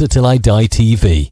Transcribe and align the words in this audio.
Leicester 0.00 0.14
Till 0.14 0.24
I 0.24 0.38
Die 0.38 0.64
TV. 0.64 1.30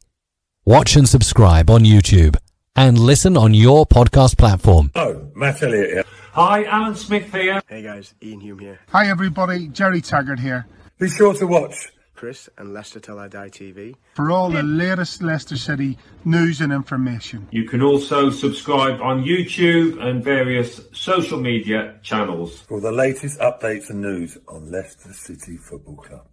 Watch 0.66 0.94
and 0.94 1.08
subscribe 1.08 1.70
on 1.70 1.84
YouTube 1.84 2.36
and 2.76 2.98
listen 2.98 3.34
on 3.34 3.54
your 3.54 3.86
podcast 3.86 4.36
platform. 4.36 4.90
Oh, 4.94 5.30
Matt 5.34 5.62
Elliott 5.62 5.90
here. 5.90 6.04
Hi, 6.32 6.64
Alan 6.64 6.94
Smith 6.94 7.32
here. 7.32 7.62
Hey 7.66 7.80
guys, 7.80 8.12
Iain 8.22 8.40
Hume 8.40 8.58
here. 8.58 8.78
Hi 8.90 9.08
everybody, 9.08 9.68
Gerry 9.68 10.02
Taggart 10.02 10.38
here. 10.38 10.66
Be 10.98 11.08
sure 11.08 11.32
to 11.32 11.46
watch 11.46 11.94
Chris 12.14 12.50
and 12.58 12.74
Leicester 12.74 13.00
Till 13.00 13.18
I 13.18 13.28
Die 13.28 13.48
TV 13.48 13.94
for 14.12 14.30
all 14.30 14.50
the 14.50 14.62
latest 14.62 15.22
Leicester 15.22 15.56
City 15.56 15.96
news 16.26 16.60
and 16.60 16.70
information. 16.70 17.48
You 17.50 17.64
can 17.64 17.80
also 17.80 18.28
subscribe 18.28 19.00
on 19.00 19.24
YouTube 19.24 19.98
and 19.98 20.22
various 20.22 20.78
social 20.92 21.40
media 21.40 21.94
channels 22.02 22.60
for 22.68 22.82
the 22.82 22.92
latest 22.92 23.40
updates 23.40 23.88
and 23.88 24.02
news 24.02 24.36
on 24.46 24.70
Leicester 24.70 25.14
City 25.14 25.56
Football 25.56 25.96
Club. 25.96 26.26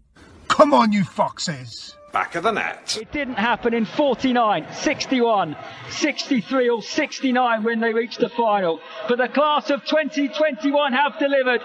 Come 0.50 0.74
on, 0.74 0.92
you 0.92 1.06
foxes! 1.06 1.96
Back 2.16 2.36
of 2.36 2.44
the 2.44 2.52
net. 2.52 2.98
It 2.98 3.12
didn't 3.12 3.36
happen 3.36 3.74
in 3.74 3.84
49, 3.84 4.68
61, 4.72 5.58
63 5.90 6.70
or 6.70 6.82
69 6.82 7.64
when 7.64 7.82
they 7.82 7.92
reached 7.92 8.22
the 8.22 8.30
final. 8.30 8.80
But 9.10 9.18
the 9.18 9.28
class 9.28 9.70
of 9.70 9.84
2021 9.84 10.94
have 10.94 11.20
delivered. 11.20 11.60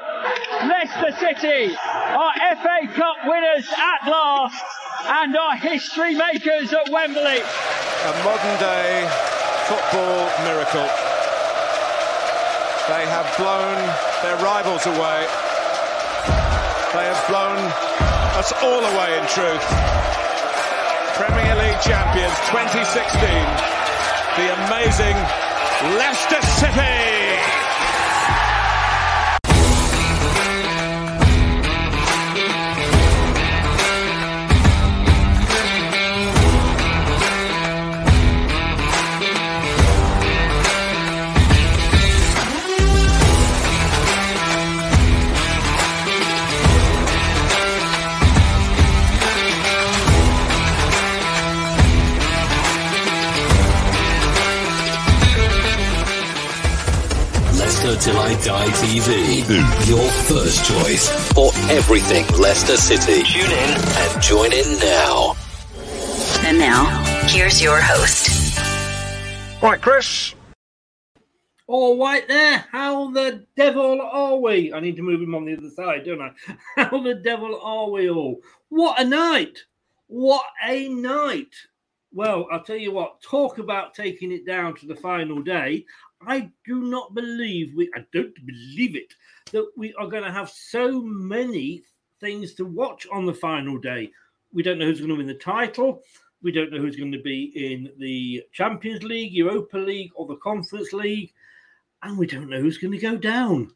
Leicester 0.66 1.12
City 1.20 1.72
are 1.78 2.32
FA 2.34 2.80
Cup 2.98 3.16
winners 3.26 3.64
at 3.70 4.10
last 4.10 4.64
and 5.06 5.36
are 5.36 5.54
history 5.54 6.16
makers 6.16 6.72
at 6.72 6.90
Wembley. 6.90 7.38
A 7.38 8.12
modern 8.26 8.58
day 8.58 9.06
football 9.70 10.26
miracle. 10.42 10.90
They 12.90 13.06
have 13.06 13.30
blown 13.38 13.78
their 14.26 14.36
rivals 14.42 14.84
away. 14.86 15.28
They 16.90 17.06
have 17.06 17.22
blown 17.28 18.00
us 18.34 18.52
all 18.64 18.82
away 18.82 19.16
in 19.16 19.26
truth. 19.28 20.19
Premier 21.20 21.54
League 21.56 21.78
champions 21.82 22.32
2016, 22.48 23.20
the 24.40 24.46
amazing 24.64 25.16
Leicester 25.98 26.40
City. 26.56 27.19
Till 58.00 58.16
I 58.16 58.32
Die 58.42 58.66
TV. 58.68 59.86
Your 59.86 60.08
first 60.24 60.64
choice 60.64 61.10
for 61.34 61.52
everything 61.70 62.26
Leicester 62.40 62.78
City. 62.78 63.22
Tune 63.24 63.50
in 63.50 63.78
and 63.78 64.22
join 64.22 64.52
in 64.54 64.78
now. 64.78 65.36
And 66.46 66.58
now, 66.58 66.86
here's 67.26 67.62
your 67.62 67.78
host. 67.78 68.58
Right, 69.62 69.78
Chris. 69.82 70.34
All 71.66 72.02
right 72.02 72.26
there. 72.26 72.64
How 72.72 73.10
the 73.10 73.44
devil 73.54 74.00
are 74.00 74.38
we? 74.38 74.72
I 74.72 74.80
need 74.80 74.96
to 74.96 75.02
move 75.02 75.20
him 75.20 75.34
on 75.34 75.44
the 75.44 75.58
other 75.58 75.68
side, 75.68 76.06
don't 76.06 76.22
I? 76.22 76.30
How 76.76 77.02
the 77.02 77.16
devil 77.16 77.60
are 77.62 77.90
we 77.90 78.08
all? 78.08 78.40
What 78.70 78.98
a 78.98 79.04
night! 79.04 79.58
What 80.06 80.46
a 80.66 80.88
night! 80.88 81.54
Well, 82.12 82.48
I'll 82.50 82.64
tell 82.64 82.76
you 82.76 82.92
what, 82.92 83.22
talk 83.22 83.58
about 83.58 83.94
taking 83.94 84.32
it 84.32 84.44
down 84.44 84.74
to 84.76 84.86
the 84.86 84.96
final 84.96 85.42
day. 85.42 85.84
I 86.26 86.50
do 86.66 86.82
not 86.82 87.14
believe 87.14 87.74
we, 87.74 87.90
I 87.94 88.04
don't 88.12 88.34
believe 88.46 88.96
it, 88.96 89.14
that 89.52 89.70
we 89.76 89.94
are 89.94 90.08
going 90.08 90.24
to 90.24 90.32
have 90.32 90.50
so 90.50 91.00
many 91.02 91.82
things 92.20 92.54
to 92.54 92.64
watch 92.64 93.06
on 93.10 93.24
the 93.24 93.34
final 93.34 93.78
day. 93.78 94.10
We 94.52 94.62
don't 94.62 94.78
know 94.78 94.86
who's 94.86 95.00
going 95.00 95.10
to 95.10 95.16
win 95.16 95.26
the 95.26 95.34
title. 95.34 96.02
We 96.42 96.52
don't 96.52 96.70
know 96.70 96.78
who's 96.78 96.96
going 96.96 97.12
to 97.12 97.22
be 97.22 97.52
in 97.54 97.90
the 97.98 98.42
Champions 98.52 99.02
League, 99.02 99.32
Europa 99.32 99.78
League, 99.78 100.10
or 100.14 100.26
the 100.26 100.36
Conference 100.36 100.92
League. 100.92 101.32
And 102.02 102.18
we 102.18 102.26
don't 102.26 102.48
know 102.48 102.60
who's 102.60 102.78
going 102.78 102.92
to 102.92 102.98
go 102.98 103.16
down. 103.16 103.72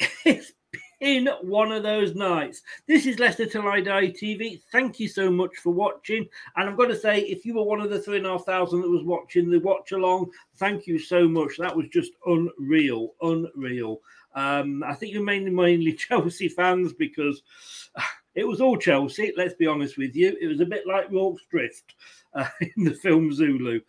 It's 0.24 0.52
in 1.00 1.28
one 1.42 1.72
of 1.72 1.82
those 1.82 2.14
nights. 2.14 2.62
This 2.86 3.06
is 3.06 3.18
Leicester 3.18 3.46
Till 3.46 3.66
I 3.66 3.80
Die 3.80 4.08
TV. 4.08 4.60
Thank 4.70 5.00
you 5.00 5.08
so 5.08 5.30
much 5.30 5.56
for 5.56 5.70
watching. 5.70 6.28
And 6.56 6.68
I'm 6.68 6.76
going 6.76 6.90
to 6.90 6.96
say, 6.96 7.20
if 7.20 7.44
you 7.44 7.54
were 7.54 7.64
one 7.64 7.80
of 7.80 7.90
the 7.90 8.00
three 8.00 8.18
and 8.18 8.26
a 8.26 8.30
half 8.30 8.44
thousand 8.44 8.82
that 8.82 8.90
was 8.90 9.04
watching 9.04 9.50
the 9.50 9.58
watch 9.60 9.92
along, 9.92 10.30
thank 10.56 10.86
you 10.86 10.98
so 10.98 11.26
much. 11.26 11.56
That 11.58 11.76
was 11.76 11.88
just 11.88 12.12
unreal, 12.26 13.14
unreal. 13.22 14.00
Um, 14.34 14.84
I 14.84 14.94
think 14.94 15.12
you're 15.12 15.24
mainly 15.24 15.50
mainly 15.50 15.92
Chelsea 15.94 16.48
fans 16.48 16.92
because 16.92 17.42
it 18.34 18.46
was 18.46 18.60
all 18.60 18.76
Chelsea. 18.76 19.32
Let's 19.36 19.54
be 19.54 19.66
honest 19.66 19.96
with 19.96 20.14
you. 20.14 20.36
It 20.40 20.46
was 20.46 20.60
a 20.60 20.66
bit 20.66 20.86
like 20.86 21.10
Rorke's 21.10 21.44
Drift. 21.50 21.94
Uh, 22.34 22.46
in 22.76 22.84
the 22.84 22.94
film 22.94 23.32
Zulu. 23.32 23.80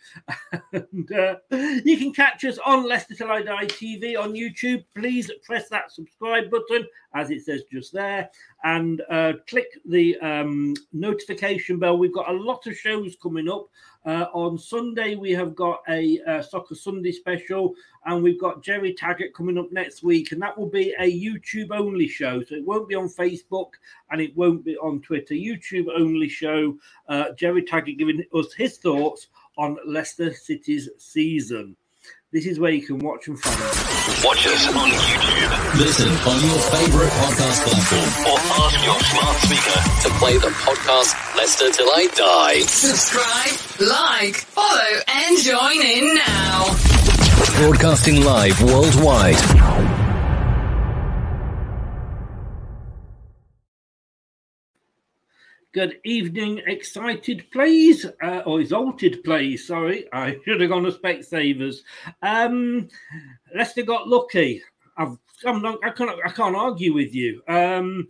and 0.72 1.12
uh, 1.12 1.36
you 1.52 1.98
can 1.98 2.14
catch 2.14 2.44
us 2.46 2.58
on 2.66 2.88
Leicester 2.88 3.16
Till 3.16 3.32
I 3.32 3.42
Die 3.42 3.66
TV 3.66 4.18
on 4.18 4.34
YouTube. 4.34 4.84
Please 4.96 5.32
press 5.44 5.70
that 5.70 5.92
subscribe 5.92 6.50
button, 6.50 6.86
as 7.14 7.30
it 7.30 7.44
says 7.44 7.64
just 7.72 7.94
there, 7.94 8.30
and 8.64 9.02
uh, 9.10 9.34
click 9.48 9.68
the 9.86 10.18
um, 10.20 10.74
notification 10.94 11.80
bell. 11.80 11.98
We've 11.98 12.14
got 12.14 12.30
a 12.30 12.34
lot 12.34 12.68
of 12.68 12.78
shows 12.78 13.16
coming 13.22 13.50
up. 13.50 13.68
Uh, 14.04 14.26
on 14.34 14.58
Sunday, 14.58 15.16
we 15.16 15.32
have 15.32 15.56
got 15.56 15.82
a 15.88 16.20
uh, 16.28 16.42
Soccer 16.42 16.74
Sunday 16.74 17.12
special, 17.12 17.76
and 18.06 18.24
we've 18.24 18.40
got 18.40 18.64
Gerry 18.64 18.94
Taggart 18.94 19.34
coming 19.36 19.58
up 19.58 19.72
next 19.72 20.02
week, 20.04 20.32
and 20.32 20.42
that 20.42 20.58
will 20.58 20.70
be 20.70 20.94
a 21.00 21.20
YouTube 21.20 21.70
only 21.72 22.08
show. 22.08 22.42
So 22.44 22.56
it 22.56 22.66
won't 22.66 22.90
be 22.90 22.96
on 22.96 23.10
Facebook 23.10 23.72
and 24.10 24.20
it 24.20 24.36
won't 24.36 24.66
be 24.66 24.76
on 24.78 25.02
Twitter. 25.02 25.36
YouTube 25.36 25.88
only 25.96 26.30
show. 26.30 26.78
Uh, 27.08 27.32
Gerry 27.38 27.64
Taggart 27.64 27.98
giving 27.98 28.24
us 28.34 28.54
his 28.54 28.78
thoughts 28.78 29.28
on 29.58 29.78
Leicester 29.86 30.34
City's 30.34 30.90
season. 30.98 31.76
This 32.34 32.46
is 32.46 32.62
where 32.62 32.72
you 32.72 32.82
can 32.82 32.98
watch 33.00 33.28
and 33.28 33.38
follow. 33.38 33.58
Watch 34.24 34.48
us 34.48 34.68
on 34.70 34.90
YouTube. 34.90 35.80
Listen 35.80 36.08
on 36.08 36.40
your 36.40 36.60
favorite 36.72 37.10
podcast 37.10 37.60
platform 37.68 38.32
or 38.32 38.40
ask 38.40 38.86
your 38.86 39.00
smart 39.04 39.38
speaker 39.44 39.80
to 40.08 40.10
play 40.18 40.38
the 40.38 40.48
podcast 40.64 41.36
Leicester 41.36 41.70
Till 41.72 41.90
I 41.90 42.08
Die. 42.16 42.60
Subscribe, 42.62 43.86
like, 43.86 44.36
follow, 44.36 45.02
and 45.10 45.38
join 45.40 45.82
in 45.86 46.16
now. 46.16 46.74
Broadcasting 47.58 48.24
live 48.24 48.64
worldwide. 48.64 49.36
Good 55.74 56.02
evening, 56.04 56.62
excited 56.68 57.46
please, 57.54 58.06
uh, 58.22 58.42
or 58.46 58.60
exalted 58.60 59.24
please. 59.24 59.66
Sorry, 59.68 60.06
I 60.12 60.36
should 60.46 60.60
have 60.60 60.70
gone 60.70 60.84
to 60.84 60.92
Specsavers. 60.92 61.78
Um, 62.22 62.90
Leicester 63.56 63.84
got 63.84 64.10
lucky. 64.10 64.62
I've, 64.98 65.18
I'm 65.46 65.62
not, 65.62 65.80
I 65.82 65.92
can't, 65.92 66.12
I 66.26 66.30
can't 66.30 66.58
argue 66.58 66.94
with 66.94 67.16
you. 67.16 67.42
Um, 67.48 68.10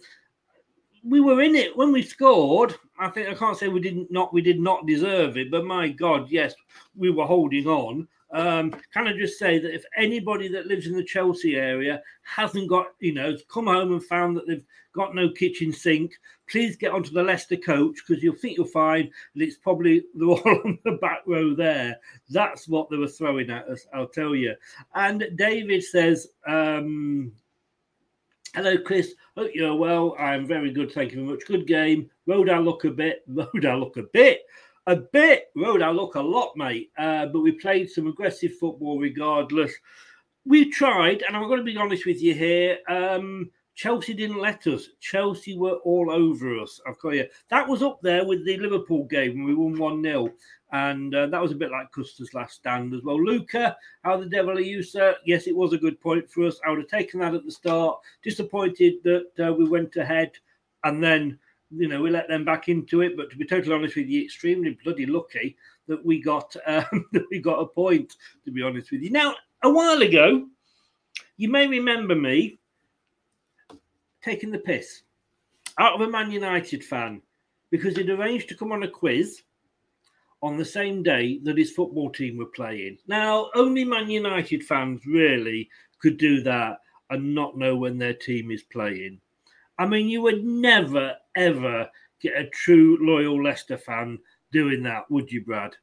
we 1.03 1.19
were 1.19 1.39
in 1.43 1.55
it 1.55 1.77
when 1.77 1.91
we 1.91 2.01
scored. 2.01 2.73
I 2.97 3.09
think 3.09 3.29
I 3.29 3.35
can't 3.35 3.55
say 3.55 3.67
we 3.67 3.79
didn't 3.79 4.11
not 4.11 4.33
we 4.33 4.41
did 4.41 4.59
not 4.59 4.87
deserve 4.87 5.37
it, 5.37 5.51
but 5.51 5.63
my 5.63 5.89
God, 5.89 6.31
yes, 6.31 6.55
we 6.95 7.11
were 7.11 7.27
holding 7.27 7.67
on. 7.67 8.07
Um, 8.33 8.71
can 8.93 9.07
I 9.07 9.13
just 9.13 9.37
say 9.37 9.59
that 9.59 9.73
if 9.73 9.83
anybody 9.97 10.47
that 10.49 10.67
lives 10.67 10.87
in 10.87 10.95
the 10.95 11.03
Chelsea 11.03 11.55
area 11.55 12.01
hasn't 12.23 12.69
got, 12.69 12.87
you 12.99 13.13
know, 13.13 13.35
come 13.51 13.67
home 13.67 13.91
and 13.91 14.03
found 14.03 14.37
that 14.37 14.47
they've 14.47 14.65
got 14.93 15.15
no 15.15 15.29
kitchen 15.29 15.73
sink, 15.73 16.13
please 16.49 16.77
get 16.77 16.93
onto 16.93 17.11
the 17.11 17.23
Leicester 17.23 17.57
coach 17.57 17.97
because 18.07 18.23
you'll 18.23 18.35
think 18.35 18.57
you'll 18.57 18.67
find 18.67 19.09
that 19.35 19.43
it's 19.43 19.57
probably 19.57 20.03
the 20.15 20.27
one 20.27 20.41
on 20.41 20.79
the 20.85 20.93
back 20.93 21.21
row 21.25 21.53
there. 21.53 21.97
That's 22.29 22.67
what 22.67 22.89
they 22.89 22.97
were 22.97 23.07
throwing 23.07 23.49
at 23.49 23.67
us, 23.67 23.85
I'll 23.93 24.07
tell 24.07 24.35
you. 24.35 24.55
And 24.95 25.27
David 25.35 25.83
says, 25.83 26.27
um, 26.47 27.33
Hello, 28.53 28.77
Chris. 28.77 29.13
Hope 29.37 29.51
you're 29.53 29.73
well. 29.73 30.13
I'm 30.19 30.45
very 30.45 30.71
good. 30.71 30.91
Thank 30.91 31.13
you 31.13 31.19
very 31.19 31.29
much. 31.29 31.45
Good 31.47 31.67
game. 31.67 32.09
Rode 32.25 32.49
our 32.49 32.59
luck 32.59 32.83
a 32.83 32.89
bit. 32.89 33.23
Rode 33.29 33.65
our 33.65 33.77
luck 33.77 33.95
a 33.95 34.03
bit 34.03 34.41
a 34.87 34.95
bit. 34.95 35.51
Rode 35.55 35.81
our 35.81 35.93
luck 35.93 36.15
a 36.15 36.21
lot, 36.21 36.53
mate. 36.55 36.91
Uh, 36.97 37.27
but 37.27 37.41
we 37.41 37.51
played 37.51 37.89
some 37.89 38.07
aggressive 38.07 38.57
football 38.59 38.99
regardless. 38.99 39.73
We 40.45 40.71
tried, 40.71 41.23
and 41.27 41.35
I'm 41.35 41.47
going 41.47 41.59
to 41.59 41.63
be 41.63 41.77
honest 41.77 42.05
with 42.05 42.21
you 42.21 42.33
here. 42.33 42.79
Um, 42.89 43.51
Chelsea 43.75 44.13
didn't 44.13 44.41
let 44.41 44.67
us. 44.67 44.89
Chelsea 44.99 45.57
were 45.57 45.77
all 45.83 46.11
over 46.11 46.59
us. 46.59 46.79
I've 46.87 46.99
got 46.99 47.15
you. 47.15 47.27
That 47.49 47.67
was 47.67 47.81
up 47.81 47.99
there 48.01 48.25
with 48.25 48.45
the 48.45 48.57
Liverpool 48.57 49.05
game 49.05 49.35
when 49.35 49.45
we 49.45 49.55
won 49.55 49.77
1 49.77 50.03
0. 50.03 50.29
And 50.73 51.13
uh, 51.13 51.27
that 51.27 51.41
was 51.41 51.51
a 51.51 51.55
bit 51.55 51.71
like 51.71 51.91
Custer's 51.91 52.33
last 52.33 52.55
stand 52.55 52.93
as 52.93 53.01
well. 53.03 53.21
Luca, 53.21 53.75
how 54.03 54.17
the 54.17 54.25
devil 54.25 54.57
are 54.57 54.61
you, 54.61 54.83
sir? 54.83 55.15
Yes, 55.25 55.47
it 55.47 55.55
was 55.55 55.73
a 55.73 55.77
good 55.77 55.99
point 55.99 56.29
for 56.29 56.45
us. 56.45 56.59
I 56.65 56.69
would 56.69 56.79
have 56.79 56.87
taken 56.87 57.19
that 57.19 57.33
at 57.33 57.45
the 57.45 57.51
start. 57.51 57.99
Disappointed 58.23 58.95
that 59.03 59.47
uh, 59.47 59.53
we 59.53 59.67
went 59.67 59.95
ahead 59.95 60.31
and 60.83 61.03
then 61.03 61.37
you 61.75 61.87
know, 61.87 62.01
we 62.01 62.09
let 62.09 62.27
them 62.27 62.45
back 62.45 62.69
into 62.69 63.01
it. 63.01 63.15
But 63.15 63.29
to 63.31 63.37
be 63.37 63.45
totally 63.45 63.73
honest 63.73 63.95
with 63.95 64.07
you, 64.07 64.23
extremely 64.23 64.77
bloody 64.83 65.05
lucky 65.05 65.57
that 65.87 66.03
we 66.05 66.21
got 66.21 66.55
um, 66.65 67.05
that 67.13 67.25
we 67.29 67.39
got 67.39 67.59
a 67.59 67.65
point. 67.65 68.15
To 68.45 68.51
be 68.51 68.61
honest 68.61 68.91
with 68.91 69.01
you, 69.01 69.11
now 69.11 69.35
a 69.63 69.69
while 69.69 70.01
ago, 70.01 70.47
you 71.37 71.49
may 71.49 71.67
remember 71.67 72.15
me 72.15 72.59
taking 74.21 74.51
the 74.51 74.59
piss 74.59 75.01
out 75.77 75.95
of 75.95 76.01
a 76.01 76.09
Man 76.09 76.31
United 76.31 76.83
fan 76.83 77.21
because 77.71 77.95
he'd 77.95 78.09
arranged 78.09 78.49
to 78.49 78.55
come 78.55 78.71
on 78.71 78.83
a 78.83 78.87
quiz 78.87 79.41
on 80.43 80.57
the 80.57 80.65
same 80.65 81.03
day 81.03 81.39
that 81.43 81.57
his 81.57 81.71
football 81.71 82.09
team 82.09 82.37
were 82.37 82.45
playing. 82.45 82.97
Now, 83.07 83.49
only 83.55 83.83
Man 83.83 84.09
United 84.09 84.63
fans 84.63 85.05
really 85.05 85.69
could 86.01 86.17
do 86.17 86.41
that 86.41 86.79
and 87.09 87.35
not 87.35 87.57
know 87.57 87.75
when 87.75 87.97
their 87.97 88.13
team 88.13 88.51
is 88.51 88.63
playing. 88.63 89.19
I 89.77 89.85
mean, 89.85 90.09
you 90.09 90.21
would 90.21 90.43
never, 90.43 91.15
ever 91.35 91.89
get 92.21 92.37
a 92.37 92.49
true 92.49 92.97
loyal 93.01 93.43
Leicester 93.43 93.77
fan 93.77 94.19
doing 94.51 94.83
that, 94.83 95.09
would 95.09 95.31
you, 95.31 95.43
Brad? 95.43 95.75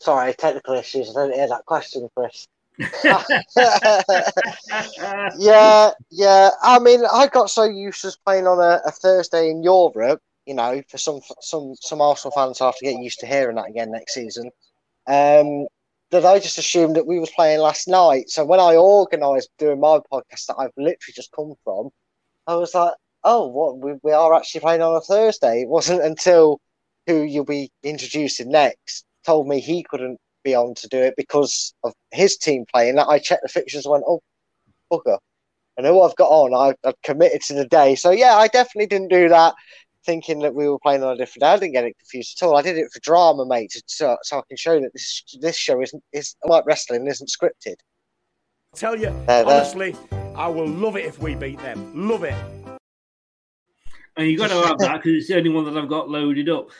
Sorry, 0.00 0.32
technical 0.34 0.74
issues. 0.74 1.16
I 1.16 1.26
didn't 1.26 1.38
hear 1.38 1.48
that 1.48 1.66
question, 1.66 2.08
Chris. 2.16 2.46
yeah, 5.38 5.90
yeah. 6.10 6.50
I 6.62 6.78
mean, 6.78 7.02
I 7.12 7.26
got 7.26 7.50
so 7.50 7.64
used 7.64 8.02
to 8.02 8.16
playing 8.24 8.46
on 8.46 8.60
a, 8.60 8.80
a, 8.86 8.92
Thursday 8.92 9.50
in 9.50 9.64
Europe. 9.64 10.22
You 10.46 10.54
know, 10.54 10.80
for 10.88 10.96
some 10.96 11.20
some 11.40 11.74
some 11.80 12.00
Arsenal 12.00 12.32
fans 12.32 12.60
have 12.60 12.76
to 12.76 12.84
get 12.84 13.02
used 13.02 13.18
to 13.20 13.26
hearing 13.26 13.56
that 13.56 13.68
again 13.68 13.90
next 13.90 14.14
season. 14.14 14.50
Um, 15.08 15.66
that 16.10 16.24
I 16.24 16.38
just 16.38 16.58
assumed 16.58 16.96
that 16.96 17.06
we 17.06 17.18
was 17.18 17.30
playing 17.30 17.60
last 17.60 17.88
night. 17.88 18.30
So 18.30 18.44
when 18.44 18.60
I 18.60 18.76
organised 18.76 19.50
doing 19.58 19.80
my 19.80 20.00
podcast 20.12 20.46
that 20.46 20.56
I've 20.58 20.72
literally 20.76 21.14
just 21.14 21.32
come 21.32 21.54
from, 21.64 21.90
I 22.46 22.56
was 22.56 22.74
like, 22.74 22.94
oh, 23.24 23.48
what 23.48 23.78
we, 23.78 23.94
we 24.02 24.12
are 24.12 24.34
actually 24.34 24.62
playing 24.62 24.82
on 24.82 24.96
a 24.96 25.00
Thursday. 25.00 25.62
It 25.62 25.68
wasn't 25.68 26.02
until 26.02 26.60
who 27.06 27.22
you'll 27.22 27.44
be 27.44 27.70
introducing 27.82 28.50
next 28.50 29.04
told 29.24 29.46
me 29.46 29.60
he 29.60 29.82
couldn't 29.82 30.18
be 30.44 30.54
on 30.54 30.74
to 30.74 30.88
do 30.88 30.98
it 30.98 31.14
because 31.16 31.74
of 31.84 31.92
his 32.10 32.36
team 32.38 32.64
playing 32.72 32.96
that 32.96 33.08
I 33.08 33.18
checked 33.18 33.42
the 33.42 33.48
fixtures 33.48 33.84
and 33.84 33.92
went, 33.92 34.04
oh, 34.06 34.20
bugger. 34.90 35.18
And 35.76 35.86
who 35.86 36.02
I've 36.02 36.16
got 36.16 36.30
on, 36.30 36.54
I've, 36.54 36.76
I've 36.84 37.00
committed 37.02 37.42
to 37.42 37.54
the 37.54 37.66
day. 37.66 37.94
So 37.94 38.10
yeah, 38.10 38.36
I 38.36 38.48
definitely 38.48 38.86
didn't 38.86 39.08
do 39.08 39.28
that 39.28 39.54
thinking 40.08 40.38
that 40.38 40.54
we 40.54 40.66
were 40.66 40.78
playing 40.78 41.02
on 41.02 41.12
a 41.12 41.16
different 41.18 41.42
day. 41.42 41.48
I 41.48 41.58
didn't 41.58 41.74
get 41.74 41.84
it 41.84 41.98
confused 41.98 42.40
at 42.40 42.46
all. 42.46 42.56
I 42.56 42.62
did 42.62 42.78
it 42.78 42.90
for 42.90 42.98
drama, 43.00 43.44
mate, 43.44 43.74
so, 43.86 44.16
so 44.22 44.38
I 44.38 44.42
can 44.48 44.56
show 44.56 44.80
that 44.80 44.90
this 44.94 45.22
this 45.38 45.54
show 45.54 45.82
isn't 45.82 46.02
is 46.14 46.34
like 46.44 46.64
wrestling 46.64 47.06
isn't 47.06 47.28
scripted. 47.28 47.76
I'll 48.72 48.78
tell 48.78 48.98
you, 48.98 49.08
honestly, 49.28 49.94
I 50.34 50.48
will 50.48 50.66
love 50.66 50.96
it 50.96 51.04
if 51.04 51.20
we 51.20 51.34
beat 51.34 51.58
them. 51.58 52.08
Love 52.08 52.24
it. 52.24 52.34
And 54.16 54.26
you 54.26 54.38
got 54.38 54.48
to 54.48 54.66
have 54.66 54.78
that 54.78 54.96
because 54.96 55.12
it's 55.18 55.28
the 55.28 55.36
only 55.36 55.50
one 55.50 55.66
that 55.66 55.76
I've 55.76 55.90
got 55.90 56.08
loaded 56.08 56.48
up. 56.48 56.70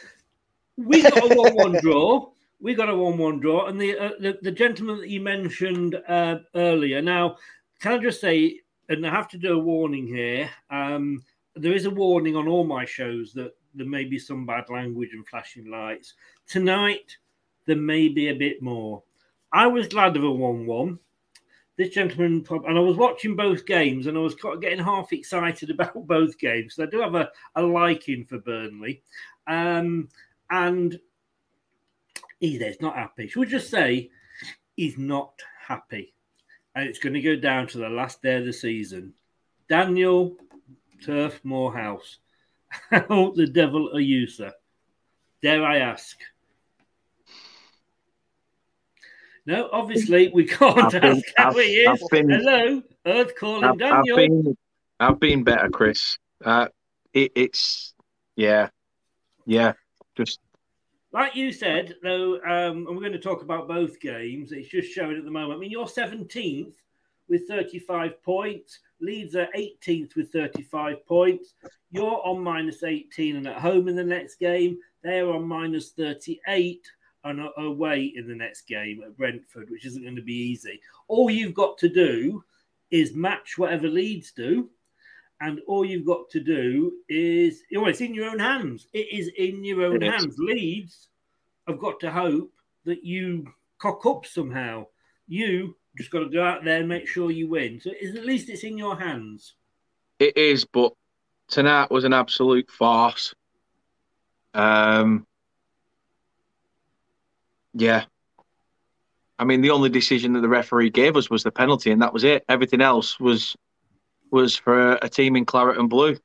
We 0.78 1.02
got 1.02 1.30
a 1.30 1.34
one-one 1.34 1.72
draw. 1.82 2.30
We 2.60 2.74
got 2.74 2.88
a 2.88 2.96
one-one 2.96 3.40
draw, 3.40 3.66
and 3.66 3.78
the, 3.78 3.96
uh, 3.98 4.10
the 4.18 4.38
the 4.40 4.52
gentleman 4.52 5.00
that 5.00 5.10
you 5.10 5.20
mentioned 5.20 6.00
uh, 6.08 6.38
earlier. 6.54 7.02
Now, 7.02 7.36
can 7.78 7.92
I 7.92 7.98
just 7.98 8.22
say, 8.22 8.60
and 8.88 9.06
I 9.06 9.10
have 9.10 9.28
to 9.28 9.38
do 9.38 9.52
a 9.52 9.58
warning 9.58 10.06
here. 10.06 10.48
Um, 10.70 11.22
there 11.60 11.74
is 11.74 11.86
a 11.86 11.90
warning 11.90 12.36
on 12.36 12.48
all 12.48 12.64
my 12.64 12.84
shows 12.84 13.32
that 13.34 13.54
there 13.74 13.86
may 13.86 14.04
be 14.04 14.18
some 14.18 14.46
bad 14.46 14.68
language 14.68 15.10
and 15.12 15.26
flashing 15.26 15.70
lights. 15.70 16.14
Tonight, 16.46 17.16
there 17.66 17.76
may 17.76 18.08
be 18.08 18.28
a 18.28 18.34
bit 18.34 18.62
more. 18.62 19.02
I 19.52 19.66
was 19.66 19.88
glad 19.88 20.16
of 20.16 20.24
a 20.24 20.30
1 20.30 20.66
1. 20.66 20.98
This 21.76 21.90
gentleman, 21.90 22.44
and 22.50 22.76
I 22.76 22.80
was 22.80 22.96
watching 22.96 23.36
both 23.36 23.64
games 23.64 24.08
and 24.08 24.18
I 24.18 24.20
was 24.20 24.34
getting 24.60 24.82
half 24.82 25.12
excited 25.12 25.70
about 25.70 26.06
both 26.06 26.38
games. 26.38 26.74
So 26.74 26.82
I 26.82 26.86
do 26.86 27.00
have 27.00 27.14
a, 27.14 27.30
a 27.54 27.62
liking 27.62 28.24
for 28.24 28.38
Burnley. 28.38 29.02
Um, 29.46 30.08
and 30.50 30.98
he's 32.40 32.80
not 32.80 32.96
happy. 32.96 33.28
Should 33.28 33.40
we 33.40 33.46
just 33.46 33.70
say 33.70 34.10
he's 34.76 34.98
not 34.98 35.34
happy? 35.66 36.14
And 36.74 36.88
it's 36.88 36.98
going 36.98 37.14
to 37.14 37.20
go 37.20 37.36
down 37.36 37.66
to 37.68 37.78
the 37.78 37.88
last 37.88 38.22
day 38.22 38.36
of 38.36 38.44
the 38.44 38.52
season. 38.52 39.14
Daniel 39.68 40.36
Turf 41.04 41.40
Moorhouse. 41.44 42.18
How 42.90 43.32
the 43.34 43.46
devil 43.46 43.90
are 43.94 44.00
you, 44.00 44.26
sir? 44.26 44.52
Dare 45.42 45.64
I 45.64 45.78
ask? 45.78 46.18
No, 49.46 49.68
obviously 49.72 50.30
we 50.34 50.44
can't 50.46 50.94
I've 50.94 50.94
ask 50.94 51.02
been, 51.02 51.22
how 51.36 51.48
I've, 51.48 51.56
he 51.56 51.62
is. 51.62 52.08
Been, 52.10 52.28
Hello, 52.28 52.82
Earth 53.06 53.32
calling 53.38 53.64
I've, 53.64 53.78
Daniel. 53.78 54.18
I've 54.18 54.28
been, 54.28 54.56
I've 55.00 55.20
been 55.20 55.44
better, 55.44 55.70
Chris. 55.70 56.18
Uh, 56.44 56.68
it, 57.14 57.32
it's 57.34 57.94
yeah, 58.36 58.68
yeah, 59.46 59.72
just 60.16 60.40
like 61.12 61.34
you 61.34 61.52
said, 61.52 61.94
though, 62.02 62.34
um, 62.42 62.86
and 62.86 62.88
we're 62.88 63.00
going 63.00 63.12
to 63.12 63.18
talk 63.18 63.42
about 63.42 63.66
both 63.66 63.98
games. 64.00 64.52
It's 64.52 64.68
just 64.68 64.92
showing 64.92 65.16
at 65.16 65.24
the 65.24 65.30
moment. 65.30 65.54
I 65.54 65.58
mean, 65.58 65.70
you're 65.70 65.86
17th 65.86 66.74
with 67.28 67.48
35 67.48 68.22
points. 68.22 68.80
Leeds 69.00 69.36
are 69.36 69.48
18th 69.56 70.16
with 70.16 70.32
35 70.32 71.06
points. 71.06 71.54
You're 71.90 72.20
on 72.24 72.42
minus 72.42 72.82
18 72.82 73.36
and 73.36 73.46
at 73.46 73.58
home 73.58 73.88
in 73.88 73.96
the 73.96 74.04
next 74.04 74.36
game. 74.36 74.78
They're 75.02 75.30
on 75.30 75.46
minus 75.46 75.90
38 75.92 76.86
and 77.24 77.48
away 77.58 78.12
in 78.16 78.26
the 78.26 78.34
next 78.34 78.62
game 78.68 79.02
at 79.04 79.16
Brentford, 79.16 79.70
which 79.70 79.86
isn't 79.86 80.02
going 80.02 80.16
to 80.16 80.22
be 80.22 80.32
easy. 80.34 80.80
All 81.08 81.30
you've 81.30 81.54
got 81.54 81.78
to 81.78 81.88
do 81.88 82.44
is 82.90 83.14
match 83.14 83.58
whatever 83.58 83.88
Leeds 83.88 84.32
do. 84.32 84.70
And 85.40 85.60
all 85.68 85.84
you've 85.84 86.06
got 86.06 86.28
to 86.30 86.40
do 86.40 86.94
is, 87.08 87.62
well, 87.72 87.86
it's 87.86 88.00
in 88.00 88.12
your 88.12 88.28
own 88.28 88.40
hands. 88.40 88.88
It 88.92 89.06
is 89.12 89.30
in 89.36 89.64
your 89.64 89.82
own 89.84 89.96
It 89.96 90.02
is. 90.02 90.10
hands. 90.10 90.34
Leeds 90.38 91.08
have 91.68 91.78
got 91.78 92.00
to 92.00 92.10
hope 92.10 92.52
that 92.84 93.04
you 93.04 93.46
cock 93.78 94.04
up 94.04 94.26
somehow. 94.26 94.86
You 95.28 95.76
just 95.96 96.10
got 96.10 96.20
to 96.20 96.28
go 96.28 96.42
out 96.42 96.64
there 96.64 96.80
and 96.80 96.88
make 96.88 97.06
sure 97.06 97.30
you 97.30 97.48
win. 97.48 97.80
So 97.80 97.90
at 97.90 98.24
least 98.24 98.48
it's 98.48 98.64
in 98.64 98.78
your 98.78 98.98
hands. 98.98 99.54
It 100.18 100.36
is, 100.36 100.64
but 100.64 100.92
tonight 101.48 101.90
was 101.90 102.04
an 102.04 102.12
absolute 102.12 102.70
farce. 102.70 103.34
Um, 104.54 105.26
yeah. 107.74 108.04
I 109.38 109.44
mean, 109.44 109.60
the 109.60 109.70
only 109.70 109.88
decision 109.88 110.32
that 110.32 110.40
the 110.40 110.48
referee 110.48 110.90
gave 110.90 111.16
us 111.16 111.30
was 111.30 111.44
the 111.44 111.52
penalty, 111.52 111.92
and 111.92 112.02
that 112.02 112.12
was 112.12 112.24
it. 112.24 112.44
Everything 112.48 112.80
else 112.80 113.20
was 113.20 113.56
was 114.30 114.56
for 114.56 114.92
a 115.00 115.08
team 115.08 115.36
in 115.36 115.44
claret 115.44 115.78
and 115.78 115.88
blue, 115.88 116.18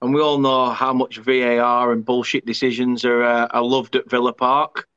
and 0.00 0.14
we 0.14 0.20
all 0.20 0.38
know 0.38 0.70
how 0.70 0.92
much 0.92 1.18
VAR 1.18 1.92
and 1.92 2.04
bullshit 2.04 2.46
decisions 2.46 3.04
are 3.04 3.22
uh, 3.22 3.46
are 3.50 3.62
loved 3.62 3.96
at 3.96 4.08
Villa 4.08 4.32
Park. 4.32 4.88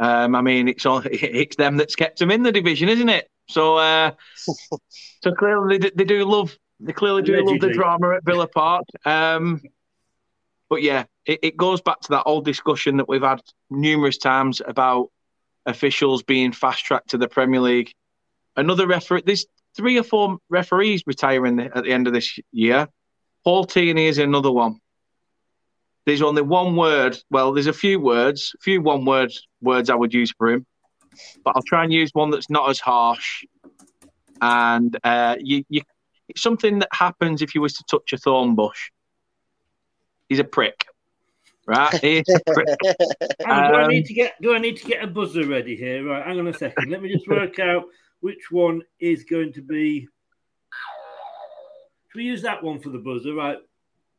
Um, 0.00 0.34
I 0.34 0.40
mean, 0.40 0.66
it's 0.66 0.86
all, 0.86 1.02
it's 1.04 1.56
them 1.56 1.76
that's 1.76 1.94
kept 1.94 2.18
them 2.18 2.30
in 2.30 2.42
the 2.42 2.50
division, 2.50 2.88
isn't 2.88 3.08
it? 3.08 3.28
So, 3.48 3.76
uh, 3.76 4.12
so 5.22 5.32
clearly 5.32 5.78
they, 5.78 5.90
they 5.94 6.04
do 6.04 6.24
love 6.24 6.56
they 6.80 6.92
clearly 6.94 7.22
do 7.22 7.44
love 7.44 7.60
the 7.60 7.72
drama 7.72 8.14
at 8.14 8.24
Villa 8.24 8.48
Park. 8.48 8.84
Um, 9.04 9.60
but 10.70 10.82
yeah, 10.82 11.04
it, 11.26 11.40
it 11.42 11.56
goes 11.56 11.82
back 11.82 12.00
to 12.00 12.08
that 12.10 12.22
old 12.24 12.46
discussion 12.46 12.96
that 12.96 13.08
we've 13.08 13.22
had 13.22 13.42
numerous 13.68 14.16
times 14.16 14.62
about 14.66 15.10
officials 15.66 16.22
being 16.22 16.52
fast 16.52 16.84
tracked 16.84 17.10
to 17.10 17.18
the 17.18 17.28
Premier 17.28 17.60
League. 17.60 17.92
Another 18.56 18.86
referee, 18.86 19.24
there's 19.26 19.44
three 19.76 19.98
or 19.98 20.02
four 20.02 20.38
referees 20.48 21.02
retiring 21.06 21.60
at 21.60 21.84
the 21.84 21.92
end 21.92 22.06
of 22.06 22.14
this 22.14 22.38
year. 22.50 22.88
Paul 23.44 23.64
Tierney 23.64 24.06
is 24.06 24.18
another 24.18 24.50
one. 24.50 24.80
There's 26.10 26.22
only 26.22 26.42
one 26.42 26.74
word. 26.74 27.16
Well, 27.30 27.52
there's 27.52 27.68
a 27.68 27.72
few 27.72 28.00
words, 28.00 28.52
a 28.58 28.62
few 28.62 28.82
one 28.82 29.04
word 29.04 29.32
words 29.62 29.88
I 29.90 29.94
would 29.94 30.12
use 30.12 30.32
for 30.36 30.50
him, 30.50 30.66
but 31.44 31.54
I'll 31.54 31.62
try 31.62 31.84
and 31.84 31.92
use 31.92 32.10
one 32.12 32.30
that's 32.30 32.50
not 32.50 32.68
as 32.68 32.80
harsh. 32.80 33.44
And 34.42 34.98
uh, 35.04 35.36
you, 35.38 35.62
you, 35.68 35.82
it's 36.28 36.42
something 36.42 36.80
that 36.80 36.88
happens 36.92 37.42
if 37.42 37.54
you 37.54 37.60
was 37.60 37.74
to 37.74 37.84
touch 37.88 38.12
a 38.12 38.16
thorn 38.18 38.56
bush. 38.56 38.90
He's 40.28 40.40
a 40.40 40.44
prick, 40.44 40.84
right? 41.68 41.94
He's 42.00 42.24
a 42.28 42.40
prick. 42.52 42.76
Hang 43.44 43.48
on, 43.48 43.70
do 43.70 43.76
I 43.78 43.82
Um, 43.84 43.90
need 43.90 44.06
to 44.06 44.14
get 44.14 44.34
do 44.42 44.52
I 44.52 44.58
need 44.58 44.78
to 44.78 44.86
get 44.86 45.04
a 45.04 45.06
buzzer 45.06 45.46
ready 45.46 45.76
here? 45.76 46.04
Right, 46.04 46.26
hang 46.26 46.40
on 46.40 46.48
a 46.48 46.52
second. 46.54 46.90
Let 46.90 47.02
me 47.02 47.12
just 47.12 47.28
work 47.28 47.56
out 47.60 47.84
which 48.18 48.50
one 48.50 48.82
is 48.98 49.22
going 49.22 49.52
to 49.52 49.62
be. 49.62 50.08
Should 52.08 52.18
we 52.18 52.24
use 52.24 52.42
that 52.42 52.64
one 52.64 52.80
for 52.80 52.88
the 52.88 52.98
buzzer? 52.98 53.32
Right, 53.32 53.58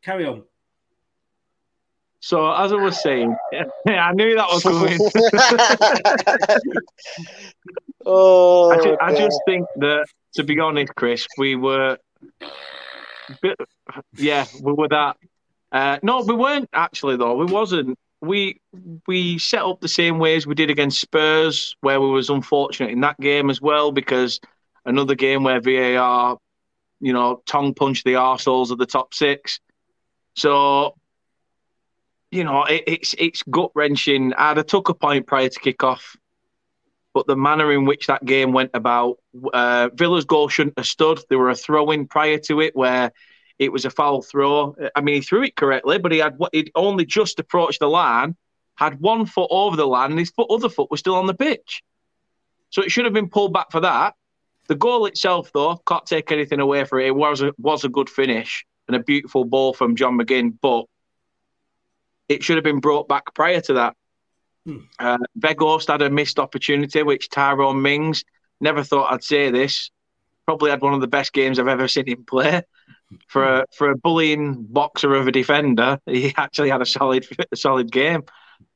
carry 0.02 0.26
on. 0.26 0.44
So 2.22 2.52
as 2.54 2.72
I 2.72 2.76
was 2.76 3.02
saying, 3.02 3.36
I 3.88 4.14
knew 4.14 4.36
that 4.36 4.48
was 4.48 4.62
coming. 4.64 5.00
oh, 8.06 8.72
I, 8.72 8.84
ju- 8.84 8.98
I 9.02 9.16
just 9.16 9.40
think 9.48 9.66
that, 9.78 10.06
to 10.36 10.44
be 10.44 10.60
honest, 10.60 10.94
Chris, 10.96 11.28
we 11.38 11.56
were, 11.56 11.98
bit- 13.42 13.60
yeah, 14.18 14.46
we 14.62 14.72
were 14.72 14.88
that. 14.90 15.18
Uh, 15.72 15.98
no, 16.04 16.22
we 16.22 16.36
weren't 16.36 16.70
actually 16.74 17.18
though. 17.18 17.36
We 17.36 17.46
wasn't. 17.46 17.98
We 18.22 18.62
we 19.08 19.40
set 19.40 19.64
up 19.64 19.82
the 19.82 19.88
same 19.88 20.20
way 20.20 20.36
as 20.36 20.46
we 20.46 20.54
did 20.54 20.70
against 20.70 21.02
Spurs, 21.02 21.76
where 21.82 22.00
we 22.00 22.10
was 22.10 22.30
unfortunate 22.30 22.92
in 22.92 23.02
that 23.02 23.20
game 23.20 23.50
as 23.50 23.60
well 23.60 23.92
because 23.92 24.40
another 24.86 25.16
game 25.16 25.44
where 25.44 25.60
VAR, 25.60 26.38
you 27.00 27.14
know, 27.14 27.42
tongue 27.48 27.74
punched 27.74 28.06
the 28.06 28.14
arseholes 28.14 28.70
of 28.70 28.78
the 28.78 28.86
top 28.86 29.16
six. 29.16 29.60
So 30.36 30.94
you 32.32 32.44
know, 32.44 32.64
it, 32.64 32.84
it's 32.88 33.16
it's 33.18 33.44
gut 33.44 33.72
wrenching. 33.76 34.34
I'd 34.34 34.58
have 34.58 34.66
took 34.66 34.90
a 34.90 34.94
point 34.94 35.28
prior 35.28 35.50
to 35.50 35.60
kick 35.60 35.84
off, 35.84 36.16
but 37.14 37.28
the 37.28 37.36
manner 37.36 37.72
in 37.72 37.86
which 37.86 38.08
that 38.08 38.24
game 38.26 38.54
went 38.54 38.72
about, 38.74 39.20
uh, 39.54 39.90
Villa's 39.94 40.26
goal 40.26 40.48
shouldn't 40.48 40.78
have 40.78 40.88
stood. 40.88 41.20
There 41.30 41.38
were 41.38 41.50
a 41.50 41.56
throw 41.56 41.92
in 41.92 42.08
prior 42.08 42.38
to 42.40 42.62
it 42.62 42.76
where 42.76 43.12
it 43.60 43.72
was 43.72 43.86
a 43.86 43.90
foul 43.90 44.22
throw. 44.22 44.76
I 44.96 45.02
mean, 45.02 45.16
he 45.16 45.22
threw 45.22 45.44
it 45.44 45.56
correctly, 45.56 46.00
but 46.00 46.12
he 46.12 46.20
had 46.20 46.38
he'd 46.54 46.72
only 46.74 47.06
just 47.06 47.40
approached 47.40 47.82
the 47.82 47.90
line, 47.90 48.36
had 48.76 49.00
one 49.00 49.26
foot 49.26 49.50
over 49.52 49.76
the 49.76 49.86
line, 49.86 50.12
and 50.12 50.20
his 50.20 50.32
foot, 50.32 50.50
other 50.50 50.70
foot 50.70 50.90
was 50.90 51.02
still 51.02 51.16
on 51.16 51.28
the 51.28 51.34
pitch. 51.34 51.84
So 52.70 52.82
it 52.82 52.92
should 52.92 53.06
have 53.06 53.14
been 53.14 53.30
pulled 53.30 53.54
back 53.54 53.72
for 53.72 53.82
that. 53.82 54.16
The 54.68 54.76
goal 54.76 55.06
itself, 55.06 55.52
though, 55.54 55.76
can't 55.86 56.06
take 56.06 56.32
anything 56.32 56.62
away 56.62 56.86
from 56.86 57.02
it. 57.02 57.08
It 57.08 57.16
was 57.16 57.42
a, 57.42 57.52
was 57.58 57.84
a 57.84 57.90
good 57.90 58.10
finish 58.10 58.66
and 58.88 58.96
a 58.96 59.04
beautiful 59.04 59.44
ball 59.44 59.74
from 59.74 59.98
John 59.98 60.18
McGinn, 60.18 60.58
but 60.62 60.86
it 62.32 62.44
should 62.44 62.58
have 62.58 62.64
been 62.64 62.80
brought 62.80 63.08
back 63.08 63.34
prior 63.34 63.62
to 63.62 63.74
that. 63.74 63.96
Uh, 65.00 65.18
Weghorst 65.40 65.88
had 65.88 66.02
a 66.02 66.10
missed 66.10 66.40
opportunity, 66.40 67.04
which 67.04 67.30
Tyrone 67.30 67.82
Mings 67.82 68.24
never 68.60 68.84
thought 68.84 69.12
I'd 69.12 69.24
say 69.24 69.50
this. 69.50 69.90
Probably 70.46 70.70
had 70.70 70.82
one 70.82 70.94
of 70.94 71.02
the 71.02 71.08
best 71.08 71.34
games 71.34 71.60
I've 71.60 71.68
ever 71.68 71.88
seen 71.88 72.08
him 72.08 72.24
play. 72.26 72.64
For 73.28 73.44
a 73.44 73.66
for 73.76 73.92
a 73.92 73.98
bullying 73.98 74.64
boxer 74.64 75.14
of 75.16 75.28
a 75.28 75.32
defender, 75.34 76.00
he 76.06 76.34
actually 76.38 76.70
had 76.70 76.82
a 76.82 76.86
solid 76.86 77.28
a 77.52 77.56
solid 77.56 77.92
game. 77.92 78.24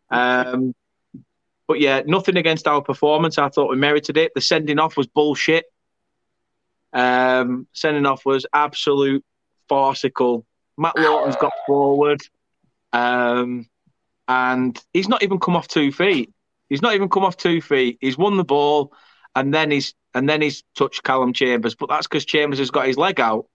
Um, 0.09 0.73
but 1.67 1.79
yeah, 1.79 2.01
nothing 2.05 2.37
against 2.37 2.67
our 2.67 2.81
performance. 2.81 3.37
I 3.37 3.49
thought 3.49 3.69
we 3.69 3.77
merited 3.77 4.17
it. 4.17 4.33
The 4.35 4.41
sending 4.41 4.77
off 4.77 4.97
was 4.97 5.07
bullshit. 5.07 5.65
Um, 6.91 7.67
sending 7.73 8.05
off 8.05 8.25
was 8.25 8.45
absolute 8.53 9.23
farcical. 9.69 10.45
Matt 10.77 10.97
Lowton's 10.97 11.37
got 11.37 11.53
forward. 11.65 12.21
Um, 12.95 13.67
and 14.27 14.81
he's 14.93 15.09
not 15.09 15.21
even 15.21 15.39
come 15.39 15.55
off 15.55 15.67
two 15.67 15.91
feet. 15.91 16.33
He's 16.69 16.81
not 16.81 16.95
even 16.95 17.09
come 17.09 17.25
off 17.25 17.35
two 17.35 17.61
feet. 17.61 17.97
He's 17.99 18.17
won 18.17 18.37
the 18.37 18.45
ball, 18.45 18.93
and 19.35 19.53
then 19.53 19.69
he's 19.69 19.93
and 20.13 20.29
then 20.29 20.41
he's 20.41 20.63
touched 20.75 21.03
Calum 21.03 21.33
Chambers. 21.33 21.75
But 21.75 21.89
that's 21.89 22.07
because 22.07 22.25
Chambers 22.25 22.59
has 22.59 22.71
got 22.71 22.87
his 22.87 22.97
leg 22.97 23.19
out, 23.19 23.47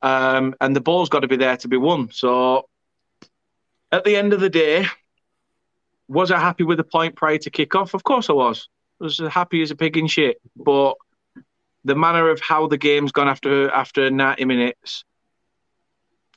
um, 0.00 0.54
and 0.60 0.74
the 0.74 0.80
ball's 0.80 1.10
got 1.10 1.20
to 1.20 1.28
be 1.28 1.36
there 1.36 1.56
to 1.58 1.68
be 1.68 1.76
won. 1.76 2.10
So, 2.10 2.68
at 3.92 4.04
the 4.04 4.16
end 4.16 4.32
of 4.32 4.40
the 4.40 4.50
day, 4.50 4.86
was 6.08 6.30
I 6.30 6.38
happy 6.38 6.64
with 6.64 6.78
the 6.78 6.84
point 6.84 7.14
prior 7.14 7.38
to 7.38 7.50
kick 7.50 7.74
off? 7.74 7.94
Of 7.94 8.04
course 8.04 8.30
I 8.30 8.32
was. 8.32 8.68
I 9.00 9.04
was 9.04 9.20
as 9.20 9.32
happy 9.32 9.62
as 9.62 9.70
a 9.70 9.76
pig 9.76 9.98
in 9.98 10.06
shit. 10.06 10.38
But 10.56 10.94
the 11.84 11.94
manner 11.94 12.30
of 12.30 12.40
how 12.40 12.68
the 12.68 12.78
game's 12.78 13.12
gone 13.12 13.28
after 13.28 13.70
after 13.70 14.10
90 14.10 14.46
minutes, 14.46 15.04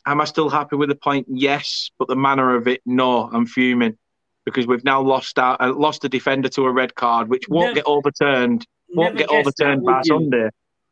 am 0.05 0.21
I 0.21 0.25
still 0.25 0.49
happy 0.49 0.75
with 0.75 0.89
the 0.89 0.95
point? 0.95 1.27
Yes, 1.29 1.89
but 1.97 2.07
the 2.07 2.15
manner 2.15 2.55
of 2.55 2.67
it, 2.67 2.81
no. 2.85 3.29
I'm 3.31 3.45
fuming 3.45 3.97
because 4.45 4.67
we've 4.67 4.83
now 4.83 5.01
lost 5.01 5.39
out, 5.39 5.59
uh, 5.59 5.73
lost 5.73 6.03
a 6.05 6.09
defender 6.09 6.49
to 6.49 6.65
a 6.65 6.71
red 6.71 6.95
card, 6.95 7.29
which 7.29 7.49
won't 7.49 7.65
Never- 7.67 7.75
get 7.75 7.85
overturned. 7.87 8.65
Won't 8.93 9.17
get 9.17 9.29
guessed 9.29 9.57
that, 9.57 9.63
overturned 9.65 9.81
would 9.83 9.91
by 9.91 10.01
you? 10.05 10.13
Sunday. 10.15 10.49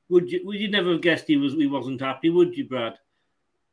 Would 0.09 0.31
you 0.31 0.41
would 0.45 0.57
you 0.59 0.69
never 0.69 0.91
have 0.93 1.01
guessed 1.01 1.25
he 1.27 1.37
was 1.37 1.53
he 1.53 1.67
wasn't 1.67 2.01
happy, 2.01 2.29
would 2.29 2.55
you, 2.57 2.65
Brad? 2.67 2.97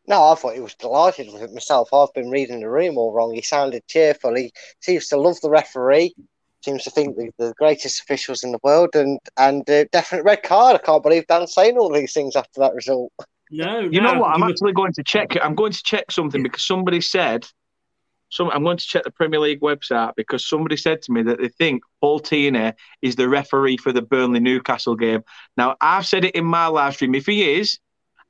No, 0.06 0.28
I 0.28 0.34
thought 0.34 0.54
he 0.54 0.60
was 0.60 0.74
delighted 0.74 1.32
with 1.32 1.42
it 1.42 1.52
myself. 1.52 1.92
I've 1.92 2.12
been 2.14 2.30
reading 2.30 2.60
the 2.60 2.68
room 2.68 2.96
all 2.98 3.12
wrong. 3.12 3.34
He 3.34 3.42
sounded 3.42 3.86
cheerful. 3.86 4.34
He 4.34 4.52
seems 4.80 5.08
to 5.08 5.16
love 5.20 5.40
the 5.40 5.50
referee. 5.50 6.14
Seems 6.62 6.84
to 6.84 6.90
think 6.90 7.16
they're 7.16 7.30
the 7.38 7.54
greatest 7.58 8.00
officials 8.02 8.44
in 8.44 8.52
the 8.52 8.58
world, 8.62 8.90
and 8.94 9.18
and 9.36 9.68
uh, 9.68 9.84
definite 9.92 10.24
red 10.24 10.42
card. 10.42 10.76
I 10.76 10.78
can't 10.78 11.02
believe 11.02 11.26
Dan's 11.26 11.54
saying 11.54 11.78
all 11.78 11.92
these 11.92 12.12
things 12.12 12.36
after 12.36 12.60
that 12.60 12.74
result. 12.74 13.12
No, 13.50 13.80
You 13.80 14.00
know 14.00 14.20
what? 14.20 14.34
I'm 14.34 14.42
actually 14.42 14.72
going 14.72 14.92
to 14.92 15.02
check. 15.02 15.36
I'm 15.42 15.54
going 15.54 15.72
to 15.72 15.82
check 15.82 16.10
something 16.10 16.42
because 16.42 16.66
somebody 16.66 17.00
said, 17.00 17.46
some, 18.30 18.48
I'm 18.50 18.62
going 18.62 18.76
to 18.76 18.86
check 18.86 19.02
the 19.02 19.10
Premier 19.10 19.40
League 19.40 19.60
website 19.60 20.14
because 20.16 20.48
somebody 20.48 20.76
said 20.76 21.02
to 21.02 21.12
me 21.12 21.22
that 21.22 21.40
they 21.40 21.48
think 21.48 21.82
Paul 22.00 22.20
Tierney 22.20 22.72
is 23.02 23.16
the 23.16 23.28
referee 23.28 23.78
for 23.78 23.92
the 23.92 24.02
Burnley 24.02 24.38
Newcastle 24.40 24.94
game. 24.94 25.22
Now, 25.56 25.76
I've 25.80 26.06
said 26.06 26.24
it 26.24 26.36
in 26.36 26.44
my 26.44 26.68
live 26.68 26.94
stream. 26.94 27.14
If 27.14 27.26
he 27.26 27.58
is, 27.58 27.80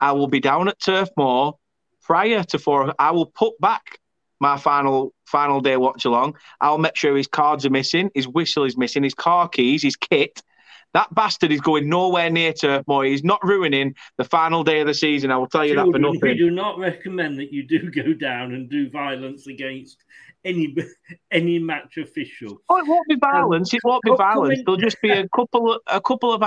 I 0.00 0.12
will 0.12 0.29
be 0.29 0.41
down 0.41 0.69
at 0.69 0.81
Turf 0.81 1.11
Moor 1.19 1.59
prior 2.03 2.43
to 2.45 2.59
four. 2.59 2.95
I 2.99 3.11
will 3.11 3.27
put 3.27 3.61
back 3.61 3.99
my 4.41 4.57
final 4.57 5.12
final 5.27 5.61
day 5.61 5.77
watch 5.77 6.07
along. 6.07 6.37
I'll 6.61 6.79
make 6.79 6.97
sure 6.97 7.17
his 7.17 7.29
cards 7.29 7.67
are 7.67 7.71
missing, 7.71 8.11
his 8.15 8.27
whistle 8.27 8.65
is 8.65 8.77
missing, 8.77 9.03
his 9.03 9.15
car 9.15 9.49
keys, 9.49 9.83
his 9.83 9.97
kit. 9.97 10.43
That 10.92 11.14
bastard 11.14 11.52
is 11.52 11.61
going 11.61 11.88
nowhere 11.88 12.30
near 12.30 12.52
Turf 12.52 12.85
Moor. 12.88 13.04
He's 13.04 13.23
not 13.23 13.38
ruining 13.44 13.94
the 14.18 14.25
final 14.25 14.64
day 14.64 14.80
of 14.80 14.87
the 14.88 14.94
season. 14.94 15.30
I 15.30 15.37
will 15.37 15.47
tell 15.47 15.64
you 15.64 15.76
that 15.76 15.87
for 15.87 15.99
nothing. 15.99 16.20
We 16.23 16.35
do 16.37 16.50
not 16.50 16.78
recommend 16.78 17.38
that 17.38 17.52
you 17.52 17.62
do 17.62 17.90
go 17.90 18.12
down 18.12 18.54
and 18.54 18.68
do 18.68 18.90
violence 18.90 19.47
against 19.47 20.02
any 20.44 20.75
any 21.30 21.59
match 21.61 21.97
official. 21.97 22.61
Oh, 22.68 22.78
it 22.78 22.87
won't 22.88 23.06
be 23.09 23.14
um, 23.14 23.20
violence. 23.20 23.73
it 23.73 23.80
won't 23.85 24.02
be 24.02 24.14
violence. 24.16 24.56
come 24.59 24.64
There'll 24.66 24.80
just 24.80 25.00
be 25.00 25.11
a 25.11 25.28
couple 25.35 25.75
of 25.75 25.80
a 25.87 26.00
couple 26.00 26.32
of. 26.32 26.42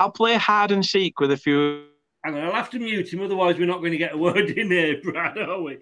I'll 0.00 0.10
play 0.12 0.34
hide 0.36 0.70
and 0.70 0.84
seek 0.84 1.18
with 1.18 1.30
a 1.32 1.36
few 1.36 1.84
Hang 2.24 2.34
on, 2.34 2.44
I'll 2.46 2.52
have 2.52 2.68
to 2.70 2.80
mute 2.80 3.12
him, 3.12 3.22
otherwise 3.22 3.58
we're 3.58 3.66
not 3.66 3.78
going 3.78 3.92
to 3.92 3.96
get 3.96 4.12
a 4.12 4.16
word 4.18 4.50
in 4.50 4.70
here, 4.72 5.00
Brad, 5.04 5.38
are 5.38 5.62
we? 5.62 5.78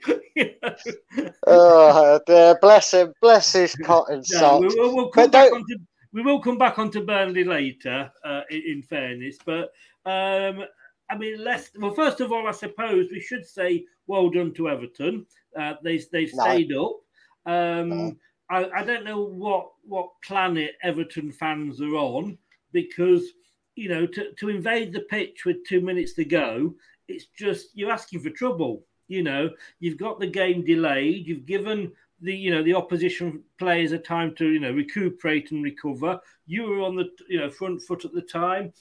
oh, 1.47 2.21
dear, 2.27 2.59
bless 2.61 2.93
him, 2.93 3.13
bless 3.23 3.53
his 3.55 3.75
cotton 3.77 4.23
No, 4.33 4.39
socks. 4.39 4.75
we, 4.75 4.81
will, 4.81 4.95
we'll 4.95 5.09
come 5.09 5.25
But 5.25 5.33
back 5.33 5.49
don't- 5.51 5.63
onto, 5.63 5.77
we 6.17 6.23
will 6.23 6.41
come 6.41 6.57
back 6.57 6.79
onto 6.79 7.05
Burnley 7.05 7.45
later, 7.45 8.11
uh, 8.25 8.41
in, 8.51 8.63
in 8.67 8.83
fairness. 8.83 9.37
But 9.45 9.71
um, 10.07 10.65
I 11.11 11.17
mean, 11.19 11.45
let's. 11.45 11.71
Well, 11.79 11.93
first 11.93 12.23
of 12.23 12.33
all, 12.33 12.49
I 12.49 12.53
suppose 12.53 13.09
we 13.13 13.21
should 13.21 13.45
say 13.47 13.85
well 14.07 14.31
done 14.31 14.55
to 14.55 14.71
Everton. 14.71 15.27
Uh, 15.55 15.75
they 15.85 15.99
they've 16.11 16.33
No. 16.35 16.43
stayed 16.43 16.73
up. 16.73 16.93
Um, 17.45 18.17
I, 18.51 18.65
I 18.75 18.83
don't 18.83 19.05
know 19.05 19.21
what 19.21 19.73
what 19.83 20.09
planet 20.25 20.77
Everton 20.83 21.31
fans 21.33 21.83
are 21.83 21.95
on 21.97 22.39
because 22.73 23.33
you 23.75 23.91
know 23.91 24.07
to, 24.07 24.33
to 24.33 24.49
invade 24.49 24.95
the 24.95 25.01
pitch 25.01 25.45
with 25.45 25.67
two 25.69 25.83
minutes 25.83 26.15
to 26.15 26.25
go, 26.25 26.75
it's 27.09 27.27
just 27.39 27.69
you're 27.75 27.91
asking 27.93 28.21
for 28.21 28.31
trouble. 28.31 28.85
You 29.09 29.23
know, 29.23 29.51
you've 29.81 29.99
got 29.99 30.19
the 30.19 30.27
game 30.27 30.65
delayed. 30.65 31.27
You've 31.27 31.45
given 31.47 31.93
the 32.21 32.35
you 32.35 32.51
know 32.51 32.63
the 32.63 32.75
opposition 32.75 33.43
players 33.59 33.93
a 33.93 33.99
time 33.99 34.35
to 34.37 34.49
you 34.49 34.61
know 34.61 34.73
recuperate 34.73 35.51
and 35.51 35.63
recover. 35.63 36.19
You 36.47 36.65
were 36.65 36.81
on 36.81 36.97
the 36.97 37.09
you 37.29 37.39
know 37.39 37.51
front 37.51 37.83
foot 37.83 38.05
at 38.05 38.13
the 38.13 38.23
time, 38.23 38.73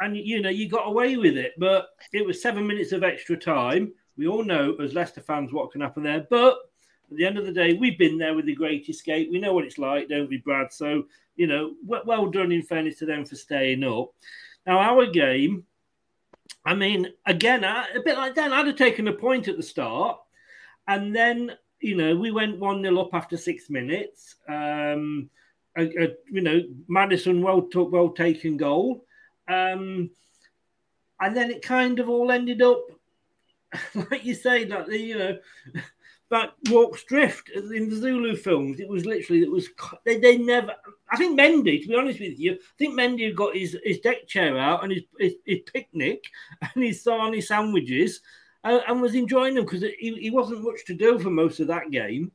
and 0.00 0.16
you 0.16 0.40
know 0.42 0.50
you 0.50 0.68
got 0.68 0.88
away 0.88 1.16
with 1.16 1.36
it. 1.36 1.54
But 1.58 1.88
it 2.12 2.24
was 2.24 2.42
seven 2.42 2.66
minutes 2.66 2.92
of 2.92 3.02
extra 3.02 3.36
time. 3.36 3.92
We 4.16 4.26
all 4.26 4.44
know 4.44 4.74
as 4.76 4.94
Leicester 4.94 5.20
fans 5.20 5.52
what 5.52 5.72
can 5.72 5.80
happen 5.80 6.02
there. 6.02 6.26
But 6.28 6.58
at 7.10 7.16
the 7.16 7.26
end 7.26 7.38
of 7.38 7.46
the 7.46 7.52
day, 7.52 7.74
we've 7.74 7.98
been 7.98 8.18
there 8.18 8.34
with 8.34 8.46
the 8.46 8.54
Great 8.54 8.88
Escape. 8.88 9.30
We 9.30 9.38
know 9.38 9.52
what 9.54 9.64
it's 9.64 9.78
like, 9.78 10.08
don't 10.08 10.28
we, 10.28 10.38
Brad? 10.38 10.72
So 10.72 11.04
you 11.36 11.46
know, 11.46 11.74
well, 11.84 12.26
done 12.26 12.52
in 12.52 12.62
fairness 12.62 12.98
to 12.98 13.06
them 13.06 13.24
for 13.24 13.36
staying 13.36 13.84
up. 13.84 14.12
Now 14.66 14.78
our 14.78 15.06
game. 15.06 15.64
I 16.64 16.74
mean, 16.74 17.12
again, 17.26 17.62
a 17.62 17.86
bit 18.04 18.16
like 18.16 18.34
Dan, 18.34 18.52
I'd 18.52 18.66
have 18.66 18.76
taken 18.76 19.06
a 19.06 19.12
point 19.12 19.46
at 19.46 19.56
the 19.56 19.62
start, 19.62 20.18
and 20.88 21.14
then 21.14 21.52
you 21.80 21.96
know 21.96 22.16
we 22.16 22.30
went 22.30 22.58
one 22.58 22.82
0 22.82 22.98
up 22.98 23.14
after 23.14 23.36
six 23.36 23.70
minutes. 23.70 24.36
Um, 24.48 25.30
a, 25.78 25.82
a, 25.82 26.08
you 26.30 26.40
know, 26.40 26.62
Maddison 26.88 27.42
well 27.42 27.62
took 27.62 27.92
well 27.92 28.10
taken 28.10 28.56
goal, 28.56 29.04
um, 29.48 30.10
and 31.20 31.36
then 31.36 31.50
it 31.50 31.62
kind 31.62 31.98
of 31.98 32.08
all 32.08 32.30
ended 32.30 32.62
up 32.62 32.80
like 33.94 34.24
you 34.24 34.34
say, 34.34 34.64
that 34.64 34.86
the 34.86 34.98
you 34.98 35.18
know. 35.18 35.38
That 36.28 36.54
Rorke's 36.68 37.04
Drift 37.04 37.50
in 37.50 37.88
the 37.88 37.94
Zulu 37.94 38.34
films, 38.34 38.80
it 38.80 38.88
was 38.88 39.06
literally 39.06 39.42
it 39.42 39.50
was 39.50 39.68
they, 40.04 40.18
they 40.18 40.36
never. 40.36 40.72
I 41.08 41.16
think 41.16 41.38
Mendy, 41.38 41.80
to 41.80 41.86
be 41.86 41.94
honest 41.94 42.18
with 42.18 42.36
you, 42.36 42.54
I 42.54 42.74
think 42.76 42.98
Mendy 42.98 43.32
got 43.32 43.54
his, 43.54 43.78
his 43.84 44.00
deck 44.00 44.26
chair 44.26 44.58
out 44.58 44.82
and 44.82 44.90
his, 44.90 45.02
his, 45.20 45.34
his 45.44 45.60
picnic 45.72 46.24
and 46.74 46.82
his 46.82 47.04
sarnie 47.04 47.44
sandwiches 47.44 48.22
and, 48.64 48.82
and 48.86 49.00
was 49.00 49.14
enjoying 49.14 49.54
them 49.54 49.64
because 49.64 49.82
he, 49.82 50.14
he 50.14 50.30
wasn't 50.30 50.64
much 50.64 50.84
to 50.86 50.94
do 50.94 51.18
for 51.18 51.30
most 51.30 51.60
of 51.60 51.68
that 51.68 51.90
game. 51.90 52.32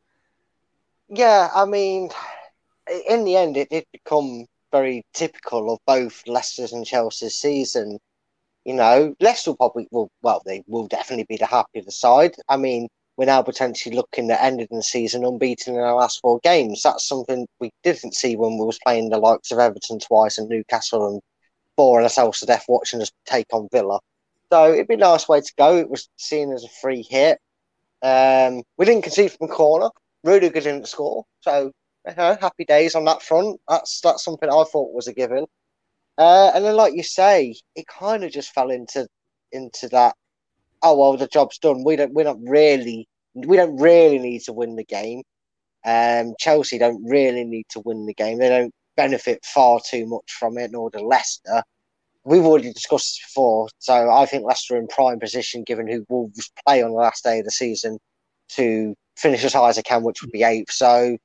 Yeah, 1.10 1.50
I 1.54 1.66
mean, 1.66 2.10
in 3.10 3.26
the 3.26 3.36
end, 3.36 3.58
it 3.58 3.70
did 3.70 3.86
become 3.92 4.46
very 4.72 5.04
typical 5.14 5.74
of 5.74 5.80
both 5.86 6.24
Leicester's 6.28 6.74
and 6.74 6.86
Chelsea's 6.86 7.36
season. 7.36 8.00
You 8.66 8.76
know, 8.76 9.16
Leicester 9.20 9.54
probably 9.56 9.88
will 9.92 10.10
well, 10.22 10.42
they 10.46 10.64
will 10.68 10.88
definitely 10.88 11.26
be 11.28 11.38
the 11.38 11.46
happier 11.46 11.84
side. 11.90 12.36
I 12.48 12.58
mean, 12.58 12.88
we're 13.18 13.26
now 13.26 13.42
potentially 13.42 13.96
looking 13.96 14.32
at 14.32 14.42
ending 14.42 14.68
the 14.72 14.84
season 14.84 15.26
unbeaten 15.26 15.76
in 15.76 15.82
our 15.82 15.96
last 15.96 16.20
four 16.22 16.40
games. 16.44 16.82
That's 16.84 17.06
something 17.08 17.48
we 17.60 17.72
didn't 17.84 18.16
see 18.16 18.36
when 18.36 18.58
we 18.58 18.66
was 18.66 18.80
playing 18.84 19.10
the 19.10 19.18
likes 19.18 19.52
of 19.52 19.60
Everton 19.60 20.00
twice 20.00 20.38
and 20.38 20.48
Newcastle 20.50 21.08
and 21.08 21.22
boring 21.76 22.04
ourselves 22.04 22.40
to 22.40 22.46
death 22.46 22.66
watching 22.68 23.02
us 23.02 23.12
take 23.26 23.48
on 23.54 23.68
Villa. 23.72 24.00
So 24.52 24.74
it'd 24.74 24.88
be 24.88 24.96
a 24.96 24.98
nice 24.98 25.30
way 25.30 25.40
to 25.40 25.54
go. 25.58 25.78
It 25.78 25.90
was 25.90 26.10
seen 26.18 26.52
as 26.52 26.64
a 26.64 26.70
free 26.82 27.06
hit. 27.10 27.40
Um, 28.02 28.64
we 28.78 28.86
didn't 28.86 29.04
concede 29.04 29.32
from 29.32 29.50
a 29.50 29.54
corner. 29.54 29.90
Rudiger 30.24 30.60
didn't 30.60 30.88
score, 30.88 31.26
so 31.40 31.72
you 32.08 32.16
know, 32.16 32.38
happy 32.40 32.66
days 32.66 32.96
on 32.96 33.06
that 33.06 33.22
front. 33.22 33.60
That's 33.68 34.02
that's 34.02 34.24
something 34.24 34.50
I 34.50 34.64
thought 34.72 34.94
was 34.94 35.08
a 35.08 35.14
given. 35.14 35.46
Uh, 36.18 36.52
and 36.54 36.66
then, 36.66 36.76
like 36.76 36.94
you 36.94 37.04
say, 37.04 37.56
it 37.76 37.88
kind 37.88 38.24
of 38.24 38.32
just 38.32 38.54
fell 38.54 38.70
into 38.72 39.08
into 39.52 39.88
that. 39.90 40.16
Oh 40.84 40.98
well, 40.98 41.18
the 41.18 41.28
job's 41.28 41.58
done. 41.58 41.84
We 41.84 41.96
don't. 41.96 42.14
We're 42.14 42.26
not 42.26 42.40
really. 42.42 43.08
We 43.34 43.56
don't 43.56 43.78
really 43.78 44.20
need 44.20 44.42
to 44.42 44.54
win 44.54 44.76
the 44.76 44.84
game. 44.84 45.24
Um, 45.86 46.36
Chelsea 46.40 46.78
don't 46.78 47.04
really 47.08 47.46
need 47.46 47.68
to 47.70 47.82
win 47.86 48.06
the 48.06 48.14
game. 48.14 48.40
They 48.40 48.50
don't 48.50 48.74
benefit 48.98 49.46
far 49.46 49.80
too 49.80 50.06
much 50.06 50.32
from 50.32 50.58
it, 50.58 50.72
nor 50.72 50.90
do 50.90 51.00
Leicester. 51.00 51.64
We've 52.24 52.46
already 52.46 52.72
discussed 52.72 53.18
this 53.18 53.28
before, 53.28 53.70
so 53.80 54.12
I 54.12 54.26
think 54.26 54.44
Leicester 54.44 54.76
are 54.76 54.80
in 54.80 54.88
prime 54.88 55.20
position, 55.20 55.64
given 55.64 55.88
who 55.88 56.06
Wolves 56.08 56.52
play 56.66 56.84
on 56.84 56.92
the 56.92 56.98
last 56.98 57.24
day 57.24 57.40
of 57.40 57.46
the 57.46 57.52
season, 57.52 57.98
to 58.50 58.96
finish 59.18 59.44
as 59.44 59.54
high 59.54 59.70
as 59.70 59.78
they 59.78 59.82
can, 59.82 60.04
which 60.04 60.22
would 60.22 60.32
be 60.32 60.44
eighth. 60.44 60.72
So 60.72 61.18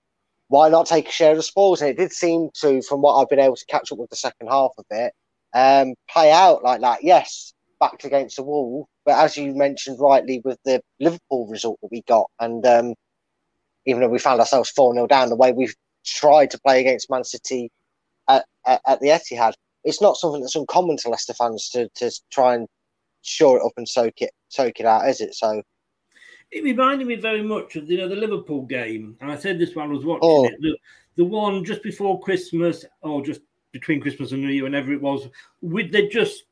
why 0.49 0.69
not 0.69 0.87
take 0.87 1.09
a 1.09 1.13
share 1.13 1.33
of 1.33 1.37
the 1.37 1.43
spoils? 1.43 1.81
And 1.81 1.91
it 1.91 1.99
did 1.99 2.13
seem 2.13 2.49
to, 2.61 2.81
from 2.83 3.03
what 3.03 3.17
I've 3.17 3.29
been 3.29 3.41
able 3.41 3.57
to 3.57 3.67
catch 3.67 3.93
up 3.93 3.99
with 3.99 4.11
the 4.11 4.17
second 4.17 4.49
half 4.49 4.71
of 4.79 4.85
it, 4.91 5.13
um, 5.55 5.95
play 6.09 6.31
out 6.31 6.63
like 6.63 6.81
that. 6.81 7.03
Yes, 7.03 7.53
backed 7.81 8.05
against 8.05 8.37
the 8.37 8.43
wall, 8.43 8.89
but 9.05 9.19
as 9.19 9.37
you 9.37 9.55
mentioned 9.55 9.99
rightly, 10.01 10.41
with 10.45 10.59
the 10.65 10.81
Liverpool 11.01 11.47
result 11.49 11.79
that 11.83 11.91
we 11.91 12.03
got, 12.03 12.31
and 12.41 12.65
um, 12.67 12.95
even 13.87 14.01
though 14.01 14.09
we 14.09 14.19
found 14.19 14.41
ourselves 14.41 14.71
4 14.71 14.95
0 14.95 15.07
down, 15.07 15.29
the 15.29 15.37
way 15.37 15.53
we've 15.53 15.75
tried 16.05 16.51
to 16.53 16.61
play 16.61 16.81
against 16.81 17.11
Man 17.11 17.25
City 17.25 17.71
at, 18.29 18.45
at, 18.67 18.81
at 18.87 19.01
the 19.01 19.09
Etihad, 19.09 19.55
it's 19.87 20.03
not 20.03 20.17
something 20.17 20.41
that's 20.43 20.57
uncommon 20.57 20.97
to 20.99 21.09
Leicester 21.09 21.33
fans 21.33 21.71
to, 21.71 21.89
to 21.95 22.11
try 22.31 22.55
and 22.57 22.67
shore 23.23 23.59
it 23.59 23.65
up 23.65 23.73
and 23.77 23.89
soak 23.89 24.21
it 24.21 24.31
soak 24.49 24.79
it 24.81 24.87
out, 24.87 25.09
is 25.09 25.21
it? 25.21 25.35
So 25.35 25.63
It 26.51 26.65
reminded 26.65 27.07
me 27.07 27.17
very 27.17 27.43
much 27.43 27.77
of 27.77 27.89
you 27.91 27.97
know 27.99 28.09
the 28.09 28.17
Liverpool 28.17 28.63
game, 28.67 29.17
and 29.21 29.31
I 29.31 29.37
said 29.37 29.59
this 29.59 29.75
while 29.75 29.87
I 29.89 29.93
was 29.93 30.05
watching 30.05 30.29
Oh. 30.29 30.45
it. 30.47 30.55
The, 30.61 30.77
the 31.17 31.25
one 31.25 31.65
just 31.65 31.83
before 31.83 32.21
Christmas, 32.21 32.85
or 33.01 33.25
just 33.25 33.41
between 33.73 34.01
Christmas 34.01 34.33
and 34.33 34.43
New 34.43 34.49
Year, 34.51 34.65
whenever 34.65 34.93
it 34.93 35.01
was, 35.01 35.29
we 35.63 35.89
they 35.89 36.09
just 36.09 36.45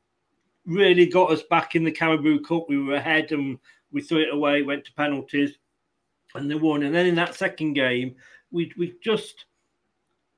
really 0.65 1.05
got 1.05 1.31
us 1.31 1.43
back 1.43 1.75
in 1.75 1.83
the 1.83 1.91
Carabao 1.91 2.39
Cup. 2.39 2.65
We 2.67 2.81
were 2.81 2.95
ahead 2.95 3.31
and 3.31 3.59
we 3.91 4.01
threw 4.01 4.21
it 4.21 4.33
away, 4.33 4.63
went 4.63 4.83
to 4.85 4.93
penalties, 4.93 5.51
and 6.33 6.49
they 6.49 6.55
won. 6.55 6.83
And 6.83 6.93
then 6.95 7.05
in 7.05 7.15
that 7.15 7.35
second 7.35 7.73
game, 7.73 8.15
we 8.51 8.71
we 8.77 8.95
just 9.01 9.45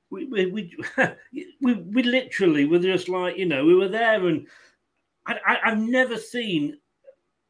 we 0.09 0.25
we 0.25 0.45
we, 0.47 0.77
we, 1.61 1.73
we 1.73 2.03
literally 2.03 2.65
were 2.65 2.79
just 2.79 3.09
like 3.09 3.37
you 3.37 3.45
know 3.45 3.65
we 3.65 3.75
were 3.75 3.87
there, 3.87 4.25
and 4.27 4.47
I, 5.25 5.35
I, 5.45 5.57
I've 5.65 5.79
never 5.79 6.17
seen 6.17 6.77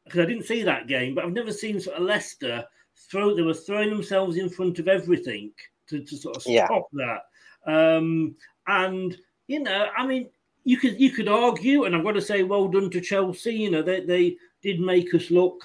because 0.04 0.20
I 0.20 0.26
didn't 0.26 0.46
see 0.46 0.62
that 0.62 0.88
game, 0.88 1.14
but 1.14 1.24
I've 1.24 1.32
never 1.32 1.52
seen 1.52 1.80
sort 1.80 1.96
of 1.96 2.02
Leicester 2.04 2.64
throw. 3.10 3.34
They 3.34 3.42
were 3.42 3.54
throwing 3.54 3.90
themselves 3.90 4.36
in 4.36 4.48
front 4.48 4.78
of 4.78 4.88
everything 4.88 5.52
to, 5.88 6.02
to 6.02 6.16
sort 6.16 6.36
of 6.36 6.42
stop 6.42 6.88
Yeah. 6.92 7.16
that. 7.66 7.96
Um, 7.96 8.34
and 8.66 9.16
you 9.46 9.60
know, 9.60 9.88
I 9.96 10.06
mean, 10.06 10.30
you 10.64 10.76
could 10.78 11.00
you 11.00 11.10
could 11.10 11.28
argue, 11.28 11.84
and 11.84 11.94
I've 11.94 12.04
got 12.04 12.12
to 12.12 12.22
say, 12.22 12.42
well 12.42 12.68
done 12.68 12.90
to 12.90 13.00
Chelsea. 13.00 13.54
You 13.54 13.70
know, 13.70 13.82
they 13.82 14.00
they 14.00 14.36
did 14.62 14.80
make 14.80 15.14
us 15.14 15.30
look, 15.30 15.64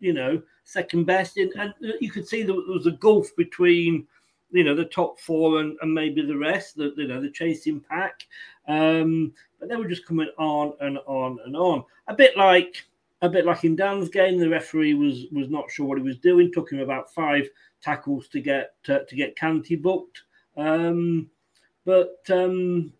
you 0.00 0.12
know, 0.12 0.40
second 0.64 1.04
best, 1.04 1.36
and, 1.36 1.52
and 1.56 1.74
you 2.00 2.10
could 2.10 2.28
see 2.28 2.42
that 2.42 2.52
there 2.52 2.74
was 2.74 2.86
a 2.86 2.92
gulf 2.92 3.28
between. 3.36 4.06
You 4.50 4.64
know 4.64 4.74
the 4.74 4.86
top 4.86 5.20
four 5.20 5.60
and, 5.60 5.76
and 5.82 5.92
maybe 5.92 6.22
the 6.22 6.36
rest, 6.36 6.76
the 6.76 6.92
you 6.96 7.06
know 7.06 7.20
the 7.20 7.30
chasing 7.30 7.80
pack, 7.80 8.26
um, 8.66 9.32
but 9.60 9.68
they 9.68 9.76
were 9.76 9.88
just 9.88 10.06
coming 10.06 10.30
on 10.38 10.72
and 10.80 10.98
on 11.06 11.38
and 11.44 11.56
on. 11.56 11.84
A 12.06 12.14
bit 12.14 12.36
like 12.36 12.84
a 13.20 13.28
bit 13.28 13.44
like 13.44 13.64
in 13.64 13.76
Dan's 13.76 14.08
game, 14.08 14.38
the 14.38 14.48
referee 14.48 14.94
was 14.94 15.26
was 15.32 15.48
not 15.48 15.70
sure 15.70 15.86
what 15.86 15.98
he 15.98 16.04
was 16.04 16.18
doing. 16.18 16.52
Took 16.52 16.72
him 16.72 16.80
about 16.80 17.12
five 17.12 17.48
tackles 17.82 18.28
to 18.28 18.40
get 18.40 18.74
to, 18.84 19.04
to 19.04 19.16
get 19.16 19.36
Kanté 19.36 19.80
booked. 19.80 20.22
Um, 20.56 21.28
but 21.84 22.18
um, 22.30 22.92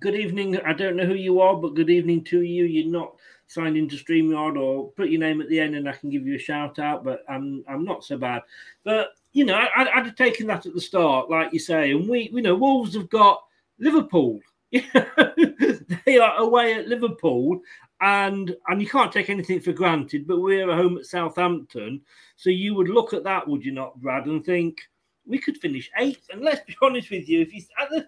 good 0.00 0.14
evening. 0.14 0.58
I 0.60 0.72
don't 0.72 0.96
know 0.96 1.06
who 1.06 1.14
you 1.14 1.40
are, 1.40 1.56
but 1.56 1.74
good 1.74 1.90
evening 1.90 2.24
to 2.24 2.42
you. 2.42 2.64
You're 2.64 2.92
not 2.92 3.14
signed 3.46 3.76
into 3.76 3.96
Streamyard 3.96 4.60
or 4.60 4.90
put 4.92 5.10
your 5.10 5.20
name 5.20 5.40
at 5.40 5.48
the 5.48 5.60
end, 5.60 5.74
and 5.74 5.88
I 5.88 5.92
can 5.92 6.10
give 6.10 6.26
you 6.26 6.36
a 6.36 6.38
shout 6.38 6.78
out. 6.78 7.04
But 7.04 7.24
I'm 7.28 7.64
I'm 7.68 7.84
not 7.84 8.04
so 8.04 8.16
bad. 8.16 8.42
But 8.84 9.14
you 9.34 9.44
know, 9.44 9.54
I, 9.54 9.82
I'd 9.82 10.06
have 10.06 10.14
taken 10.14 10.46
that 10.46 10.64
at 10.64 10.74
the 10.74 10.80
start, 10.80 11.28
like 11.28 11.52
you 11.52 11.58
say. 11.58 11.90
And 11.90 12.08
we, 12.08 12.30
you 12.32 12.40
know, 12.40 12.54
Wolves 12.54 12.94
have 12.94 13.10
got 13.10 13.42
Liverpool. 13.78 14.40
they 14.72 16.18
are 16.18 16.36
away 16.38 16.74
at 16.74 16.88
Liverpool, 16.88 17.60
and 18.00 18.56
and 18.68 18.80
you 18.80 18.88
can't 18.88 19.12
take 19.12 19.30
anything 19.30 19.60
for 19.60 19.72
granted. 19.72 20.26
But 20.26 20.40
we're 20.40 20.68
at 20.70 20.76
home 20.76 20.98
at 20.98 21.06
Southampton, 21.06 22.00
so 22.36 22.50
you 22.50 22.74
would 22.74 22.88
look 22.88 23.12
at 23.12 23.24
that, 23.24 23.46
would 23.46 23.64
you 23.64 23.72
not, 23.72 24.00
Brad, 24.00 24.26
and 24.26 24.44
think 24.44 24.80
we 25.26 25.38
could 25.38 25.58
finish 25.58 25.90
eighth? 25.98 26.26
And 26.32 26.42
let's 26.42 26.64
be 26.64 26.76
honest 26.82 27.10
with 27.10 27.28
you, 27.28 27.40
if 27.40 27.52
you 27.52 27.62
at 27.80 27.90
the 27.90 28.06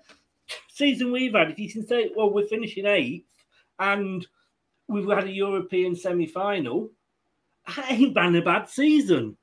season 0.68 1.12
we've 1.12 1.34
had, 1.34 1.50
if 1.50 1.58
you 1.58 1.70
can 1.70 1.86
say, 1.86 2.10
well, 2.16 2.32
we're 2.32 2.46
finishing 2.46 2.86
eighth, 2.86 3.26
and 3.78 4.26
we've 4.88 5.08
had 5.08 5.24
a 5.24 5.32
European 5.32 5.94
semi-final, 5.94 6.90
that 7.76 7.90
ain't 7.90 8.14
been 8.14 8.36
a 8.36 8.42
bad 8.42 8.68
season. 8.68 9.36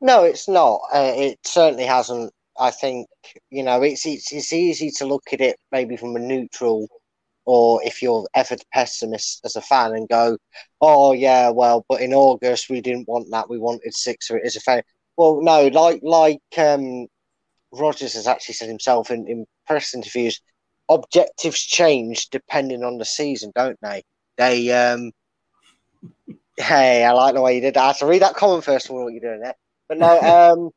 No, 0.00 0.24
it's 0.24 0.48
not. 0.48 0.80
Uh, 0.92 1.12
it 1.16 1.38
certainly 1.44 1.84
hasn't. 1.86 2.32
I 2.58 2.70
think 2.72 3.08
you 3.50 3.62
know 3.62 3.82
it's, 3.82 4.04
it's 4.06 4.32
it's 4.32 4.52
easy 4.52 4.90
to 4.98 5.06
look 5.06 5.24
at 5.32 5.40
it 5.40 5.56
maybe 5.70 5.96
from 5.96 6.16
a 6.16 6.18
neutral 6.18 6.88
or 7.46 7.80
if 7.84 8.02
you're 8.02 8.26
ever 8.34 8.56
pessimist 8.74 9.40
as 9.44 9.56
a 9.56 9.62
fan 9.62 9.94
and 9.94 10.08
go, 10.08 10.36
"Oh 10.80 11.12
yeah, 11.12 11.50
well, 11.50 11.84
but 11.88 12.02
in 12.02 12.12
August 12.14 12.68
we 12.70 12.80
didn't 12.80 13.08
want 13.08 13.28
that. 13.30 13.48
We 13.50 13.58
wanted 13.58 13.94
six, 13.94 14.30
or 14.30 14.38
it 14.38 14.46
is 14.46 14.56
a 14.56 14.60
fan." 14.60 14.82
Well, 15.16 15.40
no, 15.42 15.68
like 15.68 16.00
like 16.02 16.42
um, 16.58 17.06
Rodgers 17.72 18.14
has 18.14 18.26
actually 18.26 18.54
said 18.54 18.68
himself 18.68 19.10
in, 19.10 19.26
in 19.28 19.46
press 19.66 19.94
interviews, 19.94 20.40
objectives 20.88 21.60
change 21.62 22.28
depending 22.30 22.84
on 22.84 22.98
the 22.98 23.04
season, 23.04 23.52
don't 23.54 23.78
they? 23.82 24.02
They 24.36 24.70
um, 24.72 25.12
hey, 26.58 27.04
I 27.04 27.12
like 27.12 27.34
the 27.34 27.42
way 27.42 27.54
you 27.56 27.60
did 27.60 27.74
that. 27.74 27.82
I 27.82 27.86
had 27.88 27.96
to 27.98 28.06
read 28.06 28.22
that 28.22 28.34
comment 28.34 28.64
first 28.64 28.86
of 28.86 28.92
all. 28.92 29.04
What 29.04 29.12
you're 29.14 29.20
doing 29.20 29.40
there, 29.40 29.54
but 29.88 29.98
no, 29.98 30.20
um, 30.20 30.70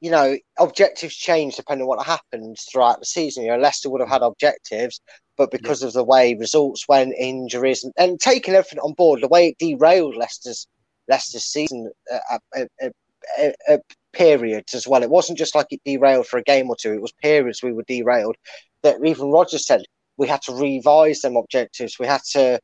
you 0.00 0.10
know, 0.10 0.36
objectives 0.58 1.14
change 1.14 1.56
depending 1.56 1.82
on 1.82 1.88
what 1.88 2.06
happens 2.06 2.64
throughout 2.70 3.00
the 3.00 3.06
season. 3.06 3.44
You 3.44 3.50
know, 3.50 3.58
Leicester 3.58 3.90
would 3.90 4.00
have 4.00 4.10
had 4.10 4.22
objectives, 4.22 5.00
but 5.36 5.50
because 5.50 5.82
yeah. 5.82 5.88
of 5.88 5.94
the 5.94 6.04
way 6.04 6.34
results 6.34 6.86
went, 6.88 7.14
injuries, 7.18 7.84
and, 7.84 7.92
and, 7.96 8.20
taking 8.20 8.54
everything 8.54 8.78
on 8.80 8.92
board, 8.92 9.20
the 9.20 9.28
way 9.28 9.48
it 9.48 9.58
derailed 9.58 10.16
Leicester's 10.16 10.66
Leicester's 11.08 11.44
season 11.44 11.90
uh, 12.12 12.38
uh, 12.56 12.64
uh, 12.82 13.50
uh 13.68 13.78
periods 14.12 14.74
as 14.74 14.86
well. 14.86 15.02
It 15.02 15.10
wasn't 15.10 15.38
just 15.38 15.54
like 15.54 15.66
it 15.70 15.80
derailed 15.84 16.26
for 16.26 16.38
a 16.38 16.44
game 16.44 16.68
or 16.68 16.76
two; 16.76 16.92
it 16.92 17.02
was 17.02 17.12
periods 17.12 17.62
we 17.62 17.72
were 17.72 17.84
derailed. 17.84 18.36
That 18.82 19.04
even 19.04 19.30
Rodgers 19.30 19.66
said 19.66 19.82
we 20.16 20.28
had 20.28 20.42
to 20.42 20.54
revise 20.54 21.20
them 21.20 21.36
objectives. 21.36 21.98
We 21.98 22.06
had 22.06 22.22
to 22.32 22.60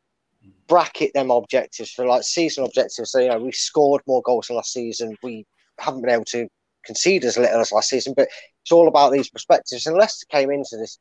bracket 0.66 1.12
them 1.14 1.31
objectives 1.31 1.90
for 1.90 2.07
like 2.07 2.22
season 2.22 2.64
objectives. 2.64 3.11
So 3.11 3.20
you 3.20 3.29
know, 3.29 3.38
we 3.38 3.53
scored 3.53 4.03
more 4.07 4.22
goals 4.22 4.50
last 4.50 4.72
season. 4.72 5.16
We 5.22 5.46
haven't 5.79 6.03
been 6.03 6.11
able 6.11 6.24
to 6.27 6.48
concede 6.85 7.24
as 7.24 7.37
little 7.37 7.61
as 7.61 7.72
last 7.72 7.88
season, 7.88 8.14
but 8.16 8.29
it's 8.62 8.72
all 8.72 8.88
about 8.88 9.12
these 9.12 9.31
perspectives. 9.31 9.87
And 9.87 9.96
Leicester 9.96 10.27
came 10.31 10.50
into 10.50 10.77
this 10.77 10.98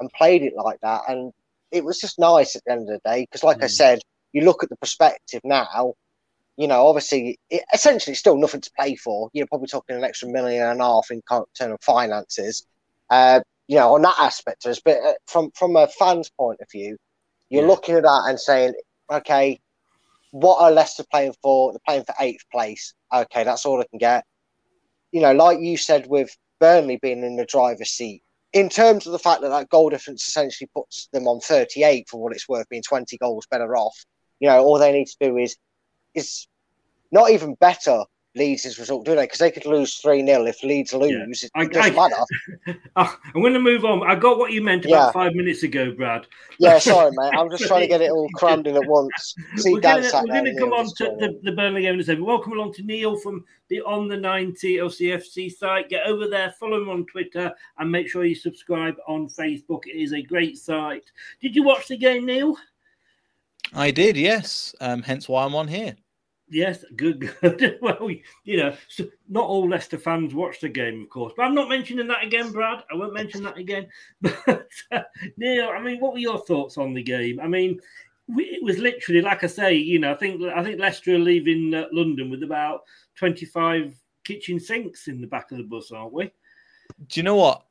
and 0.00 0.10
played 0.12 0.42
it 0.42 0.54
like 0.56 0.80
that, 0.80 1.02
and 1.08 1.32
it 1.70 1.84
was 1.84 2.00
just 2.00 2.18
nice 2.18 2.56
at 2.56 2.64
the 2.64 2.72
end 2.72 2.88
of 2.88 3.00
the 3.02 3.08
day 3.08 3.22
because, 3.22 3.42
like 3.42 3.58
mm. 3.58 3.64
I 3.64 3.68
said, 3.68 4.00
you 4.32 4.42
look 4.42 4.62
at 4.62 4.68
the 4.68 4.76
perspective 4.76 5.40
now. 5.44 5.94
You 6.56 6.66
know, 6.66 6.88
obviously, 6.88 7.38
it, 7.50 7.62
essentially, 7.72 8.14
still 8.14 8.36
nothing 8.36 8.60
to 8.62 8.70
play 8.76 8.96
for. 8.96 9.30
You're 9.32 9.46
probably 9.46 9.68
talking 9.68 9.96
an 9.96 10.04
extra 10.04 10.28
million 10.28 10.66
and 10.66 10.80
a 10.80 10.84
half 10.84 11.10
in 11.10 11.22
terms 11.22 11.46
of 11.60 11.80
finances. 11.82 12.66
Uh, 13.10 13.40
you 13.68 13.76
know, 13.76 13.94
on 13.94 14.02
that 14.02 14.16
aspect 14.18 14.64
of 14.64 14.72
us, 14.72 14.80
but 14.80 14.96
uh, 14.96 15.12
from 15.26 15.50
from 15.52 15.76
a 15.76 15.86
fan's 15.86 16.30
point 16.30 16.60
of 16.60 16.70
view, 16.70 16.96
you're 17.50 17.62
yeah. 17.62 17.68
looking 17.68 17.94
at 17.94 18.02
that 18.02 18.24
and 18.26 18.40
saying, 18.40 18.74
okay, 19.10 19.60
what 20.30 20.60
are 20.60 20.70
Leicester 20.70 21.04
playing 21.10 21.34
for? 21.42 21.72
They're 21.72 21.80
playing 21.86 22.04
for 22.04 22.14
eighth 22.20 22.44
place. 22.50 22.94
Okay, 23.12 23.44
that's 23.44 23.64
all 23.64 23.80
I 23.80 23.84
can 23.84 23.98
get 23.98 24.24
you 25.12 25.20
know, 25.20 25.32
like 25.32 25.60
you 25.60 25.76
said 25.76 26.06
with 26.08 26.36
Burnley 26.60 26.98
being 27.00 27.24
in 27.24 27.36
the 27.36 27.46
driver's 27.46 27.90
seat, 27.90 28.22
in 28.52 28.68
terms 28.68 29.06
of 29.06 29.12
the 29.12 29.18
fact 29.18 29.42
that 29.42 29.50
that 29.50 29.68
goal 29.68 29.90
difference 29.90 30.26
essentially 30.26 30.68
puts 30.74 31.08
them 31.12 31.26
on 31.26 31.40
38 31.40 32.08
for 32.08 32.20
what 32.22 32.32
it's 32.32 32.48
worth, 32.48 32.68
being 32.68 32.82
20 32.82 33.16
goals 33.18 33.46
better 33.50 33.76
off, 33.76 33.96
you 34.40 34.48
know, 34.48 34.62
all 34.62 34.78
they 34.78 34.92
need 34.92 35.06
to 35.06 35.16
do 35.20 35.36
is 35.36 35.56
is 36.14 36.46
not 37.10 37.30
even 37.30 37.54
better 37.54 38.02
Leeds' 38.38 38.78
result, 38.78 39.04
do 39.04 39.14
they? 39.14 39.24
Because 39.24 39.38
they 39.38 39.50
could 39.50 39.66
lose 39.66 39.96
3 39.96 40.24
0 40.24 40.46
if 40.46 40.62
Leeds 40.62 40.94
lose. 40.94 41.10
Yeah. 41.10 41.62
It, 41.62 41.72
doesn't 41.72 41.98
I, 41.98 42.08
matter. 42.08 42.80
I'm 42.96 43.42
going 43.42 43.52
to 43.52 43.60
move 43.60 43.84
on. 43.84 44.08
I 44.08 44.14
got 44.14 44.38
what 44.38 44.52
you 44.52 44.62
meant 44.62 44.84
about 44.84 45.08
yeah. 45.08 45.12
five 45.12 45.34
minutes 45.34 45.62
ago, 45.62 45.92
Brad. 45.92 46.26
Yeah, 46.58 46.78
sorry, 46.78 47.10
mate. 47.12 47.32
I'm 47.36 47.50
just 47.50 47.66
trying 47.66 47.82
to 47.82 47.86
get 47.86 48.00
it 48.00 48.10
all 48.10 48.28
crammed 48.34 48.66
in 48.66 48.76
at 48.76 48.86
once. 48.86 49.34
See, 49.56 49.72
we're 49.72 49.80
going 49.80 50.02
to 50.02 50.56
come 50.58 50.72
on 50.72 50.86
to 50.96 51.16
the, 51.18 51.38
the 51.42 51.52
Burnley 51.52 51.82
game 51.82 52.00
and 52.00 52.24
welcome 52.24 52.52
along 52.52 52.72
to 52.74 52.82
Neil 52.82 53.16
from 53.18 53.44
the 53.68 53.80
On 53.82 54.08
the 54.08 54.16
90 54.16 54.76
LCFC 54.76 55.52
site. 55.52 55.88
Get 55.90 56.06
over 56.06 56.26
there, 56.26 56.54
follow 56.58 56.80
him 56.80 56.88
on 56.88 57.06
Twitter, 57.06 57.52
and 57.78 57.90
make 57.90 58.08
sure 58.08 58.24
you 58.24 58.34
subscribe 58.34 58.96
on 59.06 59.28
Facebook. 59.28 59.86
It 59.86 59.96
is 59.96 60.12
a 60.12 60.22
great 60.22 60.56
site. 60.56 61.10
Did 61.40 61.54
you 61.54 61.62
watch 61.62 61.88
the 61.88 61.96
game, 61.96 62.24
Neil? 62.24 62.56
I 63.74 63.90
did, 63.90 64.16
yes. 64.16 64.74
Um, 64.80 65.02
hence 65.02 65.28
why 65.28 65.44
I'm 65.44 65.54
on 65.54 65.68
here. 65.68 65.96
Yes, 66.50 66.84
good, 66.96 67.30
good. 67.40 67.78
well, 67.82 68.10
you 68.44 68.56
know, 68.56 68.74
so 68.88 69.06
not 69.28 69.44
all 69.44 69.68
Leicester 69.68 69.98
fans 69.98 70.34
watch 70.34 70.60
the 70.60 70.68
game, 70.68 71.02
of 71.02 71.10
course, 71.10 71.34
but 71.36 71.44
I'm 71.44 71.54
not 71.54 71.68
mentioning 71.68 72.08
that 72.08 72.24
again, 72.24 72.52
Brad. 72.52 72.84
I 72.90 72.96
won't 72.96 73.14
mention 73.14 73.42
that 73.44 73.58
again. 73.58 73.88
But 74.20 74.68
uh, 74.90 75.02
Neil, 75.36 75.68
I 75.68 75.80
mean, 75.82 76.00
what 76.00 76.12
were 76.12 76.18
your 76.18 76.38
thoughts 76.38 76.78
on 76.78 76.94
the 76.94 77.02
game? 77.02 77.38
I 77.40 77.48
mean, 77.48 77.80
we, 78.28 78.44
it 78.44 78.62
was 78.62 78.78
literally, 78.78 79.20
like 79.20 79.44
I 79.44 79.46
say, 79.46 79.74
you 79.74 79.98
know, 79.98 80.12
I 80.12 80.14
think 80.14 80.42
I 80.42 80.62
think 80.62 80.80
Leicester 80.80 81.14
are 81.14 81.18
leaving 81.18 81.74
uh, 81.74 81.86
London 81.92 82.30
with 82.30 82.42
about 82.42 82.82
25 83.16 83.94
kitchen 84.24 84.60
sinks 84.60 85.08
in 85.08 85.20
the 85.20 85.26
back 85.26 85.50
of 85.50 85.58
the 85.58 85.64
bus, 85.64 85.90
aren't 85.90 86.12
we? 86.12 86.24
Do 87.08 87.20
you 87.20 87.22
know 87.22 87.36
what? 87.36 87.64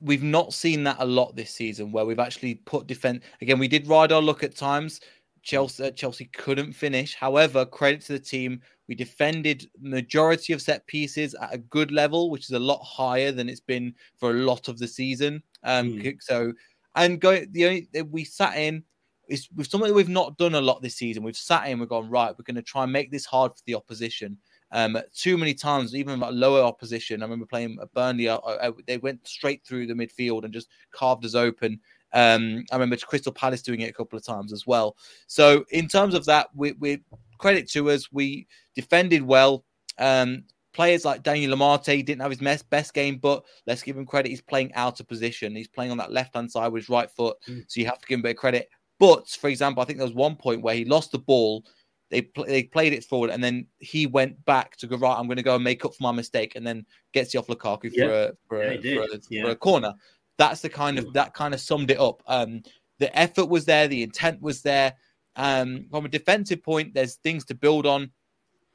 We've 0.00 0.22
not 0.22 0.52
seen 0.52 0.84
that 0.84 0.96
a 0.98 1.04
lot 1.04 1.34
this 1.34 1.50
season, 1.50 1.90
where 1.90 2.04
we've 2.04 2.18
actually 2.18 2.56
put 2.56 2.86
defense. 2.86 3.24
Again, 3.40 3.58
we 3.58 3.68
did 3.68 3.86
ride 3.86 4.12
our 4.12 4.20
luck 4.20 4.42
at 4.42 4.54
times 4.54 5.00
Chelsea 5.44 5.90
Chelsea 5.92 6.24
couldn't 6.26 6.72
finish. 6.72 7.14
However, 7.14 7.64
credit 7.64 8.00
to 8.02 8.14
the 8.14 8.18
team, 8.18 8.60
we 8.88 8.94
defended 8.94 9.70
majority 9.80 10.52
of 10.52 10.62
set 10.62 10.86
pieces 10.86 11.34
at 11.34 11.54
a 11.54 11.58
good 11.58 11.92
level, 11.92 12.30
which 12.30 12.44
is 12.44 12.52
a 12.52 12.58
lot 12.58 12.82
higher 12.82 13.30
than 13.30 13.48
it's 13.48 13.60
been 13.60 13.94
for 14.18 14.30
a 14.30 14.34
lot 14.34 14.68
of 14.68 14.78
the 14.78 14.88
season. 14.88 15.42
Um, 15.62 15.92
mm. 15.92 16.16
so 16.20 16.52
and 16.96 17.20
go 17.20 17.44
the 17.50 17.66
only 17.66 17.88
we 18.10 18.24
sat 18.24 18.56
in 18.56 18.82
is 19.28 19.48
with 19.54 19.68
something 19.68 19.88
that 19.88 19.94
we've 19.94 20.08
not 20.08 20.36
done 20.38 20.54
a 20.54 20.60
lot 20.60 20.82
this 20.82 20.96
season. 20.96 21.22
We've 21.22 21.36
sat 21.36 21.68
in, 21.68 21.78
we've 21.78 21.88
gone 21.88 22.10
right. 22.10 22.34
We're 22.36 22.44
going 22.44 22.56
to 22.56 22.62
try 22.62 22.82
and 22.82 22.92
make 22.92 23.10
this 23.10 23.24
hard 23.24 23.52
for 23.52 23.62
the 23.66 23.74
opposition. 23.74 24.36
Um, 24.70 24.98
too 25.14 25.38
many 25.38 25.54
times, 25.54 25.94
even 25.94 26.18
like 26.20 26.32
lower 26.32 26.62
opposition. 26.62 27.22
I 27.22 27.26
remember 27.26 27.46
playing 27.46 27.78
Burnley. 27.94 28.28
I, 28.28 28.36
I, 28.36 28.72
they 28.86 28.98
went 28.98 29.26
straight 29.26 29.64
through 29.64 29.86
the 29.86 29.94
midfield 29.94 30.44
and 30.44 30.52
just 30.52 30.68
carved 30.90 31.24
us 31.24 31.34
open. 31.34 31.80
Um, 32.14 32.64
I 32.70 32.76
remember 32.76 32.96
Crystal 32.96 33.32
Palace 33.32 33.60
doing 33.60 33.80
it 33.80 33.90
a 33.90 33.92
couple 33.92 34.16
of 34.16 34.24
times 34.24 34.52
as 34.52 34.66
well. 34.66 34.96
So 35.26 35.64
in 35.70 35.88
terms 35.88 36.14
of 36.14 36.24
that, 36.26 36.48
we, 36.54 36.72
we 36.72 37.02
credit 37.38 37.68
to 37.72 37.90
us. 37.90 38.10
We 38.12 38.46
defended 38.74 39.22
well. 39.22 39.64
Um, 39.98 40.44
players 40.72 41.04
like 41.04 41.22
Daniel 41.22 41.56
Amartey 41.56 42.04
didn't 42.04 42.20
have 42.20 42.30
his 42.30 42.40
best, 42.40 42.68
best 42.70 42.94
game, 42.94 43.16
but 43.16 43.44
let's 43.66 43.82
give 43.82 43.96
him 43.96 44.06
credit. 44.06 44.28
He's 44.28 44.40
playing 44.40 44.74
out 44.74 45.00
of 45.00 45.08
position. 45.08 45.54
He's 45.56 45.68
playing 45.68 45.90
on 45.90 45.98
that 45.98 46.12
left 46.12 46.34
hand 46.34 46.50
side 46.50 46.72
with 46.72 46.82
his 46.82 46.88
right 46.88 47.10
foot, 47.10 47.36
mm. 47.48 47.64
so 47.66 47.80
you 47.80 47.86
have 47.86 48.00
to 48.00 48.06
give 48.06 48.16
him 48.16 48.20
a 48.20 48.24
bit 48.24 48.30
of 48.30 48.36
credit. 48.36 48.68
But 48.98 49.28
for 49.28 49.48
example, 49.48 49.82
I 49.82 49.86
think 49.86 49.98
there 49.98 50.06
was 50.06 50.14
one 50.14 50.36
point 50.36 50.62
where 50.62 50.74
he 50.74 50.84
lost 50.84 51.12
the 51.12 51.18
ball. 51.18 51.64
They 52.10 52.22
pl- 52.22 52.44
they 52.44 52.64
played 52.64 52.92
it 52.92 53.04
forward, 53.04 53.30
and 53.30 53.42
then 53.42 53.66
he 53.78 54.06
went 54.06 54.44
back 54.44 54.76
to 54.76 54.86
go 54.86 54.96
right. 54.96 55.16
I'm 55.16 55.26
going 55.26 55.36
to 55.36 55.42
go 55.42 55.54
and 55.54 55.64
make 55.64 55.84
up 55.84 55.94
for 55.94 56.02
my 56.02 56.12
mistake, 56.12 56.54
and 56.54 56.66
then 56.66 56.84
gets 57.12 57.34
it 57.34 57.38
off 57.38 57.46
Lukaku 57.46 57.90
yeah. 57.92 58.04
for 58.06 58.12
a 58.12 58.32
for, 58.48 58.64
yeah, 58.64 58.70
a, 58.70 58.96
for, 58.96 59.14
a, 59.14 59.20
yeah. 59.30 59.44
for 59.44 59.50
a 59.50 59.56
corner. 59.56 59.94
That's 60.36 60.60
the 60.60 60.68
kind 60.68 60.98
of 60.98 61.12
that 61.12 61.34
kind 61.34 61.54
of 61.54 61.60
summed 61.60 61.90
it 61.90 62.00
up. 62.00 62.22
Um, 62.26 62.62
the 62.98 63.16
effort 63.16 63.46
was 63.46 63.64
there, 63.64 63.88
the 63.88 64.02
intent 64.02 64.40
was 64.40 64.62
there. 64.62 64.94
Um, 65.36 65.86
from 65.90 66.04
a 66.04 66.08
defensive 66.08 66.62
point, 66.62 66.94
there's 66.94 67.16
things 67.16 67.44
to 67.46 67.54
build 67.54 67.86
on. 67.86 68.10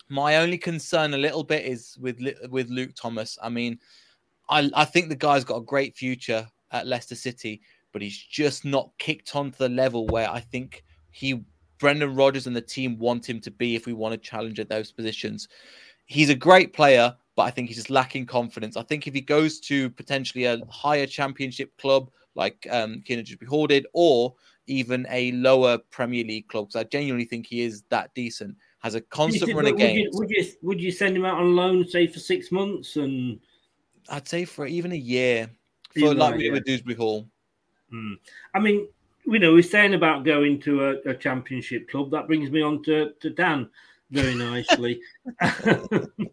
My 0.10 0.38
only 0.38 0.58
concern 0.58 1.14
a 1.14 1.18
little 1.18 1.44
bit 1.44 1.66
is 1.66 1.98
with 2.00 2.20
with 2.50 2.70
Luke 2.70 2.92
Thomas. 2.96 3.38
I 3.42 3.50
mean, 3.50 3.80
I 4.50 4.70
I 4.74 4.86
think 4.86 5.10
the 5.10 5.16
guy's 5.16 5.44
got 5.44 5.58
a 5.58 5.62
great 5.62 5.96
future 5.96 6.48
at 6.72 6.88
Leicester 6.88 7.16
City, 7.16 7.62
but 7.92 8.02
he's 8.02 8.18
just 8.18 8.66
not 8.66 8.92
kicked 8.98 9.36
on 9.36 9.52
to 9.52 9.58
the 9.58 9.70
level 9.70 10.08
where 10.08 10.30
I 10.30 10.40
think 10.40 10.84
he 11.12 11.44
Brendan 11.80 12.16
Rodgers 12.16 12.48
and 12.48 12.56
the 12.56 12.62
team 12.62 12.98
want 12.98 13.28
him 13.28 13.40
to 13.42 13.52
be 13.52 13.76
if 13.76 13.86
we 13.86 13.94
want 13.94 14.14
to 14.14 14.18
challenge 14.18 14.60
at 14.60 14.70
those 14.70 14.92
positions. 14.92 15.48
He's 16.06 16.30
a 16.30 16.36
great 16.36 16.74
player, 16.74 17.16
but 17.40 17.46
I 17.46 17.52
think 17.52 17.70
he's 17.70 17.78
just 17.78 17.90
lacking 17.90 18.26
confidence. 18.26 18.76
I 18.76 18.84
think 18.84 19.08
if 19.08 19.14
he 19.14 19.22
goes 19.22 19.62
to 19.62 19.90
potentially 19.92 20.44
a 20.44 20.60
higher 20.70 21.06
championship 21.06 21.72
club 21.78 22.12
like 22.36 22.68
um, 22.70 23.02
Keenan 23.06 23.24
be 23.40 23.46
hoarded, 23.46 23.88
or 23.94 24.36
even 24.68 25.08
a 25.10 25.32
lower 25.32 25.78
Premier 25.90 26.26
League 26.26 26.50
club, 26.50 26.68
because 26.68 26.82
I 26.82 26.84
genuinely 26.84 27.24
think 27.24 27.48
he 27.48 27.62
is 27.62 27.84
that 27.92 28.14
decent. 28.14 28.58
Has 28.80 28.96
a 28.96 29.00
constant 29.00 29.54
run 29.54 29.68
of 29.68 29.78
games. 29.78 30.10
Would 30.16 30.30
you, 30.30 30.46
would 30.64 30.82
you, 30.82 30.92
send 30.92 31.16
him 31.16 31.24
out 31.24 31.38
on 31.38 31.56
loan, 31.56 31.88
say 31.88 32.08
for 32.08 32.20
six 32.20 32.52
months, 32.52 32.98
and 32.98 33.40
I'd 34.10 34.28
say 34.28 34.44
for 34.44 34.66
even 34.66 34.92
a 34.92 34.98
year, 34.98 35.50
for 35.94 36.00
even 36.00 36.18
like 36.18 36.36
we 36.36 36.52
with 36.52 36.66
Dewsbury 36.66 36.98
Hall. 36.98 37.26
Hmm. 37.90 38.16
I 38.54 38.60
mean, 38.60 38.86
you 39.26 39.40
know, 39.40 39.54
we're 39.54 39.64
saying 39.64 39.94
about 39.94 40.26
going 40.26 40.60
to 40.64 40.90
a, 40.90 41.12
a, 41.12 41.14
championship 41.16 41.90
club. 41.90 42.12
That 42.12 42.28
brings 42.28 42.52
me 42.52 42.62
on 42.62 42.84
to, 42.84 43.14
to 43.22 43.30
Dan 43.30 43.70
very 44.12 44.36
nicely. 44.36 45.02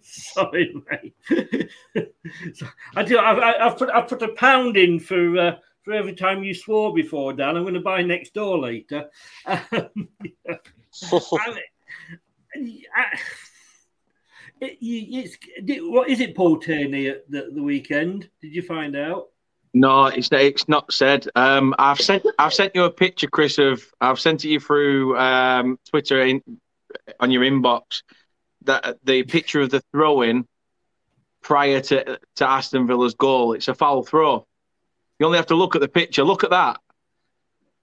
Sorry, 0.02 0.74
mate. 0.90 1.14
so, 2.54 2.66
I 2.94 3.02
do. 3.02 3.18
I, 3.18 3.54
have 3.58 3.78
put 3.78 3.90
I've 3.90 4.08
put 4.08 4.22
a 4.22 4.28
pound 4.28 4.76
in 4.76 4.98
for 4.98 5.38
uh, 5.38 5.56
for 5.82 5.92
every 5.92 6.14
time 6.14 6.42
you 6.42 6.54
swore 6.54 6.94
before, 6.94 7.32
Dan. 7.32 7.56
I'm 7.56 7.62
going 7.62 7.74
to 7.74 7.80
buy 7.80 8.02
next 8.02 8.34
door 8.34 8.58
later. 8.58 9.10
Um, 11.12 11.28
I, 12.54 12.82
I, 12.96 13.18
it, 14.62 14.78
it's 14.80 15.36
what 15.82 16.08
is 16.08 16.20
it, 16.20 16.34
Paul 16.34 16.56
Tierney 16.56 17.08
at 17.08 17.30
the, 17.30 17.50
the 17.52 17.62
weekend? 17.62 18.30
Did 18.40 18.54
you 18.54 18.62
find 18.62 18.96
out? 18.96 19.26
No, 19.74 20.06
it's 20.06 20.30
it's 20.32 20.68
not 20.68 20.90
said. 20.90 21.28
Um, 21.36 21.74
I've 21.78 22.00
sent 22.00 22.24
I've 22.38 22.54
sent 22.54 22.74
you 22.74 22.84
a 22.84 22.90
picture, 22.90 23.26
Chris. 23.26 23.58
Of 23.58 23.84
I've 24.00 24.18
sent 24.18 24.46
it 24.46 24.48
you 24.48 24.58
through 24.58 25.18
um, 25.18 25.78
Twitter 25.86 26.22
in, 26.22 26.40
on 27.20 27.30
your 27.30 27.42
inbox 27.42 28.02
that 28.64 28.98
the 29.04 29.22
picture 29.22 29.60
of 29.60 29.70
the 29.70 29.82
throw 29.92 30.22
in 30.22 30.46
prior 31.42 31.80
to, 31.80 32.18
to 32.36 32.48
Aston 32.48 32.86
Villa's 32.86 33.14
goal. 33.14 33.52
It's 33.52 33.68
a 33.68 33.74
foul 33.74 34.02
throw. 34.02 34.46
You 35.18 35.26
only 35.26 35.38
have 35.38 35.46
to 35.46 35.54
look 35.54 35.74
at 35.74 35.80
the 35.80 35.88
picture. 35.88 36.24
Look 36.24 36.44
at 36.44 36.50
that. 36.50 36.78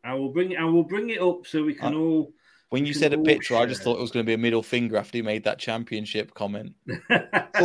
I 0.03 0.13
will 0.15 0.29
bring 0.29 0.57
I 0.57 0.65
will 0.65 0.83
bring 0.83 1.09
it 1.09 1.21
up 1.21 1.47
so 1.47 1.63
we 1.63 1.73
can 1.73 1.93
uh, 1.93 1.97
all. 1.97 2.33
When 2.73 2.87
you 2.87 2.93
said 2.95 3.13
a 3.13 3.19
picture, 3.19 3.55
I 3.55 3.67
just 3.67 3.83
thought 3.83 3.99
it 3.99 4.01
was 4.01 4.09
going 4.09 4.25
to 4.25 4.27
be 4.27 4.33
a 4.33 4.37
middle 4.39 4.63
finger 4.63 4.97
after 4.97 5.15
you 5.15 5.23
made 5.23 5.43
that 5.43 5.59
championship 5.59 6.33
comment. 6.33 6.73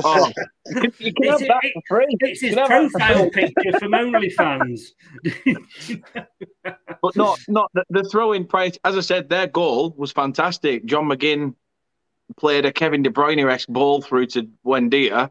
Oh, 0.05 0.31
you 0.69 0.83
can 0.83 0.93
It's, 0.97 1.31
have 1.31 1.41
that 1.41 1.63
for 1.73 1.83
free. 1.89 2.07
it's 2.21 2.43
his 2.43 2.51
You 2.51 2.57
can 2.57 2.91
for 2.91 2.99
profile 2.99 3.31
free. 3.33 3.51
picture 3.55 3.79
from 3.79 3.93
OnlyFans. 3.93 4.81
but 7.03 7.17
not 7.17 7.41
not 7.49 7.71
the, 7.73 7.85
the 7.89 8.05
throwing 8.05 8.47
price. 8.47 8.79
As 8.85 8.99
I 8.99 9.01
said, 9.01 9.31
their 9.31 9.47
goal 9.47 9.95
was 9.97 10.13
fantastic. 10.13 10.85
John 10.85 11.07
McGinn 11.07 11.55
played 12.37 12.67
a 12.67 12.71
Kevin 12.73 13.03
De 13.03 13.09
Bruyne 13.09 13.51
esque 13.51 13.69
ball 13.69 14.03
through 14.03 14.27
to 14.27 14.47
Buendia, 14.65 15.31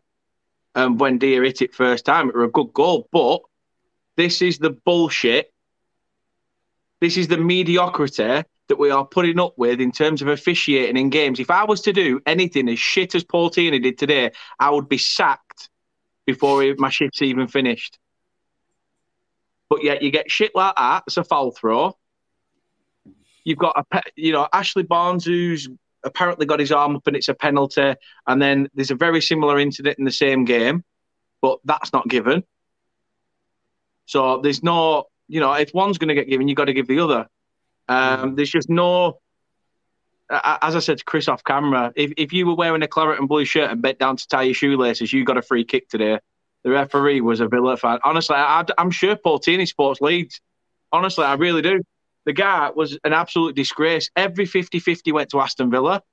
and 0.73 0.99
Buendia 0.99 1.45
hit 1.45 1.61
it 1.61 1.75
first 1.75 2.03
time. 2.03 2.29
It 2.29 2.35
was 2.35 2.47
a 2.47 2.51
good 2.51 2.73
goal, 2.73 3.07
but 3.11 3.41
this 4.15 4.41
is 4.41 4.57
the 4.57 4.71
bullshit. 4.71 5.53
This 6.99 7.15
is 7.15 7.27
the 7.27 7.37
mediocrity 7.37 8.43
that 8.67 8.77
we 8.77 8.89
are 8.89 9.05
putting 9.05 9.39
up 9.39 9.53
with 9.57 9.79
in 9.79 9.91
terms 9.91 10.21
of 10.21 10.27
officiating 10.27 10.97
in 10.97 11.09
games. 11.09 11.39
If 11.39 11.49
I 11.49 11.63
was 11.63 11.81
to 11.81 11.93
do 11.93 12.19
anything 12.25 12.67
as 12.69 12.79
shit 12.79 13.15
as 13.15 13.23
Paul 13.23 13.49
Tierney 13.49 13.79
did 13.79 13.97
today, 13.97 14.31
I 14.59 14.69
would 14.69 14.89
be 14.89 14.97
sacked 14.97 15.69
before 16.25 16.63
my 16.77 16.89
shift's 16.89 17.21
even 17.21 17.47
finished. 17.47 17.97
But 19.69 19.83
yet 19.83 20.01
you 20.01 20.11
get 20.11 20.29
shit 20.29 20.51
like 20.55 20.75
that. 20.75 21.03
It's 21.07 21.17
a 21.17 21.23
foul 21.23 21.51
throw. 21.51 21.97
You've 23.43 23.57
got 23.57 23.85
a, 23.91 24.01
you 24.15 24.33
know, 24.33 24.47
Ashley 24.51 24.83
Barnes 24.83 25.23
who's 25.23 25.69
apparently 26.03 26.45
got 26.45 26.59
his 26.59 26.71
arm 26.71 26.95
up 26.95 27.07
and 27.07 27.15
it's 27.15 27.29
a 27.29 27.33
penalty. 27.33 27.95
And 28.27 28.41
then 28.41 28.69
there's 28.73 28.91
a 28.91 28.95
very 28.95 29.21
similar 29.21 29.59
incident 29.59 29.97
in 29.99 30.05
the 30.05 30.11
same 30.11 30.45
game, 30.45 30.83
but 31.41 31.59
that's 31.63 31.93
not 31.93 32.07
given. 32.07 32.43
So 34.05 34.39
there's 34.41 34.63
no, 34.63 35.05
you 35.27 35.39
know, 35.39 35.53
if 35.53 35.73
one's 35.73 35.97
going 35.97 36.09
to 36.09 36.13
get 36.13 36.29
given, 36.29 36.47
you've 36.47 36.57
got 36.57 36.65
to 36.65 36.73
give 36.73 36.87
the 36.87 36.99
other. 36.99 37.27
Um, 37.87 38.35
There's 38.35 38.49
just 38.49 38.69
no, 38.69 39.19
as 40.29 40.75
I 40.75 40.79
said 40.79 40.97
to 40.97 41.05
Chris 41.05 41.27
off 41.27 41.43
camera, 41.43 41.93
if, 41.95 42.11
if 42.17 42.33
you 42.33 42.47
were 42.47 42.55
wearing 42.55 42.83
a 42.83 42.87
claret 42.87 43.19
and 43.19 43.29
blue 43.29 43.45
shirt 43.45 43.71
and 43.71 43.81
bent 43.81 43.99
down 43.99 44.17
to 44.17 44.27
tie 44.27 44.43
your 44.43 44.53
shoelaces, 44.53 45.13
you 45.13 45.23
got 45.23 45.37
a 45.37 45.41
free 45.41 45.63
kick 45.63 45.89
today. 45.89 46.19
The 46.63 46.71
referee 46.71 47.21
was 47.21 47.39
a 47.39 47.47
Villa 47.47 47.77
fan. 47.77 47.99
Honestly, 48.03 48.35
I, 48.35 48.65
I'm 48.77 48.91
sure 48.91 49.15
Paul 49.15 49.39
Tierney 49.39 49.65
sports 49.65 50.01
leads. 50.01 50.41
Honestly, 50.91 51.23
I 51.23 51.35
really 51.35 51.61
do. 51.61 51.81
The 52.25 52.33
guy 52.33 52.71
was 52.75 52.99
an 53.05 53.13
absolute 53.13 53.55
disgrace. 53.55 54.09
Every 54.15 54.45
50 54.45 54.79
50 54.79 55.11
went 55.13 55.29
to 55.29 55.39
Aston 55.39 55.71
Villa. 55.71 56.03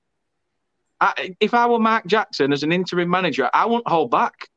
I, 1.01 1.35
if 1.41 1.55
I 1.55 1.67
were 1.67 1.81
Mark 1.81 2.07
Jackson 2.07 2.53
as 2.53 2.63
an 2.63 2.71
interim 2.71 3.11
manager, 3.11 3.51
I 3.53 3.67
wouldn't 3.67 3.89
hold 3.89 4.13
back. 4.13 4.49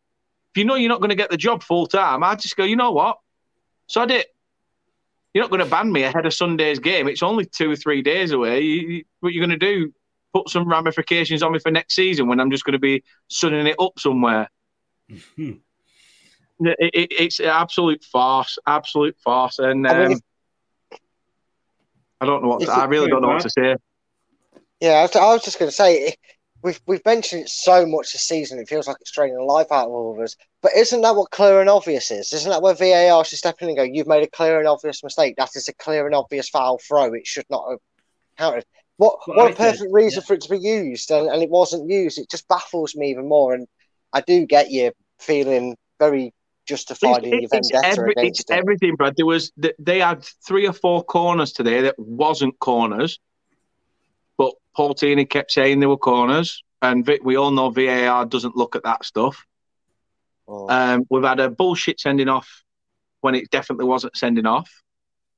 If 0.54 0.60
you 0.60 0.66
know 0.66 0.76
you're 0.76 0.90
not 0.90 1.00
going 1.00 1.10
to 1.10 1.16
get 1.16 1.32
the 1.32 1.38
job 1.38 1.64
full 1.64 1.88
time, 1.88 2.24
I'd 2.24 2.40
just 2.40 2.56
go, 2.56 2.64
you 2.64 2.76
know 2.76 2.92
what? 2.92 3.18
Sod 3.88 4.12
it. 4.12 4.28
You're 5.38 5.44
not 5.44 5.52
going 5.52 5.64
to 5.64 5.70
ban 5.70 5.92
me 5.92 6.02
ahead 6.02 6.26
of 6.26 6.34
Sunday's 6.34 6.80
game. 6.80 7.08
It's 7.08 7.22
only 7.22 7.46
two 7.46 7.70
or 7.70 7.76
three 7.76 8.02
days 8.02 8.32
away. 8.32 8.62
You, 8.62 8.88
you- 8.88 9.04
what 9.20 9.34
you're 9.34 9.46
going 9.46 9.60
to 9.60 9.64
do? 9.64 9.94
Put 10.34 10.50
some 10.50 10.68
ramifications 10.68 11.44
on 11.44 11.52
me 11.52 11.60
for 11.60 11.70
next 11.70 11.94
season 11.94 12.28
when 12.28 12.40
I'm 12.40 12.50
just 12.50 12.64
going 12.64 12.74
to 12.74 12.80
be 12.80 13.04
sunning 13.28 13.68
it 13.68 13.76
up 13.80 14.00
somewhere. 14.00 14.50
It- 15.08 15.60
it- 16.60 17.12
it's 17.12 17.40
an 17.40 17.50
absolute 17.50 18.04
farce, 18.04 18.58
absolute 18.66 19.16
farce, 19.24 19.60
and 19.60 19.86
um, 19.86 19.94
I 20.92 20.98
I, 22.20 22.26
don't 22.26 22.42
know 22.42 22.50
what. 22.50 22.62
To, 22.62 22.72
I 22.72 22.86
really 22.86 23.06
don't 23.12 23.22
know 23.22 23.28
what 23.28 23.44
to 23.44 23.50
say. 23.52 23.76
Yeah, 24.82 24.94
I 24.94 25.02
was, 25.04 25.16
I 25.16 25.26
was 25.36 25.44
just 25.46 25.60
going 25.60 25.70
to 25.70 25.76
say 25.76 26.16
we've 26.64 26.80
we've 26.88 27.06
mentioned 27.06 27.44
it 27.44 27.50
so 27.50 27.86
much 27.86 28.14
this 28.14 28.22
season. 28.24 28.60
It 28.60 28.70
feels 28.70 28.88
like 28.88 28.98
it's 29.02 29.12
draining 29.12 29.38
the 29.38 29.44
life 29.44 29.72
out 29.72 29.86
of 29.86 29.92
all 29.92 30.14
of 30.14 30.20
us. 30.20 30.36
But 30.62 30.74
isn't 30.76 31.02
that 31.02 31.16
what 31.16 31.32
clear 31.32 31.62
and 31.62 31.70
obvious 31.70 32.12
is? 32.12 32.34
Isn't 32.34 32.52
that 32.52 32.62
where 32.62 32.74
VAR 32.74 33.24
should 33.24 33.38
step 33.38 33.62
in 33.62 33.70
and 33.70 33.78
go? 33.78 33.84
You've 33.84 34.08
made 34.08 34.24
a 34.24 34.30
clear 34.30 34.60
and 34.60 34.68
obvious 34.68 35.04
mistake. 35.04 35.36
That 35.38 35.56
is 35.56 35.68
a 35.68 35.74
clear 35.74 36.06
and 36.06 36.16
obvious 36.16 36.50
foul 36.50 36.80
throw. 36.80 37.14
It 37.14 37.28
should 37.28 37.46
not 37.50 37.70
have 37.70 37.80
counted. 38.38 38.66
What 38.98 39.20
Well, 39.28 39.38
what 39.38 39.48
I 39.48 39.52
a 39.52 39.56
perfect 39.56 39.94
reason 39.94 40.24
for 40.24 40.34
it 40.34 40.42
to 40.42 40.50
be 40.50 40.60
used, 40.60 41.12
and, 41.12 41.30
and 41.30 41.44
it 41.44 41.50
wasn't 41.50 41.90
used. 41.90 42.18
It 42.18 42.30
just 42.30 42.48
baffles 42.48 42.96
me 42.96 43.12
even 43.12 43.28
more. 43.28 43.54
And 43.54 43.68
I 44.12 44.22
do 44.22 44.46
get 44.46 44.72
you 44.72 44.92
feeling 45.20 45.76
very 46.00 46.34
justified 46.66 47.24
in 47.24 47.30
your 47.30 47.44
It's, 47.44 47.54
it's 47.54 47.72
vendetta 47.72 47.88
every, 47.88 48.14
it's 48.18 48.22
against 48.22 48.50
it. 48.50 48.54
everything, 48.54 48.96
Brad. 48.96 49.16
There 49.16 49.26
was 49.26 49.52
they 49.80 50.00
had 50.00 50.26
three 50.46 50.68
or 50.68 50.74
four 50.74 51.04
corners 51.04 51.52
today 51.54 51.82
that 51.82 51.96
wasn't 51.98 52.58
corners, 52.60 53.20
but 54.38 54.54
Paul 54.76 54.94
Tierney 54.94 55.26
kept 55.26 55.52
saying 55.52 55.80
they 55.80 55.86
were 55.88 55.98
corners, 55.98 56.64
and 56.82 57.06
Vi- 57.06 57.20
we 57.24 57.36
all 57.36 57.52
know 57.52 57.70
VAR 57.70 58.26
doesn't 58.26 58.56
look 58.56 58.76
at 58.76 58.84
that 58.84 59.06
stuff. 59.06 59.46
Oh. 60.48 60.70
Um, 60.70 61.06
we've 61.10 61.24
had 61.24 61.40
a 61.40 61.50
bullshit 61.50 62.00
sending 62.00 62.30
off 62.30 62.64
when 63.22 63.36
it 63.36 63.50
definitely 63.50 63.86
wasn't 63.86 64.16
sending 64.16 64.46
off. 64.46 64.72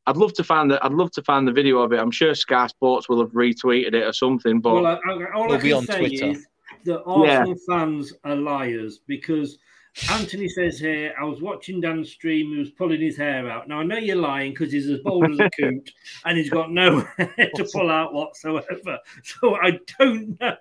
I'd 0.06 0.18
love 0.18 0.34
to 0.34 0.44
find 0.44 0.72
that. 0.72 0.84
I'd 0.84 0.94
love 0.94 1.12
to 1.12 1.24
find 1.24 1.48
the 1.48 1.52
video 1.52 1.80
of 1.80 1.94
it. 1.94 2.00
I'm 2.00 2.12
sure 2.12 2.34
Sky 2.34 2.68
Sports 2.68 3.10
will 3.10 3.20
have 3.20 3.32
retweeted 3.32 3.94
it 3.94 4.04
or 4.04 4.14
something. 4.14 4.60
But 4.60 4.74
well, 4.74 4.86
I, 4.88 4.94
I, 4.94 5.32
all 5.34 5.52
I 5.52 5.56
It'll 5.56 5.62
be 5.62 5.70
can 5.70 5.78
on 5.78 5.86
say 5.86 5.98
Twitter. 5.98 6.26
is 6.32 6.48
that 6.86 7.04
Arsenal 7.04 7.56
fans 7.68 8.14
are 8.24 8.36
liars 8.36 9.00
because 9.08 9.58
Anthony 10.12 10.48
says 10.48 10.80
here, 10.80 11.14
I 11.20 11.24
was 11.24 11.42
watching 11.42 11.82
Dan's 11.82 12.12
stream, 12.12 12.52
he 12.54 12.60
was 12.60 12.70
pulling 12.72 13.02
his 13.02 13.18
hair 13.18 13.50
out. 13.50 13.68
Now, 13.68 13.80
I 13.80 13.84
know 13.84 13.98
you're 13.98 14.16
lying 14.16 14.52
because 14.52 14.72
he's 14.72 14.90
as 14.90 15.00
bold 15.00 15.30
as 15.32 15.40
a 15.40 15.50
coot 15.50 15.92
and 16.26 16.38
he's 16.38 16.50
got 16.50 16.72
no 16.72 17.00
hair 17.18 17.50
to 17.56 17.70
pull 17.74 17.90
out 17.90 18.14
whatsoever. 18.14 19.00
So 19.24 19.56
I 19.56 19.80
don't 19.98 20.40
know. 20.40 20.56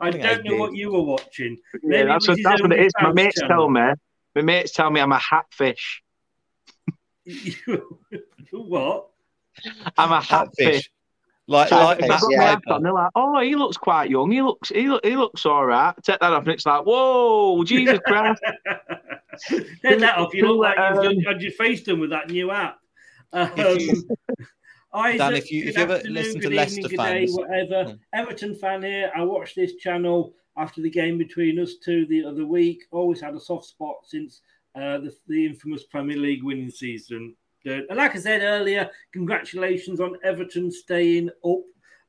I 0.00 0.08
I 0.08 0.10
don't 0.10 0.44
know 0.44 0.56
what 0.56 0.74
you 0.74 0.92
were 0.92 1.02
watching. 1.02 1.58
yeah, 1.74 1.80
Maybe 1.82 2.08
that's 2.08 2.28
what, 2.28 2.38
that's 2.42 2.62
what 2.62 2.72
it 2.72 2.80
is. 2.86 2.92
My 3.00 3.12
mates 3.12 3.40
channel. 3.40 3.48
tell 3.48 3.68
me. 3.68 3.92
My 4.34 4.42
mates 4.42 4.72
tell 4.72 4.90
me 4.90 5.00
I'm 5.00 5.12
a 5.12 5.18
hatfish. 5.18 6.02
what? 8.52 9.08
I'm 9.98 10.12
a 10.12 10.20
hatfish. 10.20 10.90
Hatfish. 11.52 11.70
Like, 11.70 12.00
like 12.00 12.10
I've 12.10 12.10
Matt 12.10 12.20
got 12.20 12.30
my 12.30 12.54
Piper. 12.54 12.82
they're 12.82 12.92
like, 12.92 13.10
"Oh, 13.14 13.40
he 13.40 13.54
looks 13.56 13.76
quite 13.76 14.10
young. 14.10 14.30
He 14.30 14.42
looks, 14.42 14.68
he, 14.70 14.88
look, 14.88 15.04
he 15.04 15.16
looks 15.16 15.44
all 15.46 15.64
right." 15.66 15.94
Take 16.02 16.20
that 16.20 16.32
off, 16.32 16.42
and 16.44 16.52
it's 16.52 16.66
like, 16.66 16.84
"Whoa, 16.84 17.62
Jesus 17.64 17.98
Christ!" 18.06 18.42
Take 19.48 19.98
that 20.00 20.16
off. 20.18 20.34
You 20.34 20.48
look 20.48 20.58
like 20.58 20.78
Um, 20.78 20.94
you've 20.94 21.24
done, 21.24 21.34
had 21.34 21.42
your 21.42 21.52
face 21.52 21.82
done 21.82 22.00
with 22.00 22.10
that 22.10 22.28
new 22.30 22.50
app. 22.50 22.78
Um, 23.32 23.48
Isaac, 24.94 25.18
Dan, 25.18 25.34
if 25.34 25.50
you- 25.50 25.64
if 25.68 25.76
you 25.76 25.82
ever 25.82 26.00
listen 26.04 26.40
to 26.42 26.50
Leicester 26.50 26.80
evening, 26.80 26.90
good 26.90 26.96
day, 27.02 27.26
fans- 27.26 27.36
whatever. 27.36 27.84
Hmm. 27.90 27.96
Everton 28.12 28.54
fan 28.54 28.82
here. 28.82 29.10
I 29.16 29.22
watched 29.22 29.56
this 29.56 29.76
channel 29.76 30.34
after 30.58 30.82
the 30.82 30.90
game 30.90 31.16
between 31.16 31.58
us 31.58 31.76
two 31.82 32.04
the 32.06 32.24
other 32.24 32.44
week. 32.44 32.82
Always 32.90 33.20
had 33.20 33.34
a 33.34 33.40
soft 33.40 33.64
spot 33.66 33.96
since 34.04 34.42
uh, 34.74 34.98
the, 34.98 35.14
the 35.28 35.46
infamous 35.46 35.84
Premier 35.84 36.18
League 36.18 36.42
winning 36.44 36.68
season. 36.70 37.34
Good. 37.64 37.84
And 37.88 37.96
like 37.98 38.16
I 38.16 38.18
said 38.18 38.42
earlier, 38.42 38.90
congratulations 39.12 40.00
on 40.00 40.16
Everton 40.24 40.70
staying 40.72 41.30
up. 41.44 41.60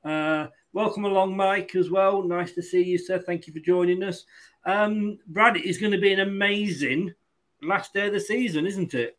Uh, 0.04 0.48
welcome 0.74 1.06
along, 1.06 1.38
Mike, 1.38 1.76
as 1.76 1.92
well. 1.92 2.24
Nice 2.24 2.54
to 2.54 2.64
see 2.64 2.82
you, 2.84 2.98
sir. 2.98 3.20
Thank 3.20 3.46
you 3.46 3.54
for 3.54 3.60
joining 3.60 4.04
us. 4.04 4.26
Um, 4.66 5.20
Brad, 5.28 5.56
it 5.56 5.66
is 5.66 5.78
going 5.78 5.92
to 5.92 6.00
be 6.00 6.12
an 6.12 6.22
amazing 6.22 7.14
last 7.62 7.94
day 7.94 8.08
of 8.08 8.14
the 8.14 8.20
season, 8.20 8.66
isn't 8.66 8.94
it? 8.96 9.18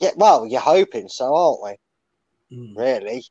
Yeah, 0.00 0.10
well, 0.16 0.46
you're 0.46 0.60
hoping 0.60 1.08
so, 1.08 1.34
aren't 1.34 1.78
we? 2.50 2.74
Really, 2.76 3.24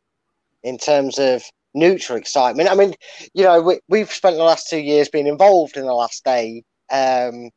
in 0.63 0.77
terms 0.77 1.17
of 1.19 1.43
neutral 1.73 2.17
excitement. 2.17 2.69
I 2.69 2.75
mean, 2.75 2.93
you 3.33 3.43
know, 3.43 3.61
we, 3.61 3.79
we've 3.87 4.11
spent 4.11 4.37
the 4.37 4.43
last 4.43 4.69
two 4.69 4.79
years 4.79 5.09
being 5.09 5.27
involved 5.27 5.75
in 5.77 5.85
the 5.85 5.93
last 5.93 6.23
day, 6.23 6.63
um, 6.91 7.49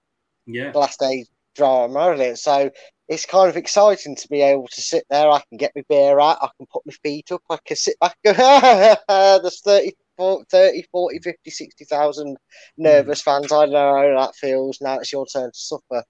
Yeah. 0.47 0.73
the 0.73 0.79
last 0.79 0.99
day 1.01 1.27
drama, 1.55 1.99
earlier. 1.99 2.37
So 2.37 2.71
it's 3.11 3.27
kind 3.27 3.51
of 3.51 3.57
exciting 3.57 4.15
to 4.15 4.29
be 4.29 4.41
able 4.41 4.69
to 4.69 4.81
sit 4.81 5.05
there. 5.11 5.29
I 5.29 5.43
can 5.49 5.59
get 5.59 5.73
my 5.75 5.83
beer 5.89 6.21
out. 6.21 6.39
I 6.41 6.49
can 6.57 6.67
put 6.73 6.87
my 6.87 6.93
feet 7.03 7.33
up. 7.33 7.43
I 7.51 7.59
can 7.65 7.77
sit 7.77 7.99
back. 7.99 8.17
There's 8.23 9.61
30, 9.63 9.93
40, 10.17 10.45
30, 10.49 10.85
40, 10.93 11.19
50, 11.19 11.51
60,000 11.51 12.37
nervous 12.79 13.21
fans. 13.21 13.51
I 13.51 13.67
know 13.67 13.97
how 13.97 14.21
that 14.21 14.37
feels. 14.37 14.81
Now 14.81 15.01
it's 15.01 15.13
your 15.13 15.27
turn 15.27 15.51
to 15.51 15.59
suffer. 15.59 16.05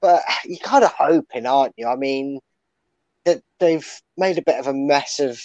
But 0.00 0.22
you're 0.46 0.58
kind 0.60 0.84
of 0.84 0.92
hoping, 0.92 1.44
aren't 1.44 1.74
you? 1.76 1.86
I 1.86 1.96
mean, 1.96 2.40
that 3.26 3.42
they've 3.60 4.00
made 4.16 4.38
a 4.38 4.42
bit 4.42 4.58
of 4.58 4.68
a 4.68 4.72
mess 4.72 5.20
of 5.20 5.38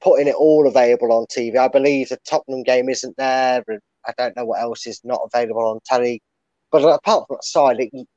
putting 0.00 0.26
it 0.26 0.36
all 0.36 0.66
available 0.66 1.12
on 1.12 1.26
TV. 1.26 1.58
I 1.58 1.68
believe 1.68 2.08
the 2.08 2.18
Tottenham 2.26 2.62
game 2.62 2.88
isn't 2.88 3.18
there, 3.18 3.62
and 3.68 3.80
I 4.06 4.14
don't 4.16 4.34
know 4.34 4.46
what 4.46 4.62
else 4.62 4.86
is 4.86 5.02
not 5.04 5.28
available 5.30 5.68
on 5.68 5.80
telly. 5.84 6.22
But 6.72 6.82
apart 6.82 7.26
from 7.26 7.36
that 7.36 7.44
side, 7.44 7.76
it, 7.78 8.08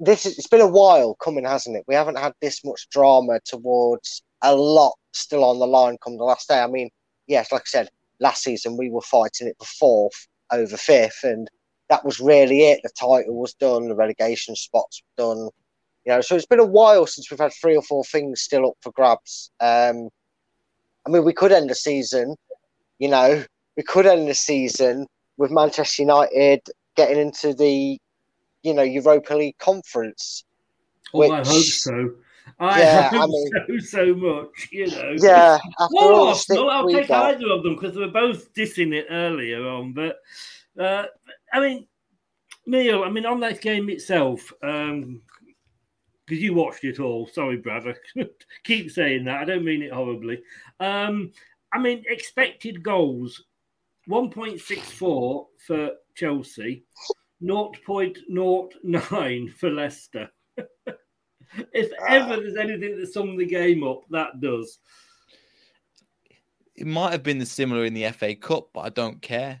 this 0.00 0.26
is, 0.26 0.38
it's 0.38 0.48
been 0.48 0.60
a 0.60 0.66
while 0.66 1.14
coming, 1.14 1.44
hasn't 1.44 1.76
it? 1.76 1.84
We 1.86 1.94
haven't 1.94 2.18
had 2.18 2.32
this 2.40 2.64
much 2.64 2.88
drama 2.90 3.40
towards 3.44 4.22
a 4.42 4.54
lot 4.54 4.94
still 5.12 5.44
on 5.44 5.58
the 5.58 5.66
line 5.66 5.98
come 6.02 6.16
the 6.16 6.24
last 6.24 6.48
day. 6.48 6.60
I 6.60 6.66
mean, 6.66 6.90
yes, 7.26 7.52
like 7.52 7.62
I 7.62 7.66
said, 7.66 7.88
last 8.20 8.42
season 8.42 8.76
we 8.76 8.90
were 8.90 9.00
fighting 9.00 9.48
it 9.48 9.56
for 9.58 9.66
fourth 9.66 10.26
over 10.52 10.76
fifth, 10.76 11.20
and 11.22 11.48
that 11.88 12.04
was 12.04 12.20
really 12.20 12.62
it. 12.62 12.80
The 12.82 12.90
title 12.98 13.38
was 13.40 13.54
done, 13.54 13.88
the 13.88 13.94
relegation 13.94 14.56
spots 14.56 15.02
were 15.02 15.34
done. 15.34 15.48
You 16.04 16.12
know, 16.12 16.20
so 16.20 16.36
it's 16.36 16.46
been 16.46 16.60
a 16.60 16.66
while 16.66 17.06
since 17.06 17.30
we've 17.30 17.40
had 17.40 17.52
three 17.52 17.76
or 17.76 17.82
four 17.82 18.04
things 18.04 18.42
still 18.42 18.68
up 18.68 18.74
for 18.82 18.92
grabs. 18.92 19.50
Um, 19.60 20.10
I 21.06 21.10
mean, 21.10 21.24
we 21.24 21.32
could 21.32 21.52
end 21.52 21.70
the 21.70 21.74
season, 21.74 22.36
you 22.98 23.08
know, 23.08 23.44
we 23.76 23.82
could 23.82 24.06
end 24.06 24.28
the 24.28 24.34
season 24.34 25.06
with 25.36 25.50
Manchester 25.50 26.02
United 26.02 26.60
getting 26.96 27.18
into 27.18 27.54
the, 27.54 27.98
you 28.64 28.74
know, 28.74 28.82
Europa 28.82 29.34
League 29.36 29.58
conference. 29.58 30.44
Oh, 31.12 31.22
I 31.30 31.38
which- 31.38 31.48
hope 31.48 31.64
so. 31.64 32.10
I 32.58 32.80
Yeah, 32.80 33.08
hope 33.08 33.22
I 33.22 33.26
mean- 33.26 33.80
so 33.80 34.04
so 34.04 34.14
much. 34.14 34.68
You 34.72 34.86
know. 34.88 35.14
Yeah, 35.18 35.58
Or 35.92 36.28
Arsenal, 36.28 36.70
I'll 36.70 36.88
take 36.88 37.08
got. 37.08 37.34
either 37.36 37.50
of 37.50 37.62
them 37.62 37.74
because 37.74 37.94
they 37.94 38.00
were 38.00 38.08
both 38.08 38.52
dissing 38.54 38.92
it 38.92 39.06
earlier 39.10 39.66
on. 39.66 39.92
But 39.92 40.16
uh, 40.78 41.06
I 41.52 41.60
mean, 41.60 41.86
Neil, 42.66 43.02
I 43.02 43.10
mean, 43.10 43.26
on 43.26 43.40
that 43.40 43.60
game 43.62 43.88
itself, 43.90 44.52
um, 44.62 45.22
because 46.26 46.42
you 46.42 46.54
watched 46.54 46.84
it 46.84 47.00
all. 47.00 47.26
Sorry, 47.26 47.56
Brad. 47.58 47.86
I 48.18 48.26
keep 48.64 48.90
saying 48.90 49.24
that. 49.24 49.40
I 49.40 49.44
don't 49.44 49.64
mean 49.64 49.82
it 49.82 49.92
horribly. 49.92 50.42
Um, 50.80 51.32
I 51.72 51.78
mean, 51.78 52.04
expected 52.08 52.82
goals 52.82 53.42
1.64 54.08 55.46
for 55.66 55.90
Chelsea, 56.14 56.84
0.09 57.42 59.54
for 59.54 59.70
Leicester. 59.70 60.28
if 61.72 61.92
ah. 62.00 62.04
ever 62.08 62.36
there's 62.36 62.56
anything 62.56 62.98
that 62.98 63.12
sums 63.12 63.38
the 63.38 63.46
game 63.46 63.84
up, 63.84 64.02
that 64.10 64.40
does. 64.40 64.78
It 66.76 66.86
might 66.86 67.12
have 67.12 67.22
been 67.22 67.38
the 67.38 67.46
similar 67.46 67.84
in 67.84 67.94
the 67.94 68.10
FA 68.10 68.34
Cup, 68.34 68.70
but 68.72 68.80
I 68.80 68.88
don't 68.88 69.22
care. 69.22 69.60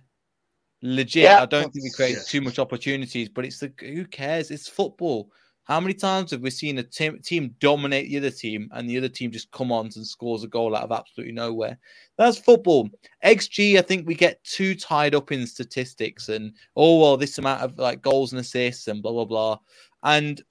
Legit, 0.82 1.22
Yeah. 1.22 1.42
I 1.42 1.46
don't 1.46 1.72
think 1.72 1.84
we 1.84 1.90
created 1.90 2.26
too 2.26 2.40
much 2.40 2.58
opportunities, 2.58 3.28
but 3.28 3.44
it's 3.44 3.58
the 3.58 3.72
who 3.80 4.04
cares? 4.04 4.50
It's 4.50 4.68
football. 4.68 5.30
How 5.64 5.80
many 5.80 5.94
times 5.94 6.30
have 6.30 6.42
we 6.42 6.50
seen 6.50 6.76
a 6.78 6.82
team, 6.82 7.20
team 7.20 7.54
dominate 7.58 8.10
the 8.10 8.18
other 8.18 8.30
team 8.30 8.68
and 8.72 8.88
the 8.88 8.98
other 8.98 9.08
team 9.08 9.30
just 9.30 9.50
come 9.50 9.72
on 9.72 9.86
and 9.96 10.06
scores 10.06 10.44
a 10.44 10.48
goal 10.48 10.76
out 10.76 10.84
of 10.84 10.92
absolutely 10.92 11.32
nowhere? 11.32 11.78
That's 12.18 12.38
football. 12.38 12.90
XG, 13.24 13.78
I 13.78 13.82
think 13.82 14.06
we 14.06 14.14
get 14.14 14.44
too 14.44 14.74
tied 14.74 15.14
up 15.14 15.32
in 15.32 15.46
statistics 15.46 16.28
and 16.28 16.52
oh 16.76 17.00
well, 17.00 17.16
this 17.16 17.38
amount 17.38 17.62
of 17.62 17.78
like 17.78 18.02
goals 18.02 18.32
and 18.32 18.40
assists 18.40 18.88
and 18.88 19.02
blah 19.02 19.12
blah 19.12 19.24
blah. 19.24 19.58
And 20.02 20.42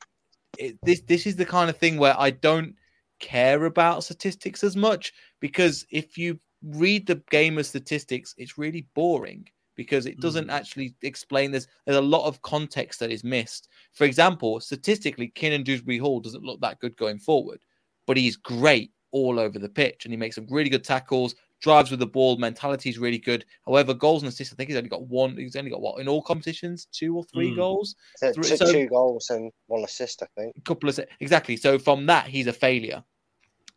it, 0.58 0.80
this 0.82 1.02
this 1.02 1.28
is 1.28 1.36
the 1.36 1.46
kind 1.46 1.70
of 1.70 1.78
thing 1.78 1.98
where 1.98 2.20
I 2.20 2.32
don't 2.32 2.76
care 3.20 3.66
about 3.66 4.04
statistics 4.04 4.64
as 4.64 4.76
much 4.76 5.14
because 5.40 5.86
if 5.92 6.18
you 6.18 6.40
read 6.64 7.06
the 7.06 7.22
game 7.30 7.60
of 7.60 7.68
statistics, 7.68 8.34
it's 8.38 8.58
really 8.58 8.88
boring 8.96 9.48
because 9.76 10.06
it 10.06 10.20
doesn't 10.20 10.50
actually 10.50 10.96
explain 11.02 11.52
there's 11.52 11.68
there's 11.86 11.98
a 11.98 12.02
lot 12.02 12.26
of 12.28 12.42
context 12.42 13.00
that 13.00 13.12
is 13.12 13.24
missed. 13.24 13.70
For 13.94 14.06
example, 14.06 14.60
statistically, 14.60 15.28
Kiernan 15.30 15.64
Dewsbury 15.64 15.98
Hall 15.98 16.20
doesn't 16.20 16.44
look 16.44 16.60
that 16.62 16.80
good 16.80 16.96
going 16.98 17.20
forward, 17.20 17.60
but 18.06 18.18
he's 18.18 18.36
great 18.36 18.92
all 19.12 19.40
over 19.40 19.60
the 19.60 19.70
pitch 19.70 20.06
and 20.06 20.12
he 20.14 20.18
makes 20.18 20.36
some 20.36 20.48
really 20.50 20.70
good 20.72 20.84
tackles, 20.84 21.36
drives 21.62 21.92
with 21.92 22.00
the 22.00 22.06
ball, 22.08 22.36
mentality 22.38 22.90
is 22.90 22.98
really 22.98 23.20
good. 23.20 23.46
However, 23.66 23.94
goals 23.94 24.24
and 24.24 24.30
assists, 24.30 24.52
I 24.54 24.56
think 24.58 24.70
he's 24.70 24.78
only 24.78 24.90
got 24.90 25.06
one. 25.08 25.38
He's 25.38 25.56
only 25.56 25.70
got 25.70 25.82
what 25.82 26.02
in 26.02 26.08
all 26.08 26.22
competitions, 26.22 26.88
two 26.92 27.16
or 27.16 27.24
three 27.26 27.50
Hmm. 27.52 27.56
goals. 27.58 27.96
So, 28.18 28.34
Three- 28.34 28.44
two, 28.44 28.58
so- 28.58 28.72
two 28.72 28.88
goals 28.88 29.30
and 29.30 29.52
one 29.68 29.84
assist, 29.84 30.24
I 30.24 30.28
think. 30.36 30.56
A 30.58 30.62
couple 30.62 30.90
of 30.90 31.00
exactly. 31.20 31.56
So 31.58 31.78
from 31.78 32.06
that, 32.08 32.28
he's 32.28 32.48
a 32.48 32.54
failure. 32.54 33.04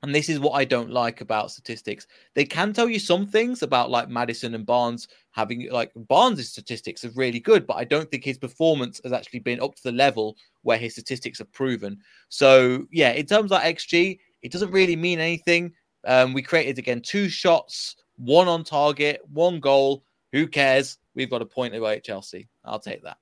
And 0.02 0.14
this 0.14 0.28
is 0.28 0.38
what 0.38 0.52
I 0.52 0.64
don't 0.64 0.90
like 0.90 1.20
about 1.20 1.50
statistics. 1.50 2.06
They 2.34 2.44
can 2.44 2.72
tell 2.72 2.88
you 2.88 2.98
some 2.98 3.26
things 3.26 3.62
about 3.62 3.90
like 3.90 4.08
Maddison 4.08 4.54
and 4.54 4.66
Barnes 4.66 5.08
having 5.30 5.70
like 5.70 5.90
Barnes' 5.96 6.48
statistics 6.48 7.04
are 7.04 7.10
really 7.10 7.40
good, 7.40 7.66
but 7.66 7.76
I 7.76 7.84
don't 7.84 8.10
think 8.10 8.22
his 8.22 8.38
performance 8.38 9.00
has 9.04 9.12
actually 9.12 9.40
been 9.40 9.60
up 9.60 9.74
to 9.74 9.82
the 9.82 9.92
level 9.92 10.36
where 10.62 10.78
his 10.78 10.92
statistics 10.92 11.40
are 11.40 11.46
proven. 11.46 11.98
So 12.28 12.86
yeah, 12.92 13.12
in 13.12 13.26
terms 13.26 13.52
of 13.52 13.62
XG, 13.62 14.18
it 14.42 14.52
doesn't 14.52 14.70
really 14.70 14.96
mean 14.96 15.18
anything. 15.18 15.72
Um, 16.06 16.34
we 16.34 16.42
created 16.42 16.78
again 16.78 17.00
two 17.00 17.28
shots, 17.28 17.96
one 18.16 18.48
on 18.48 18.64
target, 18.64 19.22
one 19.32 19.60
goal. 19.60 20.04
Who 20.32 20.46
cares? 20.46 20.98
We've 21.14 21.30
got 21.30 21.42
a 21.42 21.46
point 21.46 21.74
away 21.74 21.96
at 21.96 22.04
Chelsea. 22.04 22.48
I'll 22.64 22.78
take 22.78 23.02
that. 23.02 23.16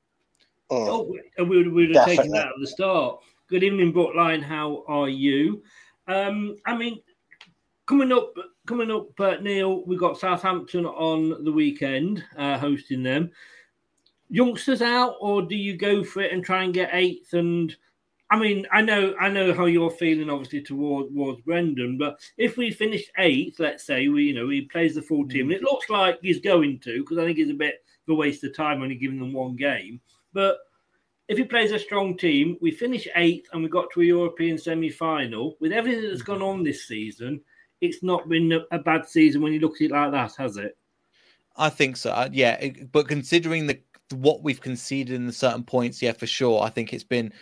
Oh, 0.71 1.17
and 1.39 1.49
we 1.49 1.59
would, 1.59 1.73
we 1.73 1.87
would 1.87 1.97
have 1.97 2.07
taken 2.07 2.31
that 2.31 2.49
at 2.49 2.55
the 2.61 2.67
start. 2.67 3.21
Good 3.49 3.63
evening, 3.63 3.93
Brookline. 3.93 4.43
How 4.43 4.85
are 4.89 5.09
you? 5.09 5.63
Um, 6.07 6.57
I 6.67 6.77
mean, 6.77 7.01
coming 7.87 8.13
up, 8.13 8.35
coming 8.67 8.91
up, 8.91 9.19
uh, 9.21 9.37
Neil. 9.41 9.85
We've 9.87 9.99
got 9.99 10.19
Southampton 10.19 10.87
on 10.87 11.45
the 11.45 11.53
weekend, 11.53 12.25
uh, 12.37 12.59
hosting 12.59 13.03
them. 13.03 13.31
Youngsters 14.31 14.83
out, 14.83 15.17
or 15.21 15.43
do 15.43 15.55
you 15.55 15.77
go 15.77 16.03
for 16.03 16.23
it 16.23 16.33
and 16.33 16.45
try 16.45 16.65
and 16.65 16.75
get 16.75 16.91
eighth? 16.93 17.35
And 17.35 17.75
I 18.31 18.39
mean, 18.39 18.67
I 18.73 18.81
know, 18.81 19.15
I 19.21 19.29
know 19.29 19.53
how 19.53 19.67
you're 19.67 19.91
feeling, 19.91 20.31
obviously, 20.31 20.63
toward 20.63 21.09
towards 21.09 21.43
Brendan. 21.43 21.99
But 21.99 22.19
if 22.37 22.57
we 22.57 22.71
finish 22.71 23.05
eighth, 23.19 23.61
let's 23.61 23.85
say 23.85 24.09
we, 24.09 24.25
you 24.25 24.35
know, 24.35 24.49
he 24.49 24.63
plays 24.63 24.95
the 24.95 25.03
full 25.03 25.29
team, 25.29 25.51
and 25.51 25.53
it 25.53 25.63
looks 25.63 25.91
like 25.91 26.19
he's 26.23 26.41
going 26.41 26.81
to, 26.81 27.01
because 27.01 27.19
I 27.19 27.25
think 27.25 27.39
it's 27.39 27.51
a 27.51 27.55
bit 27.55 27.85
of 28.09 28.13
a 28.13 28.15
waste 28.15 28.45
of 28.45 28.57
time 28.57 28.83
only 28.83 28.97
giving 28.97 29.19
them 29.19 29.33
one 29.33 29.57
game. 29.57 30.01
But 30.33 30.59
if 31.29 31.39
he 31.39 31.45
plays 31.45 31.73
a 31.73 31.79
strong 31.79 32.17
team, 32.17 32.57
we 32.61 32.71
finish 32.71 33.09
eighth 33.17 33.49
and 33.53 33.63
we 33.63 33.69
got 33.69 33.91
to 33.93 34.03
a 34.03 34.05
European 34.05 34.59
semi 34.59 34.91
final. 34.91 35.57
With 35.61 35.73
everything 35.73 36.09
that's 36.09 36.23
gone 36.23 36.43
on 36.43 36.63
this 36.63 36.87
season, 36.87 37.41
it's 37.81 38.03
not 38.03 38.29
been 38.29 38.61
a, 38.71 38.79
bad 38.79 39.09
season 39.09 39.43
when 39.43 39.53
you 39.53 39.61
look 39.61 39.77
at 39.77 39.83
it 39.83 39.91
like 39.91 40.13
that, 40.13 40.35
has 40.37 40.57
it? 40.57 40.77
I 41.57 41.69
think 41.71 41.97
so. 41.97 42.11
Uh, 42.11 42.29
Yeah, 42.33 42.69
but 42.93 43.09
considering 43.09 43.67
the 43.67 43.81
what 44.13 44.43
we've 44.43 44.61
conceded 44.61 45.15
in 45.15 45.27
the 45.27 45.33
certain 45.33 45.65
points, 45.65 46.03
yeah, 46.03 46.13
for 46.13 46.27
sure. 46.27 46.63
I 46.63 46.69
think 46.69 46.93
it's 46.93 47.05
been 47.05 47.33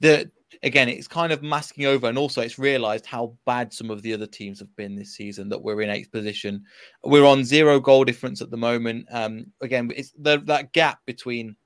the 0.00 0.30
again, 0.62 0.88
it's 0.88 1.08
kind 1.08 1.32
of 1.32 1.42
masking 1.42 1.86
over, 1.86 2.08
and 2.08 2.16
also 2.16 2.40
it's 2.40 2.58
realised 2.58 3.04
how 3.04 3.36
bad 3.44 3.72
some 3.72 3.90
of 3.90 4.02
the 4.02 4.14
other 4.14 4.26
teams 4.26 4.58
have 4.60 4.74
been 4.76 4.96
this 4.96 5.14
season. 5.14 5.48
That 5.48 5.62
we're 5.62 5.82
in 5.82 5.90
eighth 5.90 6.10
position. 6.10 6.64
We're 7.04 7.26
on 7.26 7.44
zero 7.44 7.80
goal 7.80 8.04
difference 8.04 8.40
at 8.40 8.50
the 8.50 8.56
moment. 8.56 9.06
Um, 9.10 9.52
again, 9.60 9.90
it's 9.94 10.12
the, 10.18 10.38
that 10.46 10.72
gap 10.72 11.00
between 11.06 11.56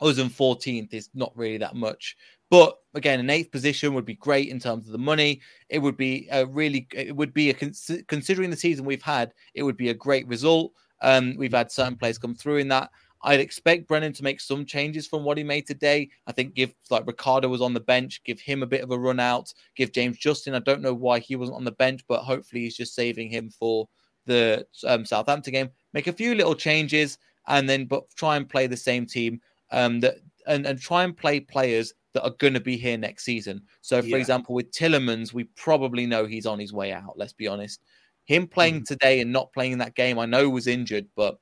us 0.00 0.18
and 0.18 0.30
14th 0.30 0.94
is 0.94 1.10
not 1.14 1.32
really 1.36 1.58
that 1.58 1.74
much. 1.74 2.16
But 2.50 2.78
again, 2.94 3.20
an 3.20 3.30
eighth 3.30 3.50
position 3.50 3.94
would 3.94 4.06
be 4.06 4.14
great 4.14 4.48
in 4.48 4.58
terms 4.58 4.86
of 4.86 4.92
the 4.92 4.98
money. 4.98 5.40
It 5.68 5.80
would 5.80 5.96
be 5.96 6.28
a 6.30 6.46
really, 6.46 6.86
it 6.94 7.14
would 7.14 7.34
be 7.34 7.50
a 7.50 7.54
considering 7.54 8.50
the 8.50 8.56
season 8.56 8.84
we've 8.84 9.02
had, 9.02 9.32
it 9.54 9.62
would 9.62 9.76
be 9.76 9.90
a 9.90 9.94
great 9.94 10.26
result. 10.26 10.72
Um, 11.02 11.34
we've 11.36 11.52
had 11.52 11.70
certain 11.70 11.96
players 11.96 12.18
come 12.18 12.34
through 12.34 12.56
in 12.56 12.68
that. 12.68 12.90
I'd 13.22 13.40
expect 13.40 13.88
Brendan 13.88 14.12
to 14.14 14.22
make 14.22 14.40
some 14.40 14.64
changes 14.64 15.06
from 15.06 15.24
what 15.24 15.38
he 15.38 15.44
made 15.44 15.66
today. 15.66 16.08
I 16.26 16.32
think 16.32 16.54
give 16.54 16.72
like 16.88 17.06
Ricardo 17.06 17.48
was 17.48 17.60
on 17.60 17.74
the 17.74 17.80
bench, 17.80 18.22
give 18.24 18.40
him 18.40 18.62
a 18.62 18.66
bit 18.66 18.82
of 18.82 18.92
a 18.92 18.98
run 18.98 19.18
out, 19.18 19.52
give 19.76 19.92
James 19.92 20.18
Justin. 20.18 20.54
I 20.54 20.60
don't 20.60 20.82
know 20.82 20.94
why 20.94 21.18
he 21.18 21.36
wasn't 21.36 21.56
on 21.56 21.64
the 21.64 21.72
bench, 21.72 22.02
but 22.08 22.22
hopefully 22.22 22.62
he's 22.62 22.76
just 22.76 22.94
saving 22.94 23.28
him 23.28 23.50
for 23.50 23.88
the 24.26 24.64
um, 24.86 25.04
Southampton 25.04 25.52
game. 25.52 25.70
Make 25.92 26.06
a 26.06 26.12
few 26.12 26.34
little 26.34 26.54
changes 26.54 27.18
and 27.48 27.68
then 27.68 27.86
but 27.86 28.04
try 28.14 28.36
and 28.36 28.48
play 28.48 28.66
the 28.66 28.76
same 28.76 29.04
team 29.04 29.40
um, 29.70 30.00
that 30.00 30.16
and, 30.46 30.66
and 30.66 30.80
try 30.80 31.04
and 31.04 31.16
play 31.16 31.40
players 31.40 31.92
that 32.14 32.24
are 32.24 32.34
going 32.38 32.54
to 32.54 32.60
be 32.60 32.76
here 32.76 32.96
next 32.96 33.24
season. 33.24 33.62
So, 33.82 34.00
for 34.00 34.08
Yeah. 34.08 34.16
example, 34.16 34.54
with 34.54 34.70
Tielemans, 34.72 35.32
we 35.32 35.44
probably 35.44 36.06
know 36.06 36.24
he's 36.26 36.46
on 36.46 36.58
his 36.58 36.72
way 36.72 36.92
out. 36.92 37.18
Let's 37.18 37.34
be 37.34 37.46
honest. 37.46 37.80
Him 38.24 38.46
playing 38.46 38.84
today 38.84 39.20
and 39.20 39.32
not 39.32 39.52
playing 39.52 39.72
in 39.72 39.78
that 39.78 39.94
game, 39.94 40.18
I 40.18 40.26
know 40.26 40.48
was 40.48 40.66
injured, 40.66 41.06
but 41.16 41.38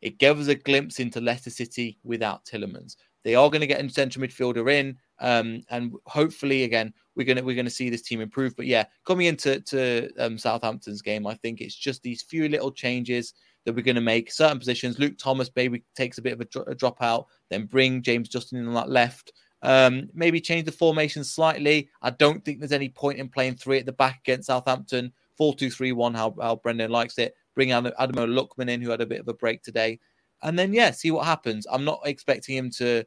it 0.00 0.18
gave 0.18 0.38
us 0.38 0.48
a 0.48 0.54
glimpse 0.54 1.00
into 1.00 1.20
Leicester 1.20 1.50
City 1.50 1.98
without 2.02 2.44
Tielemans. 2.44 2.96
They 3.24 3.34
are 3.34 3.48
going 3.48 3.62
to 3.62 3.66
get 3.66 3.82
a 3.82 3.88
central 3.88 4.26
midfielder 4.26 4.70
in, 4.70 4.98
um, 5.18 5.62
and 5.70 5.94
hopefully, 6.06 6.64
again, 6.64 6.92
we're 7.16 7.24
gonna 7.24 7.42
we're 7.42 7.56
gonna 7.56 7.70
see 7.70 7.88
this 7.88 8.02
team 8.02 8.20
improve. 8.20 8.54
But 8.56 8.66
yeah, 8.66 8.84
coming 9.06 9.26
into 9.26 9.60
to 9.60 10.10
um, 10.18 10.36
Southampton's 10.36 11.00
game, 11.00 11.26
I 11.26 11.34
think 11.36 11.60
it's 11.60 11.74
just 11.74 12.02
these 12.02 12.22
few 12.22 12.48
little 12.48 12.70
changes 12.70 13.32
that 13.64 13.74
we're 13.74 13.82
going 13.82 13.94
to 13.94 14.00
make. 14.00 14.30
Certain 14.30 14.58
positions, 14.58 14.98
Luke 14.98 15.16
Thomas 15.18 15.50
maybe 15.56 15.82
takes 15.96 16.18
a 16.18 16.22
bit 16.22 16.34
of 16.34 16.40
a, 16.40 16.44
dro- 16.44 16.64
a 16.66 16.74
drop 16.74 17.00
out, 17.00 17.26
then 17.54 17.66
bring 17.66 18.02
James 18.02 18.28
Justin 18.28 18.58
in 18.58 18.68
on 18.68 18.74
that 18.74 18.90
left. 18.90 19.32
Um, 19.62 20.10
maybe 20.12 20.40
change 20.40 20.66
the 20.66 20.72
formation 20.72 21.24
slightly. 21.24 21.88
I 22.02 22.10
don't 22.10 22.44
think 22.44 22.58
there's 22.58 22.72
any 22.72 22.90
point 22.90 23.18
in 23.18 23.30
playing 23.30 23.54
three 23.54 23.78
at 23.78 23.86
the 23.86 23.92
back 23.92 24.20
against 24.20 24.48
Southampton. 24.48 25.12
Four 25.36 25.54
two 25.54 25.70
three 25.70 25.92
one, 25.92 26.14
how, 26.14 26.34
how 26.40 26.56
Brendan 26.56 26.90
likes 26.90 27.16
it. 27.18 27.34
Bring 27.54 27.72
Adam, 27.72 27.92
Ademola 27.98 28.28
Lookman 28.28 28.68
in, 28.68 28.82
who 28.82 28.90
had 28.90 29.00
a 29.00 29.06
bit 29.06 29.20
of 29.20 29.28
a 29.28 29.34
break 29.34 29.62
today. 29.62 29.98
And 30.42 30.58
then, 30.58 30.74
yeah, 30.74 30.90
see 30.90 31.10
what 31.10 31.24
happens. 31.24 31.66
I'm 31.70 31.84
not 31.84 32.02
expecting 32.04 32.56
him 32.56 32.70
to 32.72 33.04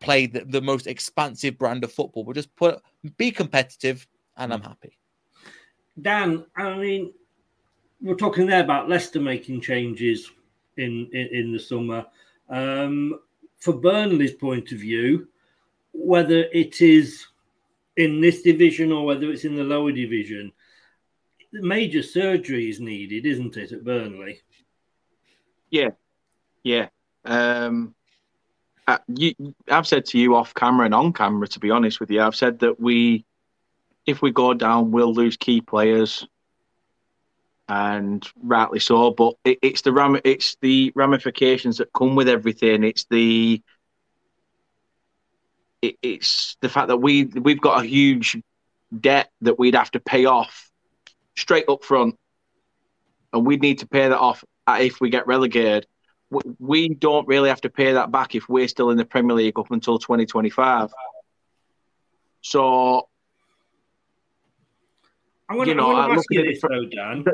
play 0.00 0.26
the, 0.26 0.44
the 0.46 0.60
most 0.60 0.86
expansive 0.86 1.56
brand 1.58 1.84
of 1.84 1.92
football, 1.92 2.24
but 2.24 2.34
just 2.34 2.54
put 2.56 2.80
be 3.16 3.30
competitive, 3.30 4.06
and 4.36 4.52
I'm 4.52 4.62
happy. 4.62 4.98
Dan, 6.00 6.44
I 6.56 6.76
mean, 6.76 7.12
we're 8.00 8.14
talking 8.14 8.46
there 8.46 8.64
about 8.64 8.88
Leicester 8.88 9.20
making 9.20 9.60
changes 9.60 10.30
in 10.76 11.08
in, 11.12 11.28
in 11.32 11.52
the 11.52 11.58
summer. 11.58 12.06
Um, 12.48 13.20
for 13.60 13.74
Burnley's 13.74 14.34
point 14.34 14.72
of 14.72 14.78
view, 14.78 15.28
whether 15.92 16.44
it 16.52 16.80
is 16.80 17.26
in 17.96 18.20
this 18.20 18.42
division 18.42 18.92
or 18.92 19.04
whether 19.04 19.30
it's 19.30 19.44
in 19.44 19.54
the 19.54 19.64
lower 19.64 19.92
division, 19.92 20.52
major 21.52 22.02
surgery 22.02 22.70
is 22.70 22.80
needed, 22.80 23.26
isn't 23.26 23.56
it, 23.56 23.72
at 23.72 23.84
Burnley? 23.84 24.40
Yeah, 25.70 25.90
yeah. 26.62 26.88
Um, 27.24 27.94
uh, 28.86 28.98
you, 29.08 29.34
I've 29.68 29.86
said 29.86 30.06
to 30.06 30.18
you 30.18 30.34
off 30.34 30.54
camera 30.54 30.86
and 30.86 30.94
on 30.94 31.12
camera, 31.12 31.46
to 31.48 31.60
be 31.60 31.70
honest 31.70 32.00
with 32.00 32.10
you, 32.10 32.22
I've 32.22 32.36
said 32.36 32.60
that 32.60 32.80
we, 32.80 33.24
if 34.06 34.22
we 34.22 34.32
go 34.32 34.54
down, 34.54 34.90
we'll 34.90 35.12
lose 35.12 35.36
key 35.36 35.60
players, 35.60 36.26
and 37.70 38.26
rightly 38.42 38.80
so. 38.80 39.12
But 39.12 39.34
it, 39.44 39.58
it's 39.62 39.82
the 39.82 39.92
ram, 39.92 40.20
it's 40.24 40.56
the 40.60 40.92
ramifications 40.94 41.78
that 41.78 41.92
come 41.92 42.16
with 42.16 42.28
everything. 42.28 42.82
It's 42.82 43.06
the, 43.08 43.62
it, 45.80 45.96
it's 46.02 46.56
the 46.60 46.68
fact 46.68 46.88
that 46.88 46.98
we 46.98 47.24
we've 47.24 47.60
got 47.60 47.82
a 47.82 47.86
huge 47.86 48.36
debt 48.98 49.30
that 49.42 49.58
we'd 49.58 49.76
have 49.76 49.92
to 49.92 50.00
pay 50.00 50.24
off 50.24 50.68
straight 51.36 51.68
up 51.68 51.84
front, 51.84 52.18
and 53.32 53.46
we'd 53.46 53.62
need 53.62 53.78
to 53.78 53.86
pay 53.86 54.08
that 54.08 54.18
off 54.18 54.44
if 54.68 55.00
we 55.00 55.08
get 55.08 55.28
relegated. 55.28 55.86
We 56.58 56.88
don't 56.88 57.26
really 57.26 57.48
have 57.48 57.60
to 57.62 57.70
pay 57.70 57.92
that 57.92 58.10
back 58.10 58.34
if 58.34 58.48
we're 58.48 58.68
still 58.68 58.90
in 58.90 58.96
the 58.96 59.04
Premier 59.04 59.34
League 59.34 59.58
up 59.58 59.70
until 59.70 59.98
2025. 59.98 60.92
So 62.42 63.08
Going 65.50 65.68
you 65.68 65.74
know, 65.74 65.90
to 65.90 65.96
I 65.96 66.06
ask 66.10 66.16
look 66.16 66.26
you 66.30 66.40
at 66.40 66.46
it 66.46 66.50
this 66.50 66.62
though, 66.62 66.84
Dan. 66.84 67.24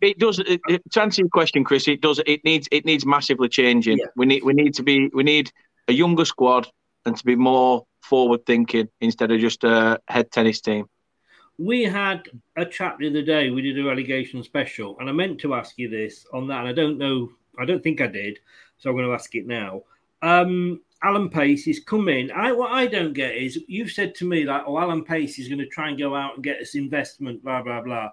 it 0.00 0.18
does. 0.18 0.38
It, 0.38 0.60
it, 0.68 0.82
to 0.92 1.02
answer 1.02 1.22
your 1.22 1.28
question, 1.28 1.62
Chris, 1.62 1.86
it 1.88 2.00
does. 2.00 2.20
It 2.26 2.42
needs. 2.44 2.68
It 2.72 2.86
needs 2.86 3.04
massively 3.04 3.48
changing. 3.48 3.98
We 4.16 4.24
need. 4.24 4.44
We 4.44 4.54
need 4.54 4.74
to 4.74 4.82
be. 4.82 5.10
We 5.12 5.22
need 5.22 5.52
a 5.88 5.92
younger 5.92 6.24
squad 6.24 6.68
and 7.04 7.16
to 7.16 7.24
be 7.24 7.36
more 7.36 7.84
forward 8.00 8.46
thinking 8.46 8.88
instead 9.00 9.30
of 9.30 9.40
just 9.40 9.62
a 9.64 10.00
head 10.08 10.30
tennis 10.30 10.60
team. 10.60 10.86
We 11.58 11.84
had 11.84 12.28
a 12.56 12.64
chat 12.64 12.96
the 12.98 13.08
other 13.08 13.22
day. 13.22 13.50
We 13.50 13.62
did 13.62 13.78
a 13.78 13.84
relegation 13.84 14.42
special, 14.42 14.96
and 14.98 15.08
I 15.08 15.12
meant 15.12 15.40
to 15.40 15.54
ask 15.54 15.78
you 15.78 15.88
this 15.88 16.26
on 16.32 16.48
that, 16.48 16.60
and 16.60 16.68
I 16.68 16.72
don't 16.72 16.98
know. 16.98 17.30
I 17.58 17.64
don't 17.64 17.82
think 17.82 18.00
I 18.00 18.06
did, 18.06 18.38
so 18.78 18.90
I'm 18.90 18.96
going 18.96 19.06
to 19.06 19.14
ask 19.14 19.34
it 19.34 19.46
now. 19.46 19.82
Um, 20.22 20.80
Alan 21.06 21.30
Pace 21.30 21.68
is 21.68 21.78
coming. 21.78 22.32
I 22.32 22.50
what 22.50 22.72
I 22.72 22.86
don't 22.86 23.12
get 23.12 23.36
is 23.36 23.60
you've 23.68 23.92
said 23.92 24.12
to 24.16 24.24
me 24.24 24.44
like, 24.44 24.64
oh, 24.66 24.78
Alan 24.78 25.04
Pace 25.04 25.38
is 25.38 25.46
going 25.46 25.60
to 25.60 25.66
try 25.66 25.88
and 25.88 25.98
go 25.98 26.16
out 26.16 26.34
and 26.34 26.42
get 26.42 26.60
us 26.60 26.74
investment, 26.74 27.44
blah 27.44 27.62
blah 27.62 27.80
blah. 27.80 28.10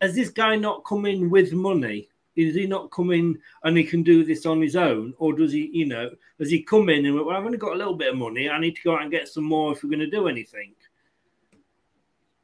Has 0.00 0.14
this 0.14 0.28
guy 0.28 0.54
not 0.54 0.84
come 0.84 1.06
in 1.06 1.28
with 1.28 1.52
money? 1.52 2.08
Is 2.36 2.54
he 2.54 2.66
not 2.66 2.92
coming 2.92 3.36
and 3.64 3.76
he 3.76 3.82
can 3.82 4.04
do 4.04 4.22
this 4.22 4.46
on 4.46 4.62
his 4.62 4.76
own, 4.76 5.14
or 5.18 5.32
does 5.32 5.52
he, 5.52 5.70
you 5.72 5.86
know, 5.86 6.10
does 6.38 6.50
he 6.50 6.62
come 6.62 6.88
in 6.88 7.04
and 7.06 7.16
well, 7.16 7.30
I've 7.30 7.44
only 7.44 7.58
got 7.58 7.72
a 7.72 7.78
little 7.78 7.96
bit 7.96 8.12
of 8.12 8.18
money. 8.18 8.48
I 8.48 8.60
need 8.60 8.76
to 8.76 8.82
go 8.82 8.94
out 8.94 9.02
and 9.02 9.10
get 9.10 9.26
some 9.26 9.44
more 9.44 9.72
if 9.72 9.82
we're 9.82 9.90
going 9.90 10.00
to 10.00 10.10
do 10.10 10.28
anything. 10.28 10.74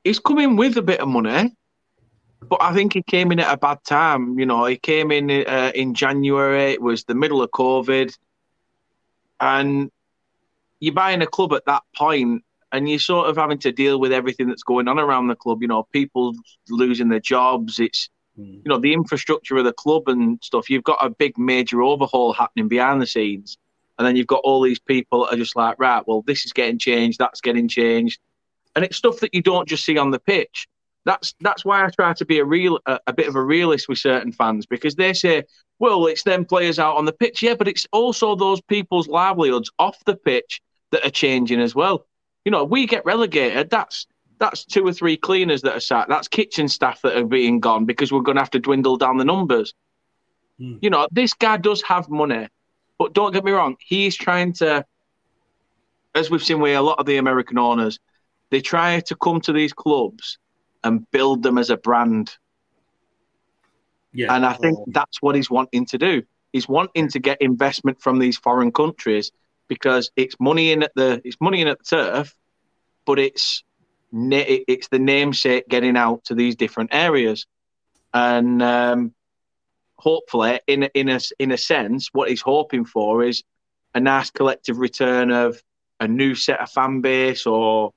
He's 0.02 0.18
coming 0.18 0.56
with 0.56 0.78
a 0.78 0.82
bit 0.82 0.98
of 0.98 1.06
money, 1.06 1.54
but 2.48 2.60
I 2.60 2.74
think 2.74 2.94
he 2.94 3.02
came 3.02 3.30
in 3.30 3.38
at 3.38 3.54
a 3.54 3.56
bad 3.56 3.84
time. 3.84 4.36
You 4.36 4.46
know, 4.46 4.64
he 4.64 4.78
came 4.78 5.12
in 5.12 5.30
uh, 5.30 5.70
in 5.76 5.94
January. 5.94 6.72
It 6.72 6.82
was 6.82 7.04
the 7.04 7.14
middle 7.14 7.40
of 7.40 7.50
COVID, 7.50 8.16
and 9.42 9.90
you're 10.80 10.94
buying 10.94 11.20
a 11.20 11.26
club 11.26 11.52
at 11.52 11.66
that 11.66 11.82
point, 11.94 12.42
and 12.70 12.88
you're 12.88 12.98
sort 12.98 13.28
of 13.28 13.36
having 13.36 13.58
to 13.58 13.72
deal 13.72 14.00
with 14.00 14.12
everything 14.12 14.48
that's 14.48 14.62
going 14.62 14.88
on 14.88 14.98
around 14.98 15.26
the 15.28 15.36
club. 15.36 15.60
You 15.60 15.68
know, 15.68 15.82
people 15.92 16.32
losing 16.70 17.08
their 17.08 17.20
jobs. 17.20 17.78
It's 17.78 18.08
hmm. 18.36 18.44
you 18.44 18.62
know 18.66 18.78
the 18.78 18.94
infrastructure 18.94 19.58
of 19.58 19.64
the 19.64 19.74
club 19.74 20.04
and 20.08 20.38
stuff. 20.42 20.70
You've 20.70 20.84
got 20.84 21.04
a 21.04 21.10
big 21.10 21.36
major 21.36 21.82
overhaul 21.82 22.32
happening 22.32 22.68
behind 22.68 23.02
the 23.02 23.06
scenes, 23.06 23.58
and 23.98 24.06
then 24.06 24.16
you've 24.16 24.28
got 24.28 24.40
all 24.44 24.62
these 24.62 24.80
people 24.80 25.24
that 25.24 25.34
are 25.34 25.38
just 25.38 25.56
like, 25.56 25.78
right, 25.78 26.06
well, 26.06 26.22
this 26.26 26.46
is 26.46 26.52
getting 26.52 26.78
changed, 26.78 27.18
that's 27.18 27.40
getting 27.40 27.68
changed, 27.68 28.20
and 28.76 28.84
it's 28.84 28.96
stuff 28.96 29.20
that 29.20 29.34
you 29.34 29.42
don't 29.42 29.68
just 29.68 29.84
see 29.84 29.98
on 29.98 30.12
the 30.12 30.20
pitch. 30.20 30.68
That's 31.04 31.34
that's 31.40 31.64
why 31.64 31.84
I 31.84 31.90
try 31.90 32.12
to 32.14 32.24
be 32.24 32.38
a 32.38 32.44
real 32.44 32.78
a, 32.86 33.00
a 33.08 33.12
bit 33.12 33.28
of 33.28 33.34
a 33.34 33.42
realist 33.42 33.88
with 33.88 33.98
certain 33.98 34.32
fans 34.32 34.66
because 34.66 34.94
they 34.94 35.12
say, 35.12 35.44
well, 35.78 36.06
it's 36.06 36.22
them 36.22 36.44
players 36.44 36.78
out 36.78 36.96
on 36.96 37.06
the 37.06 37.12
pitch, 37.12 37.42
yeah, 37.42 37.54
but 37.54 37.68
it's 37.68 37.86
also 37.92 38.36
those 38.36 38.60
people's 38.60 39.08
livelihoods 39.08 39.70
off 39.78 39.98
the 40.04 40.16
pitch 40.16 40.60
that 40.92 41.04
are 41.04 41.10
changing 41.10 41.60
as 41.60 41.74
well. 41.74 42.06
You 42.44 42.52
know, 42.52 42.64
we 42.64 42.86
get 42.86 43.04
relegated. 43.04 43.70
That's 43.70 44.06
that's 44.38 44.64
two 44.64 44.86
or 44.86 44.92
three 44.92 45.16
cleaners 45.16 45.62
that 45.62 45.76
are 45.76 45.80
sat. 45.80 46.08
That's 46.08 46.28
kitchen 46.28 46.68
staff 46.68 47.02
that 47.02 47.16
are 47.16 47.24
being 47.24 47.60
gone 47.60 47.84
because 47.84 48.12
we're 48.12 48.22
going 48.22 48.36
to 48.36 48.42
have 48.42 48.50
to 48.50 48.58
dwindle 48.58 48.96
down 48.96 49.16
the 49.16 49.24
numbers. 49.24 49.74
Hmm. 50.58 50.76
You 50.80 50.90
know, 50.90 51.08
this 51.10 51.34
guy 51.34 51.56
does 51.56 51.82
have 51.82 52.08
money, 52.08 52.48
but 52.98 53.12
don't 53.12 53.32
get 53.32 53.44
me 53.44 53.52
wrong. 53.52 53.76
He's 53.80 54.16
trying 54.16 54.52
to, 54.54 54.84
as 56.14 56.30
we've 56.30 56.42
seen 56.42 56.60
with 56.60 56.76
a 56.76 56.82
lot 56.82 56.98
of 56.98 57.06
the 57.06 57.16
American 57.16 57.58
owners, 57.58 57.98
they 58.50 58.60
try 58.60 59.00
to 59.00 59.16
come 59.16 59.40
to 59.42 59.52
these 59.52 59.72
clubs 59.72 60.38
and 60.84 61.10
build 61.10 61.42
them 61.42 61.58
as 61.58 61.70
a 61.70 61.76
brand. 61.76 62.36
Yeah. 64.12 64.34
And 64.34 64.44
I 64.44 64.52
think 64.54 64.78
that's 64.88 65.22
what 65.22 65.34
he's 65.34 65.50
wanting 65.50 65.86
to 65.86 65.98
do. 65.98 66.22
He's 66.52 66.68
wanting 66.68 67.08
to 67.08 67.18
get 67.18 67.40
investment 67.40 68.00
from 68.02 68.18
these 68.18 68.36
foreign 68.36 68.72
countries 68.72 69.32
because 69.68 70.10
it's 70.16 70.36
money 70.38 70.72
in 70.72 70.82
at 70.82 70.92
the 70.94 71.22
it's 71.24 71.40
money 71.40 71.62
in 71.62 71.68
at 71.68 71.78
the 71.78 71.84
turf, 71.84 72.34
but 73.06 73.18
it's 73.18 73.64
it's 74.12 74.88
the 74.88 74.98
namesake 74.98 75.66
getting 75.68 75.96
out 75.96 76.24
to 76.24 76.34
these 76.34 76.54
different 76.56 76.90
areas, 76.92 77.46
and 78.12 78.62
um, 78.62 79.14
hopefully, 79.96 80.60
in 80.66 80.82
in 80.94 81.08
a 81.08 81.20
in 81.38 81.52
a 81.52 81.56
sense, 81.56 82.10
what 82.12 82.28
he's 82.28 82.42
hoping 82.42 82.84
for 82.84 83.22
is 83.22 83.42
a 83.94 84.00
nice 84.00 84.30
collective 84.30 84.78
return 84.78 85.30
of 85.30 85.62
a 86.00 86.08
new 86.08 86.34
set 86.34 86.60
of 86.60 86.70
fan 86.70 87.00
base 87.00 87.46
or 87.46 87.92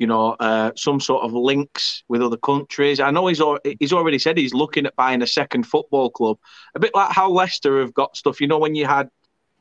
you 0.00 0.06
know, 0.06 0.30
uh, 0.40 0.70
some 0.76 0.98
sort 0.98 1.22
of 1.24 1.34
links 1.34 2.02
with 2.08 2.22
other 2.22 2.38
countries. 2.38 3.00
I 3.00 3.10
know 3.10 3.26
he's 3.26 3.40
al- 3.40 3.58
he's 3.78 3.92
already 3.92 4.18
said 4.18 4.38
he's 4.38 4.54
looking 4.54 4.86
at 4.86 4.96
buying 4.96 5.20
a 5.20 5.26
second 5.26 5.64
football 5.64 6.08
club, 6.10 6.38
a 6.74 6.80
bit 6.80 6.94
like 6.94 7.12
how 7.12 7.30
Leicester 7.30 7.80
have 7.80 7.92
got 7.92 8.16
stuff. 8.16 8.40
You 8.40 8.46
know, 8.48 8.58
when 8.58 8.74
you 8.74 8.86
had 8.86 9.10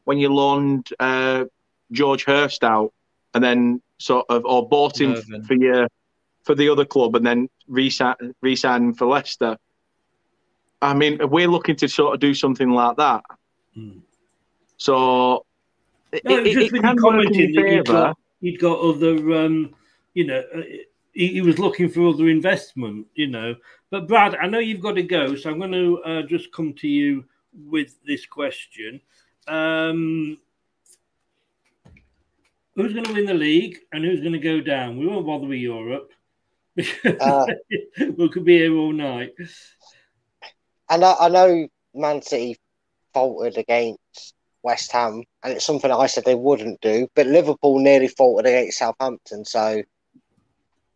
when 0.06 0.18
you 0.18 0.34
loaned 0.34 0.88
uh, 0.98 1.44
George 1.92 2.24
Hirst 2.24 2.64
out 2.64 2.94
and 3.34 3.44
then 3.44 3.82
sort 3.98 4.28
of 4.30 4.46
or 4.46 4.68
bought 4.68 5.00
him 5.02 5.12
Mervyn. 5.12 5.44
for 5.44 5.56
your 5.56 5.88
for 6.46 6.56
the 6.56 6.70
other 6.70 6.86
club 6.86 7.16
and 7.18 7.26
then 7.26 7.50
re-sign, 7.68 8.16
re-sign 8.42 8.84
him 8.86 8.94
for 8.94 9.08
Leicester. 9.08 9.58
I 10.82 10.94
mean, 10.94 11.20
we're 11.30 11.50
looking 11.50 11.76
to 11.76 11.90
sort 11.90 12.14
of 12.14 12.22
do 12.22 12.34
something 12.34 12.72
like 12.72 12.96
that. 12.96 13.24
So 14.78 15.46
it, 16.14 16.24
No, 16.24 16.38
it, 16.38 16.54
just 16.54 16.68
it 16.68 16.72
when 16.72 16.82
can 16.82 16.96
you 16.96 17.04
work 17.04 17.26
in 17.26 17.34
commented 17.34 17.50
your 17.54 17.64
that 17.64 17.72
you'd 17.72 17.88
favour. 17.88 18.00
got, 18.00 18.18
you'd 18.40 18.60
got 18.62 18.80
other, 18.80 19.34
um, 19.46 19.76
you 20.20 20.26
know, 20.26 20.44
uh, 20.54 20.62
he, 21.14 21.28
he 21.28 21.42
was 21.42 21.60
looking 21.60 21.88
for 21.88 22.10
other 22.10 22.28
investment, 22.28 23.08
you 23.16 23.28
know. 23.28 23.56
But 23.90 24.06
Brad, 24.10 24.36
I 24.36 24.48
know 24.48 24.60
you've 24.60 24.82
got 24.82 24.96
to 24.96 25.04
go, 25.04 25.34
so 25.38 25.50
I'm 25.50 25.60
going 25.60 25.72
to 25.72 26.04
uh, 26.04 26.22
just 26.24 26.52
come 26.52 26.74
to 26.74 26.90
you 26.90 27.24
with 27.54 27.96
this 28.06 28.26
question. 28.26 29.00
Um, 29.48 30.38
who's 32.76 32.92
going 32.92 33.06
to 33.06 33.14
win 33.14 33.28
the 33.28 33.34
league 33.34 33.78
and 33.94 34.04
who's 34.04 34.20
going 34.20 34.34
to 34.34 34.40
go 34.40 34.60
down? 34.60 34.98
We 34.98 35.08
won't 35.08 35.26
bother 35.26 35.48
with 35.48 35.60
Europe. 35.60 36.12
Uh, 37.06 37.46
we 38.18 38.30
could 38.30 38.46
be 38.46 38.58
here 38.58 38.76
all 38.76 38.94
night. 38.94 39.34
And 40.90 41.04
I, 41.04 41.16
I 41.20 41.30
know 41.30 41.68
Man 41.94 42.22
City 42.22 42.58
faltered 43.14 43.58
against 43.58 44.34
West 44.64 44.92
Ham, 44.92 45.24
and 45.44 45.54
it's 45.54 45.66
something 45.66 45.92
I 45.92 46.08
said 46.08 46.26
they 46.26 46.36
wouldn't 46.36 46.82
do. 46.82 47.08
But 47.16 47.28
Liverpool 47.28 47.80
nearly 47.80 48.10
faltered 48.10 48.48
against 48.48 48.80
Southampton, 48.80 49.46
so 49.46 49.84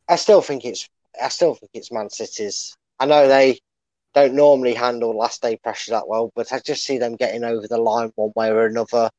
I 0.09 0.15
still 0.15 0.41
think 0.41 0.65
it's 0.65 0.87
I 1.21 1.29
still 1.29 1.55
think 1.55 1.71
it's 1.73 1.91
Man 1.91 2.09
City's. 2.09 2.75
I 2.99 3.05
know 3.05 3.27
they 3.27 3.59
don't 4.13 4.33
normally 4.33 4.73
handle 4.73 5.17
last 5.17 5.41
day 5.41 5.57
pressure 5.57 5.91
that 5.91 6.07
well, 6.07 6.31
but 6.35 6.51
I 6.51 6.59
just 6.59 6.85
see 6.85 6.97
them 6.97 7.15
getting 7.15 7.43
over 7.43 7.67
the 7.67 7.77
line 7.77 8.11
one 8.15 8.31
way 8.35 8.49
or 8.49 8.65
another. 8.65 9.09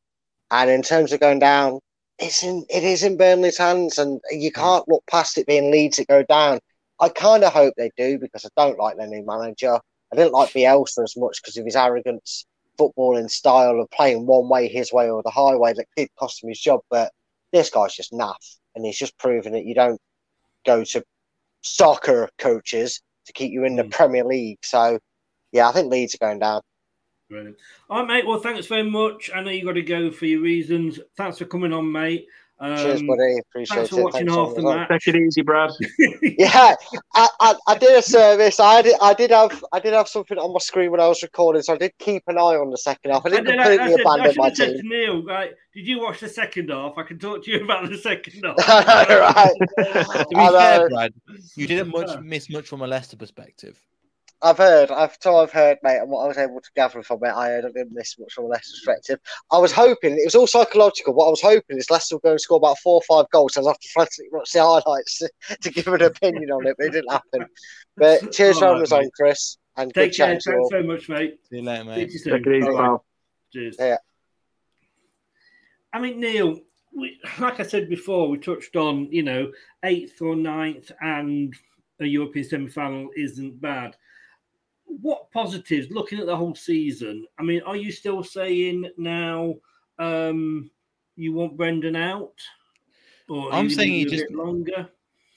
And 0.50 0.70
in 0.70 0.82
terms 0.82 1.12
of 1.12 1.20
going 1.20 1.38
down, 1.40 1.80
it's 2.18 2.42
in 2.42 2.64
it 2.68 2.84
is 2.84 3.02
in 3.02 3.16
Burnley's 3.16 3.58
hands, 3.58 3.98
and 3.98 4.20
you 4.30 4.50
mm. 4.50 4.54
can't 4.54 4.88
look 4.88 5.04
past 5.10 5.38
it 5.38 5.46
being 5.46 5.70
Leeds 5.70 5.96
that 5.96 6.08
go 6.08 6.22
down. 6.24 6.60
I 7.00 7.08
kind 7.08 7.42
of 7.44 7.52
hope 7.52 7.74
they 7.76 7.90
do 7.96 8.18
because 8.18 8.44
I 8.44 8.48
don't 8.56 8.78
like 8.78 8.96
their 8.96 9.08
new 9.08 9.24
manager. 9.26 9.74
I 10.12 10.16
didn't 10.16 10.32
like 10.32 10.50
Bielsa 10.50 11.02
as 11.02 11.16
much 11.16 11.42
because 11.42 11.56
of 11.56 11.64
his 11.64 11.76
arrogance, 11.76 12.46
footballing 12.78 13.30
style 13.30 13.80
of 13.80 13.90
playing 13.90 14.26
one 14.26 14.48
way, 14.48 14.68
his 14.68 14.92
way, 14.92 15.10
or 15.10 15.22
the 15.22 15.30
highway 15.30 15.72
that 15.74 15.88
did 15.96 16.08
cost 16.18 16.42
him 16.42 16.50
his 16.50 16.60
job. 16.60 16.80
But 16.88 17.12
this 17.52 17.70
guy's 17.70 17.94
just 17.94 18.12
naff, 18.12 18.58
and 18.74 18.84
he's 18.84 18.98
just 18.98 19.18
proven 19.18 19.52
that 19.54 19.64
you 19.64 19.74
don't 19.74 20.00
go 20.64 20.84
to 20.84 21.04
soccer 21.62 22.28
coaches 22.38 23.00
to 23.26 23.32
keep 23.32 23.52
you 23.52 23.64
in 23.64 23.76
the 23.76 23.84
hmm. 23.84 23.90
Premier 23.90 24.24
League. 24.24 24.58
So, 24.62 24.98
yeah, 25.52 25.68
I 25.68 25.72
think 25.72 25.90
Leeds 25.90 26.14
are 26.14 26.26
going 26.26 26.38
down. 26.38 26.60
Brilliant. 27.30 27.56
All 27.88 28.00
right, 28.00 28.08
mate. 28.08 28.26
Well, 28.26 28.40
thanks 28.40 28.66
very 28.66 28.88
much. 28.88 29.30
I 29.34 29.40
know 29.42 29.50
you 29.50 29.64
got 29.64 29.72
to 29.72 29.82
go 29.82 30.10
for 30.10 30.26
your 30.26 30.42
reasons. 30.42 31.00
Thanks 31.16 31.38
for 31.38 31.46
coming 31.46 31.72
on, 31.72 31.90
mate. 31.90 32.26
Um, 32.60 32.76
Cheers, 32.76 33.02
buddy. 33.02 33.38
Appreciate 33.50 33.76
thanks 33.76 33.90
for 33.90 33.98
it. 34.00 34.04
watching 34.04 34.26
Thanks, 34.28 34.34
half 34.34 34.48
the 34.54 34.54
Tom, 34.54 34.58
as 34.58 34.64
well. 34.64 34.78
match. 34.88 35.04
Take 35.04 35.14
it 35.14 35.20
easy, 35.20 35.42
Brad. 35.42 35.70
yeah, 36.22 36.74
I, 37.14 37.28
I, 37.40 37.54
I 37.66 37.78
did 37.78 37.96
a 37.98 38.00
service. 38.02 38.60
I 38.60 38.80
did 38.82 38.94
I 39.02 39.12
did 39.12 39.30
have 39.32 39.64
I 39.72 39.80
did 39.80 39.92
have 39.92 40.06
something 40.08 40.38
on 40.38 40.52
my 40.52 40.60
screen 40.60 40.92
when 40.92 41.00
I 41.00 41.08
was 41.08 41.20
recording, 41.22 41.62
so 41.62 41.74
I 41.74 41.78
did 41.78 41.92
keep 41.98 42.22
an 42.28 42.38
eye 42.38 42.54
on 42.56 42.70
the 42.70 42.78
second 42.78 43.10
half. 43.10 43.26
I 43.26 43.30
didn't 43.30 43.46
did- 43.46 43.56
completely 43.58 43.90
said- 43.90 44.00
abandon 44.00 44.30
should 44.32 44.38
my 44.38 44.44
have 44.46 44.56
said 44.56 44.66
team. 44.74 44.82
to 44.82 44.88
Neil, 44.88 45.24
right? 45.24 45.50
Did 45.74 45.86
you 45.88 46.00
watch 46.00 46.20
the 46.20 46.28
second 46.28 46.70
half? 46.70 46.92
I 46.96 47.02
can 47.02 47.18
talk 47.18 47.44
to 47.44 47.50
you 47.50 47.64
about 47.64 47.90
the 47.90 47.98
second 47.98 48.44
half. 48.44 48.56
right. 48.68 49.52
To 49.76 50.26
be 50.30 50.36
fair. 50.36 50.88
Brad, 50.88 51.12
you 51.56 51.66
didn't 51.66 51.88
much 51.90 52.20
miss 52.22 52.48
much 52.50 52.68
from 52.68 52.82
a 52.82 52.86
Leicester 52.86 53.16
perspective. 53.16 53.76
I've 54.44 54.58
heard, 54.58 54.90
I've 54.90 55.16
so 55.22 55.38
I've 55.38 55.50
heard, 55.50 55.78
mate, 55.82 55.96
and 55.96 56.10
what 56.10 56.22
I 56.24 56.28
was 56.28 56.36
able 56.36 56.60
to 56.60 56.70
gather 56.76 57.02
from 57.02 57.18
it, 57.24 57.32
I 57.32 57.62
didn't 57.62 57.94
miss 57.94 58.18
much 58.18 58.34
from 58.34 58.44
a 58.44 58.48
Leicester 58.48 58.74
perspective. 58.76 59.18
I 59.50 59.56
was 59.56 59.72
hoping 59.72 60.12
it 60.12 60.24
was 60.26 60.34
all 60.34 60.46
psychological. 60.46 61.14
What 61.14 61.28
I 61.28 61.30
was 61.30 61.40
hoping 61.40 61.78
is 61.78 61.88
Leicester 61.90 62.16
were 62.16 62.20
go 62.20 62.32
to 62.34 62.38
score 62.38 62.58
about 62.58 62.78
four 62.80 63.00
or 63.00 63.02
five 63.08 63.30
goals, 63.30 63.56
and 63.56 63.66
I'd 63.66 63.70
have 63.70 63.78
to 63.78 63.88
frantically 63.94 64.26
watch 64.30 64.52
the 64.52 64.60
highlights 64.60 65.18
to, 65.18 65.30
to 65.62 65.70
give 65.70 65.88
an 65.88 66.02
opinion 66.02 66.50
on 66.50 66.66
it, 66.66 66.76
but 66.76 66.88
it 66.88 66.92
didn't 66.92 67.10
happen. 67.10 67.46
But 67.96 68.32
cheers 68.32 68.58
for 68.58 68.66
All 68.66 68.70
having 68.72 68.82
us 68.82 68.92
on. 68.92 69.10
Chris, 69.16 69.56
and 69.78 69.94
Take 69.94 70.10
good 70.12 70.16
care. 70.18 70.26
Thanks 70.28 70.44
to 70.44 70.56
all. 70.56 70.68
very 70.70 70.84
much, 70.84 71.08
mate. 71.08 71.38
See 71.48 71.56
you 71.56 71.62
later, 71.62 71.84
mate. 71.84 72.06
to 72.06 72.12
you 72.12 72.18
soon. 72.18 72.32
Take 72.34 72.46
it 72.46 72.56
easy, 72.56 72.66
Bye-bye. 72.66 72.78
pal. 72.82 73.04
Cheers. 73.50 73.76
Yeah. 73.78 73.96
I 75.94 76.00
mean, 76.00 76.20
Neil, 76.20 76.58
we, 76.94 77.18
like 77.38 77.60
I 77.60 77.62
said 77.62 77.88
before, 77.88 78.28
we 78.28 78.36
touched 78.36 78.76
on 78.76 79.10
you 79.10 79.22
know 79.22 79.50
eighth 79.84 80.20
or 80.20 80.36
ninth, 80.36 80.92
and 81.00 81.54
a 82.00 82.04
European 82.04 82.44
semi-final 82.46 83.08
isn't 83.16 83.58
bad. 83.62 83.96
What 85.00 85.30
positives? 85.30 85.90
Looking 85.90 86.20
at 86.20 86.26
the 86.26 86.36
whole 86.36 86.54
season, 86.54 87.26
I 87.38 87.42
mean, 87.42 87.62
are 87.62 87.76
you 87.76 87.90
still 87.90 88.22
saying 88.22 88.90
now 88.96 89.54
um, 89.98 90.70
you 91.16 91.32
want 91.32 91.56
Brendan 91.56 91.96
out? 91.96 92.34
Or 93.28 93.52
I'm 93.52 93.70
saying 93.70 93.92
he 93.92 94.04
just 94.04 94.30
longer. 94.30 94.88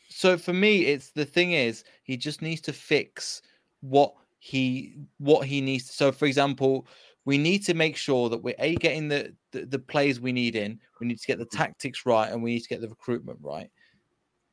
So 0.09 0.37
for 0.37 0.53
me, 0.53 0.85
it's 0.85 1.11
the 1.11 1.25
thing 1.25 1.53
is 1.53 1.83
he 2.03 2.17
just 2.17 2.41
needs 2.41 2.61
to 2.61 2.73
fix 2.73 3.41
what 3.81 4.13
he 4.39 4.95
what 5.17 5.45
he 5.45 5.61
needs. 5.61 5.93
So 5.93 6.11
for 6.11 6.25
example, 6.25 6.87
we 7.25 7.37
need 7.37 7.65
to 7.65 7.73
make 7.73 7.97
sure 7.97 8.29
that 8.29 8.41
we're 8.41 8.55
a 8.59 8.75
getting 8.75 9.07
the, 9.07 9.33
the 9.51 9.65
the 9.65 9.79
players 9.79 10.19
we 10.19 10.31
need 10.31 10.55
in. 10.55 10.79
We 10.99 11.07
need 11.07 11.19
to 11.19 11.27
get 11.27 11.39
the 11.39 11.45
tactics 11.45 12.05
right, 12.05 12.31
and 12.31 12.41
we 12.41 12.53
need 12.53 12.61
to 12.61 12.69
get 12.69 12.81
the 12.81 12.89
recruitment 12.89 13.39
right. 13.41 13.69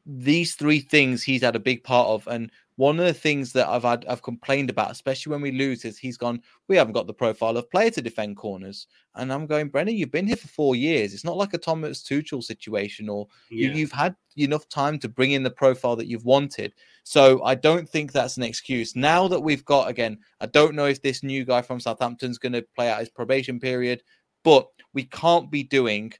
These 0.06 0.54
three 0.56 0.80
things 0.80 1.22
he's 1.22 1.42
had 1.42 1.56
a 1.56 1.60
big 1.60 1.82
part 1.82 2.08
of, 2.08 2.26
and 2.26 2.50
one 2.76 2.98
of 2.98 3.06
the 3.06 3.14
things 3.14 3.52
that 3.52 3.68
I've 3.68 3.84
had 3.84 4.04
I've 4.08 4.22
complained 4.22 4.68
about, 4.68 4.90
especially 4.90 5.30
when 5.30 5.40
we 5.40 5.52
lose, 5.52 5.84
is 5.84 5.96
he's 5.96 6.16
gone. 6.16 6.42
We 6.68 6.76
haven't 6.76 6.94
got 6.94 7.06
the 7.06 7.14
profile 7.14 7.56
of 7.56 7.70
player 7.70 7.90
to 7.90 8.02
defend 8.02 8.36
corners, 8.36 8.88
and 9.14 9.32
I'm 9.32 9.46
going, 9.46 9.68
Brendan, 9.68 9.96
you've 9.96 10.10
been 10.10 10.26
here 10.26 10.36
for 10.36 10.48
four 10.48 10.74
years. 10.74 11.14
It's 11.14 11.24
not 11.24 11.36
like 11.36 11.54
a 11.54 11.58
Thomas 11.58 12.02
Tuchel 12.02 12.42
situation, 12.42 13.08
or 13.08 13.28
you, 13.48 13.68
Yeah. 13.68 13.74
you've 13.76 13.92
had 13.92 14.16
enough 14.36 14.68
time 14.68 14.98
to 14.98 15.08
bring 15.08 15.32
in 15.32 15.44
the 15.44 15.50
profile 15.50 15.94
that 15.96 16.08
you've 16.08 16.24
wanted. 16.24 16.74
So 17.04 17.42
I 17.44 17.54
don't 17.54 17.88
think 17.88 18.10
that's 18.10 18.36
an 18.36 18.42
excuse. 18.42 18.96
Now 18.96 19.28
that 19.28 19.40
we've 19.40 19.64
got 19.64 19.88
again, 19.88 20.18
I 20.40 20.46
don't 20.46 20.74
know 20.74 20.86
if 20.86 21.00
this 21.00 21.22
new 21.22 21.44
guy 21.44 21.62
from 21.62 21.78
Southampton's 21.78 22.38
going 22.38 22.54
to 22.54 22.66
play 22.74 22.90
out 22.90 22.98
his 23.00 23.08
probation 23.10 23.60
period, 23.60 24.02
but 24.42 24.68
we 24.92 25.04
can't 25.04 25.50
be 25.50 25.62
doing 25.62 26.12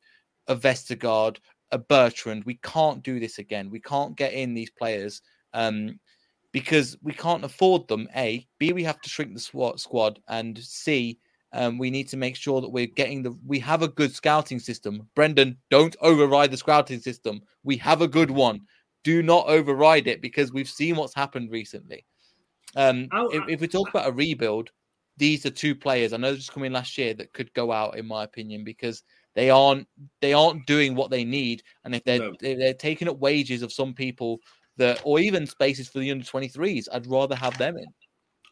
a 0.46 0.54
Vestergaard, 0.54 1.38
a 1.72 1.78
Bertrand. 1.78 2.44
We 2.44 2.60
can't 2.62 3.02
do 3.02 3.18
this 3.18 3.38
again. 3.38 3.70
We 3.70 3.80
can't 3.80 4.16
get 4.16 4.34
in 4.34 4.54
these 4.54 4.70
players 4.70 5.22
um, 5.54 5.98
because 6.54 6.96
we 7.02 7.12
can't 7.12 7.44
afford 7.44 7.88
them. 7.88 8.08
A, 8.14 8.46
B, 8.58 8.72
we 8.72 8.84
have 8.84 9.00
to 9.00 9.10
shrink 9.10 9.34
the 9.34 9.74
squad, 9.76 10.20
and 10.28 10.56
C, 10.56 11.18
um, 11.52 11.78
we 11.78 11.90
need 11.90 12.08
to 12.10 12.16
make 12.16 12.36
sure 12.36 12.60
that 12.60 12.68
we're 12.68 12.86
getting 12.86 13.24
the. 13.24 13.36
We 13.44 13.58
have 13.58 13.82
a 13.82 13.88
good 13.88 14.14
scouting 14.14 14.60
system. 14.60 15.08
Brendan, 15.16 15.58
don't 15.68 15.96
override 16.00 16.52
the 16.52 16.56
scouting 16.56 17.00
system. 17.00 17.42
We 17.64 17.76
have 17.78 18.02
a 18.02 18.08
good 18.08 18.30
one. 18.30 18.60
Do 19.02 19.20
not 19.20 19.48
override 19.48 20.06
it 20.06 20.22
because 20.22 20.52
we've 20.52 20.68
seen 20.68 20.94
what's 20.94 21.12
happened 21.14 21.50
recently. 21.50 22.06
Um, 22.76 23.08
Oh, 23.12 23.28
if, 23.30 23.42
if 23.48 23.60
we 23.60 23.66
talk 23.66 23.88
about 23.88 24.08
a 24.08 24.12
rebuild, 24.12 24.70
these 25.16 25.44
are 25.44 25.50
two 25.50 25.74
players. 25.74 26.12
I 26.12 26.18
know 26.18 26.36
just 26.36 26.52
coming 26.52 26.72
last 26.72 26.96
year 26.96 27.14
that 27.14 27.32
could 27.32 27.52
go 27.54 27.72
out, 27.72 27.98
in 27.98 28.06
my 28.06 28.22
opinion, 28.22 28.62
because 28.62 29.02
they 29.34 29.50
aren't 29.50 29.88
they 30.20 30.32
aren't 30.32 30.66
doing 30.66 30.94
what 30.94 31.10
they 31.10 31.24
need, 31.24 31.64
and 31.84 31.96
if 31.96 32.04
they're 32.04 32.20
No. 32.20 32.34
they're 32.40 32.74
taking 32.74 33.08
up 33.08 33.18
wages 33.18 33.62
of 33.62 33.72
some 33.72 33.92
people 33.92 34.38
that, 34.76 35.00
or 35.04 35.18
even 35.18 35.46
spaces 35.46 35.88
for 35.88 35.98
the 35.98 36.10
under 36.10 36.24
twenty 36.24 36.48
threes, 36.48 36.88
I'd 36.92 37.06
rather 37.06 37.34
have 37.36 37.56
them 37.58 37.78
in. 37.78 37.86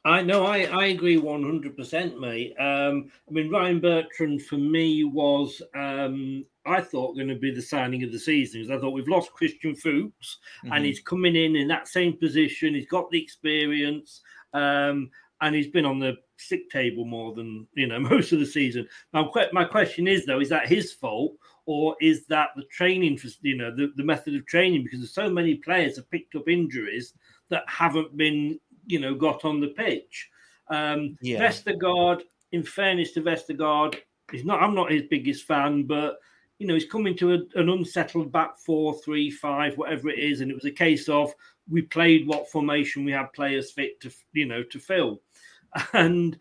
I 0.04 0.20
know, 0.20 0.44
I, 0.46 0.62
I 0.64 0.86
agree 0.86 1.16
100%, 1.16 2.18
mate. 2.18 2.56
Um, 2.58 3.08
I 3.28 3.32
mean, 3.32 3.50
Ryan 3.50 3.78
Bertrand 3.78 4.42
for 4.42 4.56
me 4.56 5.04
was, 5.04 5.62
um, 5.76 6.44
I 6.66 6.80
thought, 6.80 7.14
going 7.14 7.28
to 7.28 7.36
be 7.36 7.52
the 7.54 7.62
signing 7.62 8.02
of 8.02 8.10
the 8.10 8.18
season 8.18 8.62
because 8.62 8.76
I 8.76 8.80
thought 8.80 8.94
we've 8.94 9.06
lost 9.06 9.32
Christian 9.32 9.76
Fuchs 9.76 10.38
Mhm. 10.64 10.74
and 10.74 10.84
he's 10.84 11.00
coming 11.00 11.36
in 11.36 11.54
in 11.54 11.68
that 11.68 11.86
same 11.86 12.16
position. 12.16 12.74
He's 12.74 12.88
got 12.88 13.10
the 13.12 13.22
experience 13.22 14.22
um, 14.54 15.08
and 15.40 15.54
he's 15.54 15.68
been 15.68 15.84
on 15.86 16.00
the 16.00 16.16
sick 16.36 16.68
table 16.70 17.04
more 17.04 17.32
than, 17.32 17.68
you 17.74 17.86
know, 17.86 18.00
most 18.00 18.32
of 18.32 18.40
the 18.40 18.46
season. 18.46 18.88
My, 19.12 19.28
my 19.52 19.64
question 19.64 20.08
is, 20.08 20.26
though, 20.26 20.40
is 20.40 20.48
that 20.48 20.66
his 20.66 20.92
fault 20.92 21.36
or 21.66 21.96
is 22.00 22.26
that 22.26 22.50
the 22.56 22.64
training, 22.64 23.16
for, 23.16 23.28
you 23.42 23.56
know, 23.56 23.74
the, 23.74 23.92
the 23.96 24.04
method 24.04 24.34
of 24.34 24.46
training? 24.46 24.82
Because 24.82 25.00
there's 25.00 25.14
so 25.14 25.30
many 25.30 25.54
players 25.56 25.96
have 25.96 26.10
picked 26.10 26.34
up 26.34 26.48
injuries 26.48 27.14
that 27.50 27.64
haven't 27.68 28.16
been 28.16 28.58
you 28.86 28.98
know, 28.98 29.14
got 29.14 29.44
on 29.44 29.60
the 29.60 29.68
pitch. 29.68 30.30
Um, 30.68 31.16
Yeah. 31.20 31.40
Vestergaard, 31.40 32.22
in 32.52 32.62
fairness 32.62 33.12
to 33.12 33.22
Vestergaard, 33.22 33.96
he's 34.30 34.44
not. 34.44 34.62
I'm 34.62 34.74
not 34.74 34.90
his 34.90 35.02
biggest 35.10 35.44
fan, 35.44 35.84
but 35.84 36.18
you 36.58 36.66
know, 36.66 36.74
he's 36.74 36.86
coming 36.86 37.16
to 37.16 37.34
a, 37.34 37.38
an 37.58 37.68
unsettled 37.68 38.30
back 38.30 38.58
four, 38.58 38.94
three, 39.04 39.30
five, 39.30 39.76
whatever 39.76 40.08
it 40.08 40.18
is, 40.18 40.40
and 40.40 40.50
it 40.50 40.54
was 40.54 40.64
a 40.64 40.70
case 40.70 41.08
of 41.08 41.32
we 41.68 41.82
played 41.82 42.26
what 42.26 42.50
formation 42.50 43.04
we 43.04 43.12
had 43.12 43.32
players 43.32 43.72
fit 43.72 44.00
to, 44.00 44.10
you 44.32 44.46
know, 44.46 44.62
to 44.64 44.78
fill, 44.78 45.20
and. 45.92 46.38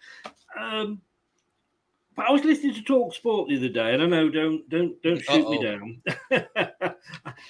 Um, 0.60 1.02
but 2.22 2.30
I 2.30 2.34
was 2.34 2.44
listening 2.44 2.76
to 2.76 2.84
Talk 2.84 3.16
Sport 3.16 3.50
the 3.50 3.58
other 3.58 3.70
day, 3.70 3.96
and 3.96 4.04
I 4.04 4.06
know 4.06 4.30
don't 4.30 4.70
don't 4.70 5.02
don't 5.02 5.24
shoot 5.24 5.50
me 5.50 5.64
down. 5.64 6.02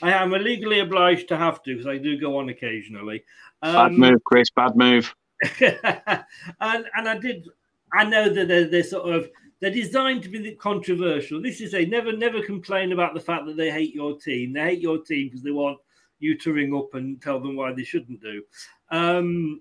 I 0.02 0.14
am 0.14 0.34
illegally 0.34 0.80
obliged 0.80 1.28
to 1.28 1.38
have 1.38 1.62
to 1.64 1.74
because 1.74 1.88
I 1.88 1.98
do 1.98 2.18
go 2.18 2.38
on 2.38 2.48
occasionally. 2.48 3.26
Bad 3.62 3.92
Um, 3.92 4.00
move, 4.00 4.24
Chris. 4.24 4.50
Bad 4.52 4.78
move. 4.78 5.14
and 5.60 6.24
and 6.62 7.10
I 7.10 7.18
did. 7.18 7.50
I 7.92 8.06
know 8.06 8.30
that 8.30 8.48
they're, 8.48 8.70
they're 8.70 8.84
sort 8.84 9.14
of 9.14 9.30
they're 9.60 9.72
designed 9.72 10.24
to 10.24 10.30
be 10.30 10.56
controversial. 10.56 11.42
This 11.42 11.60
is 11.60 11.74
a 11.74 11.86
never 11.86 12.14
never 12.16 12.42
complain 12.42 12.94
about 12.94 13.14
the 13.14 13.20
fact 13.20 13.46
that 13.48 13.58
they 13.58 13.72
hate 13.72 13.94
your 13.94 14.18
team. 14.18 14.54
They 14.54 14.62
hate 14.62 14.80
your 14.80 15.00
team 15.00 15.28
because 15.28 15.44
they 15.44 15.52
want 15.52 15.80
you 16.20 16.38
to 16.38 16.54
ring 16.54 16.74
up 16.74 16.94
and 16.94 17.22
tell 17.22 17.42
them 17.42 17.58
why 17.58 17.74
they 17.74 17.84
shouldn't 17.84 18.22
do. 18.22 18.42
Um, 18.90 19.60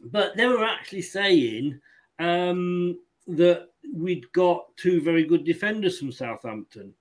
but 0.00 0.36
they 0.36 0.46
were 0.46 0.64
actually 0.64 1.02
saying 1.02 1.80
um, 2.18 2.98
that 3.28 3.68
we'd 3.94 4.30
got 4.32 4.64
two 4.76 5.00
very 5.00 5.24
good 5.24 5.44
defenders 5.44 5.98
from 5.98 6.12
Southampton. 6.12 6.94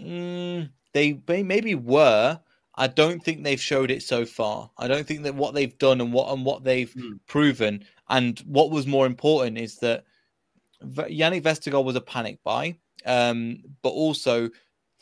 Mm, 0.00 0.70
they 0.92 1.20
may, 1.28 1.42
maybe 1.42 1.74
were. 1.74 2.40
I 2.76 2.86
don't 2.86 3.22
think 3.22 3.42
they've 3.42 3.60
showed 3.60 3.90
it 3.90 4.02
so 4.02 4.24
far. 4.24 4.70
I 4.78 4.88
don't 4.88 5.06
think 5.06 5.22
that 5.24 5.34
what 5.34 5.54
they've 5.54 5.76
done 5.78 6.00
and 6.00 6.12
what 6.12 6.32
and 6.32 6.44
what 6.44 6.64
they've 6.64 6.94
proven 7.26 7.84
and 8.08 8.38
what 8.40 8.70
was 8.70 8.86
more 8.86 9.06
important 9.06 9.58
is 9.58 9.76
that 9.78 10.04
Yannick 10.82 11.42
Vestergaard 11.42 11.84
was 11.84 11.96
a 11.96 12.00
panic 12.00 12.38
buy, 12.42 12.76
um, 13.04 13.62
but 13.82 13.90
also 13.90 14.48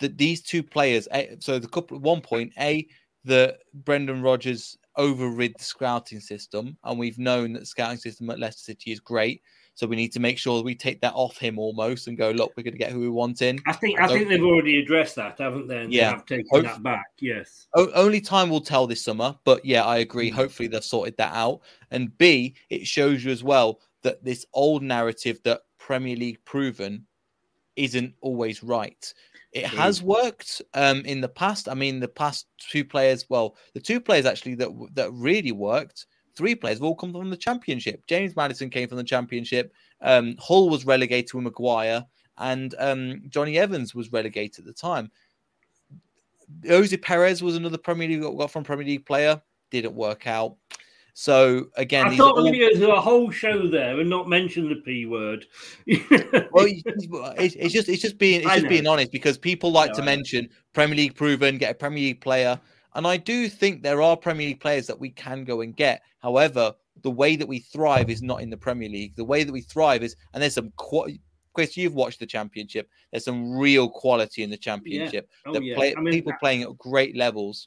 that 0.00 0.18
these 0.18 0.42
two 0.42 0.62
players. 0.62 1.06
eh, 1.12 1.36
So 1.38 1.58
the 1.58 1.68
couple 1.68 1.96
at 1.96 2.02
one 2.02 2.20
point, 2.20 2.52
a 2.58 2.86
that 3.24 3.58
Brendan 3.74 4.22
Rodgers 4.22 4.76
overrid 4.98 5.54
the 5.58 5.64
scouting 5.64 6.20
system, 6.20 6.76
and 6.84 6.98
we've 6.98 7.18
known 7.18 7.54
that 7.54 7.60
the 7.60 7.66
scouting 7.66 7.98
system 7.98 8.28
at 8.30 8.38
Leicester 8.38 8.62
City 8.62 8.92
is 8.92 9.00
great. 9.00 9.42
So 9.74 9.86
we 9.86 9.94
need 9.94 10.12
to 10.14 10.20
make 10.20 10.38
sure 10.38 10.56
that 10.58 10.64
we 10.64 10.74
take 10.74 11.00
that 11.02 11.12
off 11.14 11.38
him 11.38 11.56
almost 11.56 12.08
and 12.08 12.18
go, 12.18 12.32
look, 12.32 12.52
we're 12.56 12.64
going 12.64 12.72
to 12.72 12.78
get 12.78 12.90
who 12.90 12.98
we 12.98 13.08
want 13.08 13.42
in. 13.42 13.60
I 13.64 13.72
think 13.72 14.00
I, 14.00 14.08
think 14.08 14.28
they've 14.28 14.42
already 14.42 14.80
addressed 14.82 15.14
that, 15.14 15.38
haven't 15.38 15.68
they? 15.68 15.82
And 15.82 15.92
Yeah. 15.92 16.10
have 16.10 16.26
taken 16.26 16.48
Hope- 16.50 16.64
that 16.64 16.82
back. 16.82 17.06
Yes. 17.20 17.68
O- 17.76 17.92
only 17.92 18.20
time 18.20 18.50
will 18.50 18.60
tell 18.60 18.88
this 18.88 19.04
summer, 19.04 19.36
but 19.44 19.64
yeah, 19.64 19.84
I 19.84 19.98
agree. 19.98 20.32
Mm. 20.32 20.34
Hopefully, 20.34 20.66
they've 20.66 20.82
sorted 20.82 21.16
that 21.18 21.32
out. 21.32 21.60
And 21.92 22.16
B, 22.18 22.56
it 22.70 22.88
shows 22.88 23.24
you 23.24 23.30
as 23.30 23.44
well 23.44 23.80
that 24.02 24.24
this 24.24 24.44
old 24.52 24.82
narrative 24.82 25.40
that 25.44 25.60
Premier 25.78 26.16
League 26.16 26.44
proven 26.44 27.06
isn't 27.76 28.12
always 28.20 28.64
right. 28.64 29.14
It 29.52 29.66
True. 29.66 29.78
has 29.78 30.02
worked 30.02 30.60
um, 30.74 31.00
in 31.06 31.20
the 31.20 31.28
past. 31.28 31.68
I 31.68 31.74
mean, 31.74 32.00
the 32.00 32.08
past 32.08 32.46
two 32.58 32.84
players, 32.84 33.26
well, 33.28 33.56
the 33.74 33.80
two 33.80 34.00
players 34.00 34.26
actually 34.26 34.54
that 34.56 34.68
that 34.94 35.10
really 35.12 35.52
worked, 35.52 36.06
three 36.36 36.54
players 36.54 36.78
have 36.78 36.84
all 36.84 36.94
come 36.94 37.12
from 37.12 37.30
the 37.30 37.36
Championship. 37.36 38.06
James 38.06 38.36
Maddison 38.36 38.70
came 38.70 38.88
from 38.88 38.98
the 38.98 39.04
Championship. 39.04 39.72
Um, 40.02 40.36
Hull 40.38 40.68
was 40.68 40.84
relegated 40.84 41.32
with 41.34 41.44
Maguire, 41.44 42.04
and 42.36 42.74
um, 42.78 43.22
Jonny 43.28 43.58
Evans 43.58 43.94
was 43.94 44.12
relegated 44.12 44.60
at 44.60 44.64
the 44.66 44.72
time. 44.72 45.10
Ayoze 46.62 47.00
Perez 47.00 47.42
was 47.42 47.56
another 47.56 47.78
Premier 47.78 48.08
League 48.08 48.22
got 48.22 48.50
from 48.50 48.64
Premier 48.64 48.86
League 48.86 49.06
player. 49.06 49.40
Didn't 49.70 49.94
work 49.94 50.26
out. 50.26 50.56
So 51.20 51.66
again, 51.74 52.06
I 52.06 52.16
thought 52.16 52.38
all- 52.38 52.44
to 52.44 52.74
do 52.74 52.92
a 52.92 53.00
whole 53.00 53.32
show 53.32 53.66
there 53.66 53.98
and 53.98 54.08
not 54.08 54.28
mention 54.28 54.68
the 54.68 54.76
p 54.76 55.04
word. 55.04 55.46
well, 56.52 56.64
it's, 56.64 57.56
it's 57.56 57.74
just 57.74 57.88
it's 57.88 58.00
just 58.00 58.18
being 58.18 58.42
it's 58.42 58.46
I 58.48 58.54
just 58.54 58.62
know. 58.62 58.68
being 58.68 58.86
honest 58.86 59.10
because 59.10 59.36
people 59.36 59.72
like 59.72 59.88
No, 59.88 59.94
to 59.96 60.02
I 60.02 60.04
know. 60.04 60.12
mention 60.12 60.48
Premier 60.74 60.94
League 60.96 61.16
proven, 61.16 61.58
get 61.58 61.72
a 61.72 61.74
Premier 61.74 62.04
League 62.04 62.20
player, 62.20 62.60
and 62.94 63.04
I 63.04 63.16
do 63.16 63.48
think 63.48 63.82
there 63.82 64.00
are 64.00 64.16
Premier 64.16 64.46
League 64.46 64.60
players 64.60 64.86
that 64.86 65.00
we 65.00 65.10
can 65.10 65.42
go 65.42 65.60
and 65.62 65.74
get. 65.74 66.02
However, 66.20 66.72
the 67.02 67.10
way 67.10 67.34
that 67.34 67.48
we 67.48 67.58
thrive 67.58 68.10
is 68.10 68.22
not 68.22 68.40
in 68.40 68.48
the 68.48 68.56
Premier 68.56 68.88
League. 68.88 69.16
The 69.16 69.24
way 69.24 69.42
that 69.42 69.52
we 69.52 69.62
thrive 69.62 70.04
is, 70.04 70.14
and 70.34 70.40
there's 70.40 70.54
some. 70.54 70.72
Qu- 70.76 71.18
Chris, 71.52 71.76
you've 71.76 71.96
watched 71.96 72.20
the 72.20 72.26
Championship. 72.26 72.88
There's 73.10 73.24
some 73.24 73.58
real 73.58 73.88
quality 73.88 74.44
in 74.44 74.50
the 74.50 74.56
Championship. 74.56 75.28
Oh, 75.44 75.52
that 75.52 75.64
yeah. 75.64 75.74
play, 75.74 75.96
I 75.96 76.00
mean, 76.00 76.14
people 76.14 76.32
playing 76.38 76.62
at 76.62 76.78
great 76.78 77.16
levels. 77.16 77.66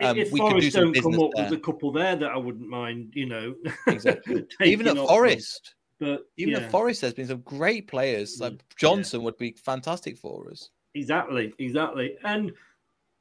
Um, 0.00 0.18
if 0.18 0.30
we 0.30 0.40
could 0.40 0.60
do 0.60 0.70
Forest 0.70 0.72
some 0.72 0.92
don't 0.92 1.02
come 1.02 1.22
up 1.22 1.30
there. 1.34 1.44
with 1.44 1.58
a 1.58 1.62
couple 1.62 1.90
there 1.90 2.16
that 2.16 2.30
I 2.30 2.36
wouldn't 2.36 2.68
mind, 2.68 3.12
you 3.14 3.26
know. 3.26 3.54
Exactly. 3.86 4.46
Even 4.62 4.88
at 4.88 4.96
them. 4.96 5.06
Forest, 5.06 5.74
But 5.98 6.26
even 6.36 6.52
yeah. 6.52 6.60
at 6.60 6.70
Forest, 6.70 7.00
there's 7.00 7.14
been 7.14 7.28
some 7.28 7.40
great 7.40 7.88
players. 7.88 8.38
Like 8.38 8.60
Johnson 8.76 9.22
would 9.22 9.38
be 9.38 9.52
fantastic 9.52 10.18
for 10.18 10.50
us. 10.50 10.68
Exactly, 10.94 11.54
exactly. 11.58 12.16
And 12.24 12.52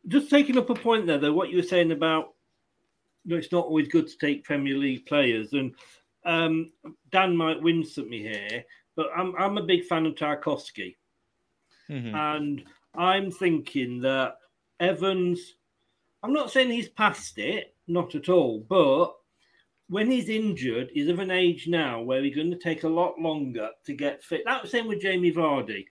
just 0.07 0.30
taking 0.30 0.57
up 0.57 0.69
a 0.69 0.76
point 0.76 1.07
there, 1.07 1.17
though, 1.17 1.34
what 1.34 1.49
you 1.49 1.57
were 1.57 1.63
saying 1.63 1.91
about 1.91 2.34
you 3.23 3.32
know, 3.32 3.38
it's 3.38 3.51
not 3.51 3.65
always 3.65 3.88
good 3.88 4.07
to 4.07 4.17
take 4.17 4.43
Premier 4.43 4.78
League 4.78 5.05
players, 5.05 5.53
and 5.53 5.73
um, 6.26 6.71
Dan 7.11 7.36
might 7.36 7.61
wince 7.61 7.97
at 7.97 8.07
me 8.07 8.21
here, 8.21 8.63
but 8.95 9.07
I'm 9.15 9.36
I'm 9.38 9.57
a 9.57 9.63
big 9.63 9.86
fan 9.86 10.05
of 10.05 10.15
Tarkowski. 10.15 10.95
Mhm. 11.89 12.13
And 12.13 12.63
I'm 12.95 13.32
thinking 13.32 13.99
that 14.01 14.38
Evans, 14.80 15.55
I'm 16.26 16.34
not 16.34 16.49
saying 16.51 16.71
he's 16.71 16.89
past 16.89 17.38
it, 17.38 17.76
not 17.88 18.15
at 18.15 18.30
all, 18.30 18.65
but 18.67 19.13
when 19.89 20.09
he's 20.09 20.28
injured, 20.28 20.89
he's 20.91 21.07
of 21.07 21.19
an 21.19 21.30
age 21.30 21.67
now 21.67 22.01
where 22.01 22.23
he's 22.23 22.36
going 22.36 22.49
to 22.49 22.57
take 22.57 22.84
a 22.84 22.89
lot 22.89 23.19
longer 23.19 23.69
to 23.86 23.93
get 23.93 24.23
fit. 24.23 24.41
That 24.43 24.63
was 24.63 24.71
the 24.71 24.80
same 24.80 24.88
with 24.88 25.01
Jamie 25.01 25.32
Vardy. 25.32 25.86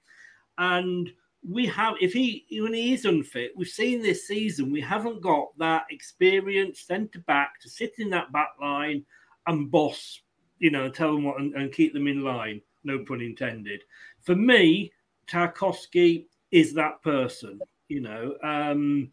And 0.59 1.09
we 1.49 1.67
have, 1.67 1.95
if 2.01 2.13
he, 2.13 2.47
when 2.51 2.75
he 2.75 2.95
is 2.95 3.05
unfit, 3.05 3.53
we've 3.55 3.69
seen 3.69 4.03
this 4.03 4.27
season, 4.27 4.73
we 4.73 4.81
haven't 4.81 5.23
got 5.23 5.57
that 5.59 5.85
experienced 5.91 6.89
centre 6.89 7.23
back 7.29 7.61
to 7.61 7.71
sit 7.71 7.93
in 7.99 8.11
that 8.11 8.33
back 8.33 8.55
line 8.61 9.05
and 9.47 9.71
boss, 9.71 10.21
you 10.59 10.73
know, 10.73 10.89
tell 10.89 11.15
them 11.15 11.23
what 11.23 11.39
and, 11.39 11.55
and 11.55 11.71
keep 11.71 11.95
them 11.95 12.09
in 12.09 12.25
line. 12.25 12.61
No 12.83 13.05
pun 13.05 13.21
intended. 13.21 13.83
For 14.23 14.35
me, 14.35 14.91
Tarkowski 15.29 16.27
is 16.51 16.75
that 16.75 17.01
person, 17.03 17.61
you 17.87 18.01
know. 18.01 18.35
Um, 18.43 19.13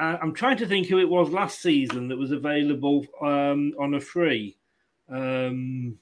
uh, 0.00 0.18
I'm 0.22 0.32
trying 0.32 0.56
to 0.56 0.66
think 0.66 0.86
who 0.86 0.98
it 0.98 1.08
was 1.08 1.30
last 1.30 1.60
season 1.60 2.08
that 2.08 2.16
was 2.16 2.32
available 2.32 3.04
um, 3.20 3.74
on 3.78 3.94
a 3.94 4.00
free. 4.00 4.56
Um, 5.10 5.98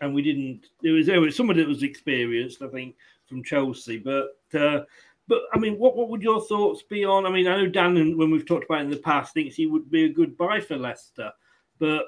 and 0.00 0.14
we 0.14 0.22
didn't. 0.22 0.66
It 0.82 0.90
was 0.90 1.06
there 1.06 1.20
was 1.20 1.36
somebody 1.36 1.60
that 1.62 1.68
was 1.68 1.84
experienced, 1.84 2.62
I 2.62 2.68
think, 2.68 2.96
from 3.26 3.44
Chelsea. 3.44 3.98
But 3.98 4.30
uh, 4.58 4.80
but 5.28 5.42
I 5.52 5.58
mean, 5.58 5.78
what 5.78 5.96
what 5.96 6.08
would 6.08 6.22
your 6.22 6.40
thoughts 6.40 6.82
be 6.82 7.04
on? 7.04 7.26
I 7.26 7.30
mean, 7.30 7.46
I 7.46 7.58
know 7.58 7.68
Dan, 7.68 8.16
when 8.18 8.30
we've 8.30 8.46
talked 8.46 8.64
about 8.64 8.80
it 8.80 8.84
in 8.84 8.90
the 8.90 8.96
past, 8.96 9.34
thinks 9.34 9.54
he 9.54 9.66
would 9.66 9.90
be 9.90 10.04
a 10.04 10.12
good 10.12 10.36
buy 10.36 10.60
for 10.60 10.76
Leicester, 10.76 11.30
but 11.78 12.06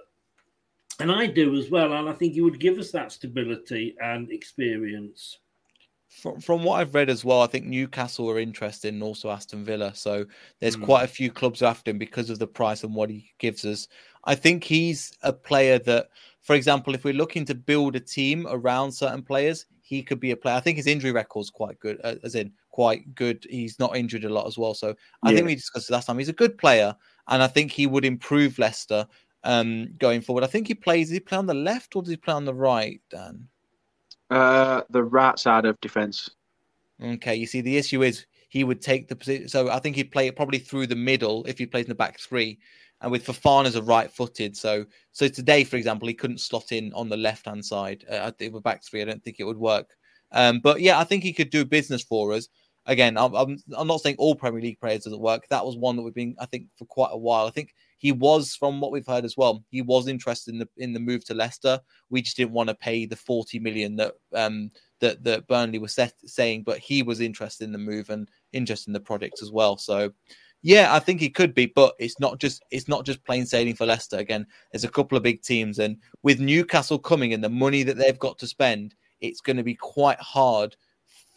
and 0.99 1.13
I 1.13 1.27
do 1.27 1.57
as 1.57 1.71
well, 1.71 1.93
and 1.93 2.09
I 2.09 2.13
think 2.13 2.33
he 2.33 2.41
would 2.41 2.59
give 2.59 2.79
us 2.79 2.91
that 2.91 3.13
stability 3.13 3.95
and 4.01 4.31
experience. 4.33 5.39
From, 6.21 6.41
from 6.41 6.63
what 6.63 6.79
I've 6.81 6.95
read 6.95 7.09
as 7.09 7.25
well, 7.25 7.41
I 7.41 7.47
think 7.47 7.65
Newcastle 7.65 8.29
are 8.31 8.39
interested 8.39 8.93
and 8.93 9.03
also 9.03 9.31
Aston 9.31 9.65
Villa. 9.65 9.95
So 9.95 10.27
there's 10.61 10.77
Hmm. 10.77 10.83
quite 10.85 11.05
a 11.05 11.09
few 11.09 11.31
clubs 11.33 11.63
after 11.63 11.91
him 11.91 11.99
because 11.99 12.29
of 12.29 12.39
the 12.39 12.47
price 12.47 12.85
and 12.85 12.95
what 12.95 13.09
he 13.11 13.33
gives 13.39 13.65
us. 13.65 13.89
I 14.25 14.35
think 14.35 14.63
he's 14.63 15.13
a 15.23 15.33
player 15.33 15.79
that, 15.81 16.11
for 16.43 16.55
example, 16.55 16.95
if 16.95 17.05
we're 17.05 17.15
looking 17.15 17.45
to 17.47 17.55
build 17.55 17.97
a 17.97 18.01
team 18.01 18.47
around 18.51 18.93
certain 18.93 19.23
players, 19.23 19.65
he 19.81 20.03
could 20.03 20.21
be 20.21 20.31
a 20.33 20.37
player. 20.37 20.55
I 20.55 20.61
think 20.61 20.77
his 20.77 20.87
injury 20.87 21.13
record's 21.13 21.51
quite 21.51 21.81
good, 21.81 21.99
uh, 22.05 22.17
as 22.23 22.35
in 22.35 22.53
quite 22.71 23.15
good. 23.15 23.47
He's 23.51 23.79
not 23.79 23.97
injured 23.97 24.25
a 24.25 24.29
lot 24.33 24.47
as 24.47 24.59
well. 24.59 24.75
So 24.75 24.95
I 25.23 25.31
Yeah. 25.31 25.37
think 25.37 25.47
we 25.47 25.55
discussed 25.55 25.89
it 25.91 25.93
last 25.95 26.07
time. 26.07 26.19
He's 26.19 26.29
a 26.29 26.33
good 26.35 26.59
player, 26.59 26.95
and 27.29 27.43
I 27.43 27.49
think 27.49 27.73
he 27.73 27.87
would 27.87 28.05
improve 28.05 28.59
Leicester 28.59 29.07
um, 29.45 29.95
going 29.99 30.21
forward. 30.21 30.45
I 30.45 30.47
think 30.49 30.69
he 30.69 30.75
plays. 30.75 31.09
Does 31.09 31.15
he 31.15 31.21
play 31.21 31.39
on 31.39 31.47
the 31.47 31.55
left 31.55 31.97
or 31.97 32.03
does 32.03 32.11
he 32.11 32.17
play 32.17 32.35
on 32.35 32.45
the 32.45 32.55
right, 32.55 33.01
Dan? 33.11 33.49
Uh, 34.33 34.83
the 34.89 35.05
right 35.05 35.39
side 35.39 35.67
of 35.67 35.79
defence. 35.83 36.31
Okay, 37.03 37.35
you 37.35 37.47
see, 37.47 37.61
the 37.61 37.77
issue 37.77 38.03
is 38.03 38.25
he 38.49 38.65
would 38.65 38.81
take 38.81 39.09
the 39.09 39.17
position. 39.17 39.49
So 39.49 39.69
I 39.69 39.79
think 39.79 39.95
he'd 39.97 40.11
play 40.11 40.27
it 40.27 40.37
probably 40.37 40.59
through 40.59 40.87
the 40.87 40.97
middle 40.97 41.45
if 41.45 41.59
he 41.59 41.67
plays 41.67 41.85
in 41.85 41.91
the 41.91 41.95
back 41.95 42.19
three, 42.19 42.59
and 43.03 43.13
with 43.13 43.27
Fofana 43.27 43.67
as 43.67 43.77
a 43.77 43.83
right-footed. 43.83 44.57
So, 44.57 44.87
so 45.11 45.29
today, 45.29 45.65
for 45.65 45.77
example, 45.77 46.09
he 46.09 46.15
couldn't 46.15 46.41
slot 46.41 46.73
in 46.73 46.93
on 46.95 47.11
the 47.11 47.17
left-hand 47.17 47.63
side. 47.63 48.07
Uh, 48.11 48.21
I 48.23 48.31
think 48.31 48.55
with 48.55 48.63
back 48.63 48.83
three, 48.83 49.03
I 49.03 49.05
don't 49.05 49.23
think 49.23 49.37
it 49.39 49.45
would 49.45 49.59
work. 49.59 49.91
Um, 50.33 50.61
but 50.61 50.81
yeah, 50.81 50.99
I 50.99 51.05
think 51.05 51.23
he 51.23 51.35
could 51.35 51.51
do 51.51 51.65
business 51.67 52.03
for 52.03 52.33
us. 52.33 52.49
Again, 52.87 53.19
I'm, 53.19 53.35
I'm 53.35 53.59
I'm 53.77 53.87
not 53.87 54.01
saying 54.01 54.17
all 54.19 54.35
Premier 54.35 54.63
League 54.63 54.81
players 54.81 55.05
doesn't 55.05 55.21
work. 55.21 55.47
That 55.51 55.67
was 55.67 55.77
one 55.77 55.97
that 55.97 56.03
we've 56.03 56.15
been, 56.15 56.37
I 56.41 56.47
think, 56.47 56.69
for 56.79 56.87
quite 56.87 57.11
a 57.13 57.19
while. 57.19 57.47
I 57.47 57.51
think 57.51 57.75
he 58.03 58.11
was, 58.11 58.57
from 58.57 58.81
what 58.81 58.91
we've 58.91 59.07
heard 59.07 59.25
as 59.25 59.37
well, 59.37 59.63
he 59.71 59.81
was 59.81 60.09
interested 60.09 60.53
in 60.53 60.59
the 60.59 60.69
in 60.77 60.93
the 60.93 60.99
move 60.99 61.25
to 61.25 61.35
Leicester. 61.35 61.81
We 62.11 62.21
just 62.21 62.37
didn't 62.37 62.51
want 62.51 62.69
to 62.69 62.75
pay 62.75 63.07
the 63.07 63.15
40 63.15 63.61
million 63.61 63.95
that 63.95 64.15
um 64.35 64.73
that 64.99 65.23
that 65.23 65.47
Burnley 65.47 65.79
was 65.79 65.95
set, 65.95 66.15
saying, 66.27 66.65
but 66.65 66.79
he 66.79 67.05
was 67.05 67.21
interested 67.21 67.63
in 67.63 67.71
the 67.71 67.79
move 67.79 68.11
and 68.11 68.29
interested 68.53 68.89
in 68.89 68.93
the 68.93 68.99
project 68.99 69.41
as 69.41 69.53
well. 69.53 69.77
So, 69.77 70.11
yeah, 70.63 70.93
I 70.93 70.99
think 70.99 71.21
he 71.21 71.31
could 71.31 71.55
be, 71.55 71.67
but 71.67 71.95
it's 72.01 72.19
not 72.19 72.41
just 72.41 72.65
it's 72.73 72.89
not 72.89 73.07
just 73.07 73.25
plain 73.25 73.47
sailing 73.47 73.77
for 73.77 73.87
Leicester. 73.87 74.17
Again, 74.17 74.49
there's 74.73 74.83
a 74.83 74.89
couple 74.89 75.17
of 75.17 75.23
big 75.23 75.41
teams, 75.43 75.79
and 75.79 75.97
with 76.25 76.41
Newcastle 76.41 76.99
coming 76.99 77.33
and 77.33 77.45
the 77.45 77.49
money 77.49 77.85
that 77.85 77.99
they've 77.99 78.19
got 78.19 78.37
to 78.41 78.49
spend, 78.49 78.97
it's 79.21 79.41
going 79.41 79.59
to 79.59 79.63
be 79.63 79.77
quite 79.77 80.19
hard 80.19 80.75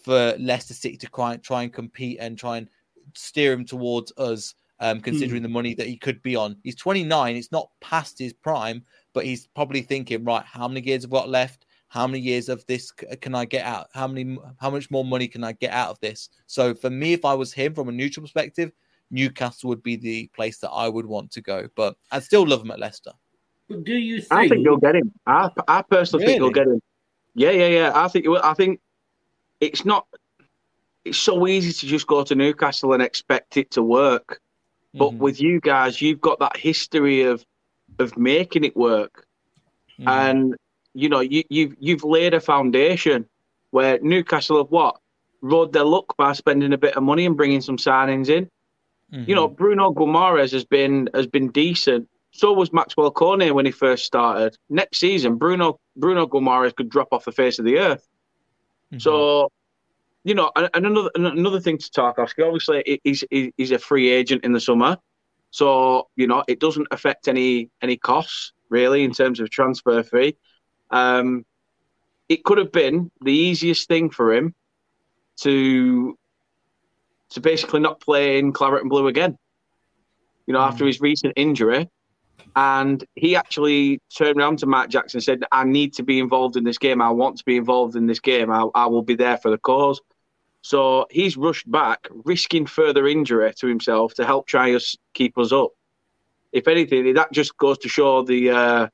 for 0.04 0.34
Leicester 0.40 0.74
City 0.74 0.98
to 0.98 1.08
try, 1.08 1.38
try 1.38 1.62
and 1.62 1.72
compete 1.72 2.18
and 2.20 2.40
try 2.40 2.58
and 2.58 2.70
steer 3.14 3.54
him 3.54 3.66
towards 3.66 4.12
us. 4.18 4.56
Um, 4.82 5.00
considering 5.00 5.42
the 5.42 5.48
money 5.48 5.74
that 5.74 5.88
he 5.88 5.96
could 5.96 6.22
be 6.22 6.36
on, 6.36 6.58
he's 6.64 6.76
29. 6.76 7.38
It's 7.38 7.52
not 7.52 7.70
past 7.80 8.20
his 8.20 8.34
prime, 8.34 8.84
but 9.14 9.24
he's 9.24 9.48
probably 9.48 9.82
thinking, 9.82 10.26
right, 10.26 10.44
how 10.44 10.68
many 10.68 10.86
years 10.86 11.04
have 11.04 11.12
got 11.12 11.30
left? 11.30 11.66
How 11.88 12.06
many 12.08 12.20
years 12.20 12.50
of 12.50 12.66
this 12.66 12.92
can 12.92 13.36
I 13.36 13.46
get 13.46 13.66
out? 13.66 13.88
How 13.94 14.06
many? 14.06 14.38
How 14.60 14.70
much 14.70 14.92
more 14.92 15.06
money 15.06 15.30
can 15.30 15.46
I 15.46 15.54
get 15.54 15.72
out 15.72 15.92
of 15.92 16.00
this? 16.02 16.30
So 16.46 16.76
for 16.76 16.90
me, 16.90 17.14
if 17.14 17.24
I 17.24 17.34
was 17.34 17.54
him 17.54 17.74
from 17.74 17.88
a 17.88 17.92
neutral 17.94 18.24
perspective, 18.24 18.74
Newcastle 19.12 19.70
would 19.70 19.82
be 19.84 19.96
the 19.96 20.30
place 20.36 20.58
that 20.60 20.72
I 20.72 20.90
would 20.90 21.06
want 21.06 21.32
to 21.32 21.42
go. 21.42 21.70
But 21.76 21.96
I'd 22.12 22.24
still 22.24 22.46
love 22.46 22.62
him 22.62 22.72
at 22.72 22.80
Leicester. 22.80 23.12
But 23.70 23.84
do 23.84 23.94
you 23.94 24.20
think? 24.20 24.32
I 24.32 24.50
think 24.50 24.66
you'll 24.66 24.78
get 24.78 24.96
him. 24.96 25.12
I, 25.26 25.50
I 25.68 25.82
personally 25.84 26.26
think 26.26 26.40
you'll 26.40 26.52
get 26.52 26.68
him. 26.68 26.82
Yeah, 27.34 27.52
yeah, 27.52 27.68
yeah. 27.68 27.92
I 27.96 28.08
think. 28.08 28.26
I 28.44 28.54
think 28.54 28.82
it's 29.60 29.86
not. 29.86 30.08
It's 31.04 31.18
so 31.18 31.48
easy 31.48 31.72
to 31.72 31.88
just 31.88 32.08
go 32.08 32.24
to 32.24 32.36
Newcastle 32.36 32.94
and 32.94 33.02
expect 33.02 33.58
it 33.58 33.72
to 33.72 33.84
work, 33.84 34.42
but 34.98 35.10
Mm-hmm. 35.12 35.18
with 35.20 35.42
you 35.42 35.60
guys, 35.60 36.02
you've 36.02 36.22
got 36.22 36.40
that 36.40 36.58
history 36.58 37.24
of 37.24 37.46
of 38.00 38.18
making 38.18 38.64
it 38.64 38.76
work, 38.76 39.26
Mm-hmm. 40.00 40.08
and 40.10 40.56
you 40.94 41.10
know 41.10 41.20
you 41.22 41.44
you've 41.50 41.76
you've 41.80 42.04
laid 42.04 42.34
a 42.34 42.40
foundation 42.40 43.26
where 43.72 44.00
Newcastle 44.02 44.58
have 44.58 44.68
what 44.72 44.98
rode 45.42 45.74
their 45.74 45.84
luck 45.84 46.16
by 46.18 46.34
spending 46.34 46.74
a 46.74 46.78
bit 46.78 46.96
of 46.98 47.04
money 47.04 47.26
and 47.26 47.38
bringing 47.38 47.62
some 47.62 47.78
signings 47.78 48.30
in. 48.30 48.50
You 49.12 49.36
know, 49.36 49.48
Bruno 49.48 49.94
Guimaraes 49.94 50.52
has 50.52 50.66
been 50.66 51.10
has 51.14 51.28
been 51.28 51.50
decent. 51.52 52.10
So 52.32 52.52
was 52.52 52.72
Maxwel 52.72 53.14
Cornet 53.14 53.54
when 53.56 53.66
he 53.66 53.72
first 53.72 54.04
started. 54.06 54.58
Next 54.70 54.98
season, 54.98 55.36
Bruno 55.38 55.80
Bruno 55.96 56.26
Guimaraes 56.28 56.76
could 56.76 56.90
drop 56.90 57.10
off 57.14 57.24
the 57.24 57.32
face 57.32 57.60
of 57.60 57.66
the 57.66 57.78
earth. 57.78 58.06
So, 58.98 59.50
you 60.26 60.34
know, 60.34 60.52
and, 60.56 60.70
and 60.74 60.86
another 60.88 61.12
and 61.16 61.28
another 61.28 61.60
thing 61.62 61.78
to 61.78 61.90
Tarkowski, 61.92 62.44
obviously, 62.44 62.84
he- 62.86 63.02
he's 63.30 63.54
he's 63.58 63.72
a 63.72 63.80
free 63.80 64.10
agent 64.10 64.44
in 64.44 64.54
the 64.54 64.60
summer, 64.60 64.98
so 65.52 66.10
you 66.16 66.26
know 66.28 66.44
it 66.48 66.60
doesn't 66.60 66.88
affect 66.92 67.28
any 67.28 67.70
any 67.82 67.96
costs 67.96 68.52
really 68.70 69.04
in 69.04 69.12
terms 69.14 69.40
of 69.40 69.52
transfer 69.52 70.02
fee. 70.02 70.36
Um, 70.90 71.46
it 72.28 72.44
could 72.44 72.58
have 72.58 72.72
been 72.72 73.12
the 73.22 73.32
easiest 73.32 73.88
thing 73.88 74.10
for 74.10 74.34
him 74.34 74.56
to 75.42 76.18
to 77.30 77.40
basically 77.40 77.80
not 77.82 78.02
play 78.02 78.40
in 78.40 78.52
claret 78.52 78.82
and 78.82 78.90
blue 78.90 79.08
again. 79.08 79.38
You 80.48 80.54
know, 80.56 80.62
after 80.62 80.88
his 80.88 81.02
recent 81.02 81.34
injury, 81.36 81.88
and 82.56 83.04
he 83.14 83.36
actually 83.36 84.00
turned 84.18 84.40
around 84.40 84.60
to 84.60 84.66
Matt 84.66 84.90
Jackson 84.90 85.18
and 85.20 85.24
said, 85.24 85.44
"I 85.52 85.66
need 85.66 85.94
to 85.94 86.04
be 86.04 86.18
involved 86.18 86.58
in 86.58 86.64
this 86.64 86.80
game. 86.80 87.00
I 87.00 87.12
want 87.12 87.38
to 87.38 87.46
be 87.46 87.58
involved 87.58 87.96
in 87.96 88.08
this 88.08 88.20
game. 88.20 88.50
I, 88.52 88.68
I 88.74 88.88
will 88.88 89.04
be 89.04 89.16
there 89.16 89.38
for 89.38 89.52
the 89.52 89.60
cause." 89.60 90.02
So 90.66 91.06
he's 91.12 91.38
rushed 91.38 91.70
back, 91.70 92.08
risking 92.24 92.66
further 92.66 93.06
injury 93.06 93.54
to 93.60 93.68
himself 93.68 94.16
to 94.16 94.26
help 94.26 94.48
try 94.48 94.74
us 94.74 94.96
keep 95.14 95.38
us 95.38 95.52
up. 95.52 95.70
If 96.52 96.68
anything, 96.68 97.14
that 97.14 97.32
just 97.32 97.56
goes 97.58 97.78
to 97.80 97.88
show 97.88 98.24
the, 98.24 98.50
uh, 98.50 98.88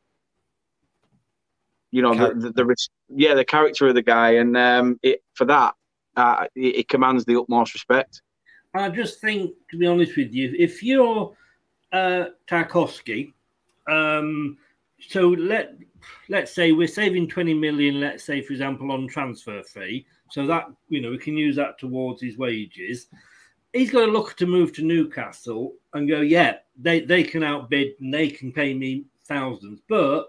you 1.90 2.02
know, 2.02 2.14
the, 2.14 2.52
the, 2.52 2.52
the 2.52 2.76
yeah, 3.08 3.36
the 3.36 3.46
character 3.46 3.88
of 3.88 3.96
the 3.96 4.02
guy, 4.02 4.32
and 4.32 4.58
um, 4.58 5.00
it, 5.02 5.24
for 5.34 5.46
that, 5.46 5.76
uh, 6.18 6.48
it, 6.56 6.76
it 6.76 6.88
commands 6.90 7.24
the 7.24 7.40
utmost 7.40 7.74
respect. 7.74 8.22
I 8.74 8.90
just 8.90 9.22
think, 9.22 9.54
to 9.70 9.78
be 9.78 9.88
honest 9.88 10.18
with 10.18 10.34
you, 10.34 10.54
if 10.60 10.84
you're 10.84 11.34
uh, 11.94 12.26
Tarkowski, 12.48 13.32
um, 13.88 14.58
so 15.08 15.30
let 15.30 15.78
let's 16.28 16.52
say 16.52 16.74
we're 16.74 16.90
saving 16.90 17.30
twenty 17.30 17.54
million. 17.54 18.02
Let's 18.02 18.26
say, 18.26 18.42
for 18.42 18.52
example, 18.52 18.92
on 18.92 19.08
transfer 19.08 19.64
fee, 19.64 20.06
so 20.32 20.48
that 20.48 20.66
you 20.90 21.02
know 21.02 21.12
we 21.12 21.18
can 21.18 21.38
use 21.38 21.56
that 21.58 21.78
towards 21.80 22.22
his 22.22 22.38
wages. 22.38 23.08
He's 23.74 23.92
got 23.92 24.06
to 24.06 24.12
look 24.12 24.36
to 24.38 24.46
move 24.46 24.74
to 24.74 24.82
Newcastle 24.84 25.76
and 25.94 26.10
go, 26.10 26.22
yeah, 26.22 26.58
they 26.78 27.02
they 27.02 27.24
can 27.24 27.44
outbid 27.44 27.94
and 28.00 28.14
they 28.14 28.30
can 28.30 28.52
pay 28.52 28.74
me 28.74 29.06
thousands, 29.26 29.80
but 29.88 30.28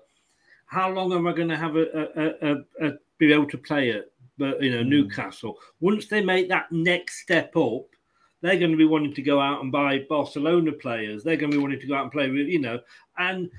how 0.66 0.90
long 0.90 1.12
am 1.12 1.26
I 1.26 1.32
going 1.32 1.48
to 1.48 1.56
have 1.56 1.76
a, 1.76 1.84
a, 2.16 2.50
a, 2.50 2.88
a 2.88 2.92
be 3.18 3.30
able 3.32 3.48
to 3.48 3.58
play 3.58 3.90
at, 3.90 4.06
but 4.38 4.62
you 4.62 4.70
know, 4.70 4.82
hmm. 4.82 4.88
Newcastle? 4.88 5.58
Once 5.80 6.06
they 6.06 6.22
make 6.22 6.48
that 6.48 6.72
next 6.72 7.20
step 7.22 7.54
up, 7.56 7.84
they're 8.40 8.58
going 8.58 8.70
to 8.70 8.76
be 8.76 8.86
wanting 8.86 9.14
to 9.14 9.22
go 9.22 9.38
out 9.38 9.62
and 9.62 9.70
buy 9.70 10.04
Barcelona 10.08 10.72
players. 10.72 11.22
They're 11.22 11.36
going 11.36 11.50
to 11.52 11.56
be 11.58 11.62
wanting 11.62 11.80
to 11.80 11.86
go 11.86 11.94
out 11.94 12.04
and 12.04 12.12
play 12.12 12.30
with, 12.30 12.48
you 12.48 12.60
know, 12.60 12.80
and 13.18 13.50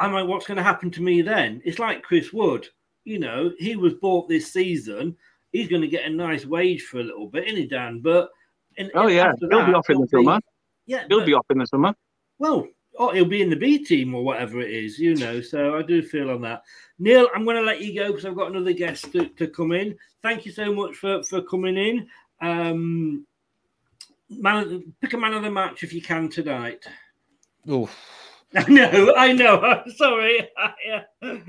I'm 0.00 0.12
like, 0.12 0.26
what's 0.26 0.46
going 0.46 0.56
to 0.56 0.62
happen 0.62 0.90
to 0.92 1.02
me 1.02 1.22
then? 1.22 1.62
It's 1.64 1.78
like 1.78 2.02
Chris 2.02 2.32
Wood, 2.32 2.68
you 3.04 3.18
know, 3.18 3.52
he 3.58 3.76
was 3.76 3.94
bought 3.94 4.28
this 4.28 4.52
season. 4.52 5.16
He's 5.52 5.68
going 5.68 5.82
to 5.82 5.88
get 5.88 6.04
a 6.04 6.10
nice 6.10 6.44
wage 6.46 6.82
for 6.82 7.00
a 7.00 7.04
little 7.04 7.26
bit, 7.28 7.44
isn't 7.46 7.56
he, 7.56 7.66
Dan? 7.66 8.00
But 8.00 8.28
in, 8.76 8.90
Oh 8.94 9.08
in- 9.08 9.16
yeah, 9.16 9.28
after 9.30 9.48
he'll 9.50 9.66
be 9.66 9.72
off 9.72 9.88
in 9.90 10.00
the 10.00 10.08
he'll 10.10 10.20
be- 10.20 10.26
summer. 10.26 10.40
Yeah, 10.86 11.04
he'll 11.08 11.20
but- 11.20 11.26
be 11.26 11.34
off 11.34 11.46
in 11.50 11.58
the 11.58 11.66
summer. 11.66 11.94
well, 12.38 12.66
oh, 12.98 13.12
he'll 13.12 13.24
be 13.24 13.42
in 13.42 13.50
the 13.50 13.56
B 13.56 13.84
team 13.84 14.14
or 14.14 14.24
whatever 14.24 14.60
it 14.60 14.70
is, 14.70 14.98
you 14.98 15.14
know. 15.14 15.40
So 15.40 15.76
I 15.76 15.82
do 15.82 16.02
feel 16.02 16.30
on 16.30 16.40
that. 16.42 16.62
Neil, 16.98 17.28
I'm 17.34 17.44
going 17.44 17.56
to 17.56 17.62
let 17.62 17.80
you 17.80 17.94
go 17.94 18.08
because 18.08 18.24
I've 18.24 18.34
got 18.36 18.50
another 18.50 18.72
guest 18.72 19.12
to, 19.12 19.26
to 19.28 19.46
come 19.48 19.72
in. 19.72 19.96
Thank 20.22 20.44
you 20.44 20.52
so 20.52 20.72
much 20.72 20.96
for, 20.96 21.22
for 21.22 21.40
coming 21.42 21.76
in. 21.76 22.08
Um, 22.40 23.24
man, 24.28 24.92
pick 25.00 25.12
a 25.12 25.16
man 25.18 25.34
of 25.34 25.42
the 25.44 25.50
match 25.50 25.82
if 25.84 25.92
you 25.92 26.02
can 26.02 26.28
tonight. 26.28 26.84
Oh, 27.68 27.88
I 28.56 28.68
know, 28.68 29.14
I 29.16 29.32
know. 29.32 29.60
I'm 29.60 29.90
sorry. 29.96 30.48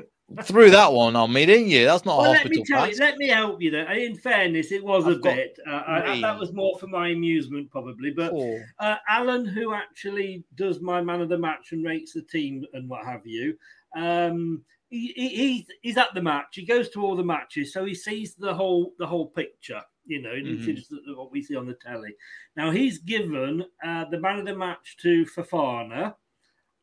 Threw 0.44 0.70
that 0.70 0.94
one 0.94 1.16
on 1.16 1.34
me, 1.34 1.46
didn't 1.46 1.70
you? 1.70 1.86
That's 1.86 2.06
not 2.06 2.20
well, 2.20 2.32
a 2.32 2.34
let 2.34 2.50
me 2.50 2.58
hospital 2.60 2.66
tell 2.66 2.90
you, 2.90 2.98
let 3.00 3.18
me 3.18 3.28
help 3.30 3.62
you 3.62 3.72
there. 3.72 3.92
In 3.92 4.16
fairness, 4.16 4.72
it 4.72 4.84
was 4.84 5.06
a 5.06 5.12
I've 5.12 5.22
got 5.22 5.36
bit. 5.36 5.60
Uh, 5.68 5.84
I, 5.88 6.22
that 6.22 6.40
was 6.40 6.54
more 6.54 6.78
for 6.78 6.88
my 6.88 7.10
amusement, 7.10 7.72
probably. 7.72 8.12
But 8.12 8.34
uh, 8.80 8.98
Alan, 9.08 9.46
who 9.46 9.74
actually 9.74 10.44
does 10.56 10.82
my 10.82 11.02
man 11.02 11.22
of 11.22 11.30
the 11.30 11.38
match 11.38 11.72
and 11.72 11.84
rates 11.84 12.14
the 12.14 12.22
team 12.22 12.64
and 12.74 12.88
what 12.88 13.06
have 13.06 13.26
you, 13.26 13.58
um, 13.96 14.64
he, 14.90 15.14
he, 15.16 15.30
he's 15.30 15.66
he's 15.82 15.98
at 15.98 16.14
the 16.14 16.22
match. 16.22 16.48
He 16.56 16.66
goes 16.66 16.90
to 16.90 17.04
all 17.04 17.16
the 17.16 17.24
matches, 17.24 17.74
so 17.74 17.86
he 17.86 17.96
sees 17.96 18.36
the 18.36 18.54
whole 18.54 18.94
the 19.00 19.08
whole 19.08 19.28
picture. 19.28 19.82
You 20.06 20.22
know, 20.22 20.32
Mhm. 20.32 20.68
it's 20.68 20.88
just 20.90 20.94
what 21.16 21.32
we 21.32 21.42
see 21.42 21.56
on 21.56 21.68
the 21.68 21.76
telly. 21.76 22.16
Now 22.56 22.72
he's 22.72 22.98
given 22.98 23.66
uh, 23.84 24.06
the 24.06 24.20
man 24.20 24.40
of 24.40 24.46
the 24.46 24.56
match 24.56 24.98
to 25.02 25.26
Fofana 25.26 26.16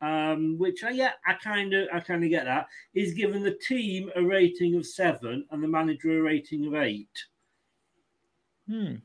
um, 0.00 0.56
which 0.58 0.84
I, 0.84 0.90
yeah, 0.90 1.12
I 1.26 1.34
kind 1.34 1.72
of, 1.74 1.88
I 1.92 2.00
kind 2.00 2.22
of 2.22 2.30
get 2.30 2.44
that. 2.44 2.66
He's 2.92 3.14
given 3.14 3.42
the 3.42 3.56
team 3.66 4.10
a 4.16 4.22
rating 4.22 4.74
of 4.76 4.86
seven 4.86 5.44
and 5.50 5.62
the 5.62 5.68
manager 5.68 6.18
a 6.18 6.22
rating 6.22 6.66
of 6.66 6.74
eight. 6.74 7.08
Hmm. 8.68 8.96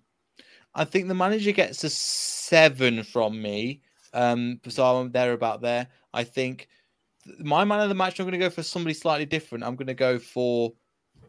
I 0.73 0.85
think 0.85 1.07
the 1.07 1.13
manager 1.13 1.51
gets 1.51 1.83
a 1.83 1.89
seven 1.89 3.03
from 3.03 3.41
me. 3.41 3.81
Um, 4.13 4.59
so 4.67 4.83
I'm 4.85 5.11
there 5.11 5.33
about 5.33 5.61
there. 5.61 5.87
I 6.13 6.23
think 6.23 6.67
th- 7.25 7.39
my 7.39 7.63
man 7.63 7.81
of 7.81 7.89
the 7.89 7.95
match. 7.95 8.19
I'm 8.19 8.25
going 8.25 8.33
to 8.33 8.45
go 8.45 8.49
for 8.49 8.63
somebody 8.63 8.93
slightly 8.93 9.25
different. 9.25 9.63
I'm 9.63 9.75
going 9.75 9.87
to 9.87 9.93
go 9.93 10.19
for 10.19 10.73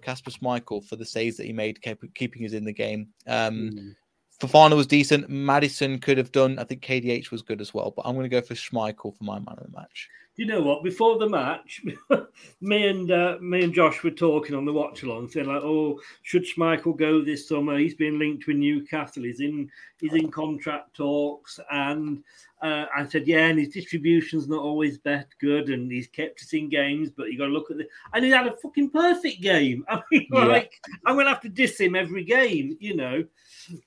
Kasper 0.01 0.31
Schmeichel 0.31 0.85
for 0.85 0.97
the 0.97 1.05
saves 1.05 1.37
that 1.37 1.47
he 1.47 1.53
made, 1.53 1.81
keep, 1.83 2.03
keeping 2.15 2.45
us 2.45 2.53
in 2.53 2.65
the 2.65 2.73
game. 2.73 3.09
Um, 3.27 3.95
Fofana 4.43 4.75
was 4.75 4.89
decent. 4.89 5.31
Maddison 5.31 6.01
could 6.01 6.19
have 6.19 6.33
done. 6.33 6.59
I 6.59 6.65
think 6.65 6.83
KDH 6.83 7.31
was 7.31 7.43
good 7.43 7.61
as 7.61 7.73
well. 7.73 7.93
But 7.95 8.03
I'm 8.05 8.17
going 8.17 8.25
to 8.25 8.29
go 8.29 8.41
for 8.41 8.55
Schmeichel 8.55 9.17
for 9.17 9.25
my 9.25 9.39
man 9.39 9.55
of 9.57 9.71
the 9.71 9.79
match. 9.79 10.11
Do 10.35 10.43
you 10.43 10.49
know 10.49 10.63
what? 10.63 10.83
Before 10.83 11.19
the 11.19 11.29
match, 11.29 11.83
me 12.63 12.87
and 12.89 13.11
uh, 13.11 13.37
me 13.43 13.65
and 13.65 13.75
Josh 13.75 14.03
were 14.03 14.11
talking 14.11 14.55
on 14.55 14.65
the 14.65 14.73
watch 14.73 15.03
along, 15.03 15.29
saying 15.29 15.47
like, 15.47 15.63
"Oh, 15.63 16.01
should 16.23 16.45
Schmeichel 16.47 16.97
go 16.97 17.21
this 17.23 17.47
summer? 17.47 17.77
He's 17.77 17.95
been 17.95 18.19
linked 18.19 18.47
with 18.47 18.57
Newcastle. 18.57 19.25
He's 19.25 19.41
in 19.41 19.71
he's 20.01 20.15
in 20.15 20.31
contract 20.31 20.95
talks." 20.95 21.61
And 21.71 22.25
uh, 22.63 22.87
I 22.97 23.07
said, 23.07 23.27
"Yeah, 23.27 23.49
and 23.49 23.59
his 23.59 23.69
distribution's 23.75 24.49
not 24.49 24.63
always 24.63 25.01
that 25.01 25.27
good, 25.39 25.69
and 25.69 25.93
he's 25.93 26.07
kept 26.07 26.41
us 26.41 26.55
in 26.55 26.71
games. 26.71 27.11
But 27.11 27.31
you 27.31 27.37
got 27.37 27.49
to 27.49 27.53
look 27.53 27.71
at 27.71 27.77
the 27.77 27.87
and 28.15 28.25
he 28.25 28.31
had 28.31 28.47
a 28.47 28.57
fucking 28.57 28.89
perfect 28.89 29.43
game. 29.43 29.85
I 29.91 30.01
mean, 30.11 30.29
Yeah. 30.33 30.45
like 30.47 30.73
I'm 31.05 31.17
gonna 31.17 31.29
have 31.29 31.43
to 31.43 31.51
diss 31.51 31.79
him 31.79 31.95
every 31.95 32.25
game, 32.25 32.79
you 32.81 32.97
know. 32.97 33.23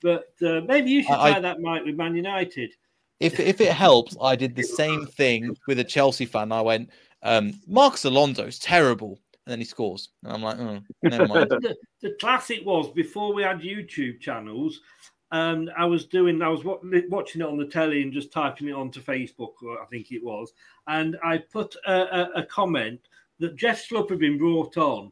But 0.00 0.30
uh, 0.40 0.60
maybe 0.60 0.90
you 0.92 1.02
should 1.02 1.10
I- 1.10 1.26
I- 1.26 1.30
try 1.32 1.40
that, 1.40 1.60
Mike, 1.60 1.84
with 1.84 1.96
Man 1.96 2.14
United. 2.14 2.72
If 3.20 3.40
if 3.40 3.60
it 3.60 3.72
helps, 3.72 4.16
I 4.20 4.36
did 4.36 4.54
the 4.54 4.62
same 4.62 5.06
thing 5.06 5.56
with 5.66 5.78
a 5.78 5.84
Chelsea 5.84 6.26
fan. 6.26 6.52
I 6.52 6.60
went, 6.60 6.90
um, 7.22 7.52
Marcos 7.66 8.04
Alonso's 8.04 8.58
terrible, 8.58 9.18
and 9.46 9.52
then 9.52 9.58
he 9.58 9.64
scores, 9.64 10.10
and 10.22 10.32
I'm 10.32 10.42
like, 10.42 10.58
oh, 10.58 10.80
never 11.02 11.26
mind. 11.26 11.48
the, 11.50 11.76
the 12.02 12.16
classic 12.20 12.60
was 12.64 12.90
before 12.90 13.32
we 13.32 13.42
had 13.42 13.60
YouTube 13.60 14.20
channels. 14.20 14.80
And 15.32 15.70
I 15.76 15.84
was 15.86 16.06
doing, 16.06 16.40
I 16.40 16.48
was 16.48 16.62
wa- 16.62 16.78
watching 17.08 17.40
it 17.40 17.48
on 17.48 17.56
the 17.56 17.66
telly 17.66 18.02
and 18.02 18.12
just 18.12 18.32
typing 18.32 18.68
it 18.68 18.74
onto 18.74 19.02
Facebook, 19.02 19.54
I 19.64 19.84
think 19.86 20.12
it 20.12 20.22
was. 20.22 20.52
And 20.86 21.16
I 21.24 21.38
put 21.38 21.74
a, 21.84 21.92
a, 21.92 22.30
a 22.36 22.42
comment 22.44 23.00
that 23.40 23.56
Jeff 23.56 23.86
Schlupp 23.86 24.10
had 24.10 24.20
been 24.20 24.38
brought 24.38 24.76
on 24.76 25.10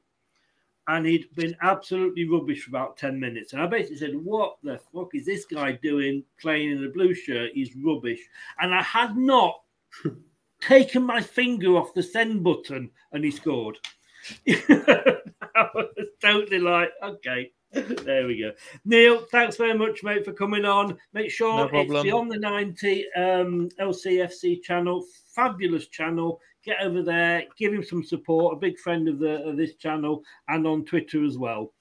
and 0.89 1.07
he'd 1.07 1.35
been 1.35 1.57
absolutely 1.63 2.29
rubbish 2.29 2.65
for 2.65 2.71
about 2.71 2.97
10 2.97 3.19
minutes. 3.19 3.53
And 3.53 3.63
I 3.63 3.67
basically 3.67 3.97
said, 3.97 4.15
What 4.15 4.57
the 4.63 4.79
fuck 4.93 5.15
is 5.15 5.27
this 5.27 5.45
guy 5.47 5.73
doing 5.83 6.25
playing 6.41 6.73
in 6.73 6.85
a 6.85 6.89
blue 6.89 7.15
shirt? 7.15 7.53
He's 7.55 7.75
rubbish. 7.77 8.21
And 8.61 8.75
I 8.75 8.83
had 8.83 9.17
not 9.17 9.61
taken 10.61 11.03
my 11.03 11.21
finger 11.21 11.77
off 11.77 11.95
the 11.95 12.03
send 12.03 12.45
button 12.45 12.91
and 13.13 13.25
he 13.25 13.31
scored. 13.31 13.79
I 14.49 15.69
was 15.75 16.09
totally 16.21 16.59
like, 16.59 16.91
okay, 17.03 17.53
there 17.73 18.27
we 18.27 18.41
go. 18.41 18.53
Neil, 18.85 19.21
thanks 19.31 19.57
very 19.57 19.77
much, 19.77 20.03
mate, 20.03 20.25
for 20.25 20.33
coming 20.33 20.65
on. 20.65 20.97
Make 21.13 21.31
sure 21.31 21.71
No 21.71 21.81
it's. 21.81 22.03
Beyond 22.03 22.31
the 22.31 22.39
90 22.39 23.07
um, 23.17 23.69
LCFC 23.81 24.63
channel, 24.63 25.05
fabulous 25.35 25.89
channel. 25.89 26.41
Get 26.65 26.81
over 26.81 27.03
there, 27.03 27.45
give 27.59 27.73
him 27.73 27.85
some 27.85 28.03
support. 28.03 28.57
A 28.57 28.59
big 28.59 28.79
friend 28.79 29.09
of 29.09 29.19
the 29.19 29.43
of 29.47 29.57
this 29.57 29.75
channel 29.75 30.23
and 30.49 30.67
on 30.67 30.85
Twitter 30.85 31.25
as 31.25 31.37
well. 31.37 31.73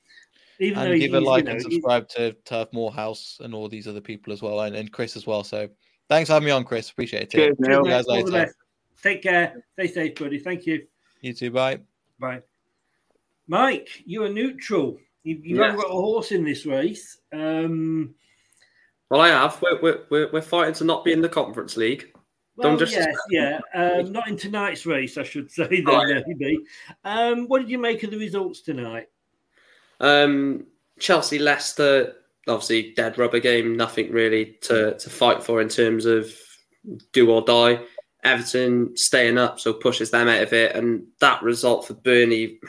Even 0.60 0.84
though 0.84 0.92
and 0.92 1.00
give 1.00 1.14
a 1.14 1.18
he's, 1.20 1.24
you 1.26 1.30
like 1.30 1.46
know, 1.46 1.52
and 1.54 1.62
subscribe 1.62 2.08
to 2.10 2.34
Turf 2.46 2.68
Morehouse 2.74 3.40
and 3.42 3.56
all 3.56 3.68
these 3.70 3.88
other 3.88 4.02
people 4.02 4.32
as 4.34 4.42
well, 4.42 4.62
and, 4.62 4.76
and 4.76 4.92
Chris 4.92 5.16
as 5.16 5.26
well. 5.26 5.44
So 5.44 5.70
thanks 6.10 6.28
for 6.30 6.34
having 6.34 6.46
me 6.46 6.52
on, 6.52 6.64
Chris. 6.64 6.90
Appreciate 6.90 7.24
it. 7.24 7.32
Cheers, 7.32 7.58
See 7.64 7.72
you 7.72 7.84
guys 7.86 8.06
All 8.06 8.18
the 8.18 8.32
later. 8.32 8.46
best. 8.46 8.56
Take 9.02 9.24
care. 9.24 9.64
Stay 9.74 9.88
safe, 9.88 10.16
buddy. 10.16 10.40
Thank 10.40 10.66
you. 10.66 10.86
You 11.22 11.34
too. 11.34 11.52
Bye. 11.52 11.80
Bye. 12.20 12.42
Mike, 13.48 13.90
you 14.06 14.24
are 14.24 14.30
neutral. 14.30 14.98
You, 15.24 15.40
you 15.44 15.62
haven't 15.62 15.78
Yes. 15.78 15.84
got 15.86 15.92
a 15.92 16.02
horse 16.02 16.32
in 16.32 16.44
this 16.44 16.66
race. 16.66 17.18
Um, 17.34 18.14
Well, 19.10 19.22
I 19.22 19.30
have. 19.30 19.62
We're, 19.62 19.82
we're, 19.82 20.00
we're, 20.10 20.32
we're 20.32 20.42
fighting 20.42 20.74
to 20.76 20.84
not 20.84 21.04
be 21.04 21.12
in 21.14 21.22
the 21.22 21.30
Conference 21.30 21.76
League. 21.78 22.14
Well, 22.56 22.70
Don't 22.70 22.80
just 22.80 22.94
yes, 22.94 23.16
yeah. 23.30 23.60
Um, 23.74 24.12
not 24.12 24.28
in 24.28 24.38
tonight's 24.38 24.86
race, 24.86 25.18
I 25.18 25.24
should 25.24 25.50
say. 25.52 25.68
Then, 25.68 25.84
Oh, 25.88 26.04
yeah. 26.06 26.22
maybe. 26.28 26.60
Um, 27.04 27.48
what 27.48 27.60
did 27.60 27.70
you 27.70 27.78
make 27.80 28.04
of 28.04 28.12
the 28.12 28.18
results 28.18 28.62
tonight? 28.62 29.08
Um, 30.00 30.68
Chelsea 31.00 31.40
Leicester, 31.40 32.14
obviously 32.48 32.94
dead 32.94 33.18
rubber 33.18 33.40
game. 33.40 33.76
Nothing 33.78 34.12
really 34.12 34.58
to, 34.62 34.98
to 34.98 35.10
fight 35.10 35.44
for 35.44 35.62
in 35.62 35.70
terms 35.70 36.06
of 36.06 36.32
do 37.12 37.32
or 37.32 37.42
die. 37.42 37.80
Everton 38.24 38.96
staying 38.96 39.38
up, 39.38 39.60
so 39.60 39.74
pushes 39.74 40.12
them 40.12 40.30
out 40.30 40.42
of 40.42 40.54
it, 40.54 40.76
and 40.76 41.06
that 41.20 41.44
result 41.44 41.86
for 41.88 41.94
Burnley. 41.94 42.60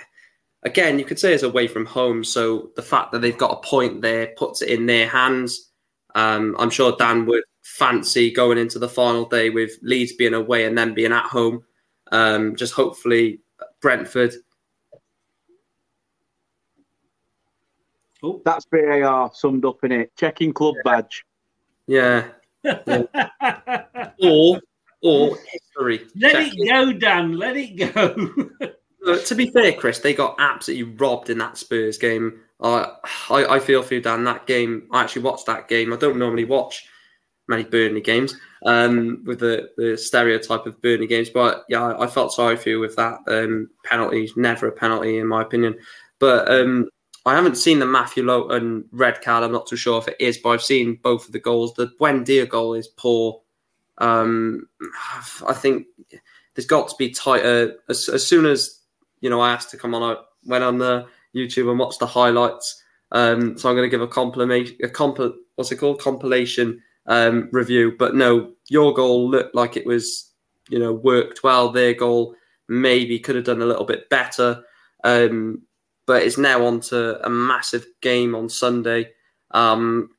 Again, 0.65 0.99
you 0.99 1.05
could 1.05 1.19
say 1.19 1.33
is 1.33 1.43
away 1.45 1.69
from 1.69 1.87
home, 1.87 2.25
so 2.25 2.71
the 2.75 2.83
fact 2.83 3.13
that 3.13 3.21
they've 3.21 3.39
got 3.39 3.53
a 3.53 3.69
point 3.69 4.03
there 4.03 4.33
puts 4.37 4.63
it 4.63 4.71
in 4.71 4.87
their 4.87 5.07
hands. 5.07 5.71
Um, 6.17 6.57
I'm 6.59 6.71
sure 6.71 6.97
Dan 6.97 7.27
would 7.27 7.45
fancy 7.65 8.31
going 8.31 8.59
into 8.59 8.79
the 8.79 8.89
final 8.89 9.25
day 9.25 9.51
with 9.51 9.73
Leeds 9.83 10.13
being 10.13 10.35
away 10.35 10.67
and 10.67 10.79
then 10.79 10.95
being 10.95 11.13
at 11.13 11.27
home. 11.27 11.65
Um, 12.13 12.55
just 12.55 12.75
hopefully 12.75 13.41
Brentford 13.81 14.35
Oh, 18.25 18.41
That's 18.43 18.65
VAR 18.73 19.31
summed 19.35 19.67
up 19.67 19.85
in 19.85 19.93
it. 19.93 20.17
Checking 20.17 20.55
club 20.55 20.75
badge. 20.83 21.27
Yeah. 21.87 22.29
or 22.65 24.61
or 25.03 25.37
history. 25.53 26.07
Let 26.17 26.33
Check 26.33 26.53
it 26.55 26.71
go, 26.71 26.93
Dan. 26.95 27.37
Let 27.37 27.57
it 27.57 27.95
go. 27.95 28.35
To 29.27 29.35
be 29.35 29.51
fair, 29.51 29.75
Chris, 29.75 29.99
they 29.99 30.15
got 30.15 30.35
absolutely 30.39 30.95
robbed 30.95 31.29
in 31.29 31.37
that 31.37 31.59
Spurs 31.59 31.99
game. 31.99 32.41
Uh, 32.59 32.87
I, 33.29 33.45
I 33.57 33.61
feel 33.61 33.83
for 33.83 33.93
you, 33.93 34.01
Dan. 34.01 34.25
That 34.25 34.47
game, 34.47 34.89
I 34.93 35.03
actually 35.03 35.21
watched 35.21 35.45
that 35.45 35.69
game. 35.69 35.93
I 35.93 35.97
don't 35.97 36.17
normally 36.17 36.47
watch 36.47 36.87
many 37.49 37.65
Burnley 37.65 38.01
games 38.01 38.37
um, 38.65 39.23
with 39.25 39.41
the, 39.41 39.71
the 39.77 39.97
stereotype 39.97 40.67
of 40.67 40.81
Burnley 40.81 41.07
games, 41.07 41.31
but 41.31 41.65
yeah, 41.69 41.97
I, 41.99 42.07
felt 42.07 42.33
sorry 42.33 42.57
for 42.57 42.71
you 42.71 42.81
with 42.81 42.97
that. 42.97 43.19
Um, 43.27 43.71
penalty, 43.85 44.31
never 44.37 44.69
a 44.69 44.73
penalty, 44.73 45.19
in 45.19 45.27
my 45.27 45.43
opinion. 45.43 45.77
But 46.19 46.51
um, 46.51 46.89
I 47.27 47.35
haven't 47.35 47.57
seen 47.57 47.79
the 47.79 47.87
Matthew 47.87 48.25
Lowton 48.25 48.85
red 48.93 49.21
card. 49.23 49.45
I'm 49.45 49.53
not 49.53 49.67
too 49.67 49.77
sure 49.77 49.99
if 49.99 50.09
it 50.09 50.17
is, 50.19 50.39
but 50.39 50.51
I've 50.51 50.63
seen 50.63 50.99
both 51.03 51.27
of 51.27 51.33
the 51.33 51.41
goals. 51.41 51.75
The 51.75 51.93
Buendia 52.01 52.49
goal 52.49 52.75
is 52.75 52.89
poor. 52.89 53.43
Um, 53.99 54.69
I 55.47 55.53
think 55.53 55.87
there's 56.55 56.67
got 56.67 56.89
to 56.89 56.95
be 56.99 57.11
tighter. 57.11 57.77
As, 57.89 58.09
as 58.09 58.27
soon 58.27 58.47
as 58.47 58.81
you 59.21 59.31
know, 59.31 59.41
I 59.41 59.53
asked 59.53 59.71
to 59.71 59.77
come 59.77 59.95
on, 59.95 60.03
I 60.03 60.21
went 60.45 60.65
on 60.65 60.79
the 60.79 61.07
YouTube 61.35 61.71
and 61.71 61.79
watched 61.79 62.01
the 62.01 62.07
highlights. 62.07 62.83
Um, 63.13 63.57
so 63.57 63.69
I'm 63.69 63.77
going 63.77 63.89
to 63.89 63.95
give 63.95 64.03
a 64.03 64.09
compliment, 64.09 64.71
a 64.83 64.89
compil, 64.89 65.35
what's 65.55 65.73
it 65.73 65.77
called, 65.77 66.01
compilation 66.01 66.83
um, 67.07 67.49
review. 67.53 67.95
But 67.99 68.15
no, 68.15 68.53
your 68.69 68.95
goal 68.95 69.29
looked 69.31 69.55
like 69.55 69.77
it 69.77 69.87
was, 69.87 70.31
you 70.69 70.79
know, 70.79 70.93
worked 70.93 71.43
well. 71.43 71.71
Their 71.71 71.95
goal 71.95 72.35
maybe 72.69 73.19
could 73.19 73.37
have 73.37 73.45
done 73.45 73.63
a 73.63 73.67
little 73.67 73.85
bit 73.85 74.09
better. 74.09 74.65
Um, 75.03 75.63
but 76.07 76.23
it's 76.23 76.39
now 76.39 76.67
on 76.67 76.81
to 76.81 77.25
a 77.25 77.31
massive 77.31 77.87
game 78.01 78.35
on 78.35 78.49
Sunday. 78.49 79.11
Um, 79.53 80.11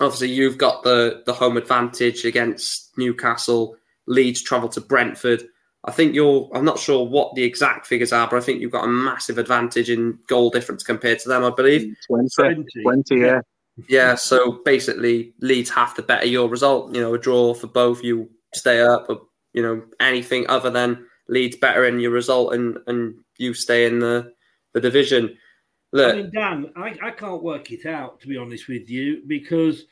obviously, 0.00 0.30
you've 0.30 0.58
got 0.58 0.82
the 0.82 1.22
the 1.26 1.32
home 1.32 1.56
advantage 1.56 2.24
against 2.24 2.96
Newcastle. 2.96 3.76
Leeds 4.06 4.42
travel 4.42 4.68
to 4.70 4.80
Brentford. 4.80 5.42
I 5.84 5.92
think 5.92 6.14
you're. 6.14 6.48
I'm 6.54 6.64
not 6.64 6.78
sure 6.78 7.06
what 7.06 7.34
the 7.34 7.44
exact 7.44 7.86
figures 7.86 8.12
are, 8.12 8.28
but 8.28 8.36
I 8.36 8.40
think 8.40 8.60
you've 8.60 8.72
got 8.72 8.84
a 8.84 8.88
massive 8.88 9.38
advantage 9.38 9.90
in 9.90 10.18
goal 10.28 10.50
difference 10.50 10.82
compared 10.82 11.18
to 11.20 11.28
them. 11.28 11.44
I 11.44 11.50
believe 11.50 11.96
20, 12.06 12.64
20 12.82 13.16
yeah. 13.16 13.40
Yeah. 13.88 14.14
So 14.14 14.60
basically, 14.64 15.34
Leeds 15.40 15.70
have 15.70 15.94
to 15.94 16.02
better 16.02 16.26
your 16.26 16.48
result. 16.48 16.94
You 16.94 17.00
know, 17.00 17.14
a 17.14 17.18
draw 17.18 17.54
for 17.54 17.66
both. 17.66 18.02
You 18.02 18.28
stay 18.54 18.80
up. 18.80 19.06
Or, 19.08 19.20
you 19.56 19.62
know 19.62 19.82
anything 19.98 20.46
other 20.48 20.70
than 20.70 21.06
Leeds 21.28 21.56
better 21.56 21.86
in 21.86 21.98
your 21.98 22.12
result 22.12 22.54
and 22.54 22.78
and 22.86 23.16
you 23.38 23.54
stay 23.54 23.86
in 23.86 23.98
the 23.98 24.32
the 24.74 24.80
division. 24.80 25.36
Look, 25.92 26.12
I 26.12 26.16
mean, 26.16 26.30
Dan, 26.32 26.72
I, 26.76 26.96
I 27.02 27.10
can't 27.10 27.42
work 27.42 27.72
it 27.72 27.86
out 27.86 28.20
to 28.20 28.28
be 28.28 28.36
honest 28.36 28.68
with 28.68 28.88
you 28.88 29.22
because 29.26 29.86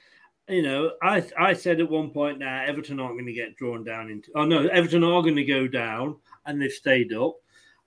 you 0.49 0.63
know 0.63 0.93
I 1.03 1.25
I 1.39 1.55
said 1.55 1.81
at 1.81 1.91
one 1.91 2.11
point 2.11 2.39
now 2.39 2.63
Everton 2.65 3.01
aren't 3.01 3.15
going 3.15 3.27
to 3.27 3.33
get 3.33 3.57
drawn 3.57 3.83
down 3.83 4.11
into. 4.11 4.31
Oh 4.37 4.45
no, 4.45 4.69
Everton 4.69 5.03
are 5.03 5.23
going 5.23 5.37
to 5.37 5.45
go 5.45 5.67
down 5.67 6.17
and 6.45 6.61
they've 6.61 6.71
stayed 6.71 7.13
up. 7.15 7.37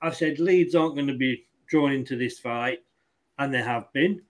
I've 0.02 0.16
said 0.16 0.40
Leeds 0.40 0.76
aren't 0.76 0.96
going 0.96 1.08
to 1.08 1.18
be 1.18 1.46
drawn 1.68 1.92
into 1.92 2.18
this 2.18 2.40
fight, 2.40 2.80
and 3.38 3.54
they 3.54 3.62
have 3.62 3.94
been. 3.94 4.22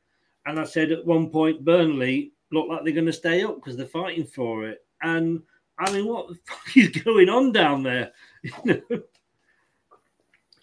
And 0.48 0.60
I 0.60 0.64
said 0.64 0.91
at 0.91 1.06
one 1.06 1.30
point 1.30 1.64
Burnley 1.66 2.32
look 2.52 2.68
like 2.70 2.84
they're 2.84 2.93
going 2.93 3.06
to 3.06 3.14
stay 3.14 3.43
up 3.43 3.56
because 3.56 3.76
they're 3.78 3.86
fighting 3.86 4.26
for 4.26 4.66
it. 4.68 4.80
And 5.02 5.41
I 5.78 5.91
mean, 5.91 6.08
what 6.08 6.30
the 6.30 6.36
fuck 6.45 6.76
is 6.78 6.89
going 7.04 7.30
on 7.30 7.52
down 7.52 7.84
there? 7.84 8.12
You 8.43 8.82
know? 8.89 9.02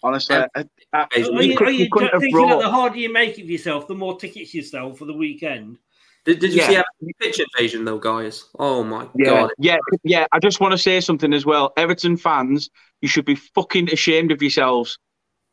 Honestly, 0.03 0.35
I, 0.35 0.47
I, 0.55 0.65
Are 0.93 1.07
you, 1.19 1.41
you 1.41 1.57
could- 1.57 1.67
are 1.67 1.71
you 1.71 1.83
you 1.85 1.89
couldn't 1.91 2.09
have 2.11 2.21
thinking 2.21 2.45
brought- 2.47 2.61
the 2.61 2.69
harder 2.69 2.97
you 2.97 3.11
make 3.11 3.39
it 3.39 3.45
for 3.45 3.51
yourself, 3.51 3.87
the 3.87 3.95
more 3.95 4.19
tickets 4.19 4.53
you 4.53 4.61
sell 4.61 4.93
for 4.93 5.05
the 5.05 5.13
weekend? 5.13 5.77
did, 6.25 6.39
did 6.39 6.53
you 6.53 6.61
Yeah. 6.61 6.67
see 6.67 6.75
Everton 6.75 7.11
pitch 7.21 7.39
invasion 7.39 7.85
though, 7.85 7.97
guys? 7.99 8.45
Oh 8.59 8.83
my 8.83 9.07
Yeah, 9.15 9.25
god! 9.25 9.51
yeah, 9.59 9.77
yeah. 10.03 10.25
I 10.31 10.39
just 10.39 10.59
want 10.59 10.71
to 10.73 10.77
say 10.77 10.99
something 11.01 11.33
as 11.33 11.45
well. 11.45 11.73
Everton 11.77 12.17
fans, 12.17 12.69
you 13.01 13.07
should 13.07 13.25
be 13.25 13.35
fucking 13.35 13.91
ashamed 13.91 14.31
of 14.31 14.41
yourselves. 14.41 14.97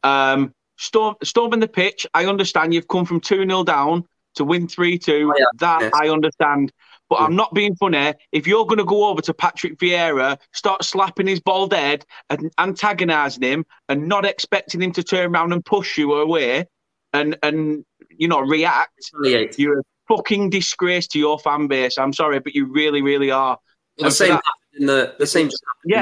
Um, 0.03 0.55
storm, 0.79 1.15
storming 1.23 1.61
the 1.61 1.69
pitch. 1.69 2.07
I 2.15 2.27
understand 2.27 2.73
you've 2.75 2.89
come 2.89 3.05
from 3.07 3.21
two 3.21 3.45
0 3.47 3.65
down 3.65 4.05
to 4.35 4.45
win 4.45 4.69
three 4.69 4.99
two. 4.99 5.33
that 5.61 5.91
I 5.95 6.09
understand. 6.09 6.73
But 7.09 7.21
I'm 7.21 7.37
not 7.37 7.53
being 7.53 7.75
funny. 7.77 8.15
If 8.33 8.47
you're 8.47 8.65
going 8.65 8.79
to 8.79 8.85
go 8.87 9.05
over 9.09 9.21
to 9.23 9.35
Patrick 9.35 9.77
Vieira, 9.79 10.39
start 10.55 10.83
slapping 10.83 11.27
his 11.27 11.41
bald 11.41 11.75
head 11.75 12.07
and 12.31 12.51
antagonising 12.59 13.43
him, 13.43 13.67
and 13.91 14.09
not 14.09 14.25
expecting 14.25 14.81
him 14.81 14.93
to 14.93 15.03
turn 15.03 15.35
around 15.35 15.53
and 15.53 15.63
push 15.65 15.99
you 15.99 16.15
away, 16.15 16.67
and 17.13 17.37
and 17.43 17.85
you 18.11 18.29
know 18.29 18.41
react, 18.41 19.11
you're 19.59 19.81
a 19.81 19.83
fucking 20.09 20.49
disgrace 20.51 21.07
to 21.09 21.19
your 21.19 21.39
fan 21.39 21.67
base. 21.67 21.99
I'm 21.99 22.15
sorry, 22.15 22.41
but 22.41 22.55
you 22.55 22.65
really, 22.73 23.03
really 23.03 23.31
are. 23.31 23.59
The 23.99 24.11
same 24.11 24.31
that- 24.31 24.43
in 24.81 24.87
the 24.87 25.15
the 25.19 25.27
same 25.27 25.51
just 25.51 25.63
happened 25.69 25.93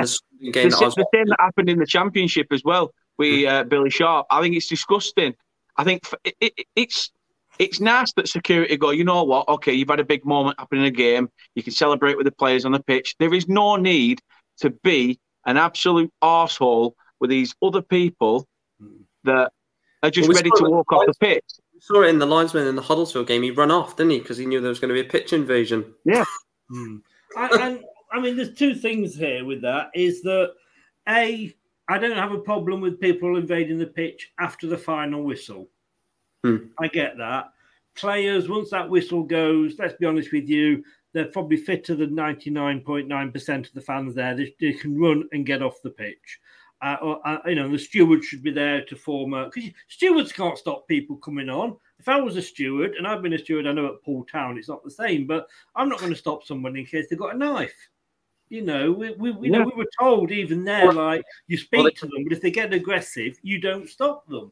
in 0.41 0.47
the 0.47 0.53
game 0.53 0.65
the, 0.65 0.69
that 0.71 0.77
I 0.77 0.79
sa- 0.79 0.85
was 0.87 0.95
the 0.95 1.07
same 1.13 1.27
that 1.27 1.41
happened 1.41 1.69
in 1.71 1.79
the 1.81 1.87
championship 1.87 2.47
as 2.53 2.63
well 2.65 2.93
with 3.19 3.33
Mm. 3.35 3.49
uh, 3.49 3.65
Billy 3.65 3.91
Sharp. 3.91 4.27
I 4.31 4.41
think 4.41 4.55
it's 4.55 4.69
disgusting. 4.69 5.35
I 5.77 5.83
think 5.83 6.05
it, 6.23 6.35
it, 6.41 6.67
it's 6.77 7.11
it's 7.61 7.79
nice 7.79 8.11
that 8.15 8.27
security 8.27 8.77
go. 8.79 8.91
You 8.91 9.05
know 9.05 9.23
what? 9.23 9.47
Okay, 9.47 9.75
you've 9.75 9.91
had 9.91 10.01
a 10.01 10.05
big 10.05 10.25
moment 10.25 10.59
happen 10.59 10.79
in 10.79 10.87
a 10.87 10.91
game. 10.91 11.29
You 11.55 11.63
can 11.63 11.75
celebrate 11.75 12.17
with 12.17 12.25
the 12.25 12.33
players 12.33 12.65
on 12.65 12.73
the 12.73 12.83
pitch. 12.83 13.15
There 13.19 13.35
is 13.35 13.49
no 13.49 13.77
need 13.77 14.21
to 14.61 14.71
be 14.71 15.21
an 15.45 15.59
absolute 15.59 16.11
arsehole 16.25 16.93
with 17.21 17.29
these 17.29 17.55
other 17.63 17.83
people 17.83 18.49
that 19.25 19.53
are 20.03 20.11
just 20.11 20.27
Well, 20.27 20.35
we 20.35 20.39
ready 20.39 20.51
to 20.51 20.57
it 20.57 20.63
with 20.63 20.73
walk 20.73 20.93
off 20.93 21.07
the 21.07 21.15
pitch. 21.21 21.45
We 21.75 21.81
saw 21.83 22.03
it 22.03 22.09
in 22.09 22.19
the 22.19 22.27
linesman 22.27 22.67
in 22.67 22.77
the 22.77 22.83
Huddersfield 22.83 23.27
game. 23.27 23.43
He 23.43 23.51
ran 23.51 23.71
off, 23.71 23.95
didn't 23.95 24.13
he? 24.13 24.19
Because 24.21 24.39
he 24.39 24.47
knew 24.47 24.63
there 24.63 24.71
was 24.71 24.81
going 24.81 24.95
to 24.95 25.01
be 25.01 25.07
a 25.07 25.11
pitch 25.11 25.35
invasion. 25.35 25.85
Yeah. 26.07 26.25
Hmm. 26.71 26.97
I, 27.37 27.49
and 27.61 27.85
I 28.11 28.21
mean, 28.21 28.37
there's 28.37 28.55
two 28.55 28.75
things 28.75 29.15
here 29.15 29.45
with 29.45 29.61
that. 29.63 29.91
Is 29.95 30.23
that 30.23 30.55
a 31.07 31.55
I 31.89 31.99
don't 31.99 32.17
have 32.17 32.33
a 32.33 32.39
problem 32.39 32.81
with 32.81 33.01
people 33.01 33.37
invading 33.37 33.77
the 33.77 33.87
pitch 33.87 34.33
after 34.39 34.67
the 34.67 34.79
final 34.79 35.23
whistle. 35.23 35.69
Hmm. 36.45 36.57
I 36.79 36.89
get 36.89 37.17
that. 37.19 37.53
Players, 37.97 38.49
once 38.49 38.71
that 38.71 38.89
whistle 38.89 39.23
goes, 39.23 39.75
let's 39.79 39.95
be 39.95 40.07
honest 40.07 40.33
with 40.33 40.49
you, 40.49 40.83
they're 41.13 41.27
probably 41.27 41.57
fitter 41.57 41.95
than 41.95 42.11
99.9% 42.11 43.67
of 43.67 43.73
the 43.73 43.81
fans 43.81 44.15
there. 44.15 44.35
They, 44.37 44.55
they 44.61 44.73
can 44.73 44.99
run 44.99 45.29
and 45.33 45.45
get 45.45 45.63
off 45.63 45.83
the 45.83 45.91
pitch. 45.91 46.41
Uh, 46.83 46.97
or, 47.03 47.29
uh, 47.29 47.39
you 47.47 47.57
know, 47.57 47.69
the 47.69 47.79
steward 47.79 48.25
should 48.25 48.43
be 48.43 48.53
there 48.53 48.85
to 48.87 48.97
form 48.97 49.35
a. 49.35 49.51
Because 49.53 49.71
stewards 49.89 50.33
can't 50.33 50.57
stop 50.57 50.89
people 50.89 51.17
coming 51.17 51.51
on. 51.51 51.77
If 51.99 52.09
I 52.09 52.19
was 52.19 52.37
a 52.37 52.43
steward, 52.43 52.95
and 52.95 53.07
I've 53.07 53.21
been 53.21 53.35
a 53.35 53.39
steward, 53.39 53.67
I 53.67 53.73
know 53.73 53.87
at 53.87 54.03
Paul 54.03 54.25
Town 54.25 54.57
it's 54.57 54.69
not 54.69 54.83
the 54.83 54.91
same, 54.91 55.27
but 55.27 55.47
I'm 55.75 55.91
not 55.91 55.99
going 55.99 56.13
to 56.13 56.17
stop 56.19 56.45
someone 56.47 56.77
in 56.77 56.87
case 56.87 57.09
they've 57.11 57.19
got 57.19 57.35
a 57.35 57.39
knife. 57.39 57.89
You 58.49 58.63
know, 58.63 58.91
we, 58.93 59.11
we, 59.13 59.31
we, 59.31 59.51
know, 59.51 59.63
we 59.63 59.77
were 59.77 59.91
told 60.01 60.33
even 60.33 60.65
there, 60.65 60.91
like, 60.93 61.23
you 61.49 61.59
speak 61.59 61.79
well, 61.79 61.85
they- 61.85 61.91
to 61.91 62.07
them, 62.07 62.25
but 62.25 62.33
if 62.33 62.41
they 62.41 62.51
get 62.51 62.73
aggressive, 62.73 63.39
you 63.43 63.61
don't 63.61 63.89
stop 63.89 64.27
them. 64.27 64.51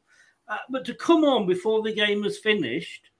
Uh, 0.48 0.56
but 0.70 0.84
to 0.86 0.94
come 0.94 1.24
on 1.24 1.46
before 1.46 1.82
the 1.82 1.92
game 1.92 2.22
was 2.22 2.38
finished, 2.38 3.10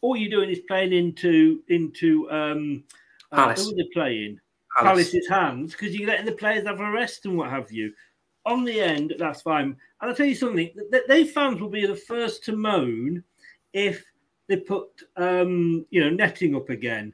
all 0.00 0.16
you're 0.16 0.30
doing 0.30 0.50
is 0.50 0.60
playing 0.68 0.92
into 0.92 1.62
into 1.68 2.30
um, 2.30 2.84
uh, 3.32 3.36
Palace. 3.36 3.64
who 3.64 3.72
are 3.72 3.76
they 3.76 3.88
playing? 3.92 4.38
Palace. 4.78 5.10
Palace's 5.10 5.28
hands 5.28 5.72
because 5.72 5.94
you're 5.96 6.08
letting 6.08 6.26
the 6.26 6.32
players 6.32 6.66
have 6.66 6.80
a 6.80 6.90
rest 6.90 7.26
and 7.26 7.36
what 7.36 7.50
have 7.50 7.72
you. 7.72 7.92
On 8.46 8.64
the 8.64 8.80
end, 8.80 9.14
that's 9.18 9.42
fine. 9.42 9.76
And 10.00 10.10
I'll 10.10 10.14
tell 10.14 10.26
you 10.26 10.34
something: 10.36 10.70
th- 10.74 10.90
th- 10.92 11.02
they 11.08 11.24
fans 11.24 11.60
will 11.60 11.68
be 11.68 11.84
the 11.86 11.96
first 11.96 12.44
to 12.44 12.52
moan 12.56 13.24
if 13.72 14.04
they 14.46 14.56
put 14.56 14.86
um, 15.16 15.84
you 15.90 16.00
know 16.00 16.10
netting 16.10 16.54
up 16.54 16.70
again 16.70 17.12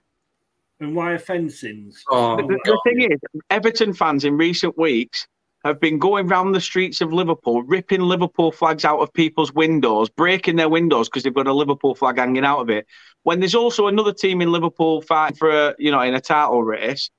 and 0.81 0.95
wire 0.95 1.19
fencings. 1.19 2.05
Oh, 2.11 2.37
The, 2.37 2.43
the- 2.43 2.61
the 2.65 2.81
thing 2.85 3.11
is, 3.11 3.19
Everton 3.51 3.95
fans 3.95 4.25
in 4.25 4.37
recent 4.37 4.77
weeks 4.77 5.27
have 5.65 5.81
been 5.81 5.99
going 5.99 6.27
round 6.29 6.55
the 6.55 6.61
streets 6.61 7.01
of 7.01 7.13
Liverpool, 7.13 7.63
ripping 7.63 8.03
Liverpool 8.03 8.53
flags 8.53 8.85
out 8.85 9.01
of 9.01 9.13
people's 9.13 9.53
windows, 9.53 10.11
breaking 10.11 10.57
their 10.57 10.69
windows 10.69 11.09
because 11.09 11.23
they've 11.23 11.35
got 11.35 11.47
a 11.47 11.55
Liverpool 11.55 11.95
flag 11.95 12.19
hanging 12.19 12.45
out 12.45 12.61
of 12.61 12.69
it. 12.69 12.87
When 13.23 13.41
there's 13.41 13.55
also 13.55 13.87
another 13.87 14.13
team 14.13 14.43
in 14.43 14.53
Liverpool 14.53 15.01
fighting 15.01 15.37
for 15.37 15.51
a, 15.51 15.75
you 15.79 15.91
know, 15.91 16.01
in 16.03 16.15
a 16.15 16.21
title 16.21 16.63
race, 16.63 17.11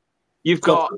you've 0.44 0.62
got, 0.62 0.92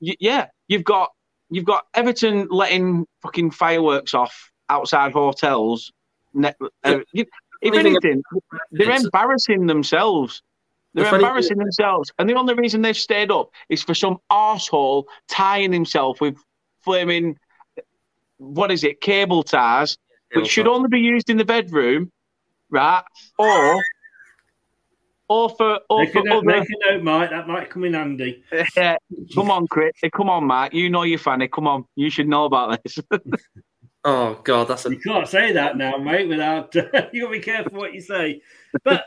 yeah, 0.00 0.46
you've 0.68 0.84
got, 0.84 1.10
you've 1.50 1.64
got 1.64 1.84
Everton 1.94 2.46
letting 2.48 3.06
fucking 3.22 3.50
fireworks 3.50 4.14
off 4.14 4.50
outside 4.68 5.12
hotels. 5.12 5.92
Ne- 6.32 6.54
uh, 6.84 7.00
if 7.10 7.28
anything, 7.74 8.22
they're 8.70 8.96
embarrassing 8.96 9.66
themselves. 9.66 10.42
They're 10.94 11.08
The 11.10 11.16
embarrassing 11.16 11.58
themselves. 11.58 12.12
And 12.18 12.28
the 12.28 12.34
only 12.34 12.54
reason 12.54 12.82
they've 12.82 12.96
stayed 12.96 13.30
up 13.30 13.50
is 13.68 13.82
for 13.82 13.94
some 13.94 14.18
arsehole 14.30 15.04
tying 15.28 15.72
himself 15.72 16.20
with 16.20 16.36
flaming, 16.84 17.36
what 18.38 18.70
is 18.70 18.84
it, 18.84 19.00
cable 19.00 19.42
ties, 19.42 19.96
which 20.34 20.48
should 20.48 20.66
only 20.68 20.88
be 20.88 21.00
used 21.00 21.30
in 21.30 21.36
the 21.36 21.44
bedroom, 21.44 22.10
right? 22.70 23.02
Or, 23.38 23.82
or 25.28 25.50
for, 25.50 25.80
or 25.88 26.00
Make 26.04 26.12
for 26.12 26.22
note, 26.24 26.38
other. 26.38 26.46
make 26.46 26.68
a 26.68 26.92
note, 26.92 27.02
Mike. 27.02 27.30
That 27.30 27.48
might 27.48 27.70
come 27.70 27.84
in 27.84 27.94
handy. 27.94 28.42
Yeah, 28.76 28.96
come 29.34 29.50
on, 29.50 29.66
Chris. 29.66 29.92
Come 30.14 30.28
on, 30.28 30.46
Matt. 30.46 30.74
You 30.74 30.90
know 30.90 31.04
you're 31.04 31.18
funny. 31.18 31.48
Come 31.48 31.66
on. 31.66 31.84
You 31.96 32.10
should 32.10 32.28
know 32.28 32.44
about 32.44 32.82
this. 32.82 32.98
Oh 34.04 34.40
god, 34.42 34.66
that's 34.66 34.84
a 34.84 34.90
You 34.90 34.98
can't 34.98 35.28
say 35.28 35.52
that 35.52 35.76
now, 35.76 35.96
mate. 35.96 36.28
Without 36.28 36.74
you 36.74 36.82
got 36.90 37.12
to 37.12 37.28
be 37.30 37.38
careful 37.38 37.78
what 37.78 37.94
you 37.94 38.00
say. 38.00 38.42
But 38.82 39.04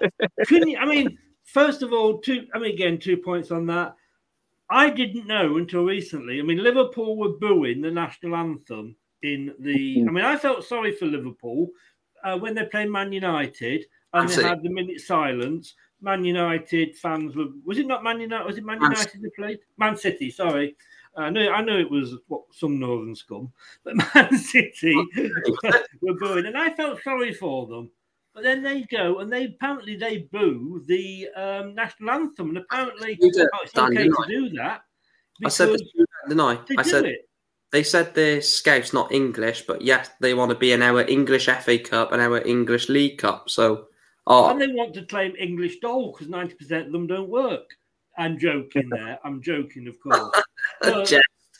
couldn't 0.47 0.69
you? 0.69 0.77
I 0.77 0.85
mean, 0.85 1.17
first 1.43 1.81
of 1.83 1.91
all, 1.91 2.19
two. 2.19 2.47
I 2.53 2.59
mean, 2.59 2.73
again, 2.73 2.97
two 2.97 3.17
points 3.17 3.51
on 3.51 3.65
that. 3.65 3.95
I 4.69 4.89
didn't 4.89 5.27
know 5.27 5.57
until 5.57 5.83
recently. 5.83 6.39
I 6.39 6.43
mean, 6.43 6.63
Liverpool 6.63 7.17
were 7.17 7.37
booing 7.37 7.81
the 7.81 7.91
national 7.91 8.35
anthem 8.35 8.95
in 9.21 9.53
the. 9.59 10.05
I 10.07 10.11
mean, 10.11 10.25
I 10.25 10.37
felt 10.37 10.65
sorry 10.65 10.91
for 10.91 11.05
Liverpool 11.05 11.69
uh, 12.23 12.37
when 12.37 12.55
they 12.55 12.65
played 12.65 12.89
Man 12.89 13.11
United 13.11 13.85
and 14.13 14.29
they 14.29 14.43
had 14.43 14.63
the 14.63 14.69
minute 14.69 15.01
silence. 15.01 15.75
Man 16.01 16.23
United 16.23 16.97
fans 16.97 17.35
were. 17.35 17.47
Was 17.65 17.77
it 17.77 17.87
not 17.87 18.03
Man 18.03 18.19
United? 18.19 18.45
Was 18.45 18.57
it 18.57 18.65
Man 18.65 18.79
Man 18.79 18.91
United 18.91 19.21
they 19.21 19.29
played? 19.35 19.59
Man 19.77 19.95
City. 19.95 20.29
Sorry. 20.29 20.75
I 21.17 21.29
know, 21.29 21.49
I 21.49 21.61
know 21.61 21.77
it 21.77 21.89
was 21.89 22.15
what, 22.27 22.41
some 22.51 22.77
northern 22.77 23.15
scum, 23.15 23.51
but 23.83 23.95
Man 24.15 24.37
City 24.37 24.95
were 26.01 26.13
booing, 26.15 26.45
and 26.45 26.57
I 26.57 26.73
felt 26.73 27.01
sorry 27.03 27.33
for 27.33 27.67
them. 27.67 27.89
But 28.35 28.43
then 28.43 28.61
they 28.61 28.83
go 28.91 29.19
and 29.19 29.31
they 29.31 29.45
apparently 29.45 29.95
they 29.95 30.27
boo 30.29 30.83
the 30.85 31.29
um, 31.37 31.73
national 31.73 32.11
anthem, 32.11 32.49
and 32.49 32.57
apparently 32.57 33.17
it's 33.21 33.39
okay 33.77 34.09
to 34.09 34.25
do 34.27 34.49
that. 34.57 34.81
I 35.43 35.47
said 35.47 35.69
this, 35.69 35.81
didn't 36.27 36.41
I? 36.41 36.59
they 36.67 36.75
I 36.77 36.81
said 36.81 37.05
it. 37.05 37.29
they 37.71 37.81
said 37.81 38.13
they're 38.13 38.41
scouts, 38.41 38.91
not 38.91 39.13
English, 39.13 39.61
but 39.65 39.81
yes, 39.81 40.09
they 40.19 40.33
want 40.33 40.51
to 40.51 40.57
be 40.57 40.73
in 40.73 40.81
our 40.81 41.01
English 41.01 41.45
FA 41.45 41.79
Cup 41.79 42.11
and 42.11 42.21
our 42.21 42.41
English 42.45 42.89
League 42.89 43.19
Cup. 43.19 43.49
So, 43.49 43.87
oh, 44.27 44.49
And 44.49 44.61
they 44.61 44.67
want 44.67 44.93
to 44.95 45.05
claim 45.05 45.33
English 45.39 45.79
doll 45.79 46.11
because 46.11 46.27
90% 46.27 46.87
of 46.87 46.91
them 46.91 47.07
don't 47.07 47.29
work. 47.29 47.69
I'm 48.17 48.37
joking 48.37 48.89
there. 48.89 49.17
I'm 49.23 49.41
joking, 49.41 49.87
of 49.87 49.99
course. 50.01 50.41
But, 50.81 51.09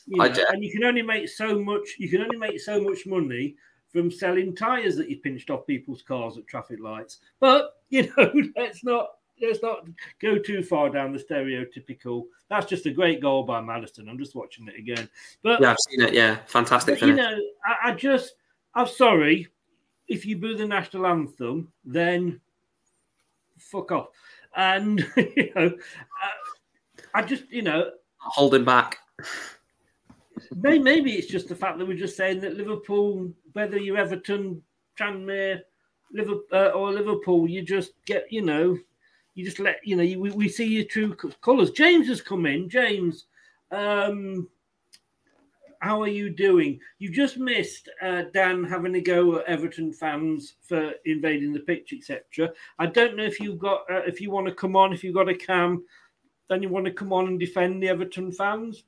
you 0.08 0.18
know, 0.18 0.26
and 0.26 0.64
you 0.64 0.72
can 0.72 0.84
only 0.84 1.02
make 1.02 1.30
so 1.30 1.60
much 1.60 1.96
you 1.98 2.10
can 2.10 2.22
only 2.22 2.38
make 2.38 2.60
so 2.60 2.82
much 2.82 3.06
money 3.06 3.56
from 3.96 4.12
selling 4.12 4.56
tires 4.56 4.98
that 4.98 5.10
you 5.10 5.18
pinched 5.18 5.50
off 5.50 5.66
people's 5.66 6.02
cars 6.02 6.38
at 6.38 6.48
traffic 6.48 6.80
lights. 6.82 7.20
But 7.40 7.72
you 7.90 8.12
know, 8.18 8.32
let's 8.56 8.84
not 8.84 9.10
let's 9.42 9.62
not 9.62 9.88
go 10.22 10.38
too 10.38 10.62
far 10.62 10.90
down 10.90 11.14
the 11.14 11.24
stereotypical. 11.24 12.26
That's 12.50 12.66
just 12.66 12.86
a 12.86 12.92
great 12.92 13.22
goal 13.22 13.44
by 13.44 13.62
Maddison. 13.62 14.10
I'm 14.10 14.18
just 14.18 14.36
watching 14.36 14.68
it 14.68 14.78
again. 14.78 15.10
But 15.42 15.62
yeah, 15.62 15.72
I've 15.72 15.78
seen 15.90 16.02
it. 16.02 16.14
Yeah, 16.14 16.38
fantastic 16.46 17.00
but, 17.00 17.08
you 17.08 17.16
know, 17.16 17.38
I, 17.66 17.90
I 17.90 17.94
just, 17.94 18.36
I'm 18.74 18.88
sorry. 18.88 19.48
If 20.08 20.26
you 20.26 20.38
boo 20.38 20.56
the 20.56 20.68
national 20.68 21.08
anthem, 21.08 21.72
then 21.84 22.40
fuck 23.58 23.92
off. 23.92 24.08
And, 24.56 25.00
you 25.18 25.52
know, 25.56 25.66
uh, 25.68 27.10
I 27.14 27.24
just, 27.24 27.50
you 27.50 27.64
know, 27.64 27.90
Holding 28.20 28.66
back. 28.66 28.98
Maybe, 30.58 31.14
it's 31.14 31.28
just 31.28 31.50
the 31.50 31.56
fact 31.56 31.78
that 31.78 31.86
we're 31.86 31.98
just 31.98 32.16
saying 32.16 32.40
that 32.40 32.56
Liverpool, 32.56 33.30
whether 33.54 33.78
you're 33.78 33.98
Everton, 33.98 34.62
Tranmere, 34.98 35.60
Liverpool, 36.14 36.44
uh, 36.54 36.70
or 36.70 36.94
Liverpool, 36.94 37.50
you 37.50 37.62
just 37.62 37.92
get, 38.06 38.32
you 38.32 38.42
know, 38.42 38.78
you 39.34 39.44
just 39.44 39.60
let, 39.60 39.86
you 39.86 39.98
know, 39.98 40.04
you, 40.04 40.20
we, 40.20 40.32
we 40.32 40.48
see 40.48 40.66
your 40.66 40.86
true 40.86 41.14
colours. 41.42 41.72
James 41.72 42.08
has 42.08 42.22
come 42.22 42.46
in. 42.46 42.70
James, 42.70 43.26
um, 43.72 44.48
how 45.80 46.02
are 46.02 46.08
you 46.08 46.30
doing? 46.30 46.80
You 47.00 47.12
just 47.12 47.38
missed 47.38 47.90
uh, 48.02 48.24
Dan 48.34 48.64
having 48.64 48.96
a 48.96 49.02
go 49.02 49.40
at 49.40 49.46
Everton 49.46 49.92
fans 49.92 50.56
for 50.62 50.94
invading 51.04 51.52
the 51.52 51.60
pitch, 51.60 51.94
etc. 51.94 52.54
I 52.80 52.86
don't 52.86 53.18
know 53.18 53.26
if 53.26 53.42
you've 53.42 53.60
got, 53.60 53.82
uh, 53.92 54.04
if 54.08 54.22
you 54.22 54.32
want 54.32 54.48
to 54.48 54.54
come 54.54 54.78
on, 54.78 54.94
if 54.94 55.04
you've 55.04 55.16
got 55.16 55.28
a 55.28 55.36
cam, 55.36 55.84
then 56.50 56.64
you 56.64 56.70
want 56.70 56.86
to 56.86 56.94
come 56.94 57.12
on 57.12 57.28
and 57.28 57.40
defend 57.40 57.84
the 57.84 57.90
Everton 57.90 58.32
fans. 58.32 58.86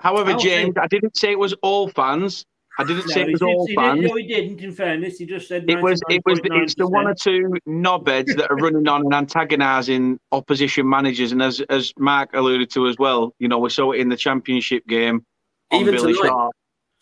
However, 0.00 0.32
Oh, 0.32 0.38
James, 0.38 0.70
okay. 0.70 0.80
I 0.80 0.86
didn't 0.88 1.16
say 1.16 1.30
it 1.30 1.38
was 1.38 1.52
all 1.62 1.88
fans. 1.88 2.44
I 2.78 2.84
didn't 2.84 3.08
say 3.08 3.22
it 3.22 3.32
was 3.32 3.40
he 3.40 3.46
did- 3.46 3.54
all 3.54 3.66
he 3.66 3.74
fans. 3.74 4.00
Didn't, 4.00 4.10
no, 4.10 4.16
he 4.16 4.26
didn't. 4.26 4.60
In 4.60 4.72
fairness, 4.72 5.18
he 5.18 5.26
just 5.26 5.46
said 5.48 5.64
It 5.68 5.82
was 5.82 6.00
it 6.08 6.22
was 6.24 6.40
it's 6.44 6.74
the 6.74 6.88
one 6.88 7.06
or 7.06 7.14
99.9%. 7.14 7.22
two 7.22 7.54
knobheads 7.68 8.36
that 8.36 8.50
are 8.50 8.56
running 8.56 8.88
on 8.88 9.02
and 9.04 9.12
antagonising 9.14 10.18
opposition 10.32 10.88
managers, 10.88 11.32
and 11.32 11.42
as 11.42 11.60
as 11.68 11.92
Mark 11.98 12.30
alluded 12.32 12.70
to 12.70 12.86
as 12.88 12.96
well, 12.98 13.34
you 13.38 13.48
know 13.48 13.58
we 13.58 13.68
saw 13.68 13.92
it 13.92 14.00
in 14.00 14.08
the 14.08 14.16
championship 14.16 14.86
game 14.86 15.26
on 15.70 15.82
Even 15.82 15.94
Billy 15.96 16.14
tonight, 16.14 16.28
Sharp. 16.28 16.52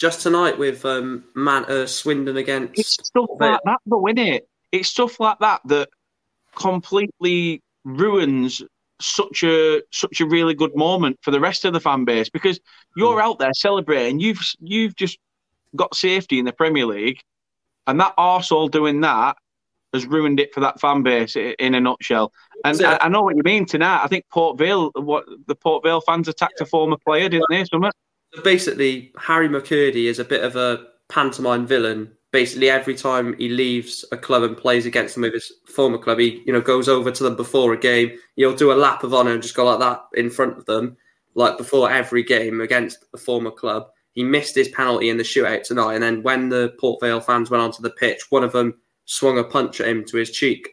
just 0.01 0.20
tonight 0.22 0.59
with 0.59 0.84
um, 0.84 1.22
Man 1.36 1.64
uh, 1.66 1.86
Swindon 1.86 2.36
against. 2.36 2.76
It's 2.80 3.07
stuff 3.07 3.28
like 3.38 3.61
that, 3.64 3.78
though, 3.86 4.09
isn't 4.09 4.18
it? 4.18 4.49
It's 4.72 4.88
stuff 4.88 5.20
like 5.20 5.38
that 5.38 5.61
that 5.66 5.88
completely 6.57 7.62
ruins 7.84 8.62
such 9.01 9.42
a 9.42 9.82
such 9.92 10.20
a 10.20 10.26
really 10.26 10.55
good 10.55 10.74
moment 10.74 11.18
for 11.22 11.30
the 11.30 11.40
rest 11.40 11.64
of 11.64 11.72
the 11.72 11.80
fan 11.80 12.05
base 12.05 12.28
because 12.28 12.61
you're 12.96 13.20
mm. 13.20 13.22
out 13.22 13.38
there 13.38 13.55
celebrating. 13.55 14.20
You've 14.20 14.40
you've 14.61 14.96
just 14.96 15.18
got 15.76 15.94
safety 15.94 16.38
in 16.38 16.44
the 16.44 16.53
Premier 16.53 16.86
League, 16.86 17.20
and 17.86 18.01
that 18.01 18.16
arsehole 18.16 18.70
doing 18.70 19.01
that 19.03 19.36
has 19.92 20.07
ruined 20.07 20.38
it 20.40 20.53
for 20.53 20.61
that 20.61 20.80
fan 20.80 21.03
base 21.03 21.36
in 21.36 21.74
a 21.74 21.80
nutshell. 21.80 22.32
And 22.64 22.78
Yeah. 22.78 22.99
I, 23.01 23.07
I 23.07 23.09
know 23.09 23.22
what 23.22 23.36
you 23.36 23.42
mean 23.42 23.64
tonight. 23.64 24.03
I 24.03 24.09
think 24.09 24.24
Port 24.30 24.59
Vale, 24.59 24.90
what 24.94 25.24
the 25.46 25.55
Port 25.55 25.82
Vale 25.82 26.01
fans 26.01 26.28
attacked 26.28 26.61
a 26.61 26.66
former 26.66 26.96
player, 26.96 27.28
didn't 27.28 27.46
they? 27.51 27.64
Something. 27.64 27.90
So 28.34 28.42
basically, 28.42 29.12
Harry 29.16 29.49
McKirdy 29.49 30.05
is 30.05 30.18
a 30.18 30.24
bit 30.24 30.44
of 30.44 30.57
a 30.57 30.86
pantomime 31.09 31.66
villain. 31.66 32.12
Basically, 32.31 32.68
every 32.68 32.95
time 32.95 33.35
he 33.39 33.49
leaves 33.49 34.05
a 34.12 34.16
club 34.16 34.43
and 34.43 34.55
plays 34.57 34.85
against 34.85 35.14
them 35.14 35.22
with 35.22 35.33
his 35.33 35.51
former 35.66 35.97
club, 35.97 36.18
he 36.18 36.43
you 36.47 36.53
know 36.53 36.61
goes 36.61 36.89
over 36.89 37.11
to 37.11 37.24
them 37.24 37.37
before 37.37 37.72
a 37.72 37.79
game. 37.79 38.18
He'll 38.37 38.55
do 38.55 38.70
a 38.70 38.74
lap 38.74 39.03
of 39.03 39.14
honour 39.14 39.33
and 39.33 39.43
just 39.43 39.55
go 39.57 39.64
like 39.64 39.79
that 39.81 40.03
in 40.14 40.29
front 40.29 40.59
of 40.59 40.66
them, 40.66 40.97
like 41.35 41.57
before 41.57 41.91
every 41.91 42.22
game 42.22 42.61
against 42.61 43.11
the 43.12 43.18
former 43.18 43.51
club. 43.51 43.89
He 44.12 44.24
missed 44.24 44.55
his 44.55 44.68
penalty 44.68 45.09
in 45.09 45.16
the 45.16 45.22
shootout 45.22 45.62
tonight, 45.62 45.95
and 45.95 46.03
then 46.03 46.22
when 46.22 46.51
the 46.51 46.74
Port 46.79 47.01
Vale 47.01 47.20
fans 47.20 47.51
went 47.51 47.62
onto 47.62 47.81
the 47.81 47.91
pitch, 47.91 48.31
one 48.31 48.45
of 48.45 48.53
them 48.53 48.74
swung 49.07 49.39
a 49.39 49.45
punch 49.45 49.81
at 49.81 49.89
him 49.89 50.05
to 50.05 50.18
his 50.18 50.31
cheek, 50.31 50.68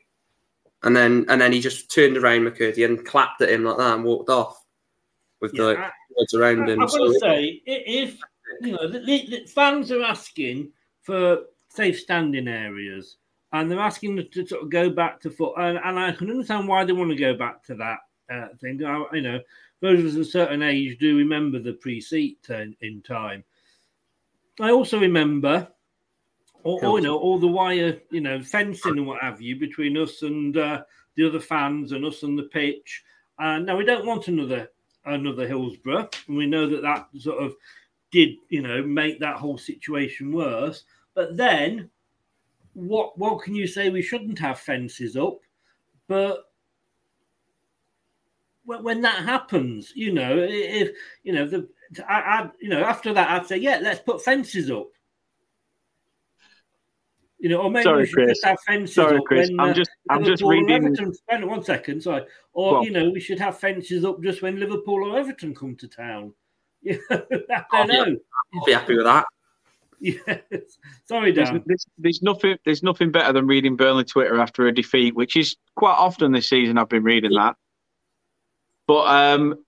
and 0.84 0.94
then 0.94 1.26
and 1.30 1.40
then 1.40 1.54
he 1.54 1.62
just 1.62 1.90
turned 1.90 2.18
around 2.18 2.42
McKirdy 2.42 2.84
and 2.84 3.06
clapped 3.06 3.40
at 3.42 3.50
him 3.50 3.64
like 3.64 3.78
that 3.78 3.96
and 3.96 4.04
walked 4.04 4.30
off 4.30 4.62
with 5.40 5.54
the 5.54 5.78
I- 5.78 5.92
words 6.20 6.34
around 6.34 6.64
I- 6.70 6.74
him. 6.74 6.80
To 6.82 6.90
So- 6.90 7.14
say, 7.14 7.62
if 7.66 8.18
you 8.62 8.74
know, 8.74 8.90
the, 8.90 9.00
the, 9.00 9.26
the 9.30 9.46
fans 9.48 9.90
are 9.92 10.04
asking 10.04 10.72
for 11.06 11.44
safe 11.70 12.00
standing 12.00 12.48
areas, 12.48 13.18
and 13.54 13.70
they're 13.70 13.80
asking 13.80 14.16
to, 14.18 14.24
to 14.24 14.46
sort 14.46 14.64
of 14.64 14.70
go 14.70 14.90
back 14.90 15.22
to 15.22 15.30
foot, 15.30 15.54
and, 15.58 15.80
and 15.84 16.00
I 16.00 16.12
can 16.12 16.30
understand 16.30 16.68
why 16.68 16.84
they 16.84 16.94
want 16.94 17.12
to 17.12 17.16
go 17.16 17.36
back 17.36 17.64
to 17.66 17.76
that 17.76 18.00
uh, 18.30 18.48
thing. 18.60 18.84
I, 18.84 19.06
you 19.14 19.22
know, 19.22 19.40
those 19.82 20.00
of 20.00 20.06
us 20.08 20.16
of 20.16 20.22
a 20.22 20.26
certain 20.26 20.64
age 20.64 20.98
do 21.00 21.16
remember 21.16 21.60
the 21.60 21.74
pre-seat 21.74 22.40
in, 22.50 22.76
in 22.82 23.02
time. 23.04 23.44
I 24.60 24.72
also 24.72 25.00
remember, 25.00 25.68
or, 26.64 26.84
or, 26.84 26.98
you 26.98 27.06
know, 27.06 27.18
all 27.18 27.38
the 27.38 27.48
wire, 27.48 28.00
you 28.10 28.22
know, 28.22 28.42
fencing 28.42 28.98
and 28.98 29.06
what 29.06 29.22
have 29.22 29.42
you 29.42 29.58
between 29.58 29.98
us 29.98 30.24
and 30.24 30.58
uh, 30.58 30.84
the 31.16 31.28
other 31.28 31.40
fans 31.40 31.92
and 31.92 32.04
us 32.04 32.24
and 32.24 32.40
the 32.40 32.44
pitch. 32.44 33.04
And 33.38 33.68
now 33.68 33.78
we 33.78 33.86
don't 33.86 34.06
want 34.08 34.28
another 34.28 34.72
another 35.06 35.48
Hillsborough, 35.48 36.10
and 36.28 36.38
we 36.38 36.48
know 36.48 36.68
that 36.68 36.82
that 36.82 37.08
sort 37.20 37.44
of 37.44 37.54
did, 38.12 38.36
you 38.50 38.62
know, 38.62 38.82
make 38.82 39.20
that 39.20 39.36
whole 39.36 39.58
situation 39.58 40.32
worse. 40.32 40.86
But 41.16 41.36
then, 41.38 41.90
what 42.74 43.18
what 43.18 43.42
can 43.42 43.56
you 43.56 43.66
say? 43.68 43.90
We 43.90 44.02
shouldn't 44.04 44.38
have 44.40 44.60
fences 44.60 45.16
up, 45.16 45.40
but 46.08 46.52
when, 48.66 48.84
when 48.84 49.02
that 49.02 49.24
happens, 49.24 49.94
you 49.96 50.12
know, 50.14 50.38
if 50.40 50.90
you 51.24 51.34
know 51.34 51.48
the, 51.48 51.68
I, 52.08 52.14
I, 52.20 52.50
you 52.60 52.70
know, 52.70 52.84
after 52.84 53.14
that, 53.14 53.30
I'd 53.30 53.48
say, 53.48 53.58
yeah, 53.58 53.80
let's 53.82 54.02
put 54.02 54.22
fences 54.24 54.70
up. 54.70 54.90
You 57.40 57.50
know, 57.50 57.58
or 57.62 57.70
maybe 57.70 57.84
Sorry, 57.84 58.02
we 58.04 58.06
should 58.08 58.16
Chris. 58.16 58.30
just 58.32 58.46
have 58.46 58.58
fences 58.66 58.96
Sorry, 58.96 59.18
up 59.18 59.24
Chris. 59.26 59.50
when 59.50 59.60
I'm 59.60 59.70
uh, 59.70 59.74
just- 59.74 59.92
I'm 60.10 60.24
just 60.24 60.42
Liverpool 60.42 60.48
or 60.48 60.76
reading- 60.76 60.86
Everton. 60.98 61.14
Wait, 61.32 61.48
one 61.48 61.64
second, 61.64 62.02
sorry. 62.02 62.24
Or 62.54 62.78
on. 62.78 62.84
you 62.84 62.92
know, 62.92 63.10
we 63.10 63.20
should 63.20 63.40
have 63.40 63.60
fences 63.60 64.04
up 64.04 64.22
just 64.24 64.42
when 64.42 64.60
Liverpool 64.60 65.06
or 65.12 65.20
Everton 65.20 65.54
come 65.56 65.76
to 65.78 65.88
town. 65.88 66.34
Yeah, 66.82 66.98
I 67.10 67.64
I'll 67.72 67.88
don't 67.88 68.06
be- 68.06 68.12
know. 68.14 68.20
I'll 68.56 68.66
be 68.66 68.72
happy 68.74 68.96
with 68.96 69.06
that. 69.06 69.26
Yes. 70.00 70.78
Sorry, 71.06 71.32
There's, 71.32 71.50
Dan. 71.50 71.64
there's, 71.66 71.86
there's 71.98 72.22
nothing. 72.22 72.58
There's 72.66 72.84
nothing 72.84 73.12
better 73.12 73.34
than 73.34 73.48
reading 73.48 73.76
Burnley 73.76 74.04
Twitter 74.04 74.40
after 74.40 74.68
a 74.68 74.74
defeat, 74.74 75.16
which 75.16 75.36
is 75.36 75.56
quite 75.76 75.96
often 75.96 76.32
this 76.32 76.50
season. 76.50 76.78
I've 76.78 76.90
been 76.90 77.04
reading 77.04 77.32
that. 77.32 77.56
But 78.88 79.08
um, 79.08 79.64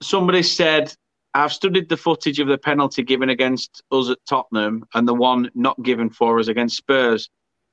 somebody 0.00 0.42
said 0.42 0.94
I've 1.34 1.52
studied 1.52 1.88
the 1.88 1.96
footage 1.96 2.40
of 2.40 2.48
the 2.48 2.58
penalty 2.58 3.02
given 3.02 3.28
against 3.28 3.82
us 3.92 4.08
at 4.08 4.18
Tottenham 4.28 4.84
and 4.94 5.06
the 5.06 5.14
one 5.14 5.50
not 5.54 5.80
given 5.82 6.10
for 6.10 6.38
us 6.38 6.48
against 6.48 6.76
Spurs, 6.76 7.28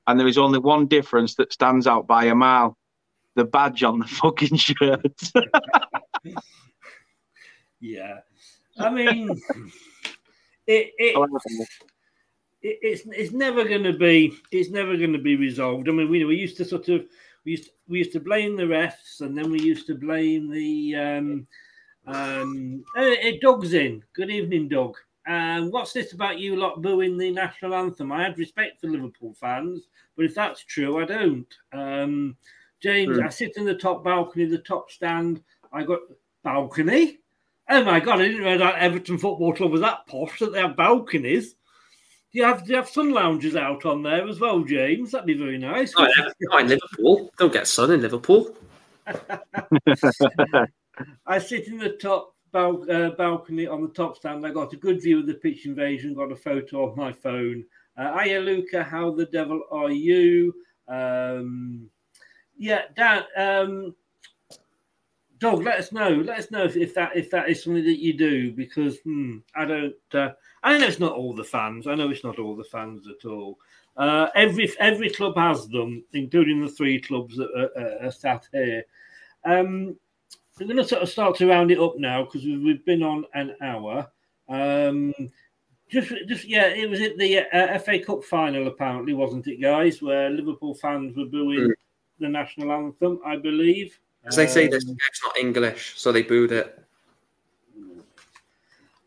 and 0.06 0.18
there 0.18 0.28
is 0.28 0.38
only 0.38 0.58
one 0.58 0.86
difference 0.86 1.36
that 1.36 1.52
stands 1.52 1.86
out 1.86 2.06
by 2.06 2.24
a 2.24 2.34
mile: 2.34 2.76
the 3.34 3.44
badge 3.44 3.82
on 3.82 4.00
the 4.00 4.06
fucking 4.06 4.56
shirt. 4.56 5.02
Yeah, 7.80 8.18
I 8.76 8.90
mean, 8.90 9.40
it, 10.68 10.92
it, 10.98 11.16
it 11.16 11.68
it's 12.60 13.02
it's 13.06 13.32
never 13.32 13.64
going 13.64 13.84
to 13.84 13.92
be 13.92 14.32
it's 14.52 14.70
never 14.70 14.96
going 14.96 15.12
to 15.12 15.18
be 15.18 15.36
resolved. 15.36 15.88
I 15.88 15.92
mean, 15.92 16.10
we 16.10 16.24
we 16.24 16.36
used 16.36 16.56
to 16.58 16.64
sort 16.64 16.88
of 16.88 17.06
we 17.44 17.52
used 17.52 17.70
we 17.88 17.98
used 17.98 18.12
to 18.12 18.20
blame 18.20 18.56
the 18.56 18.64
refs, 18.64 19.20
and 19.20 19.36
then 19.36 19.50
we 19.50 19.60
used 19.60 19.86
to 19.86 19.94
blame 19.94 20.50
the 20.50 20.94
um 20.96 21.46
um. 22.06 22.84
Uh, 22.96 23.12
uh, 23.12 23.32
Doug's 23.40 23.72
in. 23.72 24.02
Good 24.14 24.30
evening, 24.30 24.68
Doug. 24.68 24.96
Um, 25.26 25.70
what's 25.70 25.92
this 25.92 26.12
about 26.12 26.38
you 26.38 26.56
lot 26.56 26.80
booing 26.82 27.18
the 27.18 27.30
national 27.30 27.74
anthem? 27.74 28.12
I 28.12 28.22
had 28.22 28.38
respect 28.38 28.80
for 28.80 28.88
Liverpool 28.88 29.34
fans, 29.38 29.88
but 30.16 30.24
if 30.24 30.34
that's 30.34 30.64
true, 30.64 31.02
I 31.02 31.04
don't. 31.04 31.54
Um, 31.72 32.36
James, 32.80 33.16
Hmm. 33.16 33.24
I 33.24 33.28
sit 33.28 33.56
in 33.56 33.64
the 33.64 33.74
top 33.74 34.04
balcony, 34.04 34.46
the 34.46 34.58
top 34.58 34.90
stand. 34.90 35.42
I 35.72 35.82
got 35.84 36.00
balcony. 36.42 37.18
Oh 37.70 37.84
my 37.84 38.00
god, 38.00 38.20
I 38.20 38.28
didn't 38.28 38.44
know 38.44 38.58
that 38.58 38.76
Everton 38.76 39.18
Football 39.18 39.52
Club 39.52 39.72
was 39.72 39.82
that 39.82 40.06
posh 40.06 40.38
that 40.38 40.52
they 40.52 40.60
have 40.60 40.76
balconies. 40.76 41.54
Do 42.32 42.38
you 42.38 42.44
have 42.44 42.64
do 42.64 42.70
you 42.70 42.76
have 42.76 42.88
sun 42.88 43.12
lounges 43.12 43.56
out 43.56 43.84
on 43.84 44.02
there 44.02 44.26
as 44.28 44.40
well, 44.40 44.60
James? 44.62 45.12
That'd 45.12 45.26
be 45.26 45.34
very 45.34 45.58
nice. 45.58 45.94
Not 45.96 46.10
in, 46.16 46.24
not 46.40 46.60
in 46.62 46.68
Liverpool. 46.68 47.30
Don't 47.38 47.52
get 47.52 47.66
sun 47.66 47.90
in 47.92 48.02
Liverpool. 48.02 48.54
I 51.26 51.38
sit 51.38 51.68
in 51.68 51.78
the 51.78 51.96
top 52.00 52.34
bal- 52.52 52.90
uh, 52.90 53.10
balcony 53.10 53.66
on 53.66 53.82
the 53.82 53.88
top 53.88 54.16
stand. 54.16 54.46
I 54.46 54.50
got 54.50 54.72
a 54.72 54.76
good 54.76 55.02
view 55.02 55.20
of 55.20 55.26
the 55.26 55.34
pitch 55.34 55.66
invasion. 55.66 56.14
Got 56.14 56.32
a 56.32 56.36
photo 56.36 56.90
on 56.90 56.96
my 56.96 57.12
phone. 57.12 57.64
Uh, 57.96 58.18
Hiya, 58.18 58.40
Luca. 58.40 58.82
How 58.84 59.10
the 59.10 59.26
devil 59.26 59.62
are 59.70 59.90
you? 59.90 60.54
Um, 60.86 61.88
yeah, 62.56 62.82
Dan. 62.94 63.24
Um, 63.36 63.94
Dog, 65.38 65.62
let 65.62 65.78
us 65.78 65.92
know. 65.92 66.08
Let 66.10 66.38
us 66.38 66.50
know 66.50 66.64
if, 66.64 66.76
if 66.76 66.94
that 66.94 67.16
if 67.16 67.30
that 67.30 67.48
is 67.48 67.62
something 67.62 67.84
that 67.84 68.00
you 68.02 68.12
do 68.16 68.52
because 68.52 68.98
hmm, 69.00 69.38
I 69.54 69.64
don't. 69.64 69.94
Uh, 70.12 70.30
I 70.62 70.76
know 70.76 70.86
it's 70.86 70.98
not 70.98 71.12
all 71.12 71.34
the 71.34 71.44
fans. 71.44 71.86
I 71.86 71.94
know 71.94 72.10
it's 72.10 72.24
not 72.24 72.38
all 72.38 72.56
the 72.56 72.64
fans 72.64 73.06
at 73.08 73.28
all. 73.28 73.58
Uh, 73.96 74.28
every 74.34 74.70
every 74.80 75.10
club 75.10 75.36
has 75.36 75.68
them, 75.68 76.04
including 76.12 76.60
the 76.60 76.68
three 76.68 77.00
clubs 77.00 77.36
that 77.36 77.50
are, 77.56 77.82
are, 77.82 78.06
are 78.06 78.10
sat 78.10 78.48
here. 78.52 78.84
Um, 79.44 79.96
we're 80.58 80.66
going 80.66 80.76
to 80.78 80.84
sort 80.84 81.02
of 81.02 81.08
start 81.08 81.36
to 81.36 81.46
round 81.46 81.70
it 81.70 81.78
up 81.78 81.96
now 81.98 82.24
because 82.24 82.44
we've, 82.44 82.60
we've 82.60 82.84
been 82.84 83.02
on 83.02 83.24
an 83.34 83.54
hour. 83.62 84.10
Um, 84.48 85.14
just, 85.88 86.12
just 86.26 86.44
yeah, 86.44 86.66
it 86.66 86.90
was 86.90 87.00
at 87.00 87.16
the 87.16 87.40
uh, 87.52 87.78
FA 87.78 88.00
Cup 88.00 88.24
final, 88.24 88.66
apparently, 88.66 89.14
wasn't 89.14 89.46
it, 89.46 89.60
guys? 89.60 90.02
Where 90.02 90.30
Liverpool 90.30 90.74
fans 90.74 91.16
were 91.16 91.26
booing 91.26 91.60
Mm. 91.60 91.72
the 92.18 92.28
national 92.28 92.72
anthem, 92.72 93.20
I 93.24 93.36
believe. 93.36 93.98
Because 94.28 94.36
they 94.36 94.46
say 94.46 94.68
this 94.68 94.86
Um, 94.86 94.96
it's 95.08 95.22
not 95.24 95.38
English, 95.38 95.94
so 95.96 96.12
they 96.12 96.22
booed 96.22 96.52
it. 96.52 96.84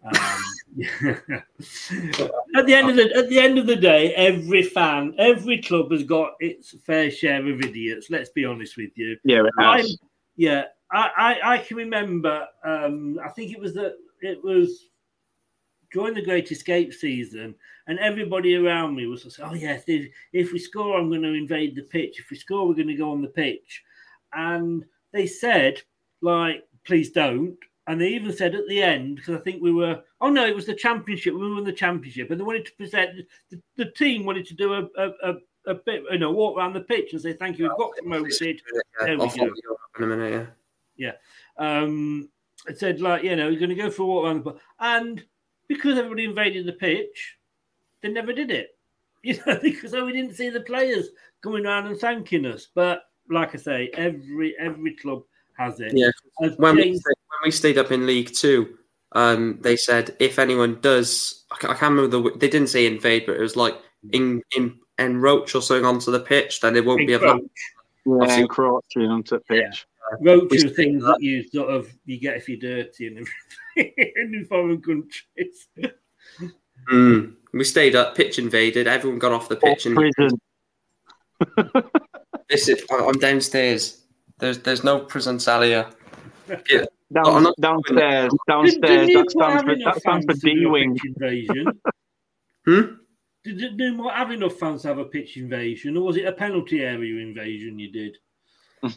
Um, 0.03 0.43
at 2.55 2.65
the 2.65 2.73
end 2.73 2.89
of 2.89 2.95
the 2.95 3.13
at 3.15 3.29
the 3.29 3.39
end 3.39 3.59
of 3.59 3.67
the 3.67 3.75
day, 3.75 4.15
every 4.15 4.63
fan, 4.63 5.13
every 5.19 5.61
club 5.61 5.91
has 5.91 6.01
got 6.01 6.31
its 6.39 6.71
fair 6.85 7.11
share 7.11 7.45
of 7.47 7.61
idiots. 7.61 8.09
Let's 8.09 8.29
be 8.29 8.45
honest 8.45 8.77
with 8.77 8.97
you. 8.97 9.15
Yeah, 9.23 9.43
it 9.43 9.51
I'm- 9.59 9.85
yeah. 10.35 10.65
I, 10.93 11.37
I, 11.43 11.53
I 11.53 11.57
can 11.59 11.77
remember. 11.77 12.47
Um, 12.65 13.19
I 13.23 13.29
think 13.29 13.51
it 13.51 13.59
was 13.59 13.75
that 13.75 13.93
it 14.21 14.43
was 14.43 14.87
during 15.91 16.15
the 16.15 16.25
Great 16.25 16.51
Escape 16.51 16.93
season, 16.93 17.53
and 17.87 17.99
everybody 17.99 18.55
around 18.55 18.95
me 18.95 19.05
was 19.05 19.21
saying, 19.21 19.49
"Oh 19.49 19.53
yes, 19.53 19.83
if, 19.85 20.11
if 20.33 20.51
we 20.51 20.57
score, 20.57 20.97
I'm 20.97 21.09
going 21.09 21.21
to 21.21 21.33
invade 21.33 21.75
the 21.75 21.83
pitch. 21.83 22.19
If 22.19 22.31
we 22.31 22.37
score, 22.37 22.67
we're 22.67 22.73
going 22.73 22.87
to 22.87 22.95
go 22.95 23.11
on 23.11 23.21
the 23.21 23.27
pitch." 23.27 23.83
And 24.33 24.83
they 25.11 25.27
said, 25.27 25.81
like, 26.21 26.67
"Please 26.83 27.11
don't." 27.11 27.57
And 27.87 27.99
they 27.99 28.09
even 28.09 28.31
said 28.31 28.55
at 28.55 28.67
the 28.67 28.81
end, 28.81 29.17
because 29.17 29.35
I 29.35 29.39
think 29.39 29.61
we 29.61 29.71
were, 29.71 30.03
oh 30.21 30.29
no, 30.29 30.45
it 30.45 30.55
was 30.55 30.67
the 30.67 30.73
championship. 30.75 31.33
We 31.33 31.39
were 31.39 31.57
in 31.57 31.63
the 31.63 31.73
championship, 31.73 32.29
and 32.29 32.39
they 32.39 32.43
wanted 32.43 32.65
to 32.67 32.73
present 32.73 33.25
the, 33.49 33.59
the 33.75 33.91
team 33.91 34.23
wanted 34.23 34.45
to 34.47 34.53
do 34.53 34.73
a, 34.73 34.87
a, 34.97 35.33
a, 35.65 35.73
bit, 35.73 36.03
you 36.11 36.19
know, 36.19 36.31
walk 36.31 36.57
around 36.57 36.73
the 36.73 36.81
pitch 36.81 37.13
and 37.13 37.21
say 37.21 37.33
thank 37.33 37.57
you, 37.57 37.65
we've 37.65 37.77
got 37.77 37.91
promoted. 37.97 38.61
There 38.99 39.17
we 39.17 39.25
go. 39.25 39.29
follow 39.29 39.45
you 39.47 39.73
up 39.73 39.97
in 39.97 40.03
a 40.03 40.07
minute. 40.07 40.47
Yeah. 40.97 41.13
Yeah. 41.57 41.81
Um, 41.81 42.29
it 42.67 42.79
said, 42.79 43.01
like, 43.01 43.23
you 43.23 43.35
know, 43.35 43.49
you're 43.49 43.59
going 43.59 43.69
to 43.69 43.75
go 43.75 43.89
for 43.89 44.03
a 44.03 44.05
walk 44.05 44.25
around 44.25 44.43
the 44.43 44.51
pitch, 44.51 44.61
And 44.79 45.23
because 45.67 45.97
everybody 45.97 46.25
invaded 46.25 46.65
the 46.65 46.73
pitch, 46.73 47.37
they 48.01 48.09
never 48.09 48.33
did 48.33 48.51
it. 48.51 48.69
You 49.23 49.37
know, 49.45 49.59
because 49.61 49.91
we 49.91 50.13
didn't 50.13 50.33
see 50.33 50.49
the 50.49 50.61
players 50.61 51.09
coming 51.43 51.67
around 51.67 51.85
and 51.85 51.99
thanking 51.99 52.43
us. 52.43 52.67
But 52.73 53.03
like 53.31 53.55
I 53.55 53.57
say, 53.57 53.89
every 53.93 54.55
every 54.59 54.95
club 54.95 55.23
has 55.57 55.79
it. 55.79 55.91
Yeah. 55.95 56.09
As 56.43 56.57
When 56.57 56.75
we, 56.75 56.83
James- 56.83 57.03
when 57.05 57.39
we 57.45 57.51
stayed 57.51 57.77
up 57.77 57.91
in 57.91 58.05
League 58.05 58.33
Two, 58.33 58.77
um, 59.13 59.59
they 59.61 59.75
said 59.75 60.15
if 60.19 60.37
anyone 60.39 60.79
does, 60.81 61.45
I 61.51 61.55
ca- 61.57 61.69
I 61.71 61.73
can't 61.75 61.95
remember 61.95 62.29
the. 62.29 62.37
They 62.37 62.49
didn't 62.49 62.69
say 62.69 62.85
invade, 62.85 63.25
but 63.25 63.35
it 63.35 63.41
was 63.41 63.55
like 63.55 63.75
in 64.11 64.41
in 64.55 64.77
enroach 64.99 65.55
or 65.55 65.61
something 65.61 65.85
onto 65.85 66.11
the 66.11 66.19
pitch, 66.19 66.59
then 66.61 66.75
it 66.75 66.85
won't 66.85 67.07
be 67.07 67.13
allowed. 67.13 67.41
Yeah, 68.05 68.13
Obviously- 68.13 68.41
encroaching 68.43 69.05
onto 69.07 69.35
the 69.37 69.41
pitch. 69.41 69.85
roaches 70.19 70.65
are 70.65 70.69
things 70.69 71.03
that 71.03 71.21
you 71.21 71.43
sort 71.43 71.69
of 71.69 71.89
you 72.05 72.19
get 72.19 72.35
if 72.37 72.49
you're 72.49 72.57
dirty 72.59 73.07
and 73.07 73.27
everything 73.77 74.33
in 74.35 74.45
foreign 74.49 74.81
countries. 74.81 75.67
Mm. 76.91 77.35
We 77.53 77.63
stayed 77.63 77.95
up, 77.95 78.15
pitch 78.15 78.39
invaded. 78.39 78.87
Everyone 78.87 79.19
got 79.19 79.31
off 79.33 79.47
the 79.49 79.55
pitch 79.57 79.85
and 79.85 79.95
Prison. 79.95 80.39
this 82.51 82.67
is. 82.69 82.83
I- 82.91 83.05
I'm 83.05 83.17
downstairs. 83.19 84.03
There's 84.39 84.59
there's 84.59 84.83
no 84.83 84.99
prison 84.99 85.39
cell 85.39 85.61
here. 85.61 85.87
Yeah. 86.69 86.85
Down, 87.13 87.27
I'm 87.27 87.43
not- 87.43 87.55
downstairs, 87.59 88.31
Did, 88.31 88.39
downstairs. 88.47 89.07
did 89.07 89.17
That 89.17 89.31
stands 89.31 89.53
have 89.55 89.63
for 89.65 89.71
enough 89.71 89.93
that 89.95 90.01
stands 90.01 90.25
for 90.25 90.31
fans 90.31 90.41
to 90.41 90.49
do 90.49 90.55
D 90.59 90.63
a 90.63 90.69
wing. 90.69 90.93
pitch 90.95 91.05
invasion? 91.15 91.81
Hmm? 92.65 92.81
Did, 93.43 93.57
did 93.57 93.75
Newport 93.75 94.13
have 94.13 94.29
enough 94.29 94.53
fans 94.59 94.83
to 94.83 94.89
have 94.89 94.99
a 94.99 95.05
pitch 95.05 95.35
invasion, 95.37 95.97
or 95.97 96.03
was 96.03 96.15
it 96.17 96.25
a 96.27 96.31
penalty 96.31 96.81
area 96.81 97.19
invasion 97.25 97.79
you 97.79 97.91
did? 97.91 98.17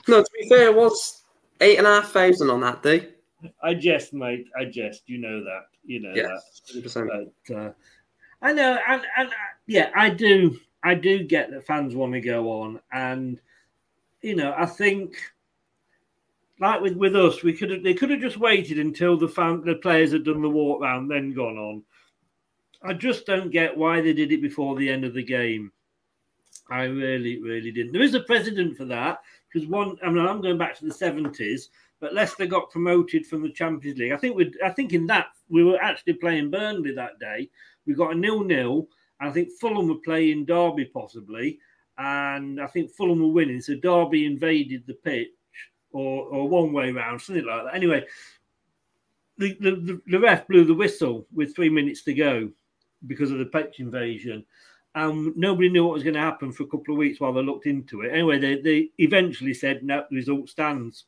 No, 0.06 0.22
to 0.22 0.30
be 0.38 0.48
fair, 0.50 0.66
it 0.66 0.74
was 0.76 1.24
eight 1.62 1.78
and 1.78 1.86
a 1.86 1.94
half 2.00 2.10
thousand 2.12 2.50
on 2.50 2.60
that 2.60 2.82
day. 2.82 3.08
I 3.62 3.72
jest, 3.74 4.12
mate. 4.12 4.44
I 4.58 4.66
jest. 4.66 5.04
You 5.08 5.16
know 5.18 5.42
that. 5.44 5.62
You 5.82 6.00
know 6.00 6.12
Yes, 6.14 6.60
that. 6.74 6.84
100%. 6.84 7.30
But 7.48 7.54
uh, 7.56 7.70
I 8.42 8.52
know, 8.52 8.78
and, 8.86 9.02
and 9.16 9.28
uh, 9.28 9.32
yeah, 9.66 9.90
I 9.96 10.10
do. 10.10 10.58
I 10.84 10.94
do 10.94 11.24
get 11.24 11.50
that 11.50 11.66
fans 11.66 11.94
want 11.94 12.12
to 12.12 12.20
go 12.20 12.60
on, 12.60 12.80
and 12.92 13.40
you 14.20 14.36
know, 14.36 14.54
I 14.56 14.66
think 14.66 15.16
like 16.60 16.80
with, 16.80 16.96
with 16.96 17.16
us, 17.16 17.42
we 17.42 17.52
could 17.52 17.70
have 17.70 17.82
they 17.82 17.94
could 17.94 18.10
have 18.10 18.20
just 18.20 18.36
waited 18.36 18.78
until 18.78 19.16
the 19.16 19.28
fan 19.28 19.62
the 19.64 19.76
players 19.76 20.12
had 20.12 20.24
done 20.24 20.42
the 20.42 20.48
walk 20.48 20.82
round, 20.82 21.10
then 21.10 21.32
gone 21.32 21.56
on. 21.56 21.82
I 22.82 22.92
just 22.92 23.26
don't 23.26 23.50
get 23.50 23.76
why 23.76 24.00
they 24.00 24.12
did 24.12 24.30
it 24.30 24.42
before 24.42 24.76
the 24.76 24.90
end 24.90 25.04
of 25.04 25.14
the 25.14 25.22
game. 25.22 25.72
I 26.70 26.84
really, 26.84 27.42
really 27.42 27.70
didn't. 27.70 27.92
There 27.92 28.02
is 28.02 28.14
a 28.14 28.20
precedent 28.20 28.76
for 28.76 28.84
that 28.86 29.20
because 29.52 29.68
one. 29.68 29.96
I 30.02 30.10
mean, 30.10 30.24
I'm 30.24 30.40
going 30.40 30.58
back 30.58 30.78
to 30.78 30.84
the 30.84 30.92
seventies, 30.92 31.70
but 32.00 32.14
Leicester 32.14 32.46
got 32.46 32.70
promoted 32.70 33.26
from 33.26 33.42
the 33.42 33.50
Champions 33.50 33.98
League. 33.98 34.12
I 34.12 34.16
think 34.16 34.36
we. 34.36 34.52
I 34.64 34.70
think 34.70 34.92
in 34.92 35.06
that 35.08 35.28
we 35.48 35.64
were 35.64 35.80
actually 35.82 36.14
playing 36.14 36.50
Burnley 36.50 36.94
that 36.94 37.18
day. 37.18 37.50
We 37.86 37.94
got 37.94 38.12
a 38.12 38.18
nil-nil. 38.18 38.88
And 39.20 39.30
I 39.30 39.32
think 39.32 39.50
Fulham 39.60 39.88
were 39.88 39.96
playing 39.96 40.44
Derby 40.44 40.86
possibly, 40.86 41.58
and 41.98 42.60
I 42.60 42.66
think 42.66 42.90
Fulham 42.90 43.20
were 43.20 43.28
winning. 43.28 43.60
So 43.60 43.74
Derby 43.76 44.26
invaded 44.26 44.84
the 44.86 44.94
pitch, 44.94 45.28
or 45.92 46.24
or 46.26 46.48
one 46.48 46.72
way 46.72 46.90
round, 46.90 47.20
something 47.20 47.44
like 47.44 47.64
that. 47.64 47.74
Anyway, 47.74 48.04
the, 49.38 49.54
the, 49.60 50.00
the, 50.06 50.20
ref 50.20 50.46
blew 50.46 50.64
the 50.64 50.74
whistle 50.74 51.26
with 51.32 51.54
three 51.54 51.68
minutes 51.68 52.02
to 52.04 52.14
go 52.14 52.50
because 53.06 53.30
of 53.30 53.38
the 53.38 53.46
pitch 53.46 53.80
invasion. 53.80 54.44
Um, 54.94 55.32
nobody 55.36 55.68
knew 55.68 55.84
what 55.84 55.94
was 55.94 56.04
going 56.04 56.14
to 56.14 56.20
happen 56.20 56.52
for 56.52 56.62
a 56.62 56.68
couple 56.68 56.94
of 56.94 56.98
weeks 56.98 57.20
while 57.20 57.32
they 57.32 57.42
looked 57.42 57.66
into 57.66 58.02
it. 58.02 58.12
Anyway, 58.12 58.38
they, 58.38 58.60
they 58.60 58.90
eventually 58.98 59.52
said 59.52 59.82
no, 59.82 60.04
the 60.08 60.16
result 60.16 60.48
stands 60.48 61.06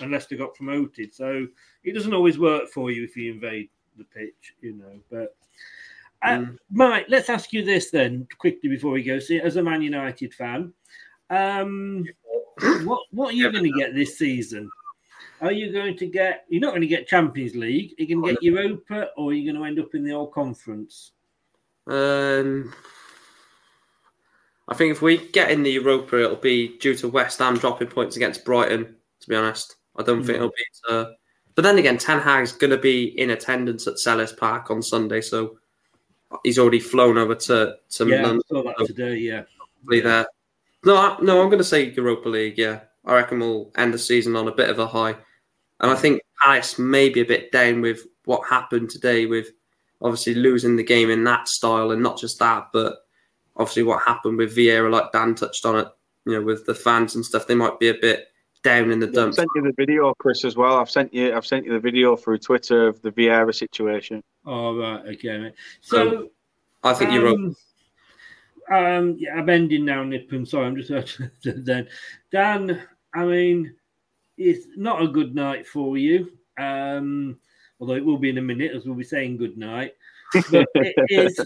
unless 0.00 0.26
they 0.26 0.36
got 0.36 0.54
promoted. 0.54 1.14
So 1.14 1.46
it 1.84 1.92
doesn't 1.92 2.14
always 2.14 2.38
work 2.38 2.68
for 2.68 2.90
you 2.90 3.04
if 3.04 3.16
you 3.16 3.32
invade 3.32 3.68
the 3.96 4.04
pitch, 4.04 4.54
you 4.60 4.74
know. 4.74 5.00
But 5.10 5.36
uh, 6.22 6.44
Mike, 6.70 7.06
let's 7.08 7.30
ask 7.30 7.52
you 7.52 7.64
this 7.64 7.90
then 7.90 8.26
quickly 8.38 8.68
before 8.68 8.92
we 8.92 9.02
go. 9.02 9.18
See, 9.18 9.40
as 9.40 9.56
a 9.56 9.62
Man 9.62 9.82
United 9.82 10.34
fan, 10.34 10.72
um, 11.30 12.04
what 12.84 13.02
what 13.10 13.32
are 13.32 13.36
you 13.36 13.50
going 13.52 13.64
to 13.64 13.78
get 13.78 13.94
this 13.94 14.18
season? 14.18 14.70
Are 15.40 15.52
you 15.52 15.72
going 15.72 15.96
to 15.98 16.06
get? 16.06 16.44
You're 16.48 16.60
not 16.60 16.70
going 16.70 16.80
to 16.82 16.88
get 16.88 17.06
Champions 17.06 17.54
League. 17.54 17.94
You're 17.96 18.08
you 18.08 18.20
going 18.20 18.34
to 18.36 18.40
get 18.40 18.42
Europa, 18.42 19.10
or 19.16 19.30
are 19.30 19.34
you 19.34 19.50
going 19.50 19.62
to 19.62 19.68
end 19.68 19.78
up 19.78 19.94
in 19.94 20.04
the 20.04 20.12
old 20.12 20.32
conference? 20.32 21.12
Um, 21.86 22.72
I 24.68 24.74
think 24.74 24.92
if 24.92 25.00
we 25.00 25.28
get 25.28 25.50
in 25.50 25.62
the 25.62 25.70
Europa, 25.70 26.22
it'll 26.22 26.36
be 26.36 26.76
due 26.78 26.94
to 26.96 27.08
West 27.08 27.38
Ham 27.38 27.56
dropping 27.56 27.88
points 27.88 28.16
against 28.16 28.44
Brighton. 28.44 28.96
To 29.20 29.28
be 29.28 29.36
honest, 29.36 29.76
I 29.96 30.02
don't 30.02 30.24
think 30.24 30.38
Mm. 30.38 30.40
it'll 30.40 30.48
be. 30.48 30.64
To, 30.88 31.12
but 31.54 31.62
then 31.62 31.78
again, 31.78 31.98
Ten 31.98 32.20
Hag's 32.20 32.52
going 32.52 32.70
to 32.70 32.78
be 32.78 33.18
in 33.18 33.30
attendance 33.30 33.86
at 33.86 33.94
Selhurst 33.94 34.36
Park 34.36 34.70
on 34.70 34.82
Sunday, 34.82 35.20
so 35.20 35.57
he's 36.44 36.58
already 36.58 36.80
flown 36.80 37.18
over 37.18 37.34
to 37.34 37.76
to 37.90 38.08
Yeah, 38.08 38.16
I 38.16 38.22
London. 38.22 38.42
saw 38.48 38.62
that 38.62 38.86
today. 38.86 39.16
Yeah, 39.16 39.42
probably 39.82 40.00
there. 40.00 40.26
No, 40.84 40.96
I, 40.96 41.16
no, 41.20 41.42
I'm 41.42 41.48
going 41.48 41.58
to 41.58 41.64
say 41.64 41.90
Europa 41.90 42.28
League. 42.28 42.58
Yeah, 42.58 42.80
I 43.04 43.14
reckon 43.14 43.40
we'll 43.40 43.70
end 43.76 43.92
the 43.94 43.98
season 43.98 44.36
on 44.36 44.48
a 44.48 44.54
bit 44.54 44.70
of 44.70 44.78
a 44.78 44.86
high, 44.86 45.16
and 45.80 45.90
I 45.90 45.94
think 45.94 46.22
Palace 46.42 46.78
may 46.78 47.08
be 47.08 47.20
a 47.20 47.24
bit 47.24 47.50
down 47.52 47.80
with 47.80 48.06
what 48.24 48.48
happened 48.48 48.90
today, 48.90 49.26
with 49.26 49.48
obviously 50.00 50.34
losing 50.34 50.76
the 50.76 50.84
game 50.84 51.10
in 51.10 51.24
that 51.24 51.48
style, 51.48 51.90
and 51.90 52.02
not 52.02 52.18
just 52.18 52.38
that, 52.38 52.68
but 52.72 52.96
obviously 53.56 53.82
what 53.82 54.02
happened 54.06 54.38
with 54.38 54.56
Vieira, 54.56 54.90
like 54.90 55.10
Dan 55.12 55.34
touched 55.34 55.64
on 55.66 55.76
it, 55.80 55.88
you 56.26 56.32
know, 56.34 56.42
with 56.42 56.64
the 56.66 56.74
fans 56.74 57.16
and 57.16 57.24
stuff. 57.24 57.46
They 57.46 57.56
might 57.56 57.80
be 57.80 57.88
a 57.88 57.94
bit 57.94 58.28
down 58.68 58.90
in 58.90 59.00
the 59.00 59.06
I've 59.06 59.14
dumps. 59.14 59.36
sent 59.36 59.48
you 59.54 59.62
the 59.62 59.72
video, 59.76 60.12
Chris, 60.14 60.44
as 60.44 60.56
well. 60.56 60.76
I've 60.76 60.90
sent 60.90 61.12
you. 61.12 61.34
I've 61.34 61.46
sent 61.46 61.64
you 61.64 61.72
the 61.72 61.80
video 61.80 62.16
through 62.16 62.38
Twitter 62.38 62.86
of 62.86 63.00
the 63.02 63.10
Vieira 63.10 63.54
situation. 63.54 64.22
Oh 64.44 64.76
right, 64.76 65.00
okay. 65.14 65.38
Mate. 65.38 65.54
So 65.80 66.30
I 66.84 66.92
think 66.94 67.12
Europa. 67.12 67.36
um, 67.36 67.56
um, 68.70 69.16
yeah, 69.18 69.34
I'm 69.34 69.48
ending 69.48 69.84
now, 69.84 70.02
Nippon. 70.02 70.44
Sorry, 70.44 70.66
I'm 70.66 70.76
just 70.76 71.20
then. 71.44 71.88
Dan, 72.30 72.82
I 73.14 73.24
mean, 73.24 73.74
it's 74.36 74.66
not 74.76 75.02
a 75.02 75.08
good 75.08 75.34
night 75.34 75.66
for 75.66 75.96
you. 75.96 76.30
Um, 76.58 77.38
although 77.80 77.94
it 77.94 78.04
will 78.04 78.18
be 78.18 78.30
in 78.30 78.38
a 78.38 78.42
minute, 78.42 78.72
as 78.74 78.84
we'll 78.84 78.96
be 78.96 79.04
saying 79.04 79.36
good 79.38 79.56
night. 79.56 79.94
But 80.50 80.68
it 80.74 80.94
is, 81.08 81.40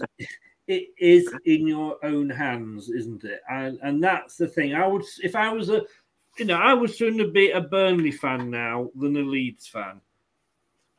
it 0.67 0.89
is 0.97 1.33
in 1.45 1.67
your 1.67 2.03
own 2.03 2.29
hands, 2.29 2.89
isn't 2.89 3.23
it? 3.23 3.41
And 3.49 3.79
and 3.81 4.03
that's 4.03 4.35
the 4.35 4.47
thing. 4.47 4.75
I 4.75 4.85
would, 4.85 5.03
if 5.23 5.35
I 5.35 5.49
was 5.53 5.69
a, 5.69 5.83
you 6.37 6.45
know, 6.45 6.57
I 6.57 6.73
would 6.73 6.93
sooner 6.93 7.27
be 7.27 7.51
a 7.51 7.61
Burnley 7.61 8.11
fan 8.11 8.49
now 8.49 8.89
than 8.95 9.15
a 9.17 9.21
Leeds 9.21 9.67
fan. 9.67 10.01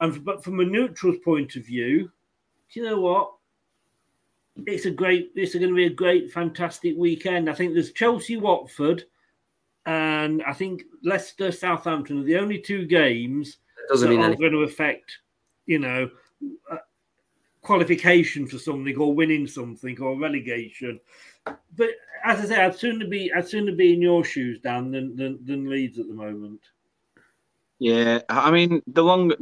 And 0.01 0.24
but 0.24 0.45
from 0.45 0.61
a 0.61 0.64
neutral's 0.64 1.18
point 1.24 1.57
of 1.57 1.64
view, 1.64 2.11
do 2.72 2.80
you 2.80 2.87
know 2.87 3.01
what? 3.01 3.32
It's 4.66 4.87
a 4.87 4.91
great. 4.91 5.32
It's 5.35 5.55
going 5.55 5.68
to 5.68 5.74
be 5.74 5.87
a 5.87 5.91
great, 5.91 6.32
fantastic 6.32 6.97
weekend. 6.97 7.51
I 7.51 7.55
think 7.55 7.74
there's 7.74 7.93
Chelsea, 7.93 8.37
Watford, 8.37 9.05
and 9.86 10.43
I 10.44 10.52
think 10.52 10.82
Leicester, 11.02 11.51
Southampton 11.51 12.20
are 12.20 12.24
the 12.24 12.36
only 12.36 12.61
two 12.61 12.86
games 12.86 13.59
doesn't 13.89 14.09
that 14.09 14.16
are 14.16 14.24
anything. 14.24 14.40
going 14.40 14.52
to 14.52 14.62
affect, 14.62 15.19
you 15.66 15.78
know, 15.78 16.11
uh, 16.70 16.77
qualification 17.65 18.47
for 18.47 18.59
something 18.59 18.97
or 18.97 19.15
winning 19.15 19.47
something 19.47 20.01
or 20.01 20.19
relegation. 20.19 21.01
But 21.45 21.91
as 22.24 22.41
I 22.41 22.45
say, 22.45 22.65
I'd 22.65 22.78
sooner 22.78 23.07
be 23.07 23.32
I'd 23.32 23.49
sooner 23.49 23.73
be 23.73 23.93
in 23.93 24.03
your 24.03 24.24
shoes, 24.24 24.61
Dan, 24.61 24.91
than 24.91 25.16
than, 25.16 25.45
than 25.45 25.69
Leeds 25.69 25.99
at 25.99 26.07
the 26.07 26.15
moment. 26.15 26.61
Yeah, 27.78 28.20
I 28.28 28.51
mean, 28.51 28.82
the 28.86 29.03
longer 29.03 29.36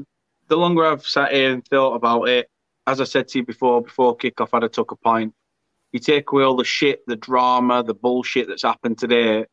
the 0.49 0.57
longer 0.57 0.87
I've 0.87 1.07
sat 1.07 1.33
here 1.33 1.53
and 1.53 1.67
thought 1.67 1.95
about 1.95 2.29
it, 2.29 2.51
as 2.87 3.01
I 3.01 3.05
said 3.05 3.29
to 3.29 3.39
you 3.39 3.45
before, 3.45 3.83
before 3.83 4.17
kickoff, 4.17 4.49
I'd 4.53 4.63
have 4.63 4.73
took 4.73 4.93
a 4.93 4.97
pint. 4.97 5.35
You 5.93 6.01
take 6.01 6.33
away 6.33 6.45
all 6.45 6.57
the 6.57 6.65
shit, 6.65 7.07
the 7.07 7.17
drama, 7.17 7.83
the 7.83 7.95
bullshit 7.95 8.49
that's 8.49 8.63
happened 8.63 8.99
today. 8.99 9.45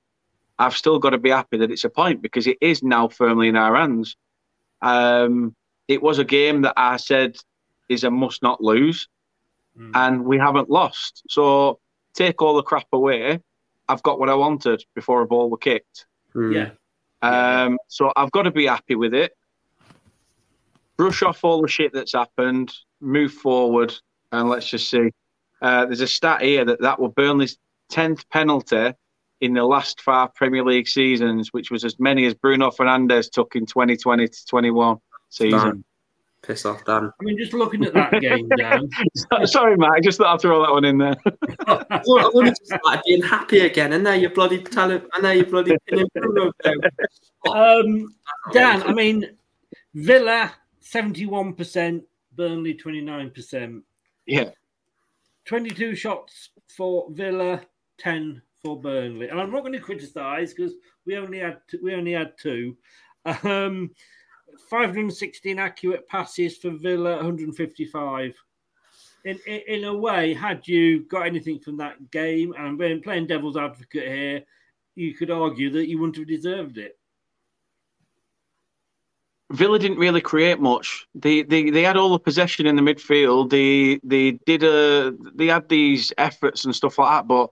I've 0.58 0.76
still 0.76 1.00
got 1.00 1.12
to 1.12 1.18
be 1.18 1.30
happy 1.30 1.58
that 1.58 1.72
it's 1.72 1.84
a 1.84 1.90
point 1.90 2.22
because 2.22 2.48
it 2.48 2.58
is 2.62 2.82
now 2.82 3.08
firmly 3.08 3.50
in 3.50 3.56
our 3.56 3.76
hands. 3.76 4.16
Um, 4.82 5.56
it 5.88 6.02
was 6.02 6.20
a 6.20 6.26
game 6.26 6.62
that 6.62 6.74
I 6.78 6.98
said 6.98 7.38
is 7.90 8.04
a 8.04 8.12
must 8.12 8.42
not 8.44 8.62
lose, 8.62 9.08
and 9.96 10.24
we 10.26 10.38
haven't 10.38 10.70
lost. 10.70 11.24
So 11.30 11.80
take 12.14 12.42
all 12.42 12.56
the 12.56 12.64
crap 12.64 12.88
away. 12.94 13.40
I've 13.88 14.04
got 14.04 14.20
what 14.20 14.30
I 14.30 14.36
wanted 14.36 14.84
before 14.96 15.22
a 15.22 15.28
ball 15.28 15.50
were 15.50 15.58
kicked. 15.58 16.06
Yeah. 16.54 16.72
Um, 17.22 17.78
so 17.88 18.12
I've 18.16 18.32
got 18.32 18.44
to 18.44 18.52
be 18.52 18.68
happy 18.68 18.96
with 18.96 19.14
it. 19.14 19.34
Brush 20.98 21.24
off 21.24 21.44
all 21.44 21.62
the 21.62 21.68
shit 21.68 21.94
that's 21.94 22.14
happened. 22.14 22.74
move 23.02 23.34
forward, 23.34 23.94
and 24.32 24.50
let's 24.50 24.70
just 24.70 24.90
see. 24.90 25.12
Uh, 25.62 25.86
there's 25.86 26.02
a 26.02 26.08
stat 26.08 26.42
here 26.42 26.66
that 26.66 26.82
that 26.82 27.00
were 27.00 27.10
Burnley's 27.10 27.58
tenth 27.90 28.30
penalty 28.30 28.94
in 29.42 29.54
the 29.54 29.64
last 29.64 30.02
five 30.02 30.34
Premier 30.36 30.64
League 30.64 30.88
seasons, 30.88 31.50
which 31.54 31.72
was 31.72 31.84
as 31.86 32.00
many 32.00 32.26
as 32.26 32.34
Bruno 32.34 32.70
Fernandes 32.72 33.32
took 33.32 33.56
in 33.56 33.66
2020 33.66 34.28
to 34.28 34.46
21 34.46 34.98
season. 35.30 35.84
Man, 36.50 36.56
piss 36.56 36.66
off, 36.66 36.86
Dan. 36.86 37.12
I 37.20 37.24
mean, 37.24 37.38
just 37.38 37.54
looking 37.54 37.86
at 37.86 37.94
that 37.94 38.20
game, 38.22 38.48
Dan. 38.58 38.90
Sorry, 39.46 39.78
Matt. 39.78 39.92
I 39.92 40.00
just 40.00 40.18
thought 40.18 40.34
I'd 40.34 40.42
throw 40.42 40.62
that 40.62 40.72
one 40.72 40.86
in 40.86 40.98
there. 40.98 41.16
I 41.68 42.02
wanted 42.34 42.56
to 42.56 42.66
start 42.66 43.02
being 43.06 43.22
happy 43.22 43.62
again, 43.62 43.94
and 43.94 44.06
there 44.06 44.16
you're 44.16 44.30
bloody 44.32 44.62
telling, 44.62 45.02
and 45.14 45.24
now 45.24 45.32
you're 45.32 45.46
bloody 45.46 45.78
pinning 45.88 46.08
Um, 47.48 48.08
Dan, 48.52 48.84
I 48.84 48.94
mean, 48.94 49.38
Villa 49.94 50.54
seventy-one 50.80 51.54
percent, 51.54 52.04
Burnley 52.36 52.74
twenty-nine 52.74 53.32
percent. 53.32 53.84
Yeah. 54.26 54.50
22 55.46 55.96
shots 55.96 56.50
for 56.68 57.08
Villa, 57.10 57.62
10 57.98 58.40
for 58.62 58.80
Burnley. 58.80 59.30
And 59.30 59.42
I'm 59.42 59.52
not 59.52 59.62
going 59.62 59.74
to 59.74 59.80
criticise 59.80 60.54
because 60.54 60.74
we 61.08 61.18
only 61.18 61.40
had 61.40 61.62
two, 61.68 61.80
we 61.82 61.96
only 61.96 62.12
had 62.12 62.34
two. 62.38 62.78
Um, 63.44 63.90
516 64.70 65.60
accurate 65.60 66.08
passes 66.08 66.58
for 66.58 66.72
Villa, 66.72 67.16
155. 67.18 68.36
In, 69.26 69.40
in, 69.46 69.62
in 69.68 69.84
a 69.86 69.96
way, 69.96 70.34
had 70.34 70.68
you 70.68 71.04
got 71.06 71.26
anything 71.26 71.60
from 71.60 71.78
that 71.78 72.12
game, 72.12 72.54
and 72.58 72.82
I'm 72.82 73.02
playing 73.02 73.28
devil's 73.28 73.58
advocate 73.58 74.08
here, 74.08 74.44
you 74.96 75.14
could 75.14 75.32
argue 75.32 75.70
that 75.72 75.88
you 75.88 76.00
wouldn't 76.00 76.18
have 76.18 76.28
deserved 76.28 76.78
it. 76.78 76.98
Villa 79.52 79.80
didn't 79.80 79.98
really 79.98 80.22
create 80.22 80.60
much. 80.60 81.08
They 81.16 81.42
they, 81.42 81.72
they 81.72 81.82
had 81.82 81.98
all 81.98 82.12
the 82.12 82.20
possession 82.20 82.68
in 82.68 82.76
the 82.76 82.84
midfield. 82.84 83.50
They 83.50 84.00
they 84.04 84.38
did 84.46 84.64
a 84.64 85.12
they 85.34 85.48
had 85.48 85.68
these 85.70 86.14
efforts 86.20 86.66
and 86.66 86.76
stuff 86.76 87.00
like 87.00 87.10
that, 87.10 87.28
but 87.28 87.50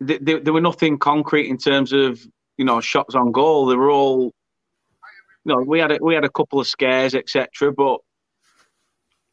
they, 0.00 0.18
they, 0.18 0.40
they 0.40 0.50
were 0.50 0.62
nothing 0.62 0.98
concrete 0.98 1.48
in 1.48 1.58
terms 1.58 1.92
of 1.92 2.26
you 2.56 2.64
know 2.64 2.80
shots 2.80 3.14
on 3.14 3.32
goal. 3.32 3.66
They 3.66 3.76
were 3.76 3.90
all 3.90 4.32
you 5.44 5.54
know 5.54 5.62
we 5.62 5.78
had 5.78 5.92
a, 5.92 5.98
we 6.00 6.14
had 6.14 6.24
a 6.24 6.30
couple 6.30 6.60
of 6.60 6.66
scares 6.66 7.14
etc. 7.14 7.72
But 7.72 8.00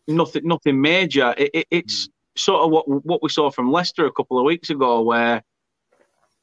nothing 0.08 0.46
nothing 0.46 0.82
major. 0.82 1.34
It, 1.38 1.52
it, 1.54 1.68
it's 1.72 2.08
mm. 2.08 2.12
sort 2.38 2.64
of 2.64 2.72
what 2.72 2.88
what 3.06 3.24
we 3.24 3.30
saw 3.30 3.50
from 3.52 3.72
Leicester 3.72 4.06
a 4.06 4.12
couple 4.12 4.40
of 4.40 4.46
weeks 4.46 4.70
ago, 4.70 5.02
where 5.02 5.44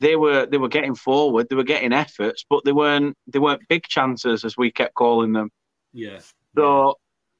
they 0.00 0.16
were 0.16 0.46
they 0.46 0.58
were 0.58 0.68
getting 0.68 0.94
forward, 0.94 1.48
they 1.48 1.56
were 1.56 1.64
getting 1.64 1.92
efforts, 1.92 2.44
but 2.48 2.64
they 2.64 2.72
weren't 2.72 3.16
they 3.26 3.38
weren't 3.38 3.68
big 3.68 3.84
chances 3.84 4.44
as 4.44 4.56
we 4.56 4.70
kept 4.70 4.94
calling 4.94 5.32
them. 5.32 5.50
Yeah. 5.92 6.20
So 6.56 6.94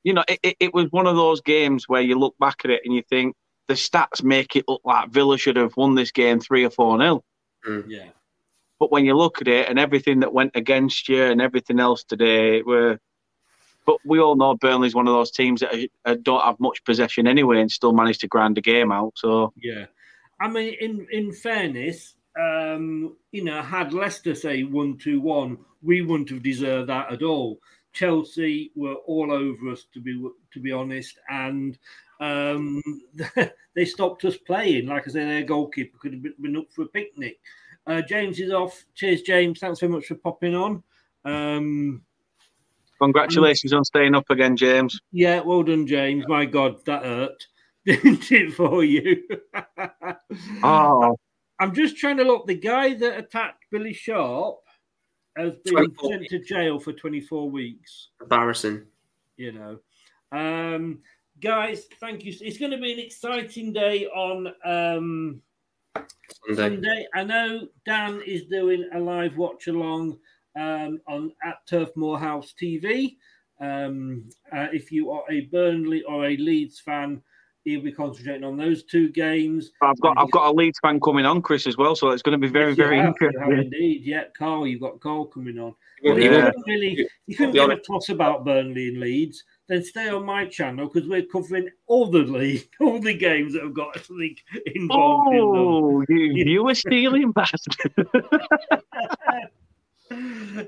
you 0.05 0.13
know, 0.13 0.25
it, 0.29 0.39
it, 0.43 0.57
it 0.61 0.75
was 0.75 0.87
one 0.91 1.07
of 1.07 1.17
those 1.17 1.41
games 1.41 1.89
where 1.89 2.01
you 2.01 2.19
look 2.19 2.37
back 2.39 2.61
at 2.65 2.71
it 2.71 2.83
and 2.85 2.95
you 2.95 3.03
think 3.09 3.35
the 3.67 3.75
stats 3.75 4.23
make 4.23 4.55
it 4.55 4.65
look 4.69 4.81
like 4.85 5.11
Villa 5.11 5.37
should 5.37 5.57
have 5.57 5.77
won 5.77 5.97
this 5.97 6.13
game 6.13 6.39
three 6.39 6.65
or 6.65 6.71
four 6.71 6.97
nil. 6.97 7.25
Mm. 7.67 7.85
Yeah. 7.89 8.09
But 8.79 8.93
when 8.93 9.05
you 9.05 9.17
look 9.17 9.41
at 9.41 9.49
it 9.49 9.69
and 9.69 9.79
everything 9.79 10.21
that 10.21 10.35
went 10.35 10.53
against 10.55 11.09
you 11.09 11.23
and 11.23 11.41
everything 11.41 11.81
else 11.81 12.05
today, 12.05 12.63
were 12.63 13.01
but 13.87 13.99
we 14.05 14.19
all 14.19 14.35
know 14.35 14.57
Burnley's 14.57 14.97
one 14.97 15.07
of 15.07 15.15
those 15.15 15.31
teams 15.31 15.63
that 16.05 16.23
don't 16.25 16.45
have 16.45 16.59
much 16.59 16.85
possession 16.85 17.29
anyway 17.29 17.61
and 17.61 17.71
still 17.71 17.93
manage 17.93 18.19
to 18.19 18.27
grind 18.27 18.57
the 18.57 18.61
game 18.61 18.91
out. 18.91 19.13
So 19.17 19.53
Yeah. 19.57 19.87
I 20.41 20.49
mean, 20.49 20.75
in, 20.81 21.07
in 21.11 21.33
fairness, 21.33 22.17
um, 22.39 23.17
you 23.33 23.45
know, 23.45 23.63
had 23.63 23.95
Leicester 23.95 24.35
say 24.35 24.65
one 24.65 24.99
two 24.99 25.21
one, 25.21 25.59
we 25.83 26.03
wouldn't 26.03 26.31
have 26.31 26.43
deserved 26.43 26.89
that 26.91 27.13
at 27.13 27.23
all. 27.23 27.61
Chelsea 27.93 28.73
were 28.75 28.97
all 29.07 29.33
over 29.33 29.71
us, 29.71 29.87
to 29.95 30.01
be 30.01 30.29
to 30.53 30.61
be 30.61 30.73
honest, 30.73 31.19
and 31.31 31.79
um, 32.21 32.83
they 33.75 33.85
stopped 33.87 34.25
us 34.27 34.37
playing. 34.37 34.87
Like 34.87 35.09
I 35.09 35.11
said, 35.11 35.29
their 35.29 35.43
goalkeeper 35.45 35.97
could 35.99 36.13
have 36.13 36.43
been 36.43 36.57
up 36.57 36.71
for 36.71 36.83
a 36.83 36.89
picnic. 36.89 37.39
Uh, 37.87 38.03
James 38.03 38.41
is 38.41 38.53
off. 38.53 38.85
Cheers, 38.95 39.23
James. 39.23 39.61
Thanks 39.61 39.81
very 39.81 39.93
much 39.93 40.07
for 40.07 40.17
popping 40.17 40.55
on. 40.55 40.83
Um, 41.25 42.03
congratulations 43.01 43.73
on 43.73 43.85
staying 43.85 44.15
up 44.15 44.29
again, 44.31 44.57
James. 44.57 45.01
yeah, 45.13 45.41
well 45.41 45.63
done, 45.63 45.87
James. 45.87 46.27
My 46.27 46.45
God, 46.45 46.85
that 46.87 47.05
hurt, 47.05 47.47
didn't 47.87 48.31
it, 48.33 48.55
for 48.55 48.85
you? 48.85 49.23
Oh, 50.63 51.17
I'm 51.59 51.75
just 51.75 51.97
trying 51.97 52.17
to 52.19 52.25
look. 52.25 52.47
The 52.47 52.55
guy 52.55 52.95
that 52.95 53.19
attacked 53.19 53.65
Billy 53.71 53.93
Sharp 53.93 54.59
has 55.37 55.55
been 55.65 55.75
24 55.75 56.11
sent 56.11 56.27
to 56.29 56.39
jail 56.41 56.79
for 56.79 56.93
24 56.93 57.51
weeks. 57.51 58.09
Embarrassing. 58.21 58.85
You 59.37 59.53
know, 59.53 59.79
um, 60.33 60.99
guys, 61.41 61.87
thank 62.01 62.25
you. 62.25 62.35
It's 62.41 62.59
going 62.59 62.73
to 62.73 62.79
be 62.79 62.93
an 62.93 62.99
exciting 62.99 63.73
day 63.73 64.07
on 64.07 64.53
um, 64.65 65.41
Sunday. 66.47 66.63
Sunday. 66.77 67.07
I 67.15 67.25
know 67.25 67.69
Dan 67.85 68.21
is 68.27 68.45
doing 68.45 68.89
a 68.95 68.99
live 68.99 69.37
watch 69.37 69.67
along 69.69 70.19
um, 70.59 70.99
on 71.09 71.33
at 71.45 71.57
Turf 71.69 71.91
Moorhouse 71.97 72.55
TV. 72.61 73.17
Um, 73.61 74.29
uh, 74.53 74.69
if 74.73 74.93
you 74.93 75.11
are 75.11 75.25
a 75.31 75.43
Burnley 75.47 76.03
or 76.03 76.27
a 76.27 76.37
Leeds 76.37 76.81
fan, 76.81 77.23
he'll 77.65 77.81
be 77.83 77.91
concentrating 77.93 78.45
on 78.45 78.57
those 78.57 78.85
two 78.85 79.09
games. 79.11 79.73
I've 79.83 79.99
got 80.01 80.17
I've 80.19 80.31
got 80.31 80.49
a 80.49 80.53
Leeds 80.53 80.79
fan 80.81 81.01
coming 81.01 81.25
on, 81.27 81.43
Chris, 81.43 81.67
as 81.67 81.77
well, 81.77 81.97
so 81.97 82.11
it's 82.11 82.23
going 82.23 82.39
to 82.41 82.47
be 82.47 82.53
very 82.53 82.71
Yes, 82.71 82.77
very 82.77 82.97
have, 82.99 83.15
you 83.21 83.27
interesting. 83.29 83.59
indeed. 83.65 84.03
Yeah, 84.05 84.25
Carl, 84.37 84.67
you've 84.67 84.81
got 84.83 85.01
Carl 85.01 85.27
coming 85.27 85.59
on. 85.59 85.75
Yeah. 86.03 86.13
If 86.13 86.19
you 86.19 86.31
Yeah. 86.31 86.45
couldn't 86.51 86.65
really, 86.67 87.09
you 87.27 87.37
couldn't 87.37 87.53
be 87.53 87.59
give 87.59 87.69
a 87.69 87.73
honest. 87.73 87.87
toss 87.87 88.09
about 88.11 88.45
Burnley 88.45 88.89
and 88.89 89.01
Leeds. 89.01 89.43
Then 89.69 89.83
stay 89.83 90.09
on 90.09 90.25
my 90.25 90.47
channel 90.47 90.89
because 90.89 91.09
we're 91.09 91.27
covering 91.27 91.69
all 91.87 92.07
the 92.07 92.21
league, 92.21 92.69
all 92.81 93.01
the 93.01 93.15
games 93.15 93.55
that 93.55 93.65
have 93.65 93.75
got 93.75 93.99
something 94.05 94.37
involved 94.75 95.33
in 95.33 95.39
them. 95.39 95.45
Oh, 95.45 96.05
you 96.09 96.17
you 96.47 96.65
were 96.65 96.75
stealing 96.75 97.33
bastard. 97.33 97.75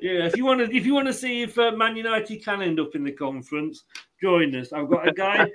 yeah, 0.03 0.27
if 0.27 0.37
you 0.37 0.45
want 0.45 0.61
to, 0.61 0.77
if 0.77 0.85
you 0.85 0.95
want 0.95 1.07
to 1.07 1.13
see 1.13 1.43
if 1.43 1.57
uh, 1.59 1.71
Man 1.73 1.95
United 1.97 2.45
can 2.45 2.61
end 2.61 2.81
up 2.81 2.97
in 2.97 3.05
the 3.05 3.13
conference, 3.13 3.85
join 4.21 4.55
us. 4.57 4.73
I've 4.73 4.91
got 4.91 5.07
a 5.07 5.13
guy. 5.13 5.49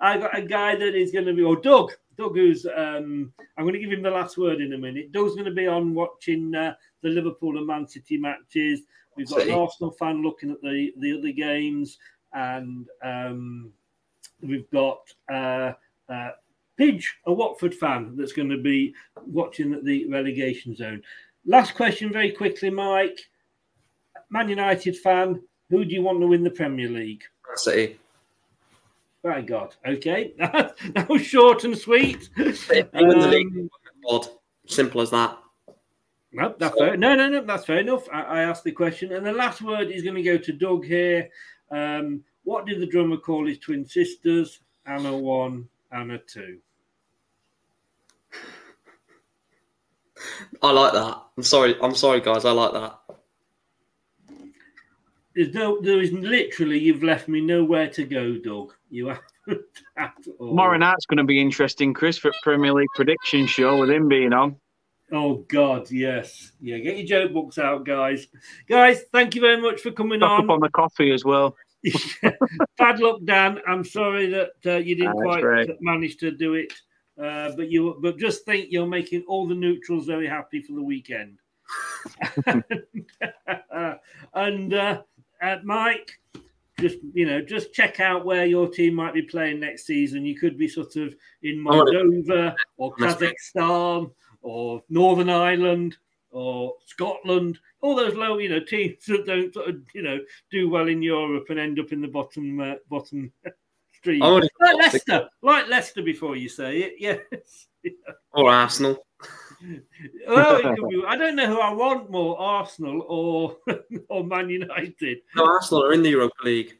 I've 0.00 0.20
got 0.20 0.36
a 0.36 0.42
guy 0.42 0.74
that 0.76 0.94
is 0.94 1.12
going 1.12 1.26
to 1.26 1.32
be, 1.32 1.42
or 1.42 1.56
Doug, 1.56 1.92
Doug, 2.18 2.34
who's 2.34 2.66
um, 2.66 3.32
I'm 3.56 3.64
going 3.64 3.74
to 3.74 3.80
give 3.80 3.92
him 3.92 4.02
the 4.02 4.10
last 4.10 4.36
word 4.36 4.60
in 4.60 4.72
a 4.74 4.78
minute. 4.78 5.12
Doug's 5.12 5.34
going 5.34 5.46
to 5.46 5.52
be 5.52 5.66
on 5.66 5.94
watching 5.94 6.54
uh, 6.54 6.74
the 7.02 7.08
Liverpool 7.08 7.56
and 7.56 7.66
Man 7.66 7.86
City 7.86 8.18
matches. 8.18 8.82
We've 9.16 9.28
got 9.28 9.42
an 9.42 9.50
Arsenal 9.50 9.92
fan 9.92 10.22
looking 10.22 10.50
at 10.50 10.60
the 10.62 10.92
the 10.98 11.18
other 11.18 11.32
games, 11.32 11.98
and 12.32 12.86
um, 13.04 13.72
we've 14.40 14.70
got 14.70 15.00
uh, 15.30 15.72
uh, 16.08 16.30
Pidge, 16.78 17.04
a 17.26 17.32
Watford 17.32 17.74
fan, 17.74 18.16
that's 18.16 18.32
going 18.32 18.48
to 18.48 18.58
be 18.58 18.94
watching 19.26 19.72
at 19.72 19.84
the 19.84 20.08
relegation 20.08 20.74
zone. 20.74 21.02
Last 21.44 21.74
question, 21.74 22.12
very 22.12 22.32
quickly, 22.32 22.70
Mike. 22.70 23.18
Man 24.30 24.48
United 24.48 24.96
fan, 24.96 25.42
who 25.68 25.84
do 25.84 25.94
you 25.94 26.02
want 26.02 26.20
to 26.20 26.26
win 26.26 26.42
the 26.42 26.50
Premier 26.50 26.88
League? 26.88 27.22
City. 27.56 27.98
By 29.22 29.42
God. 29.42 29.74
Okay. 29.86 30.32
that 30.38 31.06
was 31.08 31.22
short 31.22 31.64
and 31.64 31.76
sweet. 31.76 32.28
If 32.36 32.68
the 32.68 33.28
league, 33.30 33.46
Um, 33.56 33.70
God, 34.08 34.26
simple 34.66 35.00
as 35.00 35.10
that. 35.10 35.38
No, 36.32 36.54
that's 36.58 36.76
fair. 36.76 36.96
No, 36.96 37.14
no, 37.14 37.28
no, 37.28 37.42
that's 37.42 37.66
fair 37.66 37.78
enough. 37.78 38.08
I, 38.12 38.22
I 38.22 38.42
asked 38.42 38.64
the 38.64 38.72
question. 38.72 39.12
And 39.12 39.24
the 39.24 39.32
last 39.32 39.62
word 39.62 39.90
is 39.90 40.02
going 40.02 40.16
to 40.16 40.22
go 40.22 40.38
to 40.38 40.52
Doug 40.52 40.84
here. 40.84 41.28
Um, 41.70 42.22
what 42.44 42.66
did 42.66 42.80
the 42.80 42.86
drummer 42.86 43.16
call 43.18 43.46
his 43.46 43.58
twin 43.58 43.86
sisters? 43.86 44.60
Anna 44.86 45.16
one, 45.16 45.68
Anna 45.92 46.18
two. 46.18 46.58
I 50.62 50.70
like 50.70 50.92
that. 50.92 51.22
I'm 51.36 51.42
sorry. 51.42 51.76
I'm 51.82 51.94
sorry, 51.94 52.20
guys. 52.20 52.44
I 52.44 52.52
like 52.52 52.72
that. 52.72 52.98
There's 55.34 55.54
no, 55.54 55.80
there 55.80 56.00
is 56.00 56.12
literally, 56.12 56.78
you've 56.78 57.02
left 57.02 57.26
me 57.26 57.40
nowhere 57.40 57.88
to 57.88 58.04
go, 58.04 58.36
Doug. 58.36 58.74
You 58.90 59.06
haven't 59.46 59.64
at 59.96 60.14
all. 60.38 60.48
Tomorrow 60.48 60.76
night's 60.76 61.06
going 61.06 61.18
to 61.18 61.24
be 61.24 61.40
interesting, 61.40 61.94
Chris, 61.94 62.18
for 62.18 62.30
Premier 62.42 62.72
League 62.72 62.88
prediction 62.94 63.46
show 63.46 63.78
with 63.80 63.90
him 63.90 64.08
being 64.08 64.32
on. 64.32 64.56
Oh 65.12 65.44
God, 65.48 65.90
yes, 65.90 66.52
yeah. 66.58 66.78
Get 66.78 66.96
your 66.96 67.06
joke 67.06 67.34
books 67.34 67.58
out, 67.58 67.84
guys. 67.84 68.28
Guys, 68.66 69.02
thank 69.12 69.34
you 69.34 69.42
very 69.42 69.60
much 69.60 69.82
for 69.82 69.90
coming 69.90 70.20
Stock 70.20 70.40
on. 70.40 70.44
up 70.44 70.50
on 70.50 70.60
the 70.60 70.70
coffee 70.70 71.12
as 71.12 71.22
well. 71.22 71.54
Bad 72.78 72.98
luck, 72.98 73.20
Dan. 73.24 73.60
I'm 73.68 73.84
sorry 73.84 74.30
that 74.30 74.52
uh, 74.64 74.76
you 74.76 74.94
didn't 74.94 75.16
That's 75.16 75.22
quite 75.22 75.44
right. 75.44 75.68
manage 75.82 76.16
to 76.18 76.30
do 76.30 76.54
it, 76.54 76.72
uh, 77.22 77.50
but 77.54 77.70
you. 77.70 77.98
But 78.00 78.16
just 78.16 78.46
think, 78.46 78.68
you're 78.70 78.86
making 78.86 79.24
all 79.28 79.46
the 79.46 79.54
neutrals 79.54 80.06
very 80.06 80.26
happy 80.26 80.62
for 80.62 80.72
the 80.72 80.82
weekend. 80.82 81.36
and 84.34 84.72
uh, 84.72 85.02
uh, 85.42 85.56
Mike, 85.62 86.10
just 86.80 86.96
you 87.12 87.26
know, 87.26 87.42
just 87.42 87.74
check 87.74 88.00
out 88.00 88.24
where 88.24 88.46
your 88.46 88.66
team 88.66 88.94
might 88.94 89.12
be 89.12 89.22
playing 89.22 89.60
next 89.60 89.84
season. 89.84 90.24
You 90.24 90.38
could 90.38 90.56
be 90.56 90.68
sort 90.68 90.96
of 90.96 91.14
in 91.42 91.62
Moldova 91.62 92.54
or 92.78 92.94
Kazakhstan 92.94 94.10
or 94.42 94.82
Northern 94.88 95.30
Ireland 95.30 95.96
or 96.30 96.74
Scotland, 96.86 97.58
all 97.80 97.94
those 97.94 98.14
low, 98.14 98.38
you 98.38 98.48
know, 98.48 98.60
teams 98.66 99.04
that 99.06 99.26
don't 99.26 99.52
sort 99.54 99.68
of, 99.68 99.76
you 99.94 100.02
know, 100.02 100.18
do 100.50 100.68
well 100.68 100.88
in 100.88 101.02
Europe 101.02 101.46
and 101.50 101.58
end 101.58 101.78
up 101.78 101.92
in 101.92 102.00
the 102.00 102.08
bottom 102.08 102.60
uh, 102.60 102.74
bottom 102.88 103.32
stream. 103.92 104.20
Like 104.20 104.50
Leicester, 104.60 105.28
like 105.42 105.68
Leicester 105.68 106.02
before 106.02 106.36
you 106.36 106.48
say 106.48 106.78
it, 106.80 106.94
yes. 106.98 107.66
Or 108.32 108.50
Arsenal. 108.50 109.04
well, 110.28 110.56
it 110.56 110.62
could 110.62 110.88
be, 110.88 111.02
I 111.06 111.16
don't 111.16 111.36
know 111.36 111.46
who 111.46 111.60
I 111.60 111.72
want 111.72 112.10
more, 112.10 112.38
Arsenal 112.38 113.04
or 113.08 113.56
or 114.08 114.24
Man 114.24 114.48
United. 114.48 115.18
No, 115.36 115.44
Arsenal 115.44 115.84
are 115.84 115.92
in 115.92 116.02
the 116.02 116.10
Europa 116.10 116.34
League. 116.44 116.78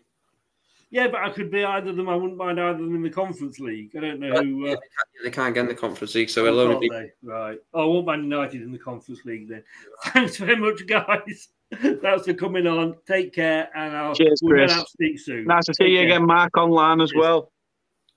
Yeah, 0.93 1.09
but 1.09 1.23
I 1.23 1.31
could 1.31 1.51
be 1.51 1.65
either 1.65 1.89
of 1.89 1.97
them. 1.97 2.11
I 2.11 2.15
wouldn't 2.15 2.37
mind 2.37 2.61
either 2.61 2.73
of 2.75 2.79
them 2.79 2.95
in 2.95 3.03
the 3.03 3.09
Conference 3.09 3.59
League. 3.59 3.93
I 3.97 4.01
don't 4.01 4.21
know 4.21 4.35
who. 4.43 4.67
Uh, 4.69 4.77
They 5.25 5.31
can't 5.31 5.55
get 5.55 5.63
in 5.63 5.67
the 5.69 5.75
Conference 5.75 6.15
League, 6.15 6.29
so 6.29 6.45
it'll 6.45 6.61
only 6.61 6.87
be. 6.87 6.95
Right. 7.23 7.59
Oh, 7.73 7.83
I 7.83 7.87
want 7.87 8.07
Man 8.07 8.23
United 8.25 8.61
in 8.61 8.71
the 8.73 8.79
Conference 8.79 9.21
League 9.25 9.49
then. 9.49 9.63
Thanks 10.09 10.37
very 10.37 10.55
much, 10.57 10.87
guys. 10.87 11.49
Thanks 11.81 12.27
for 12.27 12.35
coming 12.35 12.67
on. 12.67 12.95
Take 13.09 13.33
care, 13.35 13.71
and 13.75 13.97
I'll 13.97 14.15
Cheers, 14.15 14.41
we'll 14.43 14.55
Chris. 14.59 14.73
out 14.73 14.87
speak 14.91 15.19
soon. 15.19 15.47
Nice 15.47 15.65
to 15.65 15.73
see 15.75 15.85
Take 15.85 15.93
you 15.93 15.99
care. 16.01 16.07
again, 16.09 16.27
Mark, 16.27 16.55
online 16.59 17.01
as 17.01 17.15
well. 17.17 17.51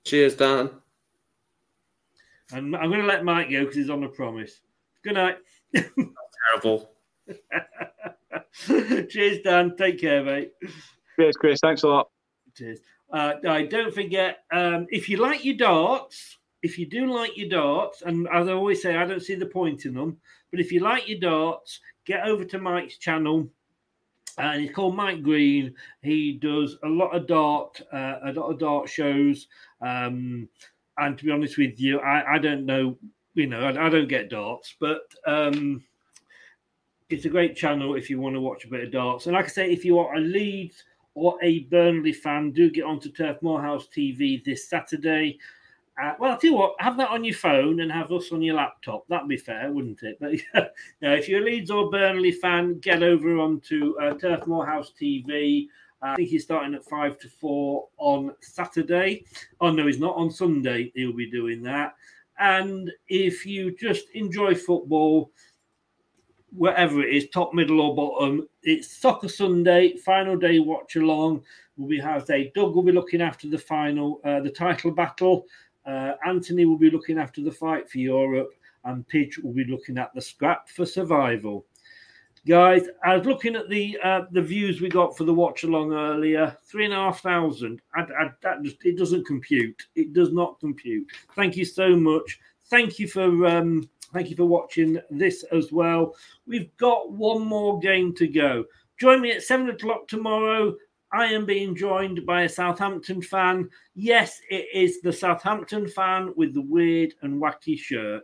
Cheers, 0.03 0.35
Dan. 0.35 0.69
And 2.51 2.75
I'm 2.75 2.89
going 2.89 2.99
to 3.01 3.07
let 3.07 3.23
Mike 3.23 3.49
go 3.49 3.61
because 3.61 3.77
he's 3.77 3.89
on 3.89 4.03
a 4.03 4.09
promise. 4.09 4.59
Good 5.01 5.13
night. 5.13 5.37
Terrible. 6.53 6.91
Cheers, 9.09 9.39
Dan. 9.45 9.77
Take 9.77 9.99
care, 10.01 10.23
mate. 10.25 10.51
Cheers, 11.17 11.37
Chris. 11.37 11.59
Thanks 11.61 11.83
a 11.83 11.87
lot. 11.87 12.09
Cheers. 12.55 12.79
Uh, 13.11 13.33
don't 13.69 13.93
forget, 13.93 14.39
um, 14.51 14.87
if 14.89 15.09
you 15.09 15.17
like 15.17 15.45
your 15.45 15.57
darts, 15.57 16.37
if 16.63 16.79
you 16.79 16.87
do 16.87 17.13
like 17.13 17.37
your 17.37 17.49
darts, 17.49 18.01
and 18.01 18.27
as 18.33 18.47
I 18.47 18.53
always 18.53 18.81
say, 18.81 18.95
I 18.95 19.05
don't 19.05 19.21
see 19.21 19.35
the 19.35 19.45
point 19.45 19.85
in 19.85 19.93
them, 19.93 20.17
but 20.51 20.59
if 20.59 20.71
you 20.71 20.79
like 20.79 21.07
your 21.07 21.19
darts, 21.19 21.79
get 22.05 22.25
over 22.25 22.45
to 22.45 22.57
Mike's 22.57 22.97
channel. 22.97 23.49
And 24.37 24.61
he's 24.61 24.71
called 24.71 24.95
Mike 24.95 25.21
Green. 25.21 25.75
He 26.01 26.33
does 26.33 26.77
a 26.83 26.87
lot 26.87 27.15
of 27.15 27.25
dart, 27.25 27.81
uh, 27.93 28.15
a 28.25 28.33
lot 28.33 28.51
of 28.51 28.59
dart 28.59 28.89
shows. 28.89 29.47
Um, 29.81 30.49
and 30.97 31.17
to 31.17 31.23
be 31.23 31.31
honest 31.31 31.57
with 31.57 31.79
you, 31.79 31.99
I, 31.99 32.35
I 32.35 32.37
don't 32.37 32.65
know, 32.65 32.97
you 33.33 33.47
know, 33.47 33.61
I, 33.61 33.85
I 33.85 33.89
don't 33.89 34.09
get 34.09 34.29
darts, 34.29 34.75
but 34.79 35.03
um, 35.25 35.83
it's 37.09 37.25
a 37.25 37.29
great 37.29 37.55
channel 37.55 37.95
if 37.95 38.09
you 38.09 38.19
want 38.19 38.35
to 38.35 38.41
watch 38.41 38.65
a 38.65 38.69
bit 38.69 38.83
of 38.83 38.91
darts. 38.91 39.25
And 39.25 39.35
like 39.35 39.45
I 39.45 39.49
say, 39.49 39.71
if 39.71 39.85
you 39.85 39.99
are 39.99 40.15
a 40.15 40.19
Leeds 40.19 40.83
or 41.15 41.37
a 41.41 41.59
Burnley 41.61 42.13
fan, 42.13 42.51
do 42.51 42.69
get 42.69 42.83
onto 42.83 43.11
Turf 43.11 43.41
Moorhouse 43.41 43.87
TV 43.87 44.43
this 44.43 44.69
Saturday. 44.69 45.39
Uh, 46.01 46.13
well, 46.19 46.31
I'll 46.33 46.37
tell 46.37 46.49
you 46.51 46.57
what, 46.57 46.75
have 46.79 46.97
that 46.97 47.09
on 47.09 47.23
your 47.23 47.35
phone 47.35 47.79
and 47.79 47.91
have 47.91 48.11
us 48.11 48.33
on 48.33 48.41
your 48.41 48.55
laptop. 48.55 49.07
That'd 49.07 49.29
be 49.29 49.37
fair, 49.37 49.71
wouldn't 49.71 50.03
it? 50.03 50.17
But 50.19 50.33
yeah, 51.01 51.13
if 51.13 51.29
you're 51.29 51.41
a 51.41 51.45
Leeds 51.45 51.71
or 51.71 51.89
Burnley 51.89 52.33
fan, 52.33 52.79
get 52.79 53.01
over 53.01 53.39
onto 53.39 53.95
uh, 53.97 54.13
Turf 54.15 54.45
Moorhouse 54.45 54.91
TV. 55.01 55.67
Uh, 56.01 56.07
I 56.07 56.15
think 56.17 56.29
he's 56.29 56.43
starting 56.43 56.75
at 56.75 56.83
five 56.83 57.17
to 57.19 57.29
four 57.29 57.87
on 57.97 58.35
Saturday. 58.41 59.23
Oh 59.61 59.71
no, 59.71 59.87
he's 59.87 59.99
not 59.99 60.17
on 60.17 60.29
Sunday. 60.29 60.91
He'll 60.95 61.13
be 61.13 61.31
doing 61.31 61.63
that. 61.63 61.95
And 62.37 62.91
if 63.07 63.45
you 63.45 63.73
just 63.77 64.09
enjoy 64.09 64.53
football, 64.53 65.31
wherever 66.57 67.01
it 67.01 67.13
is, 67.13 67.29
top, 67.29 67.53
middle, 67.53 67.81
or 67.81 67.95
bottom. 67.95 68.47
It's 68.63 68.97
Soccer 68.97 69.27
Sunday, 69.27 69.97
final 69.97 70.37
day 70.37 70.59
watch 70.59 70.95
along. 70.95 71.43
Will 71.77 71.87
be 71.87 71.99
have 71.99 72.25
day. 72.25 72.51
Doug 72.55 72.75
will 72.75 72.83
be 72.83 72.91
looking 72.91 73.21
after 73.21 73.49
the 73.49 73.57
final, 73.57 74.21
uh, 74.23 74.39
the 74.39 74.49
title 74.49 74.91
battle. 74.91 75.45
Uh, 75.85 76.13
Anthony 76.25 76.65
will 76.65 76.77
be 76.77 76.89
looking 76.89 77.17
after 77.17 77.41
the 77.41 77.51
fight 77.51 77.89
for 77.89 77.97
Europe, 77.97 78.53
and 78.85 79.07
Pidge 79.07 79.37
will 79.43 79.53
be 79.53 79.65
looking 79.65 79.97
at 79.97 80.13
the 80.13 80.21
scrap 80.21 80.69
for 80.69 80.85
survival. 80.85 81.65
Guys, 82.47 82.83
I 83.03 83.17
was 83.17 83.25
looking 83.25 83.55
at 83.55 83.69
the 83.69 83.97
uh, 84.03 84.21
the 84.31 84.41
views 84.41 84.79
we 84.79 84.87
got 84.87 85.17
for 85.17 85.23
the 85.23 85.33
watch 85.33 85.63
along 85.63 85.93
earlier. 85.93 86.55
Three 86.63 86.85
and 86.85 86.93
a 86.93 86.97
half 86.97 87.21
thousand. 87.21 87.81
I, 87.95 88.01
I, 88.01 88.29
that 88.43 88.61
just 88.63 88.85
it 88.85 88.97
doesn't 88.97 89.25
compute. 89.25 89.87
It 89.95 90.13
does 90.13 90.31
not 90.31 90.59
compute. 90.59 91.07
Thank 91.35 91.57
you 91.57 91.65
so 91.65 91.95
much. 91.95 92.39
Thank 92.67 92.99
you 92.99 93.07
for 93.07 93.47
um, 93.47 93.89
thank 94.15 94.29
you 94.29 94.35
for 94.35 94.45
watching 94.45 94.97
this 95.11 95.43
as 95.51 95.73
well. 95.73 96.15
We've 96.47 96.75
got 96.77 97.11
one 97.11 97.45
more 97.45 97.79
game 97.79 98.15
to 98.15 98.27
go. 98.27 98.63
Join 98.97 99.19
me 99.19 99.31
at 99.31 99.43
seven 99.43 99.69
o'clock 99.69 100.07
tomorrow. 100.07 100.73
I 101.11 101.25
am 101.25 101.45
being 101.45 101.75
joined 101.75 102.25
by 102.25 102.43
a 102.43 102.49
Southampton 102.49 103.21
fan. 103.21 103.69
Yes, 103.93 104.39
it 104.49 104.67
is 104.73 105.01
the 105.01 105.11
Southampton 105.11 105.87
fan 105.89 106.31
with 106.37 106.53
the 106.53 106.61
weird 106.61 107.13
and 107.21 107.41
wacky 107.41 107.77
shirt. 107.77 108.23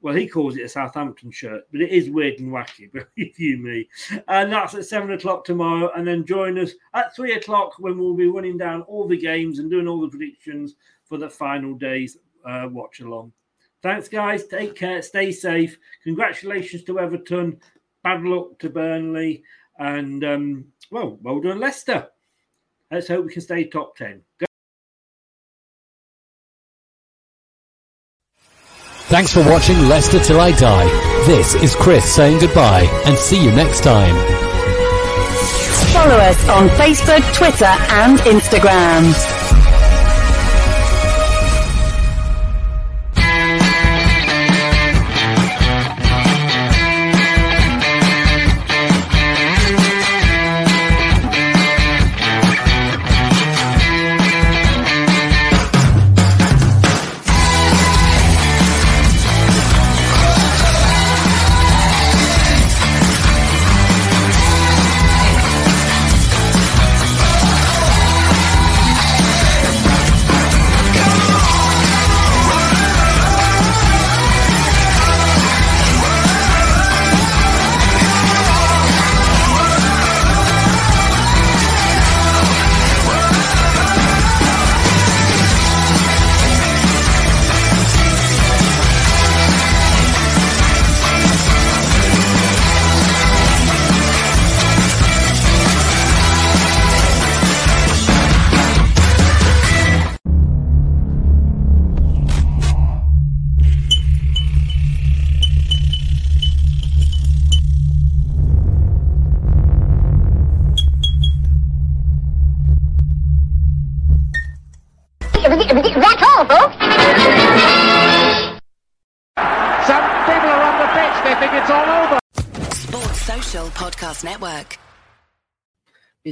Well, 0.00 0.14
he 0.14 0.28
calls 0.28 0.56
it 0.56 0.64
a 0.64 0.68
Southampton 0.68 1.30
shirt, 1.30 1.62
but 1.70 1.80
it 1.80 1.90
is 1.90 2.10
weird 2.10 2.40
and 2.40 2.52
wacky, 2.52 2.92
believe 3.16 3.38
you 3.38 3.58
me. 3.58 3.88
And 4.26 4.52
that's 4.52 4.74
at 4.74 4.84
seven 4.84 5.12
o'clock 5.12 5.44
tomorrow. 5.44 5.92
And 5.96 6.06
then 6.06 6.26
join 6.26 6.58
us 6.58 6.72
at 6.92 7.14
three 7.14 7.34
o'clock 7.34 7.74
when 7.78 7.98
we'll 7.98 8.14
be 8.14 8.26
running 8.26 8.58
down 8.58 8.82
all 8.82 9.06
the 9.06 9.16
games 9.16 9.60
and 9.60 9.70
doing 9.70 9.86
all 9.86 10.00
the 10.00 10.08
predictions 10.08 10.74
for 11.04 11.18
the 11.18 11.30
final 11.30 11.74
day's 11.74 12.18
uh, 12.44 12.68
watch 12.70 12.98
along. 12.98 13.32
Thanks, 13.84 14.08
guys. 14.08 14.46
Take 14.46 14.74
care. 14.76 15.02
Stay 15.02 15.30
safe. 15.30 15.76
Congratulations 16.04 16.84
to 16.84 16.98
Everton. 16.98 17.60
Bad 18.02 18.22
luck 18.22 18.58
to 18.60 18.70
Burnley. 18.70 19.44
And, 19.78 20.24
um, 20.24 20.64
well, 20.90 21.18
well 21.20 21.38
done, 21.42 21.60
Leicester. 21.60 22.08
Let's 22.90 23.08
hope 23.08 23.26
we 23.26 23.32
can 23.34 23.42
stay 23.42 23.64
top 23.64 23.94
10. 23.96 24.22
Go- 24.40 24.46
Thanks 29.08 29.34
for 29.34 29.40
watching 29.50 29.78
Leicester 29.86 30.18
Till 30.18 30.40
I 30.40 30.52
Die. 30.52 31.24
This 31.26 31.54
is 31.54 31.76
Chris 31.76 32.10
saying 32.10 32.38
goodbye 32.38 32.88
and 33.04 33.18
see 33.18 33.42
you 33.44 33.50
next 33.50 33.82
time. 33.82 34.14
Follow 35.92 36.16
us 36.16 36.48
on 36.48 36.68
Facebook, 36.70 37.34
Twitter, 37.34 37.66
and 37.66 38.18
Instagram. 38.20 39.12